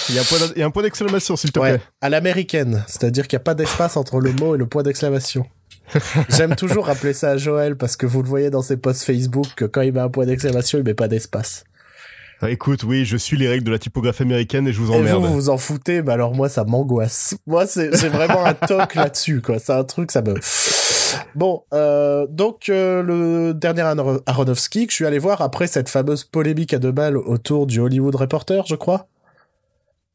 Il 0.10 0.16
y 0.16 0.62
a 0.64 0.66
un 0.66 0.72
point 0.72 0.84
d'exclamation, 0.84 1.36
s'il 1.36 1.52
te 1.52 1.60
Ouais, 1.60 1.78
plaît. 1.78 1.82
à 2.02 2.10
l'américaine, 2.10 2.84
c'est-à-dire 2.88 3.28
qu'il 3.28 3.38
n'y 3.38 3.42
a 3.42 3.44
pas 3.44 3.54
d'espace 3.56 3.98
entre 3.98 4.20
le 4.20 4.32
mot 4.34 4.56
et 4.56 4.58
le 4.58 4.66
point 4.68 4.84
d'exclamation. 4.84 5.46
J'aime 6.30 6.56
toujours 6.56 6.86
rappeler 6.86 7.14
ça 7.14 7.32
à 7.32 7.38
Joël 7.38 7.76
parce 7.76 7.98
que 7.98 8.06
vous 8.06 8.22
le 8.24 8.30
voyez 8.30 8.50
dans 8.50 8.62
ses 8.62 8.78
posts 8.78 9.04
Facebook 9.04 9.48
que 9.56 9.66
quand 9.66 9.82
il 9.82 9.92
met 9.92 10.00
un 10.00 10.10
point 10.10 10.26
d'exclamation, 10.26 10.78
il 10.78 10.86
met 10.86 10.94
pas 10.94 11.10
d'espace. 11.10 11.66
Ah, 12.44 12.50
écoute, 12.50 12.84
oui, 12.84 13.06
je 13.06 13.18
suis 13.18 13.38
les 13.38 13.48
règles 13.48 13.64
de 13.66 13.72
la 13.72 13.78
typographie 13.80 14.24
américaine 14.24 14.68
et 14.68 14.74
je 14.74 14.80
vous 14.82 14.92
Et 14.92 14.96
emmerde. 14.98 15.22
vous, 15.22 15.28
vous 15.28 15.34
vous 15.36 15.50
en 15.50 15.58
foutez, 15.58 16.02
mais 16.02 16.12
alors 16.12 16.34
moi, 16.34 16.50
ça 16.50 16.64
m'angoisse. 16.64 17.36
Moi, 17.46 17.68
c'est 17.68 17.90
vraiment 18.10 18.44
un 18.46 18.54
toc 18.56 18.96
là-dessus, 18.96 19.42
quoi. 19.42 19.60
C'est 19.60 19.74
un 19.74 19.84
truc, 19.84 20.12
ça 20.12 20.22
me... 20.22 20.34
Bon, 21.36 21.64
euh, 21.74 22.26
donc 22.30 22.70
euh, 22.70 23.04
le 23.04 23.54
dernier 23.54 23.82
Aro- 23.82 24.22
Aronofsky 24.26 24.88
que 24.88 24.92
je 24.92 24.96
suis 24.96 25.06
allé 25.06 25.20
voir 25.20 25.42
après 25.42 25.68
cette 25.68 25.88
fameuse 25.90 26.24
polémique 26.24 26.74
à 26.74 26.80
deux 26.80 26.92
balles 26.92 27.16
autour 27.18 27.68
du 27.68 27.80
Hollywood 27.80 28.16
Reporter, 28.16 28.66
je 28.66 28.76
crois. 28.76 29.08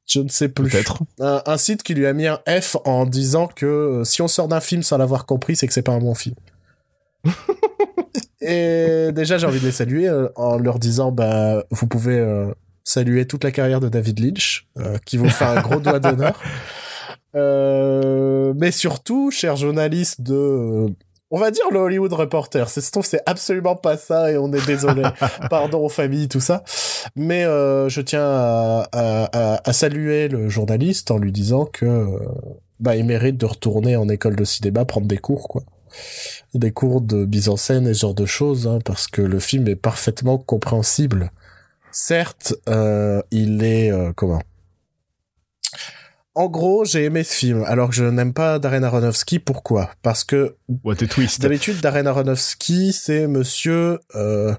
Je 0.07 0.21
ne 0.21 0.29
sais 0.29 0.49
plus. 0.49 0.69
Peut-être. 0.71 0.99
Un, 1.21 1.43
un 1.47 1.57
site 1.59 1.83
qui 1.83 1.95
lui 1.95 2.07
a 2.07 2.13
mis 2.13 2.27
un 2.27 2.41
F 2.49 2.77
en 2.85 3.07
disant 3.07 3.47
que 3.47 3.67
euh, 3.67 4.05
si 4.05 4.21
on 4.23 4.29
sort 4.29 4.49
d'un 4.49 4.61
film 4.61 4.83
sans 4.83 4.99
l'avoir 4.99 5.27
compris, 5.27 5.55
c'est 5.57 5.67
que 5.67 5.73
c'est 5.73 5.83
pas 5.83 5.93
un 5.93 5.99
bon 6.01 6.15
film. 6.15 6.35
Et 8.49 9.13
déjà, 9.13 9.39
j'ai 9.39 9.47
envie 9.47 9.61
de 9.61 9.65
les 9.67 9.73
saluer 9.73 10.09
euh, 10.09 10.29
en 10.37 10.57
leur 10.59 10.79
disant, 10.79 11.11
bah, 11.13 11.65
vous 11.71 11.87
pouvez 11.87 12.19
euh, 12.19 12.53
saluer 12.85 13.27
toute 13.27 13.43
la 13.45 13.51
carrière 13.51 13.81
de 13.81 13.89
David 13.89 14.21
Lynch, 14.21 14.69
euh, 14.79 14.99
qui 15.05 15.17
vous 15.17 15.29
fait 15.29 15.45
un 15.45 15.61
gros 15.61 15.81
doigt 15.81 15.99
d'honneur. 16.01 16.41
Euh, 17.35 18.55
mais 18.57 18.71
surtout, 18.71 19.31
chers 19.31 19.57
journalistes 19.57 20.23
de, 20.23 20.35
euh, 20.35 20.89
on 21.31 21.39
va 21.39 21.51
dire 21.51 21.65
le 21.71 21.79
Hollywood 21.79 22.13
Reporter. 22.15 22.69
C'est 22.71 22.81
c'est 23.03 23.21
absolument 23.27 23.77
pas 23.77 23.99
ça 23.99 24.33
et 24.33 24.39
on 24.39 24.51
est 24.55 24.65
désolé. 24.67 25.03
Pardon 25.51 25.85
aux 25.85 25.91
familles, 25.91 26.29
tout 26.29 26.41
ça. 26.41 26.63
Mais 27.15 27.45
euh, 27.45 27.91
je 27.91 28.01
tiens 28.01 28.25
à, 28.25 28.89
à, 28.93 29.25
à- 29.55 29.61
à 29.69 29.73
saluer 29.75 30.29
le 30.29 30.49
journaliste 30.49 31.11
en 31.11 31.19
lui 31.19 31.31
disant 31.33 31.67
que 31.67 31.85
euh, 31.85 32.19
bah 32.81 32.97
il 32.97 33.05
mérite 33.05 33.37
de 33.37 33.45
retourner 33.47 33.97
en 33.97 34.09
école 34.09 34.37
de 34.37 34.45
cinéma 34.45 34.87
prendre 34.87 35.07
des 35.07 35.19
cours 35.19 35.49
quoi. 35.49 35.63
Des 36.55 36.73
cours 36.73 37.01
de 37.01 37.25
mise 37.27 37.49
en 37.49 37.57
scène 37.57 37.87
et 37.87 37.95
ce 37.95 38.01
genre 38.01 38.15
de 38.15 38.27
choses 38.27 38.67
hein, 38.67 38.79
parce 38.85 39.07
que 39.07 39.23
le 39.23 39.39
film 39.39 39.69
est 39.69 39.77
parfaitement 39.77 40.39
compréhensible. 40.39 41.31
Certes, 41.91 42.55
euh, 42.69 43.23
il 43.31 43.63
est 43.65 43.91
euh, 43.91 44.13
comment? 44.15 44.43
En 46.35 46.49
gros, 46.49 46.85
j'ai 46.85 47.05
aimé 47.05 47.25
ce 47.25 47.33
film 47.33 47.65
alors 47.65 47.89
que 47.89 47.95
je 47.95 48.05
n'aime 48.05 48.35
pas 48.35 48.59
Darren 48.59 48.85
Aronofsky. 48.85 49.39
Pourquoi? 49.39 49.91
Parce 50.03 50.23
que 50.23 50.57
What 50.85 51.03
a 51.03 51.07
twist. 51.07 51.41
D'habitude, 51.41 51.81
Darren 51.81 52.07
Aronofsky, 52.07 52.93
c'est 52.93 53.27
monsieur... 53.27 53.99
Euh... 54.15 54.55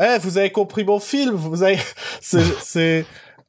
Eh, 0.00 0.18
vous 0.20 0.38
avez 0.38 0.52
compris 0.52 0.84
mon 0.84 1.00
film 1.00 1.34
Vous 1.34 1.64
avez... 1.64 1.80
C'est... 2.20 3.04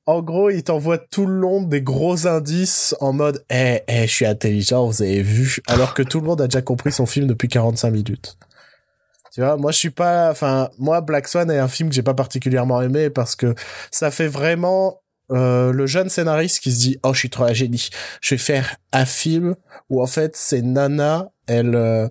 En 0.08 0.22
gros, 0.22 0.50
il 0.50 0.64
t'envoie 0.64 0.98
tout 0.98 1.26
le 1.26 1.34
long 1.34 1.62
des 1.62 1.82
gros 1.82 2.28
indices 2.28 2.96
en 3.02 3.14
mode 3.14 3.44
«Eh, 3.50 3.82
eh, 3.88 4.08
je 4.08 4.12
suis 4.12 4.26
intelligent, 4.26 4.88
vous 4.88 5.02
avez 5.02 5.22
vu?» 5.22 5.60
Alors 5.68 5.94
que 5.94 6.02
tout 6.02 6.22
le 6.22 6.26
monde 6.26 6.42
a 6.42 6.48
déjà 6.48 6.62
compris 6.62 6.92
son 6.92 7.06
film 7.06 7.28
depuis 7.28 7.50
45 7.50 7.92
minutes. 7.92 8.38
Tu 9.34 9.42
vois, 9.42 9.58
moi 9.58 9.72
je 9.72 9.78
suis 9.78 9.90
pas... 9.90 10.32
Enfin, 10.32 10.70
moi, 10.80 11.02
Black 11.02 11.28
Swan 11.28 11.52
est 11.52 11.60
un 11.60 11.68
film 11.68 11.90
que 11.90 11.96
j'ai 11.96 12.04
pas 12.04 12.14
particulièrement 12.14 12.82
aimé 12.82 13.10
parce 13.10 13.36
que 13.36 13.54
ça 13.92 14.10
fait 14.10 14.28
vraiment... 14.28 15.02
euh, 15.32 15.74
le 15.74 15.86
jeune 15.88 16.08
scénariste 16.08 16.62
qui 16.62 16.72
se 16.72 16.80
dit 16.80 17.00
oh 17.04 17.14
je 17.14 17.20
suis 17.20 17.30
trop 17.30 17.44
un 17.44 17.52
génie 17.52 17.90
je 18.22 18.36
vais 18.36 18.40
faire 18.40 18.78
un 18.94 19.04
film 19.04 19.56
où 19.90 20.02
en 20.02 20.08
fait 20.08 20.38
c'est 20.38 20.62
Nana 20.62 21.32
elle 21.48 21.76
euh, 21.76 22.08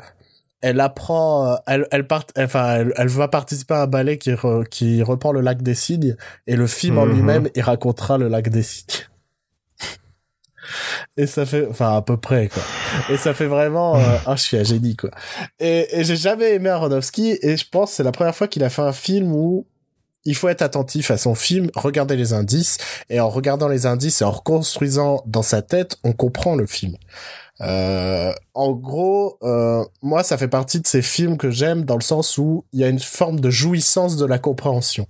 elle 0.62 0.80
apprend, 0.80 1.52
euh, 1.52 1.57
elle, 1.66 1.86
elle 1.90 2.07
part, 2.07 2.24
enfin, 2.38 2.76
elle, 2.76 2.92
elle 2.96 3.09
va 3.09 3.28
participer 3.28 3.74
à 3.74 3.82
un 3.82 3.86
ballet 3.86 4.18
qui, 4.18 4.30
re- 4.32 4.66
qui 4.66 5.02
reprend 5.02 5.32
le 5.32 5.40
lac 5.40 5.62
des 5.62 5.74
cygnes, 5.74 6.16
et 6.46 6.57
le 6.57 6.66
film 6.66 6.98
en 6.98 7.07
Mhm. 7.07 7.12
lui-même, 7.14 7.48
il 7.54 7.62
racontera 7.62 8.18
le 8.18 8.28
lac 8.28 8.48
des 8.48 8.62
cygnes. 8.62 9.04
Et 11.16 11.26
ça 11.26 11.46
fait, 11.46 11.66
enfin, 11.70 11.96
à 11.96 12.02
peu 12.02 12.16
près, 12.16 12.48
quoi. 12.48 12.62
Et 13.11 13.16
ça 13.16 13.32
fait 13.34 13.46
vraiment, 13.46 13.96
euh, 13.96 14.18
ah, 14.26 14.36
je 14.36 14.42
suis 14.42 14.57
un 14.59 14.64
génie, 14.64 14.96
quoi. 14.96 15.11
Et, 15.61 15.86
et 16.00 16.04
j'ai 16.04 16.16
jamais 16.16 16.54
aimé 16.54 16.68
Aronofsky, 16.70 17.38
et 17.40 17.57
je 17.57 17.64
pense 17.70 17.90
que 17.90 17.96
c'est 17.96 18.02
la 18.02 18.12
première 18.12 18.34
fois 18.34 18.48
qu'il 18.48 18.64
a 18.64 18.68
fait 18.70 18.82
un 18.82 18.92
film 18.92 19.32
où 19.32 19.66
il 20.24 20.34
faut 20.34 20.48
être 20.48 20.62
attentif 20.62 21.12
à 21.12 21.16
son 21.18 21.36
film, 21.36 21.70
regarder 21.76 22.16
les 22.16 22.32
indices, 22.32 22.78
et 23.11 23.20
en 23.20 23.28
regardant 23.30 23.68
les 23.68 23.86
indices 23.86 24.22
et 24.22 24.24
en 24.24 24.32
reconstruisant 24.32 25.22
dans 25.26 25.42
sa 25.42 25.62
tête, 25.62 25.98
on 26.02 26.12
comprend 26.12 26.57
le 26.57 26.66
film. 26.66 26.96
Euh, 27.62 28.32
en 28.54 28.72
gros, 28.72 29.38
euh, 29.42 29.84
moi, 30.02 30.22
ça 30.22 30.36
fait 30.36 30.48
partie 30.48 30.80
de 30.80 30.86
ces 30.86 31.02
films 31.02 31.36
que 31.38 31.50
j'aime 31.50 31.84
dans 31.84 31.96
le 31.96 32.02
sens 32.02 32.36
où 32.38 32.64
il 32.72 32.80
y 32.80 32.84
a 32.84 32.88
une 32.88 33.00
forme 33.00 33.40
de 33.40 33.48
jouissance 33.50 34.16
de 34.16 34.26
la 34.26 34.38
compréhension. 34.38 35.07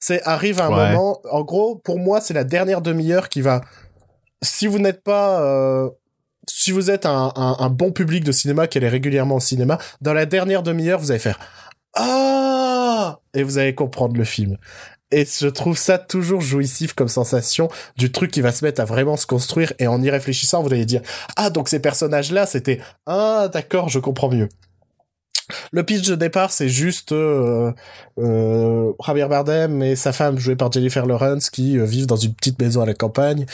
C'est 0.00 0.22
arrive 0.24 0.60
un 0.60 0.68
Ouais. 0.70 0.88
moment, 0.88 1.20
en 1.30 1.42
gros, 1.42 1.76
pour 1.76 1.98
moi, 1.98 2.20
c'est 2.20 2.34
la 2.34 2.44
dernière 2.44 2.82
demi-heure 2.82 3.28
qui 3.28 3.40
va. 3.40 3.60
Si 4.42 4.66
vous 4.66 4.78
n'êtes 4.78 5.02
pas, 5.02 5.40
euh, 5.42 5.88
si 6.48 6.70
vous 6.72 6.90
êtes 6.90 7.06
un, 7.06 7.32
un, 7.36 7.56
un 7.58 7.70
bon 7.70 7.92
public 7.92 8.24
de 8.24 8.32
cinéma 8.32 8.66
qui 8.66 8.78
allait 8.78 8.88
régulièrement 8.88 9.36
au 9.36 9.40
cinéma, 9.40 9.78
dans 10.00 10.12
la 10.12 10.26
dernière 10.26 10.62
demi-heure, 10.62 10.98
vous 11.00 11.10
allez 11.10 11.20
faire 11.20 11.38
ah 11.94 13.20
et 13.34 13.42
vous 13.42 13.58
allez 13.58 13.74
comprendre 13.74 14.16
le 14.16 14.24
film. 14.24 14.58
Et 15.12 15.24
je 15.24 15.46
trouve 15.46 15.78
ça 15.78 15.98
toujours 15.98 16.40
jouissif 16.40 16.92
comme 16.92 17.08
sensation 17.08 17.68
du 17.96 18.10
truc 18.10 18.30
qui 18.32 18.40
va 18.40 18.50
se 18.50 18.64
mettre 18.64 18.80
à 18.80 18.84
vraiment 18.84 19.16
se 19.16 19.26
construire. 19.26 19.72
Et 19.78 19.86
en 19.86 20.02
y 20.02 20.10
réfléchissant, 20.10 20.62
vous 20.62 20.72
allez 20.72 20.84
dire 20.84 21.02
ah 21.36 21.50
donc 21.50 21.68
ces 21.68 21.80
personnages 21.80 22.32
là 22.32 22.46
c'était 22.46 22.80
ah 23.06 23.48
d'accord 23.52 23.88
je 23.88 24.00
comprends 24.00 24.30
mieux. 24.30 24.48
Le 25.70 25.84
pitch 25.84 26.08
de 26.08 26.16
départ 26.16 26.50
c'est 26.50 26.68
juste 26.68 27.12
euh, 27.12 27.72
euh, 28.18 28.92
Bardem 29.28 29.80
et 29.80 29.94
sa 29.94 30.12
femme 30.12 30.38
jouée 30.38 30.56
par 30.56 30.72
Jennifer 30.72 31.06
Lawrence 31.06 31.50
qui 31.50 31.78
euh, 31.78 31.84
vivent 31.84 32.06
dans 32.06 32.16
une 32.16 32.34
petite 32.34 32.60
maison 32.60 32.80
à 32.80 32.86
la 32.86 32.94
campagne. 32.94 33.46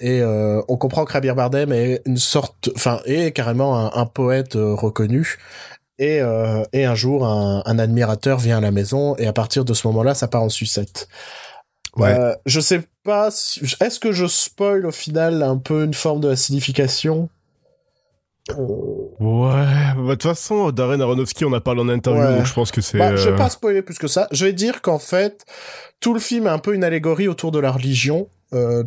Et 0.00 0.20
euh, 0.22 0.60
on 0.66 0.76
comprend 0.76 1.04
que 1.04 1.12
Javier 1.12 1.34
Bardem 1.34 1.72
est 1.72 2.02
une 2.04 2.16
sorte 2.16 2.70
enfin 2.74 3.00
est 3.04 3.30
carrément 3.30 3.78
un, 3.78 3.92
un 3.94 4.06
poète 4.06 4.56
euh, 4.56 4.74
reconnu 4.74 5.38
et, 5.98 6.20
euh, 6.20 6.62
et 6.72 6.84
un 6.84 6.94
jour 6.94 7.24
un, 7.26 7.62
un 7.64 7.78
admirateur 7.78 8.38
vient 8.38 8.58
à 8.58 8.60
la 8.60 8.70
maison 8.70 9.16
et 9.16 9.26
à 9.26 9.32
partir 9.32 9.64
de 9.64 9.72
ce 9.74 9.86
moment-là 9.88 10.14
ça 10.14 10.28
part 10.28 10.42
en 10.42 10.48
sucette. 10.48 11.08
Ouais. 11.96 12.12
Euh, 12.12 12.34
je 12.44 12.60
sais 12.60 12.82
pas, 13.04 13.30
si- 13.30 13.60
est-ce 13.80 13.98
que 13.98 14.12
je 14.12 14.26
spoil 14.26 14.84
au 14.84 14.90
final 14.92 15.42
un 15.42 15.56
peu 15.56 15.84
une 15.84 15.94
forme 15.94 16.20
de 16.20 16.28
la 16.28 16.36
signification 16.36 17.28
Ouais, 18.48 19.64
bah, 19.96 20.02
de 20.02 20.10
toute 20.10 20.22
façon, 20.22 20.70
Darren 20.70 21.00
Aronofsky, 21.00 21.44
on 21.44 21.52
a 21.52 21.60
parlé 21.60 21.80
en 21.80 21.88
interview, 21.88 22.22
Ouais. 22.22 22.36
donc 22.36 22.46
je 22.46 22.52
pense 22.54 22.70
que 22.70 22.80
c'est... 22.80 22.96
Bah, 22.98 23.16
je 23.16 23.28
vais 23.28 23.34
euh, 23.34 23.36
pas 23.36 23.50
spoiler 23.50 23.82
plus 23.82 23.98
que 23.98 24.06
ça. 24.06 24.28
Je 24.30 24.44
vais 24.44 24.52
dire 24.52 24.82
qu'en 24.82 25.00
fait, 25.00 25.44
tout 25.98 26.14
le 26.14 26.20
film 26.20 26.46
est 26.46 26.50
un 26.50 26.58
peu 26.60 26.74
une 26.74 26.84
allégorie 26.84 27.26
autour 27.28 27.50
de 27.50 27.58
la 27.58 27.72
religion. 27.72 28.28
euh, 28.52 28.84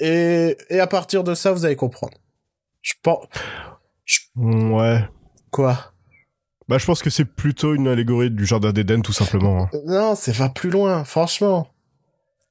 et, 0.00 0.56
et 0.70 0.80
à 0.80 0.86
partir 0.86 1.22
de 1.24 1.34
ça, 1.34 1.52
vous 1.52 1.64
allez 1.64 1.76
comprendre. 1.76 2.16
Je 2.82 2.94
pense... 3.02 3.24
Ouais. 4.36 5.04
Quoi? 5.50 5.92
Bah, 6.68 6.78
je 6.78 6.86
pense 6.86 7.02
que 7.02 7.10
c'est 7.10 7.24
plutôt 7.24 7.74
une 7.74 7.88
allégorie 7.88 8.30
du 8.30 8.46
Jardin 8.46 8.72
d'Éden, 8.72 9.02
tout 9.02 9.12
simplement. 9.12 9.64
hein. 9.64 9.70
Non, 9.86 10.14
c'est 10.14 10.32
va 10.32 10.48
plus 10.48 10.70
loin, 10.70 11.04
franchement. 11.04 11.68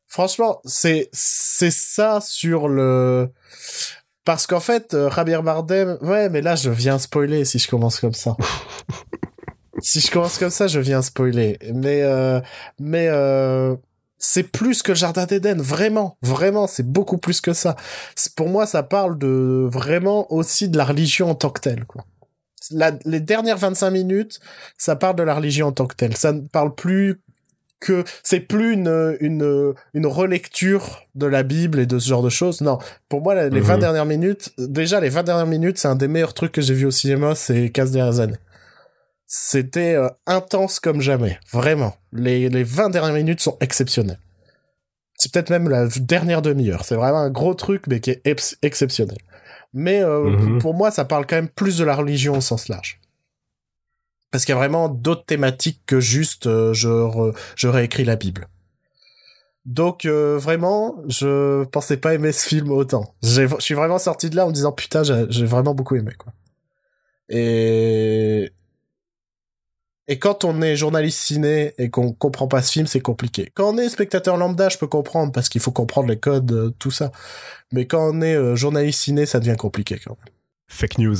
Franchement, 0.07 0.59
c'est 0.65 1.07
c'est 1.13 1.71
ça 1.71 2.19
sur 2.19 2.67
le 2.67 3.31
parce 4.25 4.45
qu'en 4.47 4.59
fait, 4.59 4.93
euh, 4.93 5.09
Javier 5.09 5.41
Bardem, 5.41 5.97
ouais, 6.01 6.29
mais 6.29 6.41
là 6.41 6.55
je 6.55 6.69
viens 6.69 6.97
spoiler 6.99 7.45
si 7.45 7.59
je 7.59 7.67
commence 7.69 7.99
comme 7.99 8.13
ça. 8.13 8.35
si 9.81 9.99
je 10.01 10.11
commence 10.11 10.37
comme 10.37 10.49
ça, 10.49 10.67
je 10.67 10.79
viens 10.79 11.01
spoiler. 11.01 11.57
Mais 11.73 12.01
euh, 12.01 12.41
mais 12.79 13.07
euh, 13.07 13.75
c'est 14.19 14.43
plus 14.43 14.83
que 14.83 14.91
le 14.91 14.97
Jardin 14.97 15.25
d'Éden, 15.25 15.61
vraiment, 15.61 16.17
vraiment, 16.21 16.67
c'est 16.67 16.85
beaucoup 16.85 17.17
plus 17.17 17.39
que 17.41 17.53
ça. 17.53 17.75
Pour 18.35 18.49
moi, 18.49 18.65
ça 18.65 18.83
parle 18.83 19.17
de 19.17 19.67
vraiment 19.71 20.31
aussi 20.31 20.67
de 20.69 20.77
la 20.77 20.85
religion 20.85 21.29
en 21.31 21.35
tant 21.35 21.49
que 21.49 21.61
telle, 21.61 21.85
quoi. 21.85 22.05
La- 22.71 22.91
les 23.05 23.21
dernières 23.21 23.57
25 23.57 23.89
minutes, 23.89 24.39
ça 24.77 24.95
parle 24.95 25.15
de 25.15 25.23
la 25.23 25.33
religion 25.33 25.67
en 25.67 25.71
tant 25.71 25.87
que 25.87 25.95
telle. 25.95 26.15
Ça 26.17 26.33
ne 26.33 26.41
parle 26.41 26.75
plus 26.75 27.21
que 27.79 28.03
c'est 28.23 28.41
plus 28.41 28.73
une, 28.73 29.15
une, 29.21 29.73
une 29.93 30.05
relecture 30.05 30.99
de 31.15 31.25
la 31.25 31.43
Bible 31.43 31.79
et 31.79 31.85
de 31.85 31.97
ce 31.97 32.09
genre 32.09 32.21
de 32.21 32.29
choses. 32.29 32.59
Non, 32.59 32.77
pour 33.07 33.21
moi, 33.21 33.35
les 33.35 33.49
Mhm. 33.61 33.65
20 33.65 33.77
dernières 33.77 34.05
minutes, 34.05 34.51
déjà 34.57 34.99
les 34.99 35.07
20 35.09 35.23
dernières 35.23 35.47
minutes, 35.47 35.77
c'est 35.77 35.87
un 35.87 35.95
des 35.95 36.09
meilleurs 36.09 36.33
trucs 36.33 36.51
que 36.51 36.61
j'ai 36.61 36.73
vu 36.73 36.85
au 36.85 36.91
cinéma 36.91 37.35
ces 37.35 37.71
15 37.71 37.91
dernières 37.91 38.19
années. 38.19 38.35
C'était 39.31 39.93
euh, 39.93 40.09
intense 40.25 40.79
comme 40.79 41.01
jamais, 41.01 41.39
vraiment. 41.51 41.95
Les, 42.11 42.49
les 42.49 42.63
20 42.63 42.89
dernières 42.89 43.13
minutes 43.13 43.41
sont 43.41 43.57
exceptionnelles. 43.61 44.19
C'est 45.19 45.31
peut-être 45.31 45.51
même 45.51 45.69
la 45.69 45.87
dernière 45.99 46.41
demi-heure. 46.41 46.83
C'est 46.83 46.95
vraiment 46.95 47.19
un 47.19 47.29
gros 47.29 47.53
truc, 47.53 47.85
mais 47.87 47.99
qui 47.99 48.09
est 48.09 48.21
ex- 48.25 48.57
exceptionnel. 48.63 49.19
Mais 49.71 50.01
euh, 50.01 50.31
Mhm. 50.31 50.57
pour 50.57 50.73
moi, 50.73 50.89
ça 50.89 51.05
parle 51.05 51.27
quand 51.27 51.35
même 51.35 51.47
plus 51.49 51.77
de 51.77 51.83
la 51.83 51.95
religion 51.95 52.35
au 52.37 52.41
sens 52.41 52.69
large. 52.69 52.99
Parce 54.31 54.45
qu'il 54.45 54.53
y 54.53 54.55
a 54.55 54.59
vraiment 54.59 54.89
d'autres 54.89 55.25
thématiques 55.25 55.81
que 55.85 55.99
juste 55.99 56.47
euh, 56.47 56.73
je, 56.73 56.87
re- 56.89 57.35
je 57.55 57.67
réécris 57.67 58.05
la 58.05 58.15
Bible. 58.15 58.47
Donc 59.65 60.05
euh, 60.05 60.39
vraiment, 60.39 60.95
je 61.07 61.65
pensais 61.65 61.97
pas 61.97 62.15
aimer 62.15 62.31
ce 62.31 62.47
film 62.47 62.71
autant. 62.71 63.13
Je 63.21 63.47
suis 63.59 63.75
vraiment 63.75 63.99
sorti 63.99 64.31
de 64.31 64.35
là 64.35 64.45
en 64.45 64.49
me 64.49 64.53
disant 64.53 64.71
putain, 64.71 65.03
j'ai 65.03 65.25
j'ai 65.29 65.45
vraiment 65.45 65.75
beaucoup 65.75 65.95
aimé 65.97 66.13
quoi. 66.17 66.33
Et 67.27 68.51
et 70.11 70.17
quand 70.17 70.43
on 70.43 70.63
est 70.63 70.75
journaliste 70.75 71.19
ciné 71.19 71.75
et 71.77 71.91
qu'on 71.91 72.11
comprend 72.11 72.47
pas 72.47 72.63
ce 72.63 72.71
film, 72.71 72.87
c'est 72.87 72.99
compliqué. 72.99 73.51
Quand 73.53 73.75
on 73.75 73.77
est 73.77 73.89
spectateur 73.89 74.37
lambda, 74.37 74.67
je 74.67 74.79
peux 74.79 74.87
comprendre 74.87 75.31
parce 75.31 75.49
qu'il 75.49 75.61
faut 75.61 75.71
comprendre 75.71 76.09
les 76.09 76.17
codes, 76.17 76.51
euh, 76.51 76.73
tout 76.79 76.89
ça. 76.89 77.11
Mais 77.71 77.85
quand 77.85 78.09
on 78.09 78.19
est 78.21 78.33
euh, 78.33 78.55
journaliste 78.55 79.01
ciné, 79.01 79.27
ça 79.27 79.39
devient 79.39 79.55
compliqué 79.55 79.99
quand 80.03 80.17
même. 80.25 80.33
Fake 80.67 80.97
news. 80.97 81.17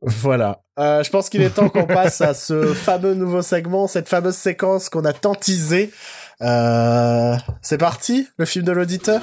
Voilà. 0.00 0.60
Euh, 0.80 1.04
je 1.04 1.10
pense 1.10 1.28
qu'il 1.28 1.40
est 1.40 1.50
temps 1.50 1.68
qu'on 1.68 1.86
passe 1.86 2.20
à 2.20 2.34
ce 2.34 2.74
fameux 2.74 3.14
nouveau 3.14 3.42
segment, 3.42 3.86
cette 3.86 4.08
fameuse 4.08 4.34
séquence 4.34 4.88
qu'on 4.88 5.04
a 5.04 5.12
tant 5.12 5.36
teasée. 5.36 5.92
C'est 6.40 7.78
parti, 7.78 8.28
le 8.38 8.44
film 8.44 8.64
de 8.64 8.72
l'auditeur? 8.72 9.22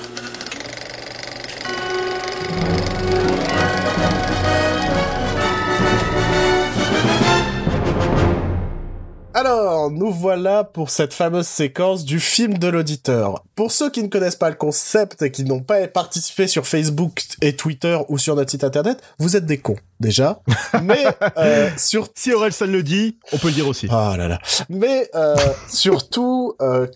Alors, 9.40 9.90
nous 9.90 10.12
voilà 10.12 10.66
pour 10.66 10.90
cette 10.90 11.14
fameuse 11.14 11.48
séquence 11.48 12.04
du 12.04 12.20
film 12.20 12.58
de 12.58 12.68
l'auditeur. 12.68 13.42
Pour 13.56 13.72
ceux 13.72 13.90
qui 13.90 14.04
ne 14.04 14.10
connaissent 14.10 14.36
pas 14.36 14.50
le 14.50 14.58
concept 14.58 15.22
et 15.22 15.32
qui 15.32 15.46
n'ont 15.46 15.62
pas 15.62 15.88
participé 15.88 16.46
sur 16.46 16.68
Facebook 16.68 17.22
et 17.42 17.56
Twitter 17.56 17.98
ou 18.10 18.18
sur 18.18 18.36
notre 18.36 18.52
site 18.52 18.66
internet, 18.66 19.02
vous 19.18 19.38
êtes 19.38 19.46
des 19.46 19.58
cons, 19.58 19.78
déjà. 20.02 20.42
Mais 20.84 21.06
euh, 21.38 21.70
sur 21.78 22.10
Si 22.16 22.34
Orelsan 22.34 22.66
le 22.66 22.84
dit, 22.84 23.18
on 23.32 23.38
peut 23.38 23.48
le 23.48 23.54
dire 23.54 23.70
aussi. 23.70 23.88
Oh 23.90 24.18
là 24.18 24.28
là. 24.28 24.40
Mais 24.68 25.10
euh, 25.16 25.38
surtout, 25.70 26.56
euh, 26.62 26.88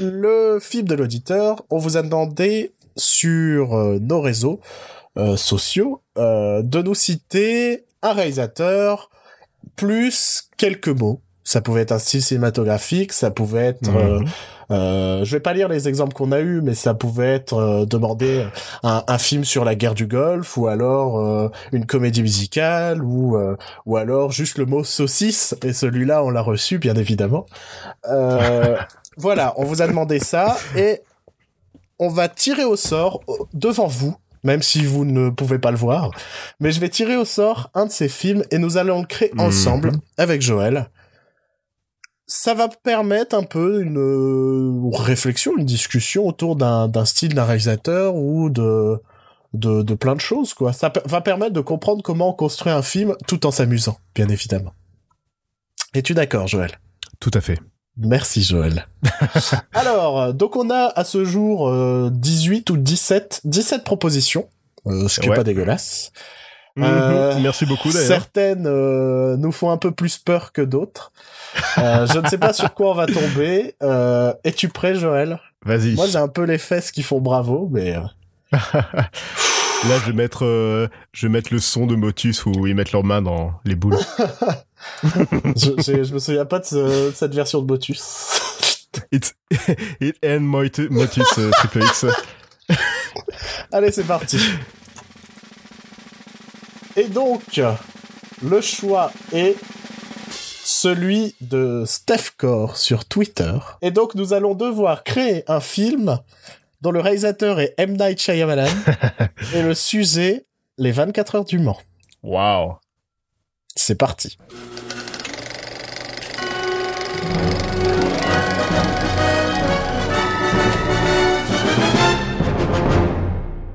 le 0.00 0.60
film 0.62 0.88
de 0.88 0.94
l'auditeur, 0.94 1.62
on 1.68 1.76
vous 1.76 1.98
a 1.98 2.02
demandé 2.02 2.72
sur 2.96 3.74
euh, 3.74 3.98
nos 4.00 4.22
réseaux 4.22 4.60
euh, 5.18 5.36
sociaux 5.36 6.00
euh, 6.16 6.62
de 6.62 6.80
nous 6.80 6.94
citer 6.94 7.84
un 8.00 8.14
réalisateur 8.14 9.10
plus 9.76 10.48
quelques 10.56 10.88
mots. 10.88 11.20
Ça 11.52 11.60
pouvait 11.60 11.82
être 11.82 11.92
un 11.92 11.98
style 11.98 12.22
cinématographique, 12.22 13.12
ça 13.12 13.30
pouvait 13.30 13.66
être... 13.66 13.90
euh, 13.94 14.20
Mhm. 14.20 14.26
euh, 14.70 15.24
je 15.24 15.36
vais 15.36 15.40
pas 15.40 15.52
lire 15.52 15.68
les 15.68 15.86
exemples 15.86 16.14
qu'on 16.14 16.32
a 16.32 16.40
eus, 16.40 16.62
mais 16.62 16.74
ça 16.74 16.94
pouvait 16.94 17.34
être 17.34 17.54
euh, 17.58 17.84
demander 17.84 18.46
un, 18.82 19.02
un 19.06 19.18
film 19.18 19.44
sur 19.44 19.62
la 19.66 19.74
guerre 19.74 19.92
du 19.92 20.06
Golfe, 20.06 20.56
ou 20.56 20.66
alors 20.66 21.18
euh, 21.20 21.50
une 21.72 21.84
comédie 21.84 22.22
musicale, 22.22 23.02
ou 23.04 23.36
euh, 23.36 23.56
ou 23.84 23.98
alors 23.98 24.32
juste 24.32 24.56
le 24.56 24.64
mot 24.64 24.82
saucisse. 24.82 25.54
Et 25.62 25.74
celui-là, 25.74 26.24
on 26.24 26.30
l'a 26.30 26.40
reçu, 26.40 26.78
bien 26.78 26.94
évidemment. 26.94 27.44
Euh, 28.08 28.78
voilà, 29.18 29.52
on 29.58 29.64
vous 29.64 29.82
a 29.82 29.86
demandé 29.86 30.18
ça, 30.20 30.56
et 30.74 31.00
on 31.98 32.08
va 32.08 32.28
tirer 32.30 32.64
au 32.64 32.76
sort 32.76 33.20
euh, 33.28 33.34
devant 33.52 33.88
vous. 33.88 34.16
Même 34.44 34.62
si 34.62 34.84
vous 34.84 35.04
ne 35.04 35.28
pouvez 35.30 35.58
pas 35.60 35.70
le 35.70 35.76
voir, 35.76 36.10
mais 36.60 36.72
je 36.72 36.80
vais 36.80 36.88
tirer 36.88 37.14
au 37.16 37.24
sort 37.24 37.70
un 37.74 37.86
de 37.86 37.92
ces 37.92 38.08
films 38.08 38.42
et 38.50 38.58
nous 38.58 38.76
allons 38.76 39.00
le 39.02 39.06
créer 39.06 39.30
Mhm. 39.34 39.40
ensemble 39.40 39.92
avec 40.18 40.42
Joël 40.42 40.88
ça 42.34 42.54
va 42.54 42.68
permettre 42.68 43.36
un 43.36 43.42
peu 43.42 43.82
une 43.82 43.98
euh, 43.98 44.90
réflexion, 44.96 45.52
une 45.58 45.66
discussion 45.66 46.26
autour 46.26 46.56
d'un 46.56 46.88
d'un 46.88 47.04
style 47.04 47.34
d'un 47.34 47.44
réalisateur 47.44 48.14
ou 48.16 48.48
de, 48.48 48.98
de 49.52 49.82
de 49.82 49.94
plein 49.94 50.14
de 50.14 50.20
choses 50.20 50.54
quoi. 50.54 50.72
Ça 50.72 50.90
va 51.04 51.20
permettre 51.20 51.52
de 51.52 51.60
comprendre 51.60 52.02
comment 52.02 52.30
on 52.30 52.32
construit 52.32 52.72
un 52.72 52.80
film 52.80 53.16
tout 53.28 53.44
en 53.44 53.50
s'amusant, 53.50 53.98
bien 54.14 54.28
évidemment. 54.28 54.72
Es-tu 55.92 56.14
d'accord, 56.14 56.46
Joël? 56.48 56.70
Tout 57.20 57.30
à 57.34 57.42
fait. 57.42 57.58
Merci 57.98 58.42
Joël. 58.42 58.86
Alors, 59.74 60.18
euh, 60.22 60.32
donc 60.32 60.56
on 60.56 60.70
a 60.70 60.86
à 60.96 61.04
ce 61.04 61.26
jour 61.26 61.68
euh, 61.68 62.08
18 62.10 62.70
ou 62.70 62.78
17 62.78 63.42
17 63.44 63.84
propositions, 63.84 64.48
euh, 64.86 65.06
ce 65.06 65.20
qui 65.20 65.26
est 65.26 65.30
Ouais. 65.30 65.36
pas 65.36 65.44
dégueulasse. 65.44 66.12
Mhm. 66.76 66.84
Euh, 66.84 67.38
Merci 67.40 67.66
beaucoup 67.66 67.90
d'ailleurs. 67.92 68.06
Certaines 68.08 68.66
euh, 68.66 69.36
nous 69.36 69.52
font 69.52 69.70
un 69.70 69.76
peu 69.76 69.90
plus 69.90 70.18
peur 70.18 70.52
que 70.52 70.62
d'autres. 70.62 71.12
Euh, 71.78 72.06
je 72.12 72.18
ne 72.18 72.26
sais 72.28 72.38
pas 72.38 72.52
sur 72.52 72.72
quoi 72.74 72.90
on 72.90 72.94
va 72.94 73.06
tomber. 73.06 73.74
Es-tu 74.44 74.68
prêt, 74.68 74.94
Joël? 74.94 75.38
Vas-y. 75.64 75.94
Moi, 75.94 76.06
j'ai 76.06 76.18
un 76.18 76.28
peu 76.28 76.42
les 76.44 76.58
fesses 76.58 76.90
qui 76.90 77.02
font 77.02 77.20
bravo, 77.20 77.68
mais 77.70 77.94
Là, 78.52 79.98
je 80.00 80.06
vais 80.06 80.12
mettre, 80.12 80.44
euh, 80.44 80.86
je 81.12 81.26
vais 81.26 81.32
mettre 81.32 81.52
le 81.52 81.58
son 81.58 81.86
de 81.86 81.96
Motus 81.96 82.46
où 82.46 82.66
ils 82.68 82.74
mettent 82.74 82.92
leurs 82.92 83.02
mains 83.02 83.20
dans 83.22 83.52
les 83.64 83.74
boules. 83.74 83.98
je, 85.02 85.82
je 86.04 86.12
me 86.14 86.18
souviens 86.20 86.44
pas 86.44 86.60
de, 86.60 86.64
ce- 86.64 87.08
de 87.10 87.12
cette 87.14 87.34
version 87.34 87.60
de 87.62 87.66
Motus. 87.66 88.00
It's 89.12 89.34
it 90.00 90.16
and 90.24 90.40
Motu- 90.40 90.88
Motus 90.90 91.26
euh, 91.38 91.50
triple 91.50 91.82
X. 91.82 92.06
Allez, 93.72 93.90
c'est 93.90 94.04
parti. 94.06 94.38
Et 96.96 97.08
donc, 97.08 97.60
le 98.42 98.60
choix 98.60 99.12
est 99.32 99.56
celui 100.62 101.34
de 101.40 101.84
Steph 101.86 102.32
Core 102.36 102.76
sur 102.76 103.04
Twitter. 103.04 103.52
Et 103.80 103.90
donc, 103.90 104.14
nous 104.14 104.32
allons 104.32 104.54
devoir 104.54 105.04
créer 105.04 105.44
un 105.50 105.60
film 105.60 106.18
dont 106.82 106.90
le 106.90 107.00
réalisateur 107.00 107.60
est 107.60 107.74
M. 107.78 107.96
Night 107.96 108.20
Shyamalan 108.20 108.68
et 109.54 109.62
le 109.62 109.74
sujet, 109.74 110.46
les 110.76 110.92
24 110.92 111.36
heures 111.36 111.44
du 111.44 111.58
Mans. 111.58 111.78
Waouh. 112.22 112.76
C'est 113.74 113.94
parti. 113.94 114.36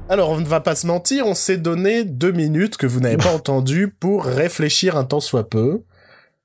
Alors, 0.10 0.30
on 0.30 0.40
ne 0.40 0.46
va 0.46 0.62
pas 0.62 0.76
se 0.76 0.88
mentir, 0.88 1.28
on 1.28 1.36
s'est 1.36 1.58
donné 1.58 2.06
deux 2.06 2.32
minutes 2.32 2.78
que 2.78 2.88
vous 2.88 3.02
n'avez 3.02 3.18
pas 3.18 3.34
entendues 3.34 3.90
pour 3.90 4.24
réfléchir 4.24 4.96
un 4.96 5.04
temps 5.04 5.20
soit 5.20 5.50
peu. 5.50 5.84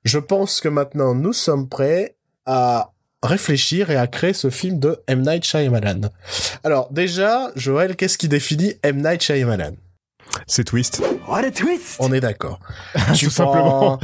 Je 0.03 0.19
pense 0.19 0.59
que 0.59 0.67
maintenant, 0.67 1.15
nous 1.15 1.31
sommes 1.31 1.69
prêts 1.69 2.17
à 2.45 2.91
réfléchir 3.21 3.89
et 3.89 3.95
à 3.95 4.07
créer 4.07 4.33
ce 4.33 4.49
film 4.49 4.79
de 4.79 5.01
M. 5.07 5.21
Night 5.21 5.45
Shyamalan. 5.45 6.09
Alors, 6.65 6.91
déjà, 6.91 7.51
Joël, 7.55 7.95
qu'est-ce 7.95 8.17
qui 8.17 8.27
définit 8.27 8.73
M. 8.83 9.01
Night 9.01 9.21
Shyamalan? 9.21 9.75
C'est 10.47 10.63
twist. 10.63 11.01
What 11.27 11.39
a 11.45 11.51
twist 11.51 11.95
On 11.99 12.11
est 12.11 12.19
d'accord. 12.19 12.59
Tu 13.15 13.25
Tout 13.25 13.31
simplement. 13.31 13.97
prends- 13.97 13.99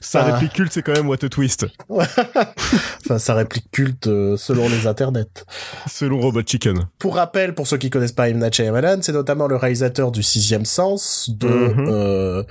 Sa 0.00 0.20
Ah. 0.20 0.32
réplique 0.34 0.52
culte, 0.52 0.72
c'est 0.72 0.82
quand 0.82 0.92
même 0.92 1.08
What 1.08 1.24
a 1.24 1.28
twist. 1.28 1.66
Enfin, 1.88 3.18
sa 3.18 3.34
réplique 3.34 3.70
culte 3.72 4.06
euh, 4.06 4.36
selon 4.36 4.68
les 4.68 4.86
internets. 4.86 5.44
Selon 5.90 6.20
Robot 6.20 6.42
Chicken. 6.46 6.86
Pour 6.98 7.16
rappel, 7.16 7.54
pour 7.54 7.66
ceux 7.66 7.76
qui 7.78 7.90
connaissent 7.90 8.12
pas 8.12 8.28
M. 8.28 8.38
Night 8.38 8.54
Shyamalan, 8.54 8.98
c'est 9.02 9.12
notamment 9.12 9.46
le 9.48 9.56
réalisateur 9.56 10.10
du 10.12 10.22
Sixième 10.22 10.64
Sens, 10.64 11.30
de 11.32 11.48
Mhm. 11.48 11.86
euh, 11.88 12.42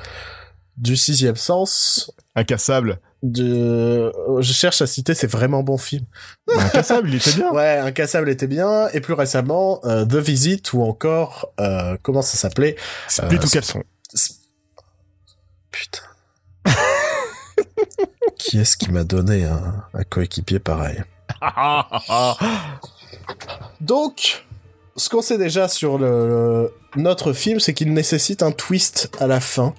du 0.80 0.96
Sixième 0.96 1.36
Sens, 1.36 2.12
Incassable. 2.36 3.00
de 3.22 4.12
euh, 4.28 4.42
je 4.42 4.54
cherche 4.54 4.82
à 4.82 4.88
citer, 4.88 5.14
c'est 5.14 5.28
vraiment 5.28 5.62
bon 5.62 5.78
film. 5.78 6.06
Incassable, 6.58 7.10
il 7.10 7.16
était 7.16 7.34
bien. 7.34 7.52
Ouais, 7.54 7.78
Incassable 7.78 8.30
était 8.30 8.48
bien, 8.48 8.88
et 8.94 9.02
plus 9.02 9.14
récemment 9.14 9.82
euh, 9.86 10.06
The 10.06 10.16
Visit 10.16 10.74
ou 10.74 10.82
encore 10.84 11.52
euh, 11.60 11.98
comment 12.02 12.22
ça 12.22 12.38
s'appelait 12.38 12.76
Split 13.08 13.38
Euh, 13.38 13.46
ou 13.46 13.50
caleçon. 13.50 13.84
Putain. 15.72 16.02
qui 18.38 18.58
est-ce 18.60 18.78
qui 18.78 18.90
m'a 18.92 19.04
donné 19.04 19.44
un, 19.46 19.84
un 19.94 20.04
coéquipier 20.04 20.60
pareil? 20.60 21.04
Donc, 23.82 24.46
ce 24.96 25.10
qu'on 25.10 25.22
sait 25.22 25.38
déjà 25.38 25.68
sur 25.68 25.98
le, 25.98 26.74
notre 26.96 27.34
film, 27.34 27.60
c'est 27.60 27.74
qu'il 27.74 27.94
nécessite 27.94 28.44
un 28.44 28.52
twist 28.52 29.10
à 29.20 29.28
la 29.28 29.40
fin. 29.40 29.74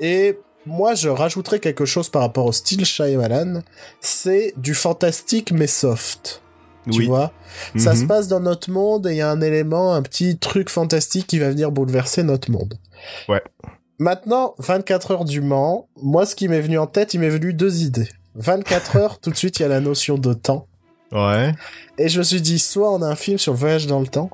Et 0.00 0.38
moi, 0.66 0.94
je 0.94 1.08
rajouterais 1.08 1.60
quelque 1.60 1.84
chose 1.84 2.08
par 2.08 2.22
rapport 2.22 2.46
au 2.46 2.52
style 2.52 2.84
Shyamalan. 2.84 3.62
C'est 4.00 4.54
du 4.56 4.74
fantastique 4.74 5.52
mais 5.52 5.66
soft. 5.66 6.40
Tu 6.90 6.98
oui. 7.00 7.06
vois? 7.06 7.32
Ça 7.76 7.94
Mhm. 7.94 8.00
se 8.00 8.04
passe 8.04 8.28
dans 8.28 8.40
notre 8.40 8.70
monde 8.70 9.06
et 9.06 9.12
il 9.12 9.16
y 9.16 9.20
a 9.22 9.30
un 9.30 9.40
élément, 9.40 9.94
un 9.94 10.02
petit 10.02 10.36
truc 10.36 10.68
fantastique 10.68 11.26
qui 11.26 11.38
va 11.38 11.48
venir 11.48 11.70
bouleverser 11.70 12.22
notre 12.22 12.50
monde. 12.50 12.78
Ouais. 13.28 13.42
Maintenant, 13.98 14.54
24 14.58 15.12
heures 15.12 15.24
du 15.24 15.40
Mans, 15.40 15.88
moi, 16.02 16.26
ce 16.26 16.34
qui 16.34 16.48
m'est 16.48 16.60
venu 16.60 16.78
en 16.78 16.86
tête, 16.86 17.14
il 17.14 17.20
m'est 17.20 17.28
venu 17.30 17.54
deux 17.54 17.82
idées. 17.82 18.08
24 18.34 18.96
heures, 18.96 19.18
tout 19.20 19.30
de 19.30 19.36
suite, 19.36 19.58
il 19.58 19.62
y 19.62 19.64
a 19.64 19.68
la 19.68 19.80
notion 19.80 20.18
de 20.18 20.34
temps. 20.34 20.66
Ouais. 21.12 21.52
Et 21.96 22.08
je 22.08 22.18
me 22.18 22.24
suis 22.24 22.40
dit, 22.42 22.58
soit 22.58 22.92
on 22.92 23.00
a 23.00 23.06
un 23.06 23.14
film 23.16 23.38
sur 23.38 23.52
le 23.52 23.58
voyage 23.58 23.86
dans 23.86 24.00
le 24.00 24.06
temps, 24.08 24.30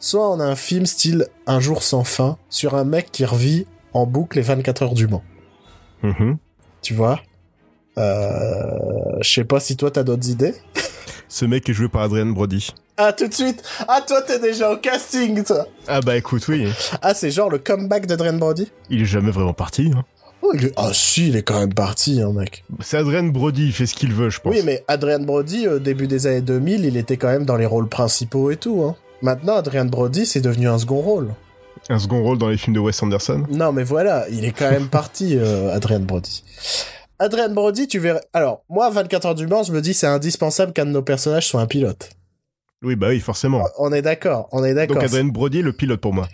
soit 0.00 0.28
on 0.32 0.40
a 0.40 0.44
un 0.44 0.56
film 0.56 0.86
style 0.86 1.26
Un 1.46 1.60
jour 1.60 1.82
sans 1.82 2.02
fin, 2.04 2.38
sur 2.48 2.74
un 2.74 2.84
mec 2.84 3.12
qui 3.12 3.24
revit 3.24 3.66
en 3.94 4.06
boucle 4.06 4.36
les 4.38 4.42
24 4.42 4.82
heures 4.82 4.94
du 4.94 5.06
Mans. 5.08 5.22
Mhm. 6.02 6.36
Tu 6.82 6.94
vois? 6.94 7.20
Euh, 7.98 9.18
Je 9.20 9.30
sais 9.30 9.44
pas 9.44 9.60
si 9.60 9.76
toi 9.76 9.90
t'as 9.90 10.02
d'autres 10.02 10.28
idées. 10.28 10.54
Ce 11.28 11.44
mec 11.44 11.68
est 11.68 11.72
joué 11.72 11.88
par 11.88 12.02
Adrien 12.02 12.26
Brody. 12.26 12.68
Ah, 12.98 13.12
tout 13.12 13.26
de 13.26 13.32
suite? 13.32 13.62
Ah, 13.88 14.02
toi 14.06 14.20
t'es 14.22 14.38
déjà 14.38 14.70
au 14.70 14.76
casting, 14.76 15.42
toi 15.44 15.66
Ah 15.88 16.00
bah 16.00 16.16
écoute, 16.16 16.46
oui. 16.48 16.68
Ah, 17.00 17.14
c'est 17.14 17.30
genre 17.30 17.48
le 17.48 17.58
comeback 17.58 18.06
d'Adrien 18.06 18.34
Brody? 18.34 18.70
Il 18.90 19.00
est 19.02 19.06
jamais 19.06 19.30
vraiment 19.30 19.54
parti. 19.54 19.90
hein. 19.96 20.04
Oh, 20.42 20.52
il 20.54 20.66
est... 20.66 20.72
Ah 20.76 20.90
si, 20.92 21.28
il 21.28 21.36
est 21.36 21.42
quand 21.42 21.58
même 21.60 21.72
parti, 21.72 22.20
hein, 22.20 22.32
mec. 22.34 22.64
C'est 22.80 22.98
Adrien 22.98 23.22
Brody, 23.22 23.66
il 23.66 23.72
fait 23.72 23.86
ce 23.86 23.94
qu'il 23.94 24.12
veut, 24.12 24.28
je 24.28 24.40
pense. 24.40 24.52
Oui, 24.54 24.60
mais 24.64 24.84
Adrian 24.88 25.20
Brody, 25.20 25.68
au 25.68 25.78
début 25.78 26.06
des 26.08 26.26
années 26.26 26.40
2000, 26.42 26.84
il 26.84 26.96
était 26.96 27.16
quand 27.16 27.28
même 27.28 27.44
dans 27.46 27.56
les 27.56 27.66
rôles 27.66 27.88
principaux 27.88 28.50
et 28.50 28.56
tout. 28.56 28.82
Hein. 28.82 28.96
Maintenant, 29.22 29.54
Adrian 29.56 29.84
Brody, 29.84 30.26
c'est 30.26 30.40
devenu 30.40 30.68
un 30.68 30.78
second 30.78 31.00
rôle. 31.00 31.28
Un 31.88 31.98
second 31.98 32.22
rôle 32.22 32.38
dans 32.38 32.48
les 32.48 32.56
films 32.56 32.74
de 32.74 32.80
Wes 32.80 33.02
Anderson. 33.02 33.44
Non, 33.50 33.72
mais 33.72 33.84
voilà, 33.84 34.26
il 34.30 34.44
est 34.44 34.52
quand 34.52 34.70
même 34.70 34.88
parti, 34.90 35.36
euh, 35.36 35.74
Adrian 35.74 36.00
Brody. 36.00 36.44
Adrian 37.18 37.50
Brody, 37.50 37.88
tu 37.88 37.98
verrais... 37.98 38.20
Alors, 38.32 38.64
moi, 38.68 38.88
24 38.90 39.26
heures 39.26 39.34
du 39.34 39.46
Mans, 39.46 39.62
je 39.62 39.72
me 39.72 39.80
dis 39.80 39.94
c'est 39.94 40.06
indispensable 40.06 40.72
qu'un 40.72 40.86
de 40.86 40.90
nos 40.90 41.02
personnages 41.02 41.48
soit 41.48 41.60
un 41.60 41.66
pilote. 41.66 42.10
Oui, 42.82 42.96
bah 42.96 43.08
oui, 43.08 43.20
forcément. 43.20 43.64
On 43.78 43.92
est 43.92 44.02
d'accord, 44.02 44.48
on 44.50 44.64
est 44.64 44.74
d'accord. 44.74 44.96
Donc 44.96 45.04
Adrien 45.04 45.24
Brody 45.26 45.60
est 45.60 45.62
le 45.62 45.72
pilote 45.72 46.00
pour 46.00 46.12
moi. 46.12 46.28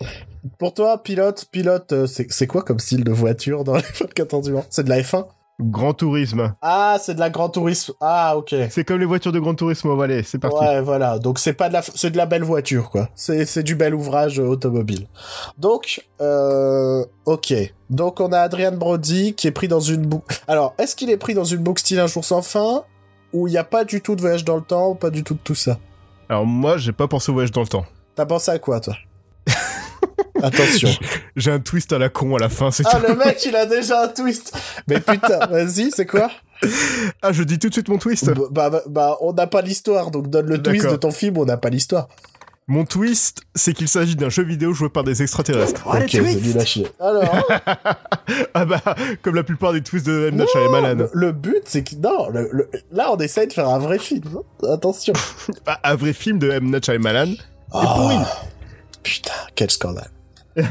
Pour 0.59 0.72
toi, 0.72 1.03
pilote, 1.03 1.46
pilote, 1.53 1.92
euh, 1.92 2.07
c'est 2.07 2.30
c'est 2.32 2.46
quoi 2.46 2.62
comme 2.62 2.78
style 2.78 3.05
de 3.05 3.12
voiture 3.12 3.64
dans 3.64 3.76
les 3.76 3.82
24 4.01 4.34
heures 4.34 4.40
du 4.40 4.53
Mans? 4.53 4.64
C'est 4.70 4.84
de 4.84 4.88
la 4.88 5.01
F1 5.03 5.26
Grand 5.61 5.92
tourisme. 5.92 6.54
Ah, 6.62 6.98
c'est 7.00 7.14
de 7.14 7.20
la 7.20 7.30
Grand 7.30 7.48
Tourisme. 7.48 7.92
Ah, 8.00 8.36
ok. 8.36 8.54
C'est 8.70 8.84
comme 8.84 9.00
les 9.00 9.06
voitures 9.06 9.32
de 9.32 9.40
Grand 9.40 9.54
Tourisme, 9.54 9.90
allez, 10.00 10.22
c'est 10.22 10.38
parti. 10.38 10.56
Ouais, 10.56 10.80
voilà. 10.80 11.18
Donc 11.18 11.40
c'est 11.40 11.52
pas 11.52 11.68
de 11.68 11.72
la, 11.72 11.82
c'est 11.82 12.11
de 12.11 12.16
la 12.16 12.26
belle 12.26 12.44
voiture, 12.44 12.90
quoi. 12.90 13.09
C'est, 13.16 13.44
c'est 13.44 13.64
du 13.64 13.74
bel 13.74 13.92
ouvrage 13.92 14.38
euh, 14.38 14.46
automobile. 14.46 15.09
Donc, 15.59 16.06
euh, 16.20 17.04
ok. 17.24 17.54
Donc 17.90 18.20
on 18.20 18.30
a 18.30 18.38
Adrian 18.38 18.76
Brody 18.76 19.34
qui 19.34 19.48
est 19.48 19.52
pris 19.52 19.66
dans 19.66 19.80
une 19.80 20.06
boucle. 20.06 20.40
Alors, 20.46 20.74
est-ce 20.78 20.94
qu'il 20.94 21.11
est 21.11 21.16
pris 21.16 21.34
dans 21.34 21.44
une 21.44 21.61
boucle 21.61 21.80
style 21.80 21.98
un 21.98 22.06
jour 22.06 22.24
sans 22.24 22.42
fin 22.42 22.84
où 23.32 23.48
il 23.48 23.50
n'y 23.50 23.59
a 23.59 23.64
pas 23.64 23.84
du 23.84 24.00
tout 24.00 24.14
de 24.14 24.20
voyage 24.20 24.44
dans 24.44 24.56
le 24.56 24.62
temps, 24.62 24.94
pas 24.94 25.11
du 25.11 25.24
tout 25.24 25.34
de 25.34 25.40
tout 25.40 25.56
ça? 25.56 25.78
Alors 26.28 26.46
moi, 26.46 26.76
j'ai 26.76 26.92
pas 26.92 27.09
pensé 27.09 27.30
au 27.30 27.34
voyage 27.34 27.50
dans 27.50 27.62
le 27.62 27.66
temps. 27.66 27.84
T'as 28.14 28.26
pensé 28.26 28.52
à 28.52 28.61
quoi, 28.61 28.78
toi? 28.78 28.94
Attention. 30.43 30.89
J'ai 31.36 31.51
un 31.51 31.61
twist 31.61 31.93
à 31.93 31.99
la 31.99 32.09
con 32.09 32.36
à 32.36 32.39
la 32.39 32.49
fin, 32.49 32.70
c'est 32.70 32.84
Ah, 32.86 33.01
tout. 33.01 33.07
le 33.09 33.16
mec, 33.16 33.45
il 33.45 33.57
a 33.57 33.66
déjà 33.66 34.03
un 34.05 34.09
twist. 34.09 34.53
Mais 34.89 35.01
putain, 35.01 35.39
vas-y, 35.51 35.91
c'est 35.91 36.07
quoi? 36.07 36.30
Ah, 37.22 37.32
je 37.32 37.43
dis 37.45 37.59
tout 37.59 37.68
de 37.68 37.72
suite 37.74 37.89
mon 37.89 37.99
twist. 37.99 38.30
bah, 38.51 38.70
bah, 38.70 38.82
bah, 38.86 39.16
on 39.20 39.32
n'a 39.32 39.47
pas 39.47 39.62
l'histoire, 39.62 40.11
donc 40.11 40.28
donne 40.28 40.47
le 40.47 40.62
twist 40.62 40.89
de 40.91 40.97
ton 40.97 41.11
film, 41.11 41.39
on 41.39 41.45
n'a 41.45 41.57
pas 41.57 41.68
l'histoire. 41.70 42.09
Mon 42.70 42.84
twist, 42.84 43.41
c'est 43.55 43.72
qu'il 43.72 43.89
s'agit 43.89 44.14
d'un 44.14 44.28
jeu 44.28 44.43
vidéo 44.43 44.74
joué 44.74 44.91
par 44.91 45.03
des 45.03 45.22
extraterrestres. 45.22 45.86
ok, 45.86 46.12
nul 46.12 46.59
à 46.59 46.64
chier. 46.66 46.86
Alors, 47.01 47.24
Ah 48.55 48.64
bah, 48.66 48.82
comme 49.22 49.34
la 49.36 49.43
plupart 49.43 49.72
des 49.72 49.80
twists 49.82 50.05
de 50.07 50.28
M. 50.28 50.36
Night 50.36 50.49
Shyamalan. 50.53 50.95
le, 50.97 51.11
le 51.14 51.32
but, 51.32 51.62
c'est 51.64 51.82
que... 51.82 51.95
Non, 51.97 52.28
le- 52.28 52.51
le- 52.53 52.68
là, 52.93 53.11
on 53.11 53.16
essaye 53.16 53.47
de 53.47 53.55
faire 53.55 53.68
un 53.70 53.78
vrai 53.78 53.99
film. 53.99 54.22
Attention. 54.70 55.14
Ah, 55.66 55.80
un 55.84 55.95
vrai 55.95 56.12
film 56.12 56.39
de 56.39 56.51
M. 56.51 56.64
Night 56.70 56.84
Shyamalan. 56.84 57.34
Ah, 57.72 58.26
Putain, 59.03 59.32
quel 59.55 59.70
scandale. 59.70 60.11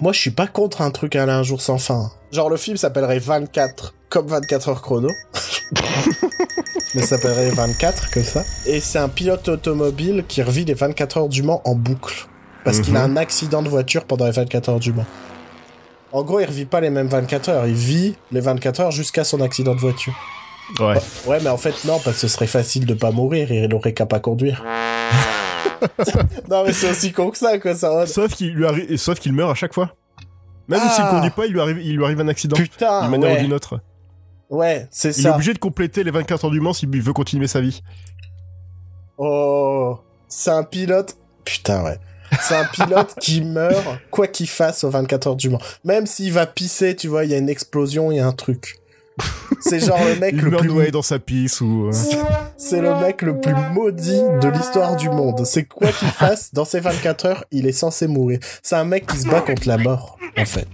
Moi, 0.00 0.12
je 0.12 0.20
suis 0.20 0.30
pas 0.30 0.46
contre 0.46 0.82
un 0.82 0.90
truc 0.90 1.16
à 1.16 1.24
un 1.24 1.42
jour 1.42 1.60
sans 1.60 1.78
fin. 1.78 2.10
Genre, 2.32 2.48
le 2.48 2.56
film 2.56 2.76
s'appellerait 2.76 3.18
24, 3.18 3.94
comme 4.08 4.28
24 4.28 4.68
heures 4.68 4.82
chrono. 4.82 5.08
Mais 6.94 7.02
ça 7.02 7.18
s'appellerait 7.18 7.50
24, 7.50 8.10
comme 8.12 8.22
ça. 8.22 8.44
Et 8.66 8.80
c'est 8.80 8.98
un 8.98 9.08
pilote 9.08 9.48
automobile 9.48 10.24
qui 10.26 10.42
revit 10.42 10.64
les 10.64 10.74
24 10.74 11.16
heures 11.18 11.28
du 11.28 11.42
Mans 11.42 11.60
en 11.64 11.74
boucle. 11.74 12.26
Parce 12.64 12.80
qu'il 12.80 12.96
a 12.96 13.02
un 13.02 13.16
accident 13.16 13.62
de 13.62 13.68
voiture 13.68 14.04
pendant 14.04 14.26
les 14.26 14.32
24 14.32 14.68
heures 14.68 14.80
du 14.80 14.92
Mans. 14.92 15.06
En 16.12 16.22
gros, 16.22 16.40
il 16.40 16.46
revit 16.46 16.64
pas 16.64 16.80
les 16.80 16.90
mêmes 16.90 17.08
24 17.08 17.48
heures. 17.48 17.66
Il 17.66 17.74
vit 17.74 18.16
les 18.32 18.40
24 18.40 18.80
heures 18.80 18.90
jusqu'à 18.90 19.24
son 19.24 19.40
accident 19.40 19.74
de 19.74 19.80
voiture. 19.80 20.14
Ouais. 20.78 20.96
Ouais, 21.26 21.38
mais 21.42 21.50
en 21.50 21.56
fait, 21.56 21.84
non, 21.84 22.00
parce 22.04 22.16
que 22.16 22.20
ce 22.22 22.28
serait 22.28 22.46
facile 22.46 22.86
de 22.86 22.94
pas 22.94 23.10
mourir. 23.10 23.52
Il 23.52 23.72
aurait 23.74 23.92
qu'à 23.92 24.06
pas 24.06 24.20
conduire. 24.20 24.64
non, 26.48 26.64
mais 26.64 26.72
c'est 26.72 26.90
aussi 26.90 27.12
con 27.12 27.30
que 27.30 27.38
ça, 27.38 27.58
quoi. 27.58 27.74
Ça... 27.74 28.06
Sauf 28.06 28.34
qu'il 28.34 28.52
lui 28.54 28.66
arrive, 28.66 28.96
sauf 28.96 29.18
qu'il 29.18 29.32
meurt 29.32 29.50
à 29.50 29.54
chaque 29.54 29.74
fois. 29.74 29.94
Même 30.68 30.80
Ah. 30.82 30.90
s'il 30.90 31.04
conduit 31.06 31.30
pas, 31.30 31.46
il 31.46 31.52
lui 31.52 31.60
arrive, 31.60 31.78
il 31.82 31.96
lui 31.96 32.04
arrive 32.04 32.20
un 32.20 32.28
accident. 32.28 32.56
Putain, 32.56 33.02
D'une 33.02 33.10
manière 33.10 33.30
ou 33.30 33.34
ouais. 33.34 33.40
d'une 33.42 33.52
autre. 33.52 33.80
Ouais, 34.50 34.88
c'est 34.90 35.08
Il 35.16 35.20
est 35.20 35.22
ça. 35.28 35.34
obligé 35.34 35.52
de 35.54 35.58
compléter 35.58 36.02
les 36.04 36.10
24 36.10 36.44
heures 36.44 36.50
du 36.50 36.60
Mans 36.60 36.72
s'il 36.72 36.88
veut 37.02 37.12
continuer 37.12 37.46
sa 37.46 37.60
vie. 37.60 37.82
Oh, 39.18 39.98
c'est 40.28 40.50
un 40.50 40.62
pilote. 40.64 41.16
Putain, 41.44 41.82
ouais. 41.84 41.98
C'est 42.40 42.54
un 42.56 42.64
pilote 42.64 43.14
qui 43.20 43.40
meurt, 43.44 43.84
quoi 44.10 44.26
qu'il 44.28 44.48
fasse, 44.48 44.84
aux 44.84 44.90
24 44.90 45.26
heures 45.28 45.36
du 45.36 45.50
Mans. 45.50 45.60
Même 45.84 46.06
s'il 46.06 46.32
va 46.32 46.46
pisser, 46.46 46.94
tu 46.96 47.08
vois, 47.08 47.24
il 47.24 47.30
y 47.30 47.34
a 47.34 47.38
une 47.38 47.48
explosion, 47.48 48.10
il 48.12 48.16
y 48.16 48.20
a 48.20 48.26
un 48.26 48.32
truc. 48.32 48.79
C'est 49.60 49.80
genre 49.80 49.98
le 50.04 50.18
mec 50.18 50.34
Il 50.36 50.40
le 50.44 50.56
plus 50.56 50.68
noyé 50.68 50.90
dans 50.90 51.02
sa 51.02 51.18
pisse 51.18 51.60
ou... 51.60 51.86
euh, 51.88 51.92
C'est 52.56 52.80
le 52.80 52.94
mec 53.00 53.22
le 53.22 53.40
plus 53.40 53.54
maudit 53.72 54.20
de 54.40 54.48
l'histoire 54.48 54.96
du 54.96 55.08
monde. 55.08 55.44
C'est 55.44 55.64
quoi 55.64 55.92
qu'il 55.92 56.08
fasse, 56.18 56.52
dans 56.54 56.64
ces 56.64 56.80
24 56.80 57.26
heures, 57.26 57.44
il 57.50 57.66
est 57.66 57.72
censé 57.72 58.06
mourir. 58.06 58.38
C'est 58.62 58.76
un 58.76 58.84
mec 58.84 59.06
qui 59.06 59.16
se 59.18 59.28
bat 59.28 59.40
contre 59.42 59.68
la 59.68 59.78
mort, 59.78 60.18
en 60.38 60.44
fait. 60.44 60.68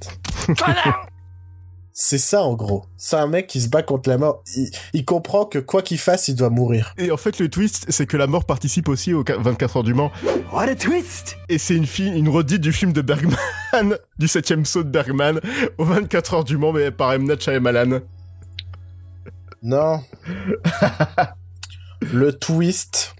C'est 1.98 2.18
ça, 2.18 2.42
en 2.42 2.52
gros. 2.54 2.84
C'est 2.98 3.16
un 3.16 3.26
mec 3.26 3.46
qui 3.46 3.58
se 3.58 3.68
bat 3.70 3.82
contre 3.82 4.10
la 4.10 4.18
mort. 4.18 4.42
Il, 4.54 4.70
il 4.92 5.04
comprend 5.06 5.46
que 5.46 5.58
quoi 5.58 5.80
qu'il 5.80 5.96
fasse, 5.98 6.28
il 6.28 6.34
doit 6.34 6.50
mourir. 6.50 6.92
Et 6.98 7.10
en 7.10 7.16
fait, 7.16 7.38
le 7.38 7.48
twist, 7.48 7.86
c'est 7.88 8.04
que 8.04 8.18
la 8.18 8.26
mort 8.26 8.44
participe 8.44 8.90
aussi 8.90 9.14
aux 9.14 9.24
24 9.26 9.78
heures 9.78 9.82
du 9.82 9.94
Mans. 9.94 10.12
What 10.52 10.64
a 10.64 10.74
twist 10.74 11.38
Et 11.48 11.56
c'est 11.56 11.74
une, 11.74 11.86
une 12.14 12.28
redite 12.28 12.60
du 12.60 12.72
film 12.72 12.92
de 12.92 13.00
Bergman, 13.00 13.38
du 14.18 14.28
septième 14.28 14.66
saut 14.66 14.82
de 14.84 14.90
Bergman, 14.90 15.40
aux 15.78 15.84
24 15.86 16.34
heures 16.34 16.44
du 16.44 16.58
Mans, 16.58 16.72
mais 16.72 16.90
par 16.90 17.14
M. 17.14 17.22
Night 17.24 17.42
Shyamalan. 17.42 18.00
Non. 19.62 20.00
le 22.00 22.32
twist. 22.32 23.14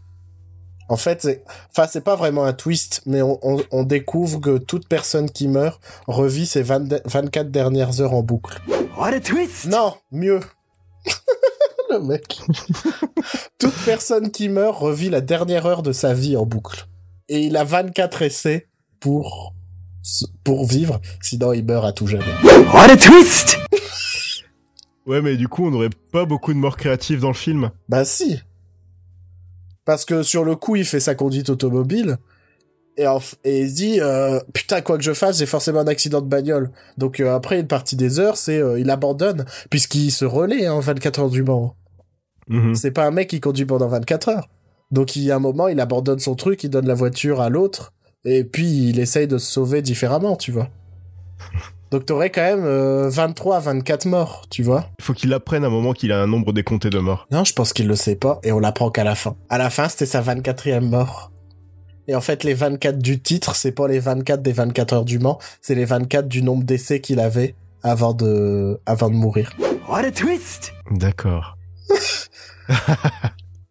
En 0.88 0.96
fait, 0.96 1.22
c'est, 1.22 1.42
enfin, 1.70 1.88
c'est 1.90 2.02
pas 2.04 2.14
vraiment 2.14 2.44
un 2.44 2.52
twist, 2.52 3.02
mais 3.06 3.20
on, 3.20 3.38
on, 3.42 3.60
on 3.72 3.82
découvre 3.82 4.40
que 4.40 4.58
toute 4.58 4.86
personne 4.88 5.28
qui 5.28 5.48
meurt 5.48 5.80
revit 6.06 6.46
ses 6.46 6.62
20 6.62 7.02
24 7.04 7.50
dernières 7.50 8.00
heures 8.00 8.12
en 8.12 8.22
boucle. 8.22 8.60
What 8.96 9.08
a 9.08 9.20
twist 9.20 9.66
Non, 9.66 9.94
mieux. 10.12 10.40
le 11.90 12.00
mec. 12.00 12.40
toute 13.58 13.84
personne 13.84 14.30
qui 14.30 14.48
meurt 14.48 14.78
revit 14.78 15.10
la 15.10 15.20
dernière 15.20 15.66
heure 15.66 15.82
de 15.82 15.92
sa 15.92 16.14
vie 16.14 16.36
en 16.36 16.46
boucle. 16.46 16.86
Et 17.28 17.40
il 17.40 17.56
a 17.56 17.64
24 17.64 18.22
essais 18.22 18.68
pour, 19.00 19.54
pour 20.44 20.66
vivre, 20.66 21.00
sinon 21.20 21.52
il 21.52 21.64
meurt 21.64 21.84
à 21.84 21.92
tout 21.92 22.06
jamais. 22.06 22.24
What 22.72 22.90
a 22.90 22.96
twist 22.96 23.58
Ouais, 25.06 25.22
mais 25.22 25.36
du 25.36 25.48
coup, 25.48 25.66
on 25.66 25.70
n'aurait 25.70 25.90
pas 26.12 26.24
beaucoup 26.24 26.52
de 26.52 26.58
morts 26.58 26.76
créatives 26.76 27.20
dans 27.20 27.28
le 27.28 27.34
film. 27.34 27.70
Bah 27.88 28.04
si. 28.04 28.40
Parce 29.84 30.04
que 30.04 30.22
sur 30.22 30.44
le 30.44 30.56
coup, 30.56 30.74
il 30.76 30.84
fait 30.84 31.00
sa 31.00 31.14
conduite 31.14 31.48
automobile. 31.48 32.18
Et, 32.98 33.06
en 33.06 33.18
f- 33.18 33.34
et 33.44 33.60
il 33.60 33.70
se 33.70 33.74
dit, 33.74 34.00
euh, 34.00 34.40
putain, 34.54 34.80
quoi 34.80 34.96
que 34.96 35.04
je 35.04 35.12
fasse, 35.12 35.38
j'ai 35.38 35.46
forcément 35.46 35.80
un 35.80 35.86
accident 35.86 36.20
de 36.22 36.26
bagnole. 36.28 36.70
Donc 36.96 37.20
euh, 37.20 37.34
après, 37.34 37.60
une 37.60 37.66
partie 37.68 37.94
des 37.94 38.18
heures, 38.18 38.36
c'est 38.38 38.58
euh, 38.58 38.80
il 38.80 38.88
abandonne, 38.90 39.44
puisqu'il 39.70 40.10
se 40.10 40.24
relaie 40.24 40.66
en 40.68 40.80
24 40.80 41.20
heures 41.20 41.30
du 41.30 41.42
Mans. 41.42 41.76
Mhm. 42.48 42.74
C'est 42.74 42.90
pas 42.92 43.06
un 43.06 43.10
mec 43.10 43.28
qui 43.28 43.38
conduit 43.38 43.66
pendant 43.66 43.86
24 43.88 44.28
heures. 44.30 44.48
Donc 44.90 45.14
il 45.14 45.22
y 45.24 45.30
a 45.30 45.36
un 45.36 45.40
moment, 45.40 45.68
il 45.68 45.78
abandonne 45.78 46.20
son 46.20 46.34
truc, 46.36 46.64
il 46.64 46.70
donne 46.70 46.86
la 46.86 46.94
voiture 46.94 47.40
à 47.40 47.48
l'autre, 47.50 47.92
et 48.24 48.44
puis 48.44 48.88
il 48.88 48.98
essaye 48.98 49.26
de 49.28 49.36
se 49.36 49.50
sauver 49.52 49.82
différemment, 49.82 50.36
tu 50.36 50.50
vois. 50.52 50.68
Donc 51.90 52.06
t'aurais 52.06 52.30
quand 52.30 52.42
même 52.42 52.64
euh, 52.64 53.08
23 53.08 53.56
à 53.56 53.60
24 53.60 54.06
morts, 54.06 54.46
tu 54.50 54.62
vois. 54.62 54.88
Il 54.98 55.04
faut 55.04 55.12
qu'il 55.12 55.32
apprenne 55.32 55.64
à 55.64 55.68
un 55.68 55.70
moment 55.70 55.92
qu'il 55.92 56.10
a 56.12 56.20
un 56.20 56.26
nombre 56.26 56.52
décompté 56.52 56.90
de 56.90 56.98
morts. 56.98 57.26
Non, 57.30 57.44
je 57.44 57.52
pense 57.52 57.72
qu'il 57.72 57.86
le 57.86 57.94
sait 57.94 58.16
pas, 58.16 58.40
et 58.42 58.52
on 58.52 58.58
l'apprend 58.58 58.90
qu'à 58.90 59.04
la 59.04 59.14
fin. 59.14 59.36
À 59.48 59.58
la 59.58 59.70
fin, 59.70 59.88
c'était 59.88 60.06
sa 60.06 60.20
24e 60.20 60.80
mort. 60.80 61.30
Et 62.08 62.14
en 62.14 62.20
fait, 62.20 62.44
les 62.44 62.54
24 62.54 62.98
du 62.98 63.20
titre, 63.20 63.54
c'est 63.56 63.72
pas 63.72 63.88
les 63.88 63.98
24 63.98 64.42
des 64.42 64.52
24 64.52 64.92
heures 64.92 65.04
du 65.04 65.18
Mans, 65.18 65.38
c'est 65.60 65.74
les 65.74 65.84
24 65.84 66.28
du 66.28 66.42
nombre 66.42 66.64
d'essais 66.64 67.00
qu'il 67.00 67.20
avait 67.20 67.54
avant 67.82 68.14
de, 68.14 68.80
avant 68.86 69.08
de 69.08 69.14
mourir. 69.14 69.52
What 69.88 70.00
a 70.00 70.10
twist 70.10 70.72
D'accord. 70.90 71.56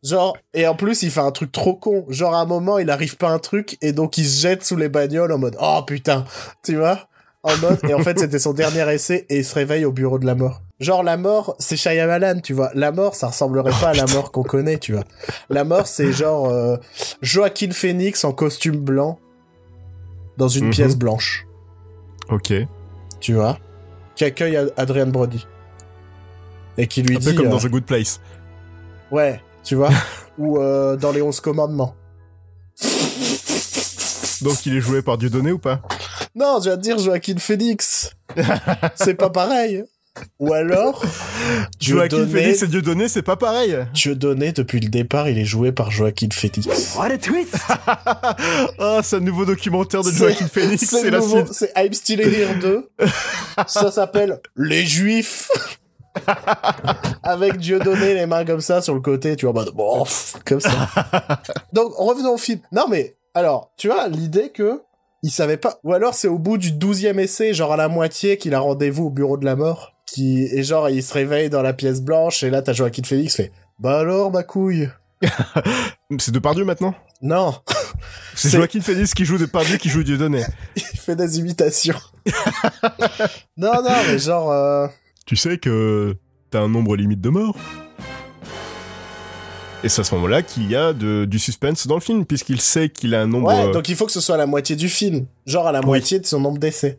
Genre, 0.03 0.37
et 0.53 0.67
en 0.67 0.75
plus, 0.75 1.01
il 1.03 1.11
fait 1.11 1.21
un 1.21 1.31
truc 1.31 1.51
trop 1.51 1.75
con. 1.75 2.05
Genre, 2.09 2.35
à 2.35 2.41
un 2.41 2.45
moment, 2.45 2.77
il 2.77 2.89
arrive 2.91 3.17
pas 3.17 3.29
un 3.29 3.39
truc, 3.39 3.77
et 3.81 3.91
donc 3.91 4.17
il 4.17 4.25
se 4.25 4.41
jette 4.41 4.63
sous 4.63 4.75
les 4.75 4.87
bagnoles 4.87 5.31
en 5.31 5.37
mode, 5.37 5.57
oh 5.59 5.81
putain, 5.85 6.25
tu 6.63 6.75
vois? 6.75 7.07
En 7.47 7.55
mode, 7.57 7.79
et 7.87 7.93
en 7.93 7.99
fait, 7.99 8.17
c'était 8.17 8.39
son 8.39 8.53
dernier 8.53 8.91
essai, 8.91 9.25
et 9.29 9.37
il 9.37 9.45
se 9.45 9.53
réveille 9.53 9.85
au 9.85 9.91
bureau 9.91 10.17
de 10.17 10.25
la 10.25 10.33
mort. 10.33 10.61
Genre, 10.79 11.03
la 11.03 11.15
mort, 11.15 11.55
c'est 11.59 11.77
Shyamalan, 11.77 12.39
tu 12.41 12.53
vois. 12.53 12.71
La 12.73 12.91
mort, 12.91 13.13
ça 13.13 13.27
ressemblerait 13.27 13.69
pas 13.79 13.89
à 13.89 13.93
la 13.93 14.07
mort 14.07 14.31
qu'on 14.31 14.41
connaît, 14.43 14.79
tu 14.79 14.93
vois. 14.93 15.03
La 15.49 15.63
mort, 15.63 15.85
c'est 15.85 16.11
genre, 16.11 16.49
euh, 16.49 16.77
Joaquin 17.21 17.69
Phoenix 17.71 18.23
en 18.25 18.31
costume 18.31 18.77
blanc, 18.77 19.19
dans 20.37 20.47
une 20.47 20.65
Mhm. 20.65 20.71
pièce 20.71 20.95
blanche, 20.97 21.45
Ok. 22.29 22.51
tu 23.19 23.33
vois. 23.35 23.59
Qui 24.15 24.23
accueille 24.25 24.57
Ad- 24.57 24.73
Adrian 24.75 25.07
Brody. 25.07 25.45
Et 26.79 26.87
qui 26.87 27.03
lui 27.03 27.15
Un 27.15 27.19
peu 27.19 27.29
dit, 27.31 27.35
comme 27.35 27.45
euh, 27.45 27.49
dans 27.51 27.59
The 27.59 27.67
Good 27.67 27.85
Place. 27.85 28.19
ouais, 29.11 29.39
tu 29.63 29.75
vois. 29.75 29.91
Ou, 30.39 30.57
euh, 30.59 30.95
dans 30.97 31.11
les 31.11 31.21
11 31.21 31.39
commandements. 31.41 31.95
Donc 34.41 34.65
il 34.65 34.75
est 34.75 34.81
joué 34.81 35.01
par 35.01 35.17
Dieudonné 35.17 35.51
ou 35.53 35.59
pas? 35.59 35.81
Non, 36.35 36.57
je 36.59 36.63
viens 36.63 36.75
de 36.75 36.81
dire 36.81 36.97
Joaquin 36.97 37.37
Phoenix. 37.37 38.11
c'est 38.95 39.13
pas 39.13 39.29
pareil. 39.29 39.85
Ou 40.39 40.53
alors, 40.53 41.01
Joaquin 41.79 42.17
Dieudonné, 42.17 42.41
Phoenix 42.41 42.63
et 42.63 42.67
Dieudonné, 42.67 43.07
c'est 43.07 43.21
pas 43.21 43.37
pareil. 43.37 43.77
Dieudonné, 43.93 44.51
depuis 44.51 44.81
le 44.81 44.89
départ, 44.89 45.29
il 45.29 45.37
est 45.37 45.45
joué 45.45 45.71
par 45.71 45.91
Joaquin 45.91 46.27
Phoenix. 46.31 46.95
What 46.97 47.05
a 47.05 47.17
twist 47.17 47.55
Ah, 48.79 48.99
c'est 49.01 49.17
un 49.17 49.21
nouveau 49.21 49.45
documentaire 49.45 50.03
de 50.03 50.11
Joaquin 50.11 50.47
Phoenix, 50.47 50.85
c'est 50.85 51.09
la 51.09 51.21
suite. 51.21 51.53
C'est 51.53 51.71
I'm 51.77 51.93
Still 51.93 52.21
Here 52.21 52.55
2. 52.61 52.89
ça 53.67 53.91
s'appelle 53.91 54.41
Les 54.57 54.85
Juifs. 54.85 55.49
Avec 57.23 57.57
Dieudonné 57.57 58.13
les 58.13 58.25
mains 58.25 58.45
comme 58.45 58.61
ça 58.61 58.81
sur 58.81 58.93
le 58.93 59.01
côté, 59.01 59.37
tu 59.37 59.45
vois, 59.45 59.53
en 59.53 59.65
mode, 59.65 59.73
bon, 59.73 60.03
pff, 60.03 60.35
comme 60.45 60.61
ça. 60.61 60.89
Donc, 61.73 61.93
revenons 61.95 62.33
au 62.33 62.37
film. 62.37 62.59
Non, 62.71 62.85
mais, 62.89 63.15
alors, 63.33 63.73
tu 63.77 63.87
vois, 63.87 64.07
l'idée 64.07 64.49
que 64.49 64.81
il 65.25 65.31
savait 65.31 65.57
pas, 65.57 65.79
ou 65.83 65.91
alors 65.91 66.13
c'est 66.13 66.27
au 66.27 66.37
bout 66.37 66.59
du 66.59 66.71
douzième 66.71 67.19
essai, 67.19 67.51
genre 67.55 67.73
à 67.73 67.77
la 67.77 67.87
moitié, 67.87 68.37
qu'il 68.37 68.53
a 68.53 68.59
rendez-vous 68.59 69.05
au 69.05 69.09
bureau 69.09 69.37
de 69.37 69.45
la 69.45 69.55
mort, 69.55 69.95
qui, 70.05 70.43
et 70.43 70.61
genre, 70.61 70.87
il 70.87 71.01
se 71.01 71.11
réveille 71.15 71.49
dans 71.49 71.63
la 71.63 71.73
pièce 71.73 72.03
blanche, 72.03 72.43
et 72.43 72.51
là, 72.51 72.61
t'as 72.61 72.73
Joaquin 72.73 73.01
Phoenix 73.01 73.35
fait, 73.35 73.51
bah 73.79 73.97
alors, 73.97 74.31
ma 74.31 74.43
couille. 74.43 74.87
C'est 76.19 76.31
Depardieu 76.31 76.63
maintenant? 76.63 76.93
Non, 77.23 77.55
C'est 78.35 78.51
Joaquin 78.51 78.81
Phoenix 78.81 79.15
qui 79.15 79.25
joue 79.25 79.39
Depardieu 79.39 79.77
qui 79.77 79.89
joue 79.89 80.03
Dieudonné. 80.03 80.43
il 80.75 80.83
fait 80.83 81.15
des 81.15 81.39
imitations. 81.39 81.97
non, 83.57 83.81
non, 83.81 83.95
mais 84.07 84.19
genre, 84.19 84.51
euh, 84.51 84.87
Tu 85.25 85.35
sais 85.35 85.57
que 85.57 86.15
t'as 86.51 86.59
un 86.61 86.69
nombre 86.69 86.95
limite 86.95 87.21
de 87.21 87.29
morts? 87.29 87.57
Et 89.85 89.89
c'est 89.89 90.01
à 90.01 90.03
ce 90.03 90.15
moment-là 90.15 90.41
qu'il 90.41 90.67
y 90.67 90.75
a 90.75 90.93
de, 90.93 91.25
du 91.25 91.37
suspense 91.37 91.85
dans 91.85 91.93
le 91.93 92.01
film, 92.01 92.25
puisqu'il 92.25 92.59
sait 92.59 92.89
qu'il 92.89 93.13
a 93.13 93.21
un 93.21 93.27
nombre... 93.27 93.49
Ouais, 93.49 93.67
euh, 93.69 93.71
donc 93.71 93.87
il 93.87 93.95
faut 93.95 94.07
que 94.07 94.11
ce 94.11 94.19
soit 94.19 94.33
à 94.33 94.37
la 94.39 94.47
moitié 94.47 94.75
du 94.75 94.89
film. 94.89 95.27
Genre 95.45 95.67
à 95.67 95.71
la 95.71 95.81
Oui. 95.81 95.85
moitié 95.85 96.17
de 96.17 96.25
son 96.25 96.39
nombre 96.39 96.57
d'essais. 96.57 96.97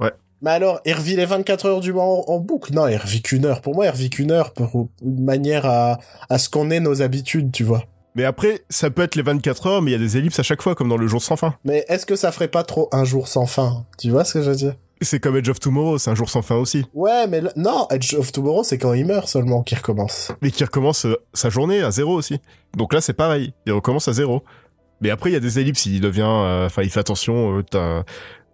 Ouais. 0.00 0.10
Mais 0.42 0.50
alors, 0.50 0.80
il 0.84 0.94
revit 0.94 1.14
les 1.14 1.26
24 1.26 1.66
heures 1.66 1.80
du 1.80 1.92
Mans 1.92 2.28
en, 2.28 2.40
boucle 2.40 2.72
Non, 2.74 2.88
il 2.88 2.96
revit 2.96 3.22
qu'une 3.22 3.44
heure. 3.46 3.60
Pour 3.60 3.76
moi, 3.76 3.86
il 3.86 3.90
revit 3.90 4.10
qu'une 4.10 4.32
heure 4.32 4.52
pour 4.52 4.88
une 5.00 5.22
manière 5.24 5.64
à, 5.64 6.00
à 6.28 6.38
ce 6.38 6.48
qu'on 6.48 6.72
est 6.72 6.80
nos 6.80 7.02
habitudes, 7.02 7.52
tu 7.52 7.62
vois. 7.62 7.84
Mais 8.16 8.24
après, 8.24 8.64
ça 8.68 8.90
peut 8.90 9.02
être 9.02 9.14
les 9.14 9.22
24 9.22 9.66
heures, 9.68 9.82
mais 9.82 9.92
il 9.92 9.94
y 9.94 9.96
a 9.96 10.00
des 10.04 10.16
ellipses 10.16 10.40
à 10.40 10.42
chaque 10.42 10.60
fois, 10.60 10.74
comme 10.74 10.88
dans 10.88 10.96
Le 10.96 11.06
Jour 11.06 11.22
sans 11.22 11.36
fin. 11.36 11.54
Mais 11.64 11.84
est-ce 11.88 12.04
que 12.04 12.16
ça 12.16 12.32
ferait 12.32 12.48
pas 12.48 12.64
trop 12.64 12.88
un 12.90 13.04
jour 13.04 13.28
sans 13.28 13.46
fin 13.46 13.86
Tu 13.96 14.10
vois 14.10 14.24
ce 14.24 14.34
que 14.34 14.42
je 14.42 14.50
veux 14.50 14.56
dire? 14.56 14.74
C'est 15.04 15.20
comme 15.20 15.36
Edge 15.36 15.48
of 15.48 15.60
Tomorrow, 15.60 15.98
c'est 15.98 16.10
un 16.10 16.14
jour 16.14 16.28
sans 16.28 16.42
fin 16.42 16.56
aussi. 16.56 16.84
Ouais, 16.94 17.26
mais 17.28 17.40
le- 17.42 17.50
non, 17.56 17.86
Edge 17.90 18.14
of 18.14 18.32
Tomorrow, 18.32 18.64
c'est 18.64 18.78
quand 18.78 18.92
il 18.94 19.06
meurt 19.06 19.28
seulement 19.28 19.62
qu'il 19.62 19.78
recommence. 19.78 20.32
Mais 20.42 20.50
qui 20.50 20.64
recommence 20.64 21.06
euh, 21.06 21.16
sa 21.34 21.50
journée 21.50 21.82
à 21.82 21.90
zéro 21.90 22.14
aussi. 22.14 22.38
Donc 22.76 22.92
là, 22.94 23.00
c'est 23.00 23.12
pareil, 23.12 23.52
il 23.66 23.72
recommence 23.72 24.08
à 24.08 24.12
zéro. 24.12 24.42
Mais 25.00 25.10
après, 25.10 25.30
il 25.30 25.32
y 25.34 25.36
a 25.36 25.40
des 25.40 25.58
ellipses, 25.58 25.86
il 25.86 26.00
devient... 26.00 26.22
euh, 26.26 26.66
Enfin, 26.66 26.82
il 26.82 26.90
fait 26.90 27.00
attention, 27.00 27.58
euh, 27.58 27.62
t'as 27.62 28.04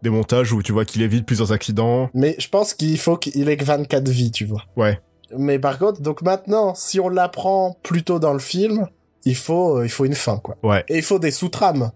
des 0.03 0.11
montages 0.11 0.53
où 0.53 0.63
tu 0.63 0.73
vois 0.73 0.85
qu'il 0.85 1.03
évite 1.03 1.27
plusieurs 1.27 1.53
accidents. 1.53 2.09
Mais 2.15 2.35
je 2.39 2.49
pense 2.49 2.75
qu'il 2.75 2.99
faut 2.99 3.17
qu'il 3.17 3.49
ait 3.49 3.57
que 3.57 3.65
24 3.65 4.09
vies, 4.09 4.31
tu 4.31 4.47
vois. 4.47 4.63
Ouais. 4.77 4.99
Mais 5.37 5.59
par 5.59 5.79
contre, 5.79 6.01
donc 6.01 6.23
maintenant, 6.23 6.75
si 6.75 6.99
on 6.99 7.09
l'apprend 7.09 7.77
plus 7.83 8.03
tôt 8.03 8.19
dans 8.19 8.33
le 8.33 8.39
film, 8.41 8.89
il 9.27 9.37
faut, 9.37 9.77
euh, 9.79 9.85
il 9.85 9.91
faut 9.91 10.07
une 10.07 10.15
fin, 10.15 10.39
quoi. 10.39 10.57
Ouais. 10.63 10.83
Et 10.89 10.97
il 10.97 11.03
faut 11.03 11.19
des 11.19 11.31
sous-trames. 11.31 11.93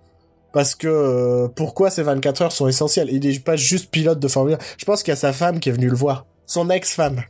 Parce 0.54 0.74
que 0.74 0.88
euh, 0.88 1.48
pourquoi 1.48 1.90
ces 1.90 2.02
24 2.02 2.42
heures 2.42 2.52
sont 2.52 2.66
essentielles? 2.68 3.08
Il 3.10 3.26
est 3.26 3.44
pas 3.44 3.56
juste 3.56 3.90
pilote 3.90 4.18
de 4.20 4.28
Formule 4.28 4.54
1. 4.54 4.58
Je 4.78 4.84
pense 4.86 5.02
qu'il 5.02 5.10
y 5.10 5.12
a 5.12 5.16
sa 5.16 5.32
femme 5.34 5.60
qui 5.60 5.68
est 5.68 5.72
venue 5.72 5.88
le 5.90 5.96
voir. 5.96 6.24
Son 6.46 6.70
ex-femme. 6.70 7.22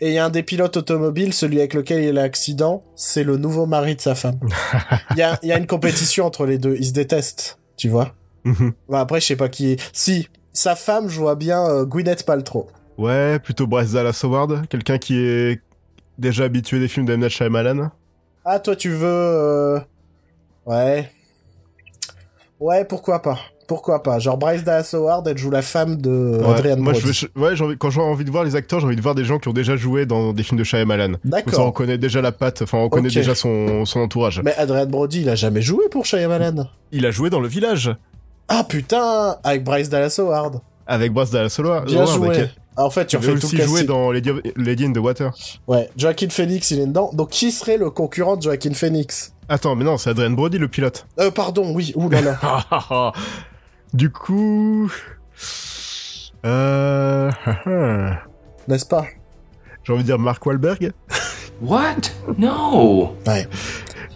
Et 0.00 0.08
il 0.08 0.14
y 0.14 0.18
a 0.18 0.24
un 0.24 0.30
des 0.30 0.42
pilotes 0.42 0.76
automobiles, 0.78 1.34
celui 1.34 1.58
avec 1.58 1.74
lequel 1.74 2.02
il 2.04 2.08
a 2.18 2.22
l'accident, 2.22 2.84
c'est 2.94 3.24
le 3.24 3.36
nouveau 3.36 3.66
mari 3.66 3.96
de 3.96 4.00
sa 4.00 4.14
femme. 4.14 4.38
Il 5.10 5.18
y 5.18 5.22
a, 5.22 5.38
y 5.42 5.52
a 5.52 5.58
une 5.58 5.66
compétition 5.66 6.24
entre 6.24 6.46
les 6.46 6.56
deux. 6.56 6.74
Ils 6.78 6.86
se 6.86 6.92
détestent, 6.92 7.58
tu 7.76 7.88
vois? 7.90 8.14
Bon, 8.44 8.72
après, 8.96 9.20
je 9.20 9.26
sais 9.26 9.36
pas 9.36 9.48
qui 9.50 9.72
est. 9.72 9.90
Si, 9.92 10.28
sa 10.54 10.74
femme, 10.76 11.08
je 11.08 11.18
vois 11.18 11.34
bien 11.34 11.62
euh, 11.66 11.84
Gwyneth 11.84 12.24
Paltrow. 12.24 12.68
ouais, 12.96 13.38
plutôt 13.40 13.66
Bryce 13.66 13.92
Dallas 13.92 14.18
Howard, 14.22 14.66
quelqu'un 14.68 14.96
qui 14.98 15.18
est 15.18 15.60
déjà 16.16 16.44
habitué 16.44 16.78
des 16.80 16.88
films. 16.88 17.06
Night 17.14 17.28
Shyamalan. 17.30 17.90
Ah, 18.44 18.58
toi, 18.60 18.76
tu 18.76 18.88
veux... 18.90 19.06
euh, 19.06 19.80
Ouais. 20.64 21.10
Ouais, 22.60 22.84
pourquoi 22.84 23.20
pas. 23.22 23.38
Pourquoi 23.66 24.02
pas. 24.02 24.18
Genre 24.18 24.36
Bryce 24.36 24.64
Dallas 24.64 24.90
Howard, 24.94 25.26
elle 25.28 25.38
joue 25.38 25.50
la 25.50 25.62
femme 25.62 25.96
de 25.96 26.40
Ouais, 26.44 26.54
Adrian 26.54 26.76
moi, 26.78 26.92
je 26.92 27.00
Brody. 27.00 27.06
veux, 27.06 27.12
je- 27.12 27.40
ouais, 27.40 27.56
j'ai 27.56 27.64
envie- 27.64 27.78
quand 27.78 27.90
j'ai 27.90 28.00
envie 28.00 28.24
de 28.24 28.30
voir 28.30 28.42
les 28.42 28.56
acteurs, 28.56 28.80
j'ai 28.80 28.86
envie 28.86 28.96
de 28.96 29.00
voir 29.00 29.14
des 29.14 29.24
gens 29.24 29.38
qui 29.38 29.46
ont 29.48 29.52
déjà 29.52 29.76
joué 29.76 30.06
dans 30.06 30.32
des 30.32 30.42
films 30.42 30.58
de 30.58 30.64
Shyamalan. 30.64 31.12
Comme 31.12 31.20
ça, 31.22 31.28
on 31.28 31.40
D'accord. 31.40 31.72
connaît 31.72 31.96
déjà 31.98 32.20
la 32.20 32.32
patte, 32.32 32.62
enfin, 32.62 32.78
on 32.78 32.88
connaît 32.88 33.08
Ok. 33.08 33.14
déjà 33.14 33.34
son, 33.36 33.84
son 33.84 34.00
entourage. 34.00 34.42
Mais 34.44 34.54
Adrian 34.56 34.86
Brody, 34.86 35.20
il 35.22 35.28
a 35.28 35.36
jamais 35.36 35.62
joué 35.62 35.88
pour 35.88 36.04
Shyamalan. 36.04 36.66
Il 36.90 37.06
a 37.06 37.12
joué 37.12 37.30
dans 37.30 37.40
Le 37.40 37.48
Village, 37.48 37.94
Ah 38.48 38.64
putain, 38.68 39.36
avec 39.44 39.62
Bryce 39.62 39.88
Dallas 39.88 40.16
Howard. 40.18 40.60
avec 40.88 41.12
Bryce 41.12 41.30
Dallas 41.30 41.54
Howard. 41.60 41.86
Bien 41.86 42.04
joué. 42.06 42.46
En 42.76 42.90
fait, 42.90 43.06
tu 43.06 43.16
refais 43.16 43.34
tout 43.34 43.44
aussi 43.46 43.56
le 43.56 43.64
joué 43.64 43.72
casting. 43.80 43.86
dans 43.88 44.10
Lady, 44.12 44.30
Lady 44.56 44.84
in 44.86 44.92
the 44.92 44.98
Water. 44.98 45.30
Ouais, 45.66 45.90
Joaquin 45.96 46.28
Phoenix, 46.30 46.70
il 46.70 46.80
est 46.80 46.86
dedans. 46.86 47.10
Donc, 47.12 47.30
qui 47.30 47.50
serait 47.52 47.76
le 47.76 47.90
concurrent 47.90 48.36
de 48.36 48.42
Joaquin 48.42 48.72
Phoenix? 48.74 49.34
Attends, 49.48 49.74
mais 49.76 49.84
non, 49.84 49.98
c'est 49.98 50.10
Adrian 50.10 50.30
Brody, 50.30 50.58
le 50.58 50.68
pilote. 50.68 51.06
Euh, 51.18 51.30
pardon, 51.30 51.72
oui, 51.74 51.92
ouh 51.96 52.08
là 52.08 52.20
là. 52.22 53.12
du 53.92 54.10
coup... 54.10 54.90
Euh... 56.46 57.30
N'est-ce 58.68 58.86
pas? 58.86 59.04
J'ai 59.84 59.92
envie 59.92 60.02
de 60.02 60.06
dire 60.06 60.18
Mark 60.18 60.44
Wahlberg. 60.46 60.92
What? 61.62 61.96
No! 62.38 63.14
Ouais. 63.26 63.46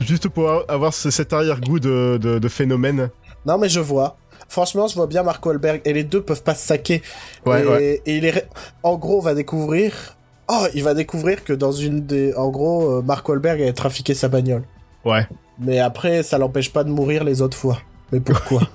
Juste 0.01 0.29
pour 0.29 0.51
avoir 0.69 0.95
ce- 0.95 1.11
cet 1.11 1.33
arrière-goût 1.33 1.81
de, 1.81 2.19
de, 2.21 2.39
de 2.39 2.49
phénomène. 2.49 3.11
Non, 3.47 3.59
mais 3.59 3.69
je 3.69 3.81
vois. 3.81 4.17
Franchement, 4.49 4.87
je 4.87 4.95
vois 4.95 5.07
bien 5.07 5.23
Mark 5.23 5.45
Wahlberg. 5.45 5.81
Et 5.85 5.93
les 5.93 6.05
deux 6.05 6.23
peuvent 6.23 6.43
pas 6.43 6.55
se 6.55 6.67
saquer. 6.67 7.03
Ouais, 7.47 7.63
et, 7.63 7.67
ouais. 7.67 8.03
et 8.07 8.17
il 8.17 8.25
est... 8.25 8.47
En 8.83 8.97
gros, 8.97 9.21
va 9.21 9.35
découvrir... 9.35 10.17
Oh, 10.49 10.67
il 10.75 10.83
va 10.85 10.95
découvrir 10.95 11.43
que 11.45 11.53
dans 11.53 11.73
une 11.73 12.05
des... 12.05 12.35
En 12.35 12.51
gros, 12.51 12.99
euh, 12.99 13.03
Mark 13.03 13.29
Wahlberg 13.29 13.63
a 13.63 13.73
trafiqué 13.73 14.15
sa 14.15 14.29
bagnole. 14.29 14.65
Ouais. 15.05 15.27
Mais 15.59 15.79
après, 15.79 16.23
ça 16.23 16.39
l'empêche 16.39 16.73
pas 16.73 16.85
de 16.85 16.91
mourir 16.91 17.25
les 17.25 17.41
autres 17.43 17.57
fois. 17.57 17.79
Mais 18.13 18.21
pourquoi? 18.21 18.61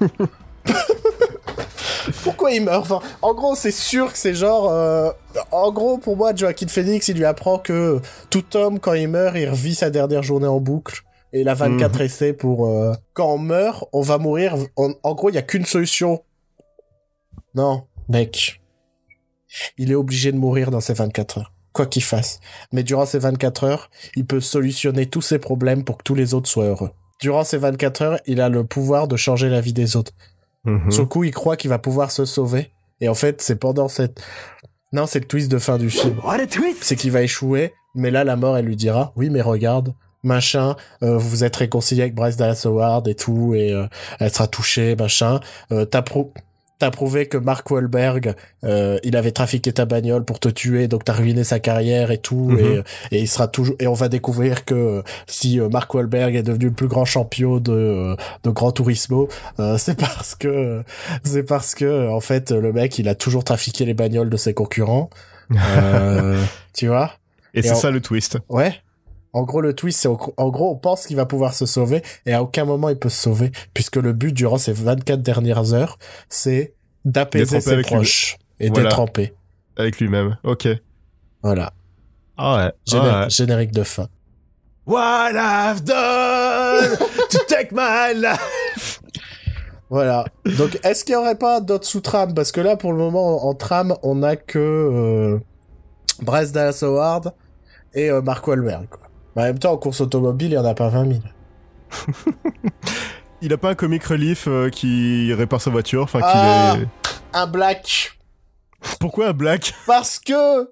Pourquoi 2.23 2.51
il 2.51 2.63
meurt? 2.63 2.81
Enfin, 2.81 3.01
En 3.21 3.33
gros, 3.33 3.55
c'est 3.55 3.71
sûr 3.71 4.11
que 4.11 4.17
c'est 4.17 4.33
genre... 4.33 4.69
euh, 4.71 5.11
En 5.51 5.71
gros, 5.71 5.97
pour 5.97 6.17
moi, 6.17 6.33
Joaquin 6.35 6.67
Phoenix, 6.67 7.07
il 7.07 7.17
lui 7.17 7.25
apprend 7.25 7.59
que 7.59 7.99
tout 8.29 8.57
homme, 8.57 8.79
quand 8.79 8.93
il 8.93 9.07
meurt, 9.07 9.35
il 9.37 9.49
revit 9.49 9.75
sa 9.75 9.89
dernière 9.89 10.23
journée 10.23 10.47
en 10.47 10.59
boucle. 10.59 11.03
Et 11.33 11.41
il 11.41 11.49
a 11.49 11.53
24 11.53 12.01
essais 12.01 12.33
pour... 12.33 12.67
euh, 12.67 12.93
Quand 13.13 13.33
on 13.33 13.37
meurt, 13.37 13.85
on 13.93 14.01
va 14.01 14.17
mourir... 14.17 14.55
En, 14.75 14.91
en 15.03 15.13
gros, 15.15 15.29
il 15.29 15.35
y 15.35 15.37
a 15.37 15.41
qu'une 15.43 15.65
solution. 15.65 16.23
Non, 17.55 17.83
mec. 18.07 18.61
Il 19.77 19.91
est 19.91 19.95
obligé 19.95 20.31
de 20.31 20.37
mourir 20.37 20.71
dans 20.71 20.81
ces 20.81 20.93
24 20.93 21.39
heures. 21.39 21.53
Quoi 21.73 21.85
qu'il 21.85 22.03
fasse. 22.03 22.39
Mais 22.71 22.83
durant 22.83 23.05
ces 23.05 23.19
24 23.19 23.63
heures, 23.63 23.89
il 24.15 24.25
peut 24.25 24.39
solutionner 24.41 25.05
tous 25.05 25.21
ses 25.21 25.39
problèmes 25.39 25.83
pour 25.83 25.97
que 25.97 26.03
tous 26.03 26.15
les 26.15 26.33
autres 26.33 26.49
soient 26.49 26.65
heureux. 26.65 26.91
Durant 27.21 27.43
ces 27.43 27.57
24 27.57 28.01
heures, 28.01 28.19
il 28.25 28.41
a 28.41 28.49
le 28.49 28.63
pouvoir 28.63 29.07
de 29.07 29.15
changer 29.17 29.49
la 29.49 29.61
vie 29.61 29.73
des 29.73 29.95
autres. 29.95 30.13
Sur 30.89 31.01
le 31.03 31.07
coup, 31.07 31.23
il 31.23 31.31
croit 31.31 31.57
qu'il 31.57 31.69
va 31.69 31.79
pouvoir 31.79 32.11
se 32.11 32.25
sauver. 32.25 32.71
Et 33.01 33.09
en 33.09 33.13
fait, 33.15 33.41
c'est 33.41 33.55
pendant 33.55 33.87
cette... 33.87 34.21
Non, 34.93 35.05
c'est 35.07 35.19
le 35.19 35.25
twist 35.25 35.49
de 35.51 35.57
fin 35.57 35.77
du 35.77 35.89
film. 35.89 36.19
What 36.23 36.35
a 36.35 36.47
twist 36.47 36.83
C'est 36.83 36.95
qu'il 36.95 37.11
va 37.11 37.21
échouer, 37.21 37.73
mais 37.95 38.11
là, 38.11 38.23
la 38.23 38.35
mort, 38.35 38.57
elle 38.57 38.65
lui 38.65 38.75
dira, 38.75 39.13
oui, 39.15 39.29
mais 39.29 39.41
regarde, 39.41 39.93
machin, 40.23 40.75
euh, 41.03 41.17
vous 41.17 41.29
vous 41.29 41.43
êtes 41.43 41.55
réconcilié 41.55 42.01
avec 42.03 42.15
Bryce 42.15 42.37
Dallas 42.37 42.61
Howard 42.65 43.07
et 43.07 43.15
tout, 43.15 43.53
et 43.55 43.71
euh, 43.73 43.87
elle 44.19 44.31
sera 44.31 44.47
touchée, 44.47 44.95
machin. 44.95 45.39
Euh, 45.71 45.85
T'as 45.85 46.03
t'as 46.79 46.91
prouvé 46.91 47.27
que 47.27 47.37
Mark 47.37 47.69
Wahlberg, 47.69 48.35
euh, 48.63 48.99
il 49.03 49.17
avait 49.17 49.31
trafiqué 49.31 49.73
ta 49.73 49.83
bagnole 49.83 50.23
pour 50.23 50.39
te 50.39 50.47
tuer, 50.47 50.87
donc 50.87 51.03
t'as 51.03 51.11
ruiné 51.11 51.43
sa 51.43 51.59
carrière 51.59 52.09
et 52.09 52.19
tout, 52.19 52.51
Mhm. 52.51 52.83
et, 53.11 53.17
et 53.17 53.19
il 53.19 53.27
sera 53.27 53.49
toujours, 53.49 53.75
et 53.79 53.87
on 53.87 53.93
va 53.93 54.07
découvrir 54.07 54.63
que 54.63 54.73
euh, 54.75 55.01
si 55.27 55.59
euh, 55.59 55.67
Mark 55.67 55.93
Wahlberg 55.93 56.35
est 56.35 56.43
devenu 56.43 56.65
le 56.67 56.71
plus 56.71 56.87
grand 56.87 57.03
champion 57.03 57.59
de, 57.59 57.73
euh, 57.73 58.15
de 58.45 58.49
Grand 58.49 58.71
Turismo, 58.71 59.27
euh, 59.59 59.77
c'est 59.77 59.99
parce 59.99 60.35
que, 60.35 60.83
c'est 61.25 61.43
parce 61.43 61.75
que, 61.75 62.09
en 62.09 62.21
fait, 62.21 62.51
le 62.51 62.71
mec, 62.71 62.97
il 62.97 63.09
a 63.09 63.15
toujours 63.15 63.43
trafiqué 63.43 63.83
les 63.83 63.93
bagnoles 63.93 64.29
de 64.29 64.37
ses 64.37 64.53
concurrents. 64.53 65.09
Euh, 65.51 66.41
tu 66.73 66.87
vois? 66.87 67.11
Et, 67.55 67.59
Et 67.59 67.61
c'est 67.63 67.73
ça 67.75 67.89
le 67.89 67.99
twist. 68.01 68.37
Ouais. 68.49 68.75
En 69.33 69.43
gros, 69.43 69.61
le 69.61 69.73
twist, 69.73 69.99
c'est 69.99 70.07
en 70.07 70.49
gros, 70.49 70.71
on 70.71 70.75
pense 70.75 71.05
qu'il 71.05 71.15
va 71.15 71.25
pouvoir 71.25 71.53
se 71.53 71.65
sauver 71.67 72.01
et 72.25 72.33
à 72.33 72.41
aucun 72.41 72.65
moment 72.65 72.89
il 72.89 72.97
peut 72.97 73.09
se 73.09 73.21
sauver 73.21 73.51
puisque 73.75 73.97
le 73.97 74.11
but 74.13 74.31
durant 74.33 74.57
ces 74.57 74.73
24 74.73 75.21
dernières 75.21 75.73
heures, 75.73 75.99
c'est 76.29 76.73
d'apaiser 77.05 77.61
ses 77.61 77.75
lui. 77.75 77.83
proches 77.83 78.37
et 78.59 78.69
Voilà. 78.69 78.83
d'être 78.89 78.99
en 78.99 79.07
paix. 79.07 79.33
Avec 79.77 79.99
lui-même. 79.99 80.37
Ok. 80.43 80.67
Voilà. 81.43 81.71
Ah 82.37 82.55
ouais. 82.65 82.71
Géné- 82.87 83.23
ouais. 83.23 83.29
Générique 83.29 83.71
de 83.71 83.83
fin. 83.83 84.07
What 84.87 85.31
I've 85.35 85.83
done 85.83 86.97
to 87.29 87.37
take 87.47 87.69
my 87.71 88.13
life. 88.15 89.01
Voilà. 89.91 90.25
Donc, 90.57 90.79
est-ce 90.83 91.03
qu'il 91.05 91.13
y 91.13 91.15
aurait 91.15 91.37
pas 91.37 91.61
d'autres 91.61 91.85
sous-trames? 91.87 92.33
Parce 92.33 92.51
que 92.51 92.61
là, 92.61 92.75
pour 92.77 92.91
le 92.93 92.97
moment, 92.97 93.45
en 93.47 93.53
trame, 93.53 93.95
on 94.03 94.21
a 94.23 94.35
que 94.35 94.57
euh, 94.59 95.39
Bryce 96.21 96.51
Dallas 96.51 96.79
Howard 96.83 97.33
et 97.93 98.09
euh, 98.09 98.21
Mark 98.21 98.47
Wahlberg. 98.47 98.87
Quoi. 98.89 99.08
En 99.39 99.43
même 99.43 99.59
temps, 99.59 99.71
en 99.71 99.77
course 99.77 100.01
automobile, 100.01 100.51
il 100.51 100.55
y 100.55 100.57
en 100.57 100.65
a 100.65 100.73
pas 100.73 100.89
20 100.89 101.07
000. 101.07 101.19
Il 103.41 103.53
a 103.53 103.57
pas 103.57 103.69
un 103.69 103.75
comic 103.75 104.03
relief 104.03 104.47
euh, 104.49 104.69
qui 104.69 105.33
répare 105.33 105.61
sa 105.61 105.69
voiture, 105.69 106.03
enfin 106.03 106.19
Ah. 106.21 106.75
est... 106.77 106.85
Un 107.31 107.47
black 107.47 108.19
Pourquoi 108.99 109.29
un 109.29 109.33
black? 109.33 109.73
Parce 109.87 110.19
que 110.19 110.69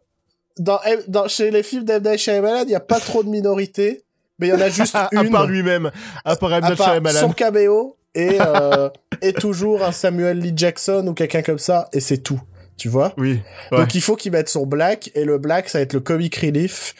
dans, 0.59 0.79
dans, 1.07 1.29
chez 1.29 1.49
les 1.49 1.63
films 1.63 1.85
d'M. 1.85 2.03
Night 2.03 2.19
Shyamalan, 2.19 2.63
il 2.63 2.71
y 2.71 2.75
a 2.75 2.81
pas 2.81 2.99
trop 2.99 3.23
de 3.23 3.29
minorités, 3.29 4.03
mais 4.37 4.47
il 4.47 4.49
y 4.49 4.53
en 4.53 4.59
a 4.59 4.67
juste 4.67 4.95
à, 4.95 5.07
une. 5.13 5.31
part 5.31 5.47
lui-même, 5.47 5.91
à 6.25 6.35
part 6.35 6.51
M. 6.53 6.63
à 6.63 6.69
Night 6.69 6.83
Shyamalan. 6.83 7.19
son 7.21 7.31
caméo 7.31 7.95
et, 8.15 8.37
euh, 8.41 8.89
et 9.21 9.31
toujours 9.31 9.81
un 9.81 9.93
Samuel 9.93 10.39
Lee 10.39 10.53
Jackson 10.53 11.05
ou 11.07 11.13
quelqu'un 11.13 11.41
comme 11.41 11.59
ça, 11.59 11.87
et 11.93 12.01
c'est 12.01 12.17
tout. 12.17 12.41
Tu 12.77 12.89
vois 12.89 13.13
Oui. 13.17 13.41
ouais. 13.71 13.77
Donc 13.79 13.95
il 13.95 14.01
faut 14.01 14.15
qu'il 14.15 14.31
mette 14.31 14.49
son 14.49 14.65
black, 14.65 15.09
et 15.15 15.25
le 15.25 15.37
black, 15.39 15.67
ça 15.69 15.79
va 15.79 15.81
être 15.83 15.93
le 15.93 15.99
comic 15.99 16.35
relief, 16.35 16.93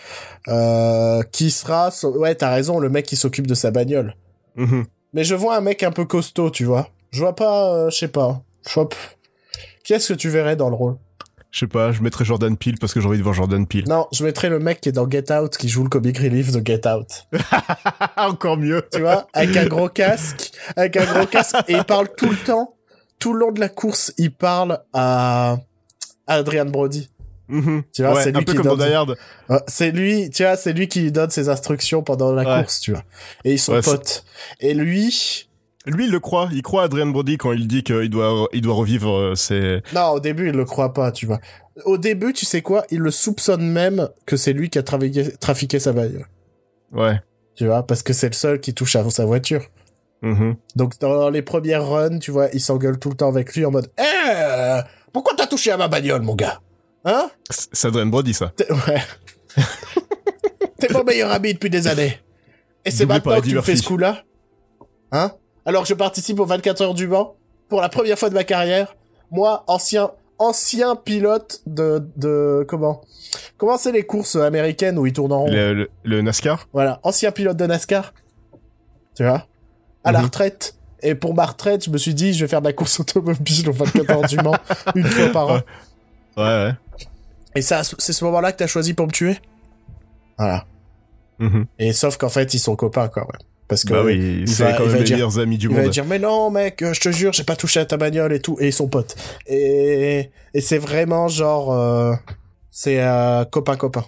euh, 0.48 1.22
qui 1.32 1.52
sera... 1.52 1.92
Ouais, 2.04 2.34
t'as 2.36 2.52
raison, 2.52 2.80
le 2.80 2.90
mec 2.90 3.06
qui 3.06 3.16
s'occupe 3.16 3.48
de 3.48 3.54
sa 3.54 3.70
bagnole. 3.72 4.16
Mhm. 4.56 4.86
Mais 5.14 5.24
je 5.24 5.36
vois 5.36 5.56
un 5.56 5.62
mec 5.62 5.84
un 5.84 5.92
peu 5.92 6.06
costaud, 6.06 6.50
tu 6.50 6.66
vois. 6.66 6.90
Je 7.12 7.20
vois 7.20 7.36
pas, 7.36 7.74
euh, 7.74 7.90
je 7.90 7.98
sais 7.98 8.08
pas. 8.08 8.42
Je 8.68 8.74
vois... 8.74 8.90
p- 8.90 8.96
Qui 9.84 9.94
est-ce 9.94 10.14
que 10.14 10.18
tu 10.18 10.30
verrais 10.30 10.56
dans 10.56 10.70
le 10.70 10.76
rôle? 10.76 10.98
Je 11.52 11.60
sais 11.60 11.68
pas, 11.68 11.92
je 11.92 12.02
mettrais 12.02 12.26
Jordan 12.26 12.58
Peele 12.58 12.78
parce 12.80 12.94
que 12.94 13.00
j'ai 13.00 13.08
envie 13.08 13.18
de 13.18 13.24
voir 13.24 13.34
Jordan 13.34 13.66
Peele. 13.66 13.86
Non, 13.88 14.06
je 14.12 14.24
mettrais 14.24 14.50
le 14.50 14.60
mec 14.60 14.82
qui 14.82 14.90
est 14.90 14.92
dans 14.92 15.10
Get 15.10 15.32
Out, 15.32 15.56
qui 15.58 15.70
joue 15.70 15.84
le 15.84 15.90
comic 15.90 16.18
relief 16.18 16.52
de 16.52 16.62
Get 16.66 16.88
Out. 16.88 17.26
Encore 18.18 18.58
mieux. 18.58 18.84
Tu 18.92 19.00
vois 19.00 19.28
Avec 19.34 19.56
un 19.56 19.66
gros 19.68 19.90
casque, 19.90 20.52
avec 20.76 20.98
un 20.98 21.06
gros 21.06 21.26
casque, 21.26 21.56
et 21.68 21.74
il 21.74 21.84
parle 21.84 22.10
tout 22.16 22.30
le 22.30 22.36
temps, 22.36 22.76
tout 23.18 23.34
le 23.34 23.40
long 23.40 23.52
de 23.52 23.60
la 23.62 23.70
course, 23.70 24.14
il 24.18 24.32
parle 24.34 24.80
à 24.94 25.58
Adrian 26.28 26.66
Brody. 26.66 27.10
Mhm. 27.50 27.84
Tu 27.94 28.02
vois, 28.04 28.14
Ouais, 28.14 28.24
c'est 28.24 28.32
lui 28.32 28.38
un 28.40 28.44
peu 28.44 28.52
qui 28.52 28.58
comme 28.60 28.78
donne... 28.78 28.90
dans. 28.92 29.08
Ouais, 29.50 29.60
C'est 29.68 29.92
lui, 29.92 30.30
tu 30.30 30.44
vois, 30.44 30.58
c'est 30.58 30.74
lui 30.74 30.88
qui 30.90 31.00
lui 31.02 31.12
donne 31.14 31.30
ses 31.30 31.48
instructions 31.50 32.04
pendant 32.04 32.34
la 32.34 32.44
Ouais. 32.44 32.62
course, 32.62 32.82
tu 32.82 32.92
vois. 32.92 33.04
Et 33.46 33.54
ils 33.54 33.60
sont 33.60 33.74
Ouais, 33.74 33.82
potes. 33.82 34.26
Et 34.60 34.74
lui, 34.74 35.48
Lui, 35.86 36.06
il 36.06 36.12
le 36.12 36.20
croit. 36.20 36.50
Il 36.52 36.62
croit 36.62 36.84
Adrian 36.84 37.08
Brody 37.08 37.38
quand 37.38 37.54
il 37.54 37.66
dit 37.66 37.82
qu'il 37.84 38.10
doit, 38.10 38.50
il 38.52 38.60
doit 38.62 38.74
revivre 38.76 39.16
euh, 39.18 39.36
ses... 39.36 39.82
non, 39.94 40.10
au 40.10 40.20
début, 40.20 40.50
il 40.50 40.56
le 40.56 40.66
croit 40.66 40.94
pas, 40.94 41.14
tu 41.14 41.26
vois. 41.26 41.40
Au 41.86 41.98
début, 41.98 42.34
tu 42.34 42.46
sais 42.46 42.62
quoi, 42.62 42.84
il 42.92 43.00
le 43.00 43.12
soupçonne 43.12 43.66
même 43.72 44.10
que 44.26 44.36
c'est 44.36 44.52
lui 44.52 44.70
qui 44.70 44.78
a 44.80 44.84
trafiqué, 44.84 45.32
trafiqué 45.40 45.80
sa 45.80 45.94
bagnole. 45.94 46.26
Ouais. 46.92 47.22
Tu 47.56 47.66
vois, 47.68 47.84
parce 47.88 48.04
que 48.04 48.12
c'est 48.12 48.28
le 48.28 48.34
seul 48.34 48.60
qui 48.60 48.74
touche 48.74 48.98
à 48.98 49.10
sa 49.10 49.26
voiture. 49.26 49.62
Mhm. 50.22 50.56
Donc, 50.76 51.00
dans 51.00 51.30
les 51.30 51.42
premières 51.44 51.88
runs, 51.88 52.20
tu 52.20 52.32
vois, 52.32 52.50
il 52.52 52.60
s'engueule 52.60 53.00
tout 53.00 53.10
le 53.10 53.16
temps 53.16 53.30
avec 53.30 53.56
lui 53.56 53.64
en 53.66 53.72
mode, 53.72 53.88
eh, 53.98 54.80
pourquoi 55.24 55.36
t'as 55.38 55.48
touché 55.48 55.72
à 55.72 55.78
ma 55.78 55.88
bagnole, 55.88 56.22
mon 56.22 56.36
gars? 56.36 56.60
Hein? 57.06 57.30
Adrian 57.84 58.06
Brody, 58.08 58.34
ça. 58.34 58.52
T'es- 58.56 58.72
Ouais. 58.72 59.02
T'es 60.80 60.94
mon 60.94 61.04
meilleur 61.04 61.32
ami 61.32 61.54
depuis 61.54 61.70
des 61.70 61.88
années. 61.88 62.20
Et 62.86 62.92
c'est 62.92 63.06
Doublé 63.06 63.16
maintenant 63.26 63.42
que 63.42 63.48
tu 63.48 63.56
me 63.56 63.62
fais 63.62 63.76
ce 63.76 63.84
coup-là 63.88 64.24
Hein 65.12 65.32
Alors 65.66 65.84
que 65.84 65.90
je 65.90 65.94
participe 65.94 66.40
aux 66.40 66.46
24 66.46 66.82
heures 66.82 66.94
du 66.94 67.08
Mans, 67.08 67.36
pour 67.70 67.82
la 67.82 67.90
première 67.90 68.18
fois 68.20 68.30
de 68.30 68.34
ma 68.36 68.44
carrière, 68.44 68.96
moi, 69.32 69.64
ancien 69.68 70.12
ancien 70.40 70.96
pilote 70.96 71.62
de... 71.66 72.08
de 72.16 72.64
comment 72.68 73.02
Comment 73.58 73.78
c'est 73.78 73.92
les 73.92 74.04
courses 74.06 74.36
américaines 74.36 75.00
où 75.00 75.08
ils 75.08 75.14
tournent 75.14 75.32
en 75.34 75.40
rond 75.46 75.52
Le, 75.52 75.74
le- 75.74 75.90
le 76.04 76.22
NASCAR. 76.22 76.68
Voilà, 76.74 77.00
ancien 77.04 77.32
pilote 77.32 77.58
de 77.58 77.66
NASCAR. 77.66 78.14
Tu 79.16 79.24
vois? 79.24 79.48
À 80.04 80.12
la 80.12 80.20
Mhm. 80.20 80.26
retraite. 80.26 80.77
Et 81.04 81.16
pour 81.16 81.34
ma 81.36 81.46
retraite, 81.46 81.86
je 81.86 81.90
me 81.92 81.98
suis 81.98 82.14
dit, 82.14 82.34
je 82.34 82.44
vais 82.44 82.48
faire 82.50 82.62
de 82.62 82.68
la 82.68 82.74
course 82.74 83.00
automobile 83.00 83.70
aux 83.70 83.74
24 83.74 84.10
heures 84.12 84.28
du 84.28 84.38
Mans, 84.38 84.56
une 84.96 85.06
fois 85.06 85.30
par 85.30 85.48
an. 85.50 85.60
Ouais. 86.38 86.44
Ouais. 86.44 86.72
Et 87.56 87.62
ça, 87.62 87.82
c'est 87.84 88.14
ce 88.14 88.24
moment-là 88.26 88.52
que 88.52 88.58
t'as 88.58 88.68
choisi 88.68 88.94
pour 88.94 89.08
me 89.08 89.12
tuer? 89.12 89.38
Voilà. 90.38 90.66
Mhm. 91.40 91.66
Et 91.80 91.94
sauf 91.94 92.18
qu'en 92.18 92.30
fait, 92.30 92.54
ils 92.54 92.60
sont 92.60 92.76
copains 92.76 93.10
même. 93.16 93.26
Parce 93.68 93.84
que 93.84 93.92
Bah 93.94 94.04
oui, 94.06 94.46
c'est 94.48 94.76
quand 94.78 94.86
même 94.86 94.96
les 94.98 95.04
dire- 95.04 95.18
meilleurs 95.18 95.40
amis 95.40 95.58
du 95.58 95.68
il 95.68 95.76
va 95.76 95.82
monde. 95.82 95.92
dire 95.92 96.06
mais 96.06 96.20
non 96.20 96.50
mec, 96.50 96.82
euh, 96.82 96.94
je 96.94 97.02
te 97.02 97.12
jure, 97.12 97.34
j'ai 97.34 97.44
pas 97.44 97.58
touché 97.58 97.82
à 97.82 97.86
ta 97.86 97.98
bagnole 97.98 98.32
et 98.32 98.40
tout. 98.40 98.56
Et 98.62 98.68
ils 98.68 98.74
sont 98.74 98.88
potes. 98.88 99.16
Et, 99.46 100.32
et 100.54 100.62
c'est 100.62 100.78
vraiment 100.78 101.28
genre, 101.28 101.74
euh, 101.74 102.14
c'est 102.72 103.02
euh, 103.02 103.44
copain 103.46 103.76
copain. 103.76 104.06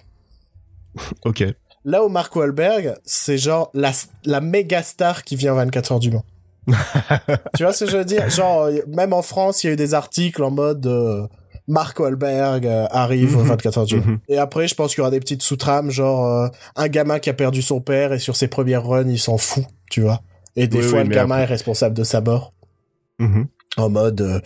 Ok. 1.24 1.44
Là 1.84 2.04
où 2.04 2.08
Mark 2.08 2.34
Wahlberg, 2.36 2.94
c'est 3.04 3.36
genre 3.38 3.70
la, 3.74 3.92
la 4.24 4.40
méga 4.40 4.82
star 4.82 5.24
qui 5.24 5.36
vient 5.36 5.54
24 5.54 5.92
heures 5.92 6.00
du 6.00 6.10
Mans. 6.10 6.24
tu 7.56 7.62
vois 7.64 7.72
ce 7.72 7.84
que 7.84 7.90
je 7.90 7.96
veux 7.96 8.04
dire? 8.04 8.28
Genre, 8.30 8.62
euh, 8.62 8.78
même 8.88 9.12
en 9.12 9.22
France, 9.22 9.62
il 9.64 9.68
y 9.68 9.70
a 9.70 9.72
eu 9.72 9.76
des 9.76 9.94
articles 9.94 10.42
en 10.42 10.50
mode 10.50 10.86
euh, 10.86 11.26
Mark 11.66 11.98
Wahlberg 12.00 12.66
euh, 12.66 12.86
arrive 12.90 13.36
Mhm. 13.36 13.44
24 13.46 13.78
heures 13.78 13.86
du. 13.86 13.96
Mhm. 13.96 14.18
Et 14.28 14.38
après, 14.38 14.68
je 14.68 14.74
pense 14.74 14.90
qu'il 14.94 14.98
y 14.98 15.02
aura 15.02 15.10
des 15.10 15.20
petites 15.20 15.42
sous-trames, 15.42 15.90
genre 15.90 16.26
euh, 16.26 16.48
un 16.76 16.88
gamin 16.88 17.18
qui 17.18 17.30
a 17.30 17.34
perdu 17.34 17.62
son 17.62 17.80
père 17.80 18.12
et 18.12 18.18
sur 18.18 18.36
ses 18.36 18.48
premières 18.48 18.84
runs, 18.86 19.08
il 19.08 19.18
s'en 19.18 19.38
fout, 19.38 19.64
tu 19.90 20.00
vois. 20.02 20.20
Et 20.56 20.66
des 20.66 20.78
Oui, 20.78 20.84
fois, 20.84 20.98
oui, 21.02 21.08
le 21.08 21.14
gamin 21.14 21.34
après- 21.36 21.42
est 21.44 21.46
responsable 21.46 21.94
de 21.94 22.04
sa 22.04 22.20
mort. 22.20 22.52
Mhm. 23.18 23.46
En 23.76 23.88
mode, 23.88 24.42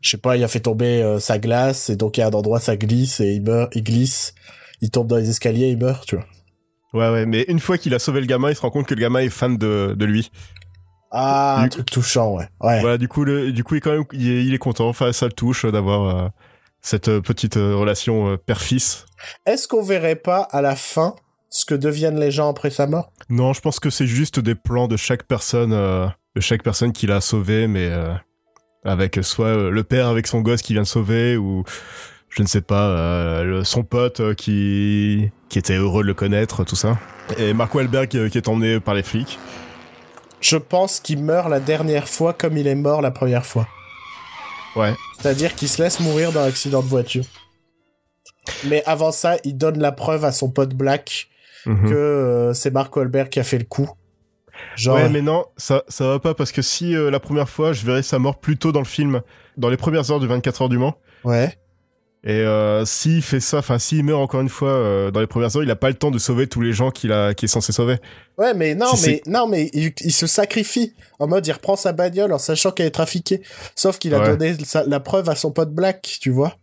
je 0.00 0.10
sais 0.10 0.16
pas, 0.18 0.36
il 0.36 0.44
a 0.44 0.48
fait 0.48 0.60
tomber 0.60 1.16
sa 1.18 1.38
glace 1.40 1.90
et 1.90 1.96
donc 1.96 2.16
il 2.16 2.20
y 2.20 2.22
a 2.22 2.28
un 2.28 2.30
endroit 2.30 2.60
ça 2.60 2.76
glisse 2.76 3.18
et 3.18 3.32
il 3.32 3.42
meurt, 3.42 3.74
il 3.74 3.82
glisse, 3.82 4.34
il 4.80 4.90
tombe 4.90 5.08
dans 5.08 5.16
les 5.16 5.28
escaliers, 5.30 5.70
il 5.70 5.78
meurt, 5.78 6.06
tu 6.06 6.14
vois. 6.14 6.24
Ouais, 6.94 7.12
ouais. 7.12 7.26
Mais 7.26 7.42
une 7.48 7.58
fois 7.58 7.76
qu'il 7.76 7.92
a 7.94 7.98
sauvé 7.98 8.20
le 8.20 8.26
gamin, 8.26 8.50
il 8.50 8.54
se 8.56 8.60
rend 8.60 8.70
compte 8.70 8.86
que 8.86 8.94
le 8.94 9.00
gamin 9.00 9.18
est 9.20 9.30
fan 9.30 9.56
de, 9.58 9.94
de 9.98 10.04
lui. 10.04 10.30
Ah, 11.10 11.60
un 11.60 11.62
Du- 11.64 11.68
truc 11.70 11.90
touchant, 11.90 12.34
ouais. 12.36 12.48
Ouais. 12.60 12.80
Voilà, 12.80 12.98
du 12.98 13.08
coup, 13.08 13.24
le, 13.24 13.52
du 13.52 13.64
coup, 13.64 13.74
il 13.74 13.78
est 13.78 13.80
quand 13.80 13.92
même, 13.92 14.04
il 14.12 14.30
est, 14.30 14.44
il 14.44 14.54
est 14.54 14.58
content. 14.58 14.88
Enfin, 14.88 15.12
ça 15.12 15.26
le 15.26 15.32
touche 15.32 15.64
d'avoir 15.64 16.16
euh, 16.24 16.28
cette 16.82 17.08
euh, 17.08 17.20
petite 17.20 17.56
euh, 17.56 17.74
relation 17.76 18.28
euh, 18.28 18.36
père-fils. 18.36 19.06
Est-ce 19.46 19.66
qu'on 19.68 19.82
verrait 19.82 20.16
pas 20.16 20.42
à 20.50 20.60
la 20.60 20.76
fin 20.76 21.14
ce 21.50 21.64
que 21.64 21.74
deviennent 21.74 22.20
les 22.20 22.30
gens 22.30 22.50
après 22.50 22.70
sa 22.70 22.86
mort? 22.86 23.10
Non, 23.30 23.52
je 23.54 23.60
pense 23.60 23.80
que 23.80 23.88
c'est 23.90 24.06
juste 24.06 24.38
des 24.38 24.54
plans 24.54 24.86
de 24.88 24.96
chaque 24.98 25.22
personne, 25.24 25.72
euh, 25.72 26.06
de 26.36 26.40
chaque 26.42 26.62
personne 26.62 26.92
qu'il 26.92 27.10
a 27.10 27.20
sauvé, 27.22 27.66
mais 27.68 27.90
avec 28.84 29.18
soit 29.22 29.70
le 29.70 29.82
père 29.84 30.08
avec 30.08 30.26
son 30.26 30.40
gosse 30.40 30.62
qui 30.62 30.72
vient 30.74 30.82
de 30.82 30.86
sauver, 30.86 31.36
ou 31.36 31.64
je 32.28 32.42
ne 32.42 32.46
sais 32.46 32.60
pas, 32.60 33.42
le- 33.42 33.64
son 33.64 33.82
pote 33.82 34.34
qui 34.36 35.30
qui 35.48 35.58
était 35.58 35.76
heureux 35.76 36.02
de 36.02 36.06
le 36.08 36.14
connaître, 36.14 36.62
tout 36.64 36.76
ça. 36.76 36.98
Et 37.38 37.54
Mark 37.54 37.74
Wahlberg 37.74 38.08
qui 38.08 38.38
est 38.38 38.48
emmené 38.48 38.78
par 38.80 38.94
les 38.94 39.02
flics. 39.02 39.38
Je 40.40 40.56
pense 40.56 41.00
qu'il 41.00 41.22
meurt 41.22 41.48
la 41.48 41.60
dernière 41.60 42.08
fois 42.08 42.32
comme 42.32 42.56
il 42.56 42.66
est 42.66 42.74
mort 42.74 43.02
la 43.02 43.10
première 43.10 43.44
fois. 43.46 43.66
Ouais. 44.76 44.94
C'est-à-dire 45.20 45.54
qu'il 45.54 45.68
se 45.68 45.82
laisse 45.82 45.98
mourir 46.00 46.32
dans 46.32 46.42
l'accident 46.44 46.82
de 46.82 46.86
voiture. 46.88 47.24
Mais 48.64 48.82
avant 48.86 49.12
ça, 49.12 49.36
il 49.44 49.56
donne 49.56 49.78
la 49.78 49.92
preuve 49.92 50.24
à 50.24 50.32
son 50.32 50.50
pote 50.50 50.74
Black 50.74 51.28
Mhm. 51.66 51.88
que 51.90 51.94
euh, 51.94 52.54
c'est 52.54 52.70
Mark 52.70 52.94
Wahlberg 52.96 53.28
qui 53.28 53.40
a 53.40 53.44
fait 53.44 53.58
le 53.58 53.64
coup. 53.64 53.90
Genre, 54.76 54.96
Ouais, 54.96 55.08
mais 55.08 55.22
non, 55.22 55.44
ça, 55.56 55.82
ça 55.88 56.06
va 56.06 56.18
pas 56.20 56.32
parce 56.34 56.52
que 56.52 56.62
si 56.62 56.94
euh, 56.94 57.10
la 57.10 57.18
première 57.20 57.48
fois, 57.48 57.72
je 57.72 57.84
verrais 57.84 58.02
sa 58.02 58.18
mort 58.20 58.38
plus 58.38 58.56
tôt 58.56 58.70
dans 58.72 58.78
le 58.80 58.86
film, 58.86 59.20
dans 59.56 59.68
les 59.68 59.76
premières 59.76 60.10
heures 60.10 60.20
du 60.20 60.26
24 60.28 60.62
heures 60.62 60.68
du 60.68 60.78
Mans. 60.78 60.96
ouais. 61.24 61.58
Et 62.24 62.32
euh, 62.32 62.84
s'il 62.84 63.22
fait 63.22 63.38
ça, 63.40 63.58
enfin 63.58 63.78
s'il 63.78 64.02
meurt 64.04 64.20
encore 64.20 64.40
une 64.40 64.48
fois 64.48 64.70
euh, 64.70 65.10
dans 65.12 65.20
les 65.20 65.26
premières 65.28 65.54
heures, 65.56 65.62
il 65.62 65.70
a 65.70 65.76
pas 65.76 65.88
le 65.88 65.94
temps 65.94 66.10
de 66.10 66.18
sauver 66.18 66.48
tous 66.48 66.60
les 66.60 66.72
gens 66.72 66.90
qu'il 66.90 67.12
a, 67.12 67.32
qu'il 67.32 67.46
est 67.46 67.52
censé 67.52 67.72
sauver. 67.72 67.96
Ouais, 68.38 68.54
mais 68.54 68.74
non, 68.74 68.94
Si 68.96 69.08
mais 69.10 69.22
non, 69.26 69.46
mais 69.46 69.70
il, 69.72 69.92
il 70.00 70.12
se 70.12 70.26
sacrifie 70.26 70.94
en 71.20 71.28
mode 71.28 71.46
il 71.46 71.52
reprend 71.52 71.76
sa 71.76 71.92
bagnole 71.92 72.32
en 72.32 72.38
sachant 72.38 72.72
qu'elle 72.72 72.86
est 72.86 72.90
trafiquée. 72.90 73.40
Sauf 73.76 73.98
qu'il 73.98 74.14
a 74.14 74.18
Ouais. 74.20 74.36
donné 74.36 74.56
sa- 74.64 74.84
la 74.84 74.98
preuve 75.00 75.28
à 75.28 75.36
son 75.36 75.52
pote 75.52 75.72
Black, 75.72 76.18
tu 76.20 76.30
vois. 76.30 76.56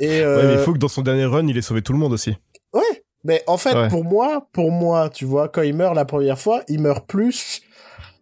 Et 0.00 0.20
euh, 0.20 0.36
Ouais, 0.36 0.46
mais 0.48 0.52
il 0.54 0.58
faut 0.60 0.72
que 0.74 0.78
dans 0.78 0.88
son 0.88 1.02
dernier 1.02 1.24
run, 1.24 1.46
il 1.48 1.56
ait 1.56 1.62
sauvé 1.62 1.82
tout 1.82 1.92
le 1.92 1.98
monde 1.98 2.12
aussi. 2.12 2.36
Ouais, 2.74 3.04
mais 3.24 3.42
en 3.46 3.56
fait, 3.56 3.74
Ouais. 3.74 3.88
pour 3.88 4.04
moi, 4.04 4.46
pour 4.52 4.70
moi, 4.70 5.08
tu 5.08 5.24
vois, 5.24 5.48
quand 5.48 5.62
il 5.62 5.74
meurt 5.74 5.94
la 5.96 6.04
première 6.04 6.38
fois, 6.38 6.62
il 6.68 6.80
meurt 6.80 7.06
plus. 7.06 7.62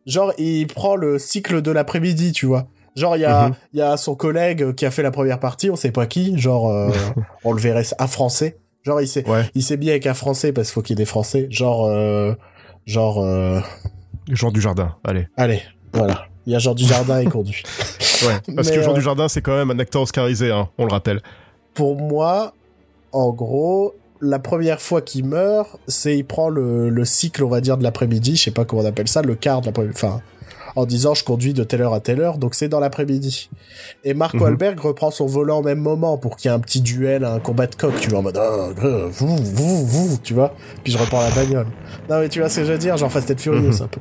Genre, 0.06 0.32
il 0.38 0.68
prend 0.68 0.94
le 0.96 1.18
cycle 1.18 1.60
de 1.60 1.70
l'après-midi, 1.72 2.30
tu 2.32 2.46
vois. 2.46 2.68
Genre, 2.96 3.16
il 3.16 3.20
y 3.20 3.24
a, 3.24 3.48
Mhm. 3.48 3.54
y 3.74 3.80
a 3.82 3.96
son 3.96 4.14
collègue 4.14 4.74
qui 4.74 4.86
a 4.86 4.90
fait 4.90 5.02
la 5.02 5.10
première 5.10 5.38
partie, 5.38 5.70
on 5.70 5.76
sait 5.76 5.90
pas 5.92 6.06
qui, 6.06 6.38
genre, 6.38 6.68
euh, 6.70 6.90
on 7.44 7.52
le 7.52 7.60
verrait, 7.60 7.84
un 7.98 8.06
français. 8.06 8.56
Genre, 8.84 9.00
il 9.00 9.08
s'est, 9.08 9.28
Ouais. 9.28 9.42
il 9.54 9.62
s'est 9.62 9.76
bien 9.76 9.92
avec 9.92 10.06
un 10.06 10.14
français 10.14 10.52
parce 10.52 10.68
qu'il 10.68 10.74
faut 10.74 10.82
qu'il 10.82 10.96
y 10.96 11.00
ait 11.00 11.04
des 11.04 11.06
français. 11.06 11.46
Genre, 11.50 11.84
euh, 11.86 12.32
genre, 12.86 13.22
euh, 13.22 13.60
Jean 14.30 14.50
du 14.50 14.60
Jardin, 14.60 14.94
allez. 15.04 15.28
allez, 15.36 15.60
voilà. 15.92 16.26
Il 16.46 16.52
y 16.52 16.56
a 16.56 16.58
Jean 16.58 16.74
du 16.74 16.84
Jardin 16.84 17.20
et 17.20 17.26
conduit. 17.26 17.62
Ouais. 18.26 18.32
Parce 18.56 18.70
Mais, 18.70 18.76
que 18.76 18.82
Jean 18.82 18.92
euh, 18.92 18.94
du 18.94 19.02
Jardin, 19.02 19.28
c'est 19.28 19.42
quand 19.42 19.54
même 19.54 19.70
un 19.70 19.78
acteur 19.78 20.00
oscarisé, 20.00 20.50
hein, 20.50 20.70
on 20.78 20.86
le 20.86 20.90
rappelle. 20.92 21.20
pour 21.74 21.96
moi, 22.00 22.54
en 23.12 23.30
gros, 23.30 23.94
la 24.22 24.38
première 24.38 24.80
fois 24.80 25.02
qu'il 25.02 25.26
meurt, 25.26 25.76
c'est 25.86 26.16
il 26.16 26.24
prend 26.24 26.48
le, 26.48 26.88
le 26.88 27.04
cycle, 27.04 27.44
on 27.44 27.48
va 27.50 27.60
dire, 27.60 27.76
de 27.76 27.82
l'après-midi, 27.82 28.36
je 28.36 28.44
sais 28.44 28.50
pas 28.52 28.64
comment 28.64 28.80
on 28.80 28.86
appelle 28.86 29.06
ça, 29.08 29.20
le 29.20 29.34
quart 29.34 29.60
de 29.60 29.66
l'après-midi, 29.66 29.92
enfin, 29.94 30.22
en 30.76 30.86
disant 30.86 31.14
je 31.14 31.24
conduis 31.24 31.52
de 31.54 31.64
telle 31.64 31.82
heure 31.82 31.94
à 31.94 32.00
telle 32.00 32.20
heure, 32.20 32.38
donc 32.38 32.54
c'est 32.54 32.68
dans 32.68 32.80
l'après-midi. 32.80 33.50
Et 34.04 34.14
Mark 34.14 34.34
Mhm. 34.34 34.42
Wahlberg 34.42 34.78
reprend 34.80 35.10
son 35.10 35.26
volant 35.26 35.58
au 35.58 35.62
même 35.62 35.80
moment 35.80 36.16
pour 36.18 36.36
qu'il 36.36 36.50
y 36.50 36.52
ait 36.52 36.56
un 36.56 36.60
petit 36.60 36.80
duel, 36.82 37.24
un 37.24 37.40
combat 37.40 37.66
de 37.66 37.74
coq, 37.74 37.94
tu 38.00 38.10
vois, 38.10 38.20
en 38.20 38.22
mode, 38.22 38.34
grrr, 38.76 39.08
vous, 39.10 39.36
vous, 39.36 39.86
vous, 39.86 40.18
tu 40.22 40.34
vois, 40.34 40.54
puis 40.84 40.92
je 40.92 40.98
reprends 40.98 41.20
la 41.22 41.30
bagnole. 41.30 41.66
Non 42.08 42.20
mais 42.20 42.28
tu 42.28 42.38
vois 42.40 42.48
ce 42.48 42.60
que 42.60 42.66
je 42.66 42.72
veux 42.72 42.78
dire, 42.78 42.96
genre 42.96 43.10
Fast 43.10 43.30
and 43.30 43.38
Furious 43.38 43.72
Mhm. 43.78 43.82
un 43.82 43.88
peu. 43.88 44.00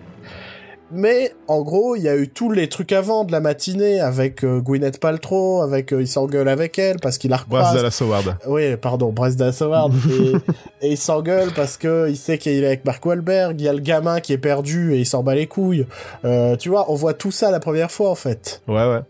Mais 0.91 1.34
en 1.48 1.64
gros, 1.64 1.95
il 1.95 2.03
y 2.03 2.10
a 2.10 2.16
eu 2.16 2.30
tous 2.30 2.52
les 2.52 2.70
trucs 2.70 2.91
avant 2.91 3.24
de 3.24 3.32
la 3.32 3.40
matinée 3.40 3.99
avec 3.99 4.44
euh, 4.44 4.60
Gwyneth 4.60 4.99
Paltrow, 4.99 5.64
avec 5.64 5.91
euh, 5.91 6.02
il 6.02 6.07
s'engueule 6.07 6.48
avec 6.48 6.78
elle 6.78 6.99
parce 6.99 7.18
qu'il 7.18 7.32
la 7.32 7.38
Bryce 7.38 7.66
recroise. 7.72 7.76
Dallas 7.76 7.98
Howard. 8.02 8.38
Oui, 8.48 8.78
pardon, 8.78 9.12
Bryce 9.12 9.36
Dallas 9.36 9.57
Howard. 9.62 9.94
et, 10.82 10.86
et 10.86 10.91
il 10.91 10.98
s'engueule 10.98 11.52
parce 11.56 11.78
que 11.78 12.07
il 12.10 12.18
sait 12.18 12.38
qu'il 12.38 12.64
est 12.64 12.68
avec 12.68 12.86
Mark 12.86 13.03
Wahlberg. 13.03 13.60
Il 13.60 13.64
y 13.64 13.68
a 13.68 13.74
le 13.74 13.80
gamin 13.80 14.20
qui 14.20 14.32
est 14.32 14.38
perdu 14.38 14.94
et 14.94 14.99
il 14.99 15.06
s'en 15.07 15.24
bat 15.24 15.34
les 15.34 15.48
couilles. 15.48 15.88
Euh, 16.24 16.56
tu 16.56 16.70
vois, 16.70 16.91
on 16.91 16.95
voit 16.95 17.16
tout 17.16 17.32
ça 17.32 17.49
la 17.49 17.60
première 17.60 17.90
fois 17.90 18.12
en 18.12 18.16
fait. 18.16 18.62
Ouais, 18.68 18.88
ouais. 18.88 19.02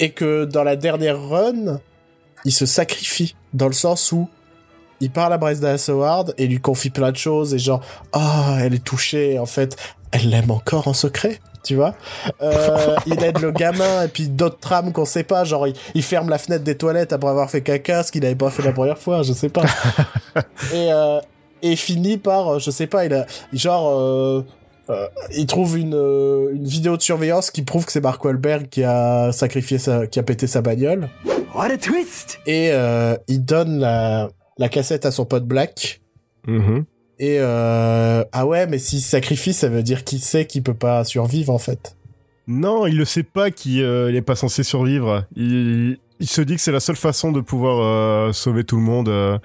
Et 0.00 0.10
que 0.10 0.44
dans 0.44 0.64
la 0.64 0.76
dernière 0.76 1.20
run, 1.20 1.80
il 2.44 2.52
se 2.52 2.66
sacrifie 2.66 3.34
dans 3.54 3.68
le 3.68 3.72
sens 3.72 4.12
où 4.12 4.28
il 5.00 5.10
parle 5.10 5.32
à 5.32 5.38
Bryce 5.38 5.60
Dallas 5.60 5.86
Howard 5.88 6.34
et 6.36 6.46
lui 6.46 6.60
confie 6.60 6.90
plein 6.90 7.10
de 7.10 7.16
choses 7.16 7.54
et 7.54 7.58
genre 7.58 7.80
ah 8.12 8.56
elle 8.60 8.74
est 8.74 8.84
touchée 8.84 9.38
en 9.38 9.44
fait 9.44 9.76
elle 10.16 10.30
l'aime 10.30 10.50
encore 10.50 10.88
en 10.88 10.94
secret 10.94 11.38
tu 11.62 11.74
vois 11.74 11.94
euh, 12.42 12.96
il 13.06 13.22
aide 13.22 13.40
le 13.40 13.50
gamin 13.50 14.04
et 14.04 14.08
puis 14.08 14.28
d'autres 14.28 14.58
trames 14.58 14.92
qu'on 14.92 15.04
sait 15.04 15.24
pas 15.24 15.44
genre 15.44 15.66
il, 15.66 15.74
il 15.94 16.02
ferme 16.02 16.28
la 16.28 16.38
fenêtre 16.38 16.64
des 16.64 16.76
toilettes 16.76 17.12
après 17.12 17.30
avoir 17.30 17.50
fait 17.50 17.60
caca 17.60 18.02
ce 18.02 18.12
qu'il 18.12 18.24
avait 18.24 18.34
pas 18.34 18.50
fait 18.50 18.62
la 18.62 18.72
première 18.72 18.98
fois 18.98 19.22
je 19.22 19.32
sais 19.32 19.48
pas 19.48 19.62
et 20.72 20.92
euh, 20.92 21.20
et 21.62 21.76
finit 21.76 22.18
par 22.18 22.48
euh, 22.54 22.58
je 22.58 22.70
sais 22.70 22.86
pas 22.86 23.04
il 23.04 23.14
a 23.14 23.26
genre 23.52 23.98
euh, 23.98 24.44
euh, 24.88 25.08
il 25.34 25.46
trouve 25.46 25.78
une, 25.78 25.94
euh, 25.94 26.54
une 26.54 26.64
vidéo 26.64 26.96
de 26.96 27.02
surveillance 27.02 27.50
qui 27.50 27.62
prouve 27.62 27.84
que 27.84 27.92
c'est 27.92 28.00
Mark 28.00 28.24
Wahlberg 28.24 28.68
qui 28.68 28.84
a 28.84 29.32
sacrifié 29.32 29.78
sa, 29.78 30.06
qui 30.06 30.20
a 30.20 30.22
pété 30.22 30.46
sa 30.46 30.62
bagnole. 30.62 31.08
What 31.54 31.72
a 31.72 31.76
twist 31.76 32.38
Et 32.46 32.70
euh, 32.70 33.16
il 33.26 33.44
donne 33.44 33.80
la, 33.80 34.28
la 34.58 34.68
cassette 34.68 35.04
à 35.04 35.10
son 35.10 35.24
pote 35.24 35.44
Black. 35.44 36.00
Mhm. 36.46 36.84
Et 37.18 37.38
euh, 37.40 38.24
ah 38.32 38.46
ouais, 38.46 38.66
mais 38.66 38.78
s'il 38.78 39.00
se 39.00 39.08
sacrifie, 39.08 39.52
ça 39.54 39.68
veut 39.68 39.82
dire 39.82 40.04
qu'il 40.04 40.20
sait 40.20 40.46
qu'il 40.46 40.62
peut 40.62 40.74
pas 40.74 41.02
survivre 41.04 41.52
en 41.52 41.58
fait. 41.58 41.96
Non, 42.46 42.86
il 42.86 42.96
le 42.96 43.04
sait 43.04 43.22
pas 43.22 43.50
qu'il 43.50 43.82
euh, 43.82 44.14
est 44.14 44.22
pas 44.22 44.36
censé 44.36 44.62
survivre. 44.62 45.24
Il, 45.34 45.98
il 46.20 46.28
se 46.28 46.42
dit 46.42 46.54
que 46.56 46.60
c'est 46.60 46.72
la 46.72 46.80
seule 46.80 46.96
façon 46.96 47.32
de 47.32 47.40
pouvoir 47.40 47.78
euh, 47.80 48.32
sauver 48.32 48.64
tout 48.64 48.76
le 48.76 48.82
monde. 48.82 49.08
euh. 49.08 49.38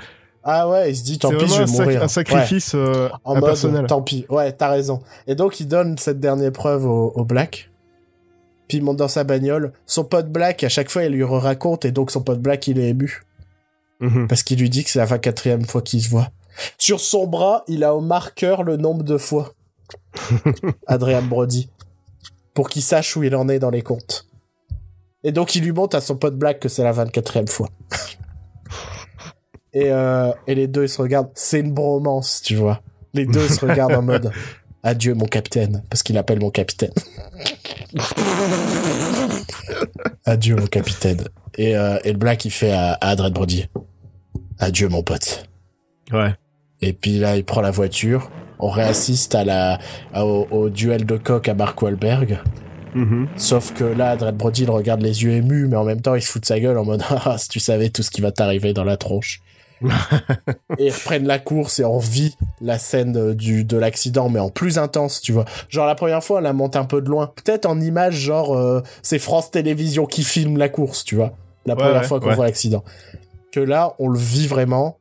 Ah 0.44 0.68
ouais, 0.68 0.92
il 0.92 0.96
se 0.96 1.04
dit 1.04 1.18
tant 1.20 1.30
pis, 1.30 1.48
je 1.48 1.54
vais 1.56 1.62
un, 1.64 1.68
sac- 1.68 1.96
un 2.04 2.08
sacrifice 2.08 2.72
euh, 2.76 3.08
Ouais, 3.08 3.12
en 3.24 3.36
mode 3.40 3.88
tant 3.88 4.02
pis. 4.02 4.26
Ouais, 4.30 4.52
t'as 4.52 4.70
raison. 4.70 5.02
Et 5.28 5.36
donc 5.36 5.60
il 5.60 5.68
donne 5.68 5.98
cette 5.98 6.20
dernière 6.20 6.52
preuve 6.52 6.86
au, 6.86 7.12
au 7.16 7.24
Black. 7.26 7.70
Puis 8.68 8.80
il 8.80 8.84
monte 8.84 8.98
dans 8.98 9.08
sa 9.08 9.24
bagnole. 9.24 9.72
Son 9.86 10.04
pote 10.04 10.30
Black, 10.32 10.64
à 10.64 10.70
chaque 10.70 10.90
fois, 10.90 11.04
il 11.04 11.12
lui 11.12 11.24
raconte 11.24 11.86
et 11.86 11.92
donc 11.92 12.10
son 12.12 12.22
pote 12.22 12.40
Black, 12.42 12.68
il 12.68 12.80
est 12.80 12.90
ému. 12.90 13.22
Mhm. 14.00 14.28
Parce 14.28 14.44
qu'il 14.44 14.60
lui 14.60 14.70
dit 14.70 14.84
que 14.84 14.90
c'est 14.90 15.00
la 15.00 15.06
24e 15.06 15.66
fois 15.66 15.82
qu'il 15.82 16.02
se 16.02 16.10
voit. 16.10 16.30
Sur 16.78 17.00
son 17.00 17.28
bras, 17.28 17.64
il 17.68 17.84
a 17.84 17.96
au 17.96 18.02
marqueur 18.02 18.64
le 18.64 18.78
nombre 18.78 19.04
de 19.04 19.18
fois. 19.18 19.54
Adrian 20.88 21.24
Brody. 21.24 21.70
Pour 22.54 22.70
qu'il 22.70 22.82
sache 22.82 23.16
où 23.16 23.24
il 23.24 23.36
en 23.36 23.48
est 23.50 23.60
dans 23.60 23.70
les 23.70 23.82
comptes. 23.82 24.28
Et 25.24 25.32
donc 25.32 25.56
il 25.56 25.64
lui 25.64 25.72
montre 25.72 25.96
à 25.96 26.02
son 26.02 26.18
pote 26.18 26.36
Black 26.36 26.60
que 26.60 26.70
c'est 26.70 26.84
la 26.84 26.94
24e 26.94 27.48
fois. 27.48 27.70
et, 29.74 29.92
euh, 29.92 30.32
et 30.48 30.56
les 30.56 30.68
deux 30.68 30.84
ils 30.84 30.90
se 30.90 31.02
regardent. 31.02 31.32
C'est 31.36 31.60
une 31.60 31.72
bromance, 31.72 32.42
tu 32.42 32.56
vois. 32.56 32.82
Les 33.14 33.26
deux 33.26 33.44
ils 33.44 33.54
se 33.54 33.66
regardent 33.66 33.94
en 33.94 34.02
mode 34.02 34.32
Adieu 34.84 35.14
mon 35.14 35.26
capitaine. 35.26 35.84
Parce 35.90 36.04
qu'il 36.04 36.18
appelle 36.18 36.40
mon 36.40 36.50
capitaine. 36.50 36.94
Adieu 40.26 40.56
mon 40.56 40.68
capitaine. 40.68 41.28
Et, 41.58 41.78
euh, 41.78 42.00
et 42.04 42.12
le 42.12 42.18
Black 42.18 42.46
il 42.46 42.52
fait 42.52 42.72
à, 42.72 42.94
à 42.94 43.10
Adrian 43.10 43.32
Brody. 43.32 43.68
Adieu 44.60 44.90
mon 44.90 45.04
pote. 45.04 45.48
Ouais. 46.12 46.34
Et 46.82 46.94
puis 46.94 47.20
là, 47.20 47.36
il 47.38 47.44
prend 47.44 47.62
la 47.62 47.72
voiture. 47.72 48.30
On 48.60 48.70
réassiste 48.70 49.36
à 49.36 49.44
la, 49.44 49.80
à- 50.14 50.26
au, 50.26 50.48
au 50.52 50.70
duel 50.70 51.06
de 51.06 51.18
coq 51.18 51.48
à 51.50 51.54
Mark 51.54 51.82
Wahlberg. 51.82 52.40
Mhm. 52.94 53.28
Sauf 53.38 53.74
que 53.74 53.84
là, 53.86 54.12
Adred 54.12 54.36
Brody, 54.36 54.64
il 54.64 54.70
regarde 54.70 55.02
les 55.02 55.24
yeux 55.24 55.32
émus, 55.32 55.68
mais 55.68 55.78
en 55.78 55.84
même 55.86 56.02
temps, 56.02 56.16
il 56.16 56.22
se 56.22 56.30
fout 56.32 56.42
de 56.42 56.46
sa 56.46 56.60
gueule 56.60 56.78
en 56.78 56.84
mode, 56.86 57.02
ah, 57.26 57.38
si 57.38 57.48
tu 57.50 57.60
savais 57.60 57.90
tout 57.90 58.04
ce 58.04 58.12
qui 58.12 58.22
va 58.22 58.32
t'arriver 58.32 58.74
dans 58.74 58.84
la 58.84 58.98
tronche. 58.98 59.42
et 60.78 60.88
ils 60.88 60.92
reprennent 60.92 61.26
la 61.26 61.40
course 61.40 61.80
et 61.80 61.86
on 61.86 61.98
vit 61.98 62.36
la 62.62 62.78
scène 62.78 63.34
du, 63.34 63.64
de 63.64 63.78
l'accident, 63.78 64.30
mais 64.30 64.40
en 64.40 64.50
plus 64.52 64.78
intense, 64.78 65.22
tu 65.22 65.32
vois. 65.32 65.46
Genre, 65.70 65.88
la 65.88 65.96
première 65.96 66.24
fois, 66.24 66.38
on 66.38 66.42
la 66.42 66.54
monte 66.54 66.76
un 66.76 66.86
peu 66.86 67.02
de 67.02 67.10
loin. 67.10 67.32
Peut-être 67.36 67.66
en 67.66 67.80
image, 67.82 68.14
genre, 68.16 68.56
euh, 68.56 68.82
c'est 69.02 69.18
France 69.18 69.50
Télévisions 69.50 70.06
qui 70.06 70.24
filme 70.24 70.58
la 70.58 70.70
course, 70.70 71.04
tu 71.04 71.16
vois. 71.16 71.32
La 71.66 71.74
Ouais, 71.74 71.80
première 71.80 72.02
ouais, 72.02 72.08
fois 72.08 72.20
qu'on 72.20 72.28
ouais. 72.30 72.36
voit 72.36 72.46
l'accident. 72.46 72.84
Que 73.52 73.60
là, 73.60 73.96
on 73.98 74.08
le 74.10 74.20
vit 74.20 74.46
vraiment. 74.48 74.98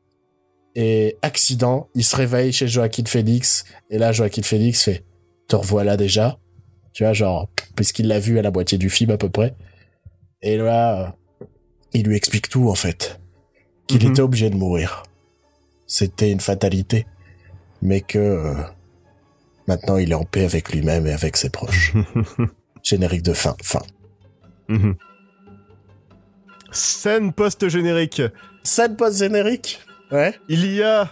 Et 0.75 1.17
accident, 1.21 1.89
il 1.95 2.03
se 2.03 2.15
réveille 2.15 2.53
chez 2.53 2.67
Joaquin 2.67 3.03
Phoenix. 3.05 3.65
Et 3.89 3.97
là, 3.97 4.11
Joaquin 4.11 4.41
Phoenix 4.41 4.83
fait, 4.83 5.03
te 5.47 5.55
revoilà 5.55 5.97
déjà. 5.97 6.37
Tu 6.93 7.03
vois, 7.03 7.13
genre, 7.13 7.49
puisqu'il 7.75 8.07
l'a 8.07 8.19
vu 8.19 8.39
à 8.39 8.41
la 8.41 8.51
moitié 8.51 8.77
du 8.77 8.89
film 8.89 9.11
à 9.11 9.17
peu 9.17 9.29
près. 9.29 9.53
Et 10.41 10.57
là, 10.57 11.13
euh, 11.41 11.45
il 11.93 12.03
lui 12.07 12.15
explique 12.15 12.49
tout, 12.49 12.69
en 12.69 12.75
fait. 12.75 13.19
Qu'il 13.87 14.03
Mhm. 14.05 14.11
était 14.11 14.21
obligé 14.21 14.49
de 14.49 14.55
mourir. 14.55 15.03
C'était 15.87 16.31
une 16.31 16.39
fatalité. 16.39 17.05
Mais 17.81 17.99
que, 18.01 18.17
euh, 18.19 18.53
maintenant, 19.67 19.97
il 19.97 20.11
est 20.11 20.15
en 20.15 20.23
paix 20.23 20.45
avec 20.45 20.71
lui-même 20.71 21.05
et 21.07 21.11
avec 21.13 21.35
ses 21.35 21.49
proches. 21.49 21.93
Générique 22.83 23.23
de 23.23 23.33
fin. 23.33 23.55
Fin. 23.61 23.81
Mhm. 24.69 24.95
Scène 26.71 27.33
post-générique. 27.33 28.21
Scène 28.63 28.95
post-générique? 28.95 29.81
Ouais. 30.11 30.37
Il 30.49 30.65
y 30.73 30.83
a 30.83 31.09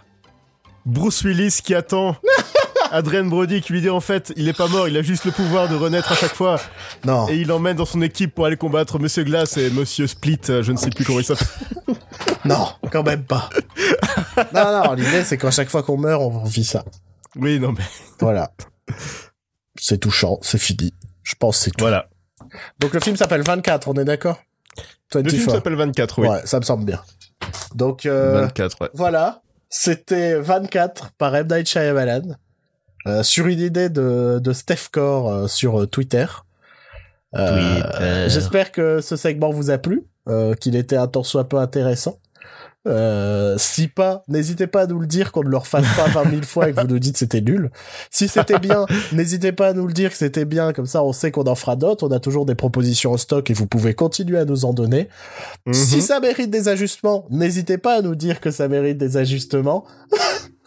Bruce 0.85 1.23
Willis 1.23 1.59
qui 1.63 1.73
attend 1.75 2.15
Adrien 2.91 3.23
Brody 3.23 3.61
qui 3.61 3.73
lui 3.73 3.81
dit 3.81 3.89
en 3.89 3.99
fait, 4.01 4.33
il 4.35 4.47
est 4.47 4.57
pas 4.57 4.67
mort, 4.67 4.87
il 4.87 4.97
a 4.97 5.01
juste 5.01 5.25
le 5.25 5.31
pouvoir 5.31 5.69
de 5.69 5.75
renaître 5.75 6.11
à 6.11 6.15
chaque 6.15 6.33
fois. 6.33 6.59
Non. 7.05 7.27
Et 7.29 7.35
il 7.37 7.47
l'emmène 7.47 7.77
dans 7.77 7.85
son 7.85 8.01
équipe 8.01 8.33
pour 8.33 8.45
aller 8.45 8.57
combattre 8.57 8.97
Monsieur 8.99 9.23
Glass 9.23 9.57
et 9.57 9.69
Monsieur 9.69 10.07
Split, 10.07 10.39
euh, 10.49 10.63
je 10.63 10.71
ne 10.71 10.77
sais 10.77 10.89
plus 10.89 11.05
comment 11.05 11.19
il 11.19 11.25
s'appelle. 11.25 11.47
Non, 12.45 12.69
quand 12.91 13.03
même 13.03 13.25
pas. 13.25 13.49
non, 14.53 14.83
non, 14.83 14.93
l'idée, 14.93 15.23
c'est 15.25 15.37
qu'à 15.37 15.51
chaque 15.51 15.69
fois 15.69 15.83
qu'on 15.83 15.97
meurt, 15.97 16.21
on 16.21 16.43
vit 16.45 16.63
ça. 16.63 16.85
Oui, 17.35 17.59
non 17.59 17.73
mais 17.77 17.83
Voilà. 18.21 18.51
C'est 19.77 19.97
touchant, 19.99 20.39
c'est 20.41 20.57
fini. 20.57 20.93
Je 21.23 21.35
pense 21.35 21.57
que 21.57 21.63
c'est 21.65 21.71
tout. 21.71 21.83
voilà. 21.83 22.07
Donc 22.79 22.93
le 22.93 22.99
film 23.01 23.17
s'appelle 23.17 23.41
24, 23.43 23.89
on 23.89 23.93
est 23.95 24.05
d'accord? 24.05 24.39
Le 25.15 25.29
film 25.29 25.41
24. 25.41 25.51
s'appelle 25.55 25.75
24, 25.75 26.21
oui. 26.21 26.27
Ouais, 26.27 26.41
ça 26.45 26.59
me 26.59 26.65
semble 26.65 26.85
bien. 26.85 27.01
Donc 27.75 28.05
euh, 28.05 28.41
24, 28.41 28.81
ouais. 28.81 28.89
voilà, 28.93 29.41
c'était 29.69 30.39
24 30.39 31.11
par 31.17 31.35
M. 31.35 31.47
Night 31.49 31.67
Shyamalan 31.67 32.35
euh, 33.07 33.23
sur 33.23 33.47
une 33.47 33.59
idée 33.59 33.89
de, 33.89 34.39
de 34.41 34.53
Steph 34.53 34.89
Core 34.91 35.31
euh, 35.31 35.47
sur 35.47 35.81
euh, 35.81 35.87
Twitter. 35.87 36.25
Euh, 37.35 38.27
J'espère 38.29 38.71
que 38.71 39.01
ce 39.01 39.15
segment 39.15 39.51
vous 39.51 39.69
a 39.69 39.77
plu, 39.77 40.05
euh, 40.27 40.53
qu'il 40.55 40.75
était 40.75 40.97
un 40.97 41.07
tant 41.07 41.23
soit 41.23 41.47
peu 41.47 41.57
intéressant. 41.57 42.17
Euh, 42.87 43.55
si 43.57 43.89
pas, 43.89 44.23
n'hésitez 44.29 44.65
pas 44.65 44.83
à 44.83 44.87
nous 44.87 44.99
le 44.99 45.07
dire 45.07 45.33
qu'on 45.33 45.43
ne 45.43 45.49
le 45.49 45.57
refasse 45.57 45.85
pas 45.97 46.07
20 46.07 46.29
000 46.29 46.43
fois 46.43 46.69
et 46.69 46.73
que 46.73 46.79
vous 46.79 46.87
nous 46.87 46.99
dites 46.99 47.17
c'était 47.17 47.41
nul. 47.41 47.71
Si 48.09 48.29
c'était 48.29 48.57
bien, 48.57 48.85
n'hésitez 49.11 49.51
pas 49.51 49.69
à 49.69 49.73
nous 49.73 49.85
le 49.85 49.91
dire 49.91 50.11
que 50.11 50.17
c'était 50.17 50.45
bien, 50.45 50.71
comme 50.71 50.85
ça 50.85 51.03
on 51.03 51.11
sait 51.11 51.29
qu'on 51.31 51.43
en 51.43 51.55
fera 51.55 51.75
d'autres. 51.75 52.07
On 52.07 52.11
a 52.11 52.19
toujours 52.19 52.45
des 52.45 52.55
propositions 52.55 53.11
au 53.11 53.17
stock 53.17 53.49
et 53.49 53.53
vous 53.53 53.67
pouvez 53.67 53.93
continuer 53.93 54.37
à 54.37 54.45
nous 54.45 54.63
en 54.63 54.73
donner. 54.73 55.09
Mhm. 55.65 55.73
Si 55.73 56.01
ça 56.01 56.21
mérite 56.21 56.49
des 56.51 56.69
ajustements, 56.69 57.25
n'hésitez 57.29 57.77
pas 57.77 57.97
à 57.97 58.01
nous 58.01 58.15
dire 58.15 58.39
que 58.39 58.49
ça 58.49 58.69
mérite 58.69 58.97
des 58.97 59.17
ajustements. 59.17 59.83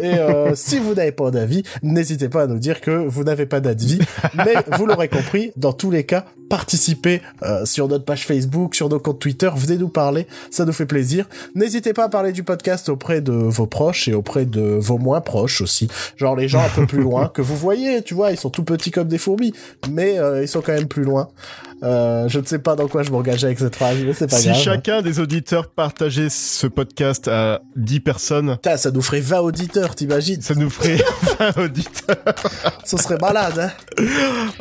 Et 0.00 0.14
euh, 0.14 0.54
si 0.54 0.78
vous 0.78 0.94
n'avez 0.94 1.12
pas 1.12 1.30
d'avis, 1.30 1.62
n'hésitez 1.82 2.28
pas 2.28 2.42
à 2.42 2.46
nous 2.46 2.58
dire 2.58 2.80
que 2.80 2.90
vous 2.90 3.24
n'avez 3.24 3.46
pas 3.46 3.60
d'avis. 3.60 3.98
Mais 4.34 4.54
vous 4.76 4.86
l'aurez 4.86 5.08
compris, 5.08 5.52
dans 5.56 5.72
tous 5.72 5.90
les 5.90 6.04
cas, 6.04 6.24
participez 6.48 7.22
euh, 7.42 7.64
sur 7.64 7.88
notre 7.88 8.04
page 8.04 8.26
Facebook, 8.26 8.74
sur 8.74 8.88
nos 8.88 8.98
comptes 8.98 9.18
Twitter, 9.18 9.50
venez 9.54 9.78
nous 9.78 9.88
parler, 9.88 10.26
ça 10.50 10.64
nous 10.64 10.72
fait 10.72 10.86
plaisir. 10.86 11.28
N'hésitez 11.54 11.92
pas 11.92 12.04
à 12.04 12.08
parler 12.08 12.32
du 12.32 12.42
podcast 12.42 12.88
auprès 12.88 13.20
de 13.20 13.32
vos 13.32 13.66
proches 13.66 14.08
et 14.08 14.14
auprès 14.14 14.46
de 14.46 14.60
vos 14.60 14.98
moins 14.98 15.20
proches 15.20 15.60
aussi. 15.60 15.88
Genre 16.16 16.36
les 16.36 16.48
gens 16.48 16.60
un 16.60 16.68
peu 16.68 16.86
plus 16.86 17.02
loin 17.02 17.28
que 17.28 17.42
vous 17.42 17.56
voyez, 17.56 18.02
tu 18.02 18.14
vois, 18.14 18.30
ils 18.30 18.38
sont 18.38 18.50
tout 18.50 18.64
petits 18.64 18.90
comme 18.90 19.08
des 19.08 19.18
fourmis, 19.18 19.52
mais 19.90 20.18
euh, 20.18 20.42
ils 20.42 20.48
sont 20.48 20.60
quand 20.60 20.74
même 20.74 20.88
plus 20.88 21.04
loin. 21.04 21.28
Euh, 21.82 22.26
je 22.28 22.38
ne 22.40 22.44
sais 22.46 22.58
pas 22.58 22.74
dans 22.74 22.88
quoi 22.88 23.02
je 23.02 23.10
m'engage 23.10 23.44
avec 23.44 23.58
cette 23.58 23.76
phrase, 23.76 23.98
mais 24.02 24.14
c'est 24.14 24.28
pas 24.30 24.36
Si 24.38 24.48
grave. 24.48 24.58
chacun 24.60 25.02
des 25.02 25.20
auditeurs 25.20 25.68
partageait 25.68 26.28
ce 26.30 26.66
podcast 26.66 27.28
à 27.28 27.60
10 27.76 28.00
personnes, 28.00 28.52
Putain, 28.56 28.76
ça 28.78 28.90
nous 28.90 29.02
ferait 29.02 29.20
20 29.20 29.40
auditeurs, 29.40 29.94
t'imagines? 29.94 30.40
ça 30.40 30.54
nous 30.54 30.70
ferait 30.70 30.96
20 31.38 31.58
auditeurs. 31.64 32.16
Ce 32.84 32.96
serait 32.96 33.18
malade, 33.18 33.58
hein 33.58 33.70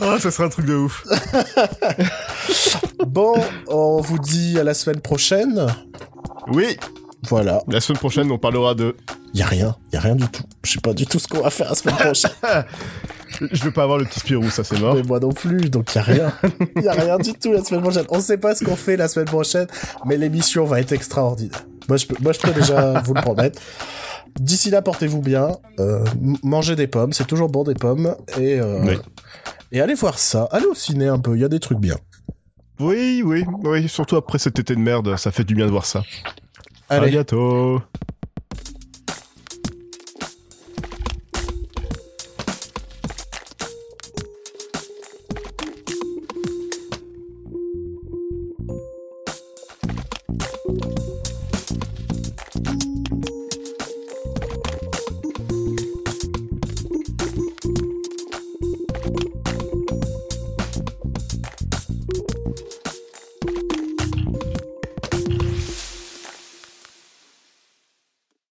Oh, 0.01 0.17
ça 0.19 0.29
serait 0.29 0.43
un 0.45 0.49
truc 0.49 0.65
de 0.65 0.75
ouf. 0.75 1.05
Bon, 3.07 3.33
on 3.67 4.01
vous 4.01 4.19
dit 4.19 4.59
à 4.59 4.63
la 4.63 4.73
semaine 4.73 4.99
prochaine. 4.99 5.67
Oui, 6.47 6.77
Voilà. 7.29 7.61
la 7.67 7.79
semaine 7.79 7.99
prochaine, 7.99 8.31
on 8.31 8.37
parlera 8.37 8.75
de... 8.75 8.95
Y 9.33 9.41
a 9.41 9.45
rien, 9.45 9.75
y 9.93 9.95
a 9.97 9.99
rien 9.99 10.15
du 10.15 10.27
tout. 10.27 10.43
Je 10.63 10.73
sais 10.73 10.79
pas 10.81 10.93
du 10.93 11.05
tout 11.05 11.19
ce 11.19 11.27
qu'on 11.27 11.41
va 11.41 11.49
faire 11.49 11.69
la 11.69 11.75
semaine 11.75 11.95
prochaine. 11.99 12.31
Je 13.51 13.63
veux 13.63 13.71
pas 13.71 13.83
avoir 13.83 13.97
le 13.97 14.05
petit 14.05 14.19
Spirou, 14.19 14.49
ça 14.49 14.63
c'est 14.63 14.79
mort. 14.79 14.95
Mais 14.95 15.03
moi 15.03 15.19
non 15.19 15.29
plus, 15.31 15.69
donc 15.69 15.93
y 15.95 15.97
a 15.97 16.01
rien. 16.01 16.33
Y 16.81 16.87
a 16.87 16.93
rien 16.93 17.17
du 17.17 17.33
tout 17.33 17.51
la 17.51 17.63
semaine 17.63 17.81
prochaine. 17.81 18.05
On 18.09 18.19
sait 18.19 18.37
pas 18.37 18.55
ce 18.55 18.63
qu'on 18.63 18.75
fait 18.75 18.97
la 18.97 19.07
semaine 19.07 19.25
prochaine, 19.27 19.67
mais 20.05 20.17
l'émission 20.17 20.65
va 20.65 20.79
être 20.79 20.91
extraordinaire. 20.91 21.65
Moi 21.87 21.97
je 21.97 22.05
peux, 22.07 22.15
moi 22.21 22.31
je 22.33 22.39
peux 22.39 22.51
déjà 22.51 23.01
vous 23.01 23.13
le 23.13 23.21
promettre. 23.21 23.61
D'ici 24.39 24.69
là, 24.69 24.81
portez-vous 24.81 25.21
bien. 25.21 25.49
Euh, 25.79 26.03
mangez 26.43 26.75
des 26.75 26.87
pommes, 26.87 27.13
c'est 27.13 27.25
toujours 27.27 27.49
bon 27.49 27.63
des 27.63 27.73
pommes. 27.75 28.15
Et, 28.37 28.59
euh, 28.59 28.79
Oui. 28.83 28.97
et 29.71 29.79
allez 29.81 29.93
voir 29.95 30.19
ça. 30.19 30.47
Allez 30.51 30.65
au 30.65 30.75
ciné 30.75 31.07
un 31.07 31.19
peu, 31.19 31.35
il 31.35 31.41
y 31.41 31.45
a 31.45 31.49
des 31.49 31.59
trucs 31.59 31.79
bien. 31.79 31.95
Oui, 32.79 33.21
oui, 33.25 33.45
oui, 33.63 33.87
surtout 33.87 34.17
après 34.17 34.37
cet 34.37 34.59
été 34.59 34.75
de 34.75 34.81
merde, 34.81 35.15
ça 35.15 35.31
fait 35.31 35.45
du 35.45 35.55
bien 35.55 35.65
de 35.65 35.71
voir 35.71 35.85
ça. 35.85 36.03
À 36.89 36.95
Allez. 36.95 37.11
bientôt. 37.11 37.81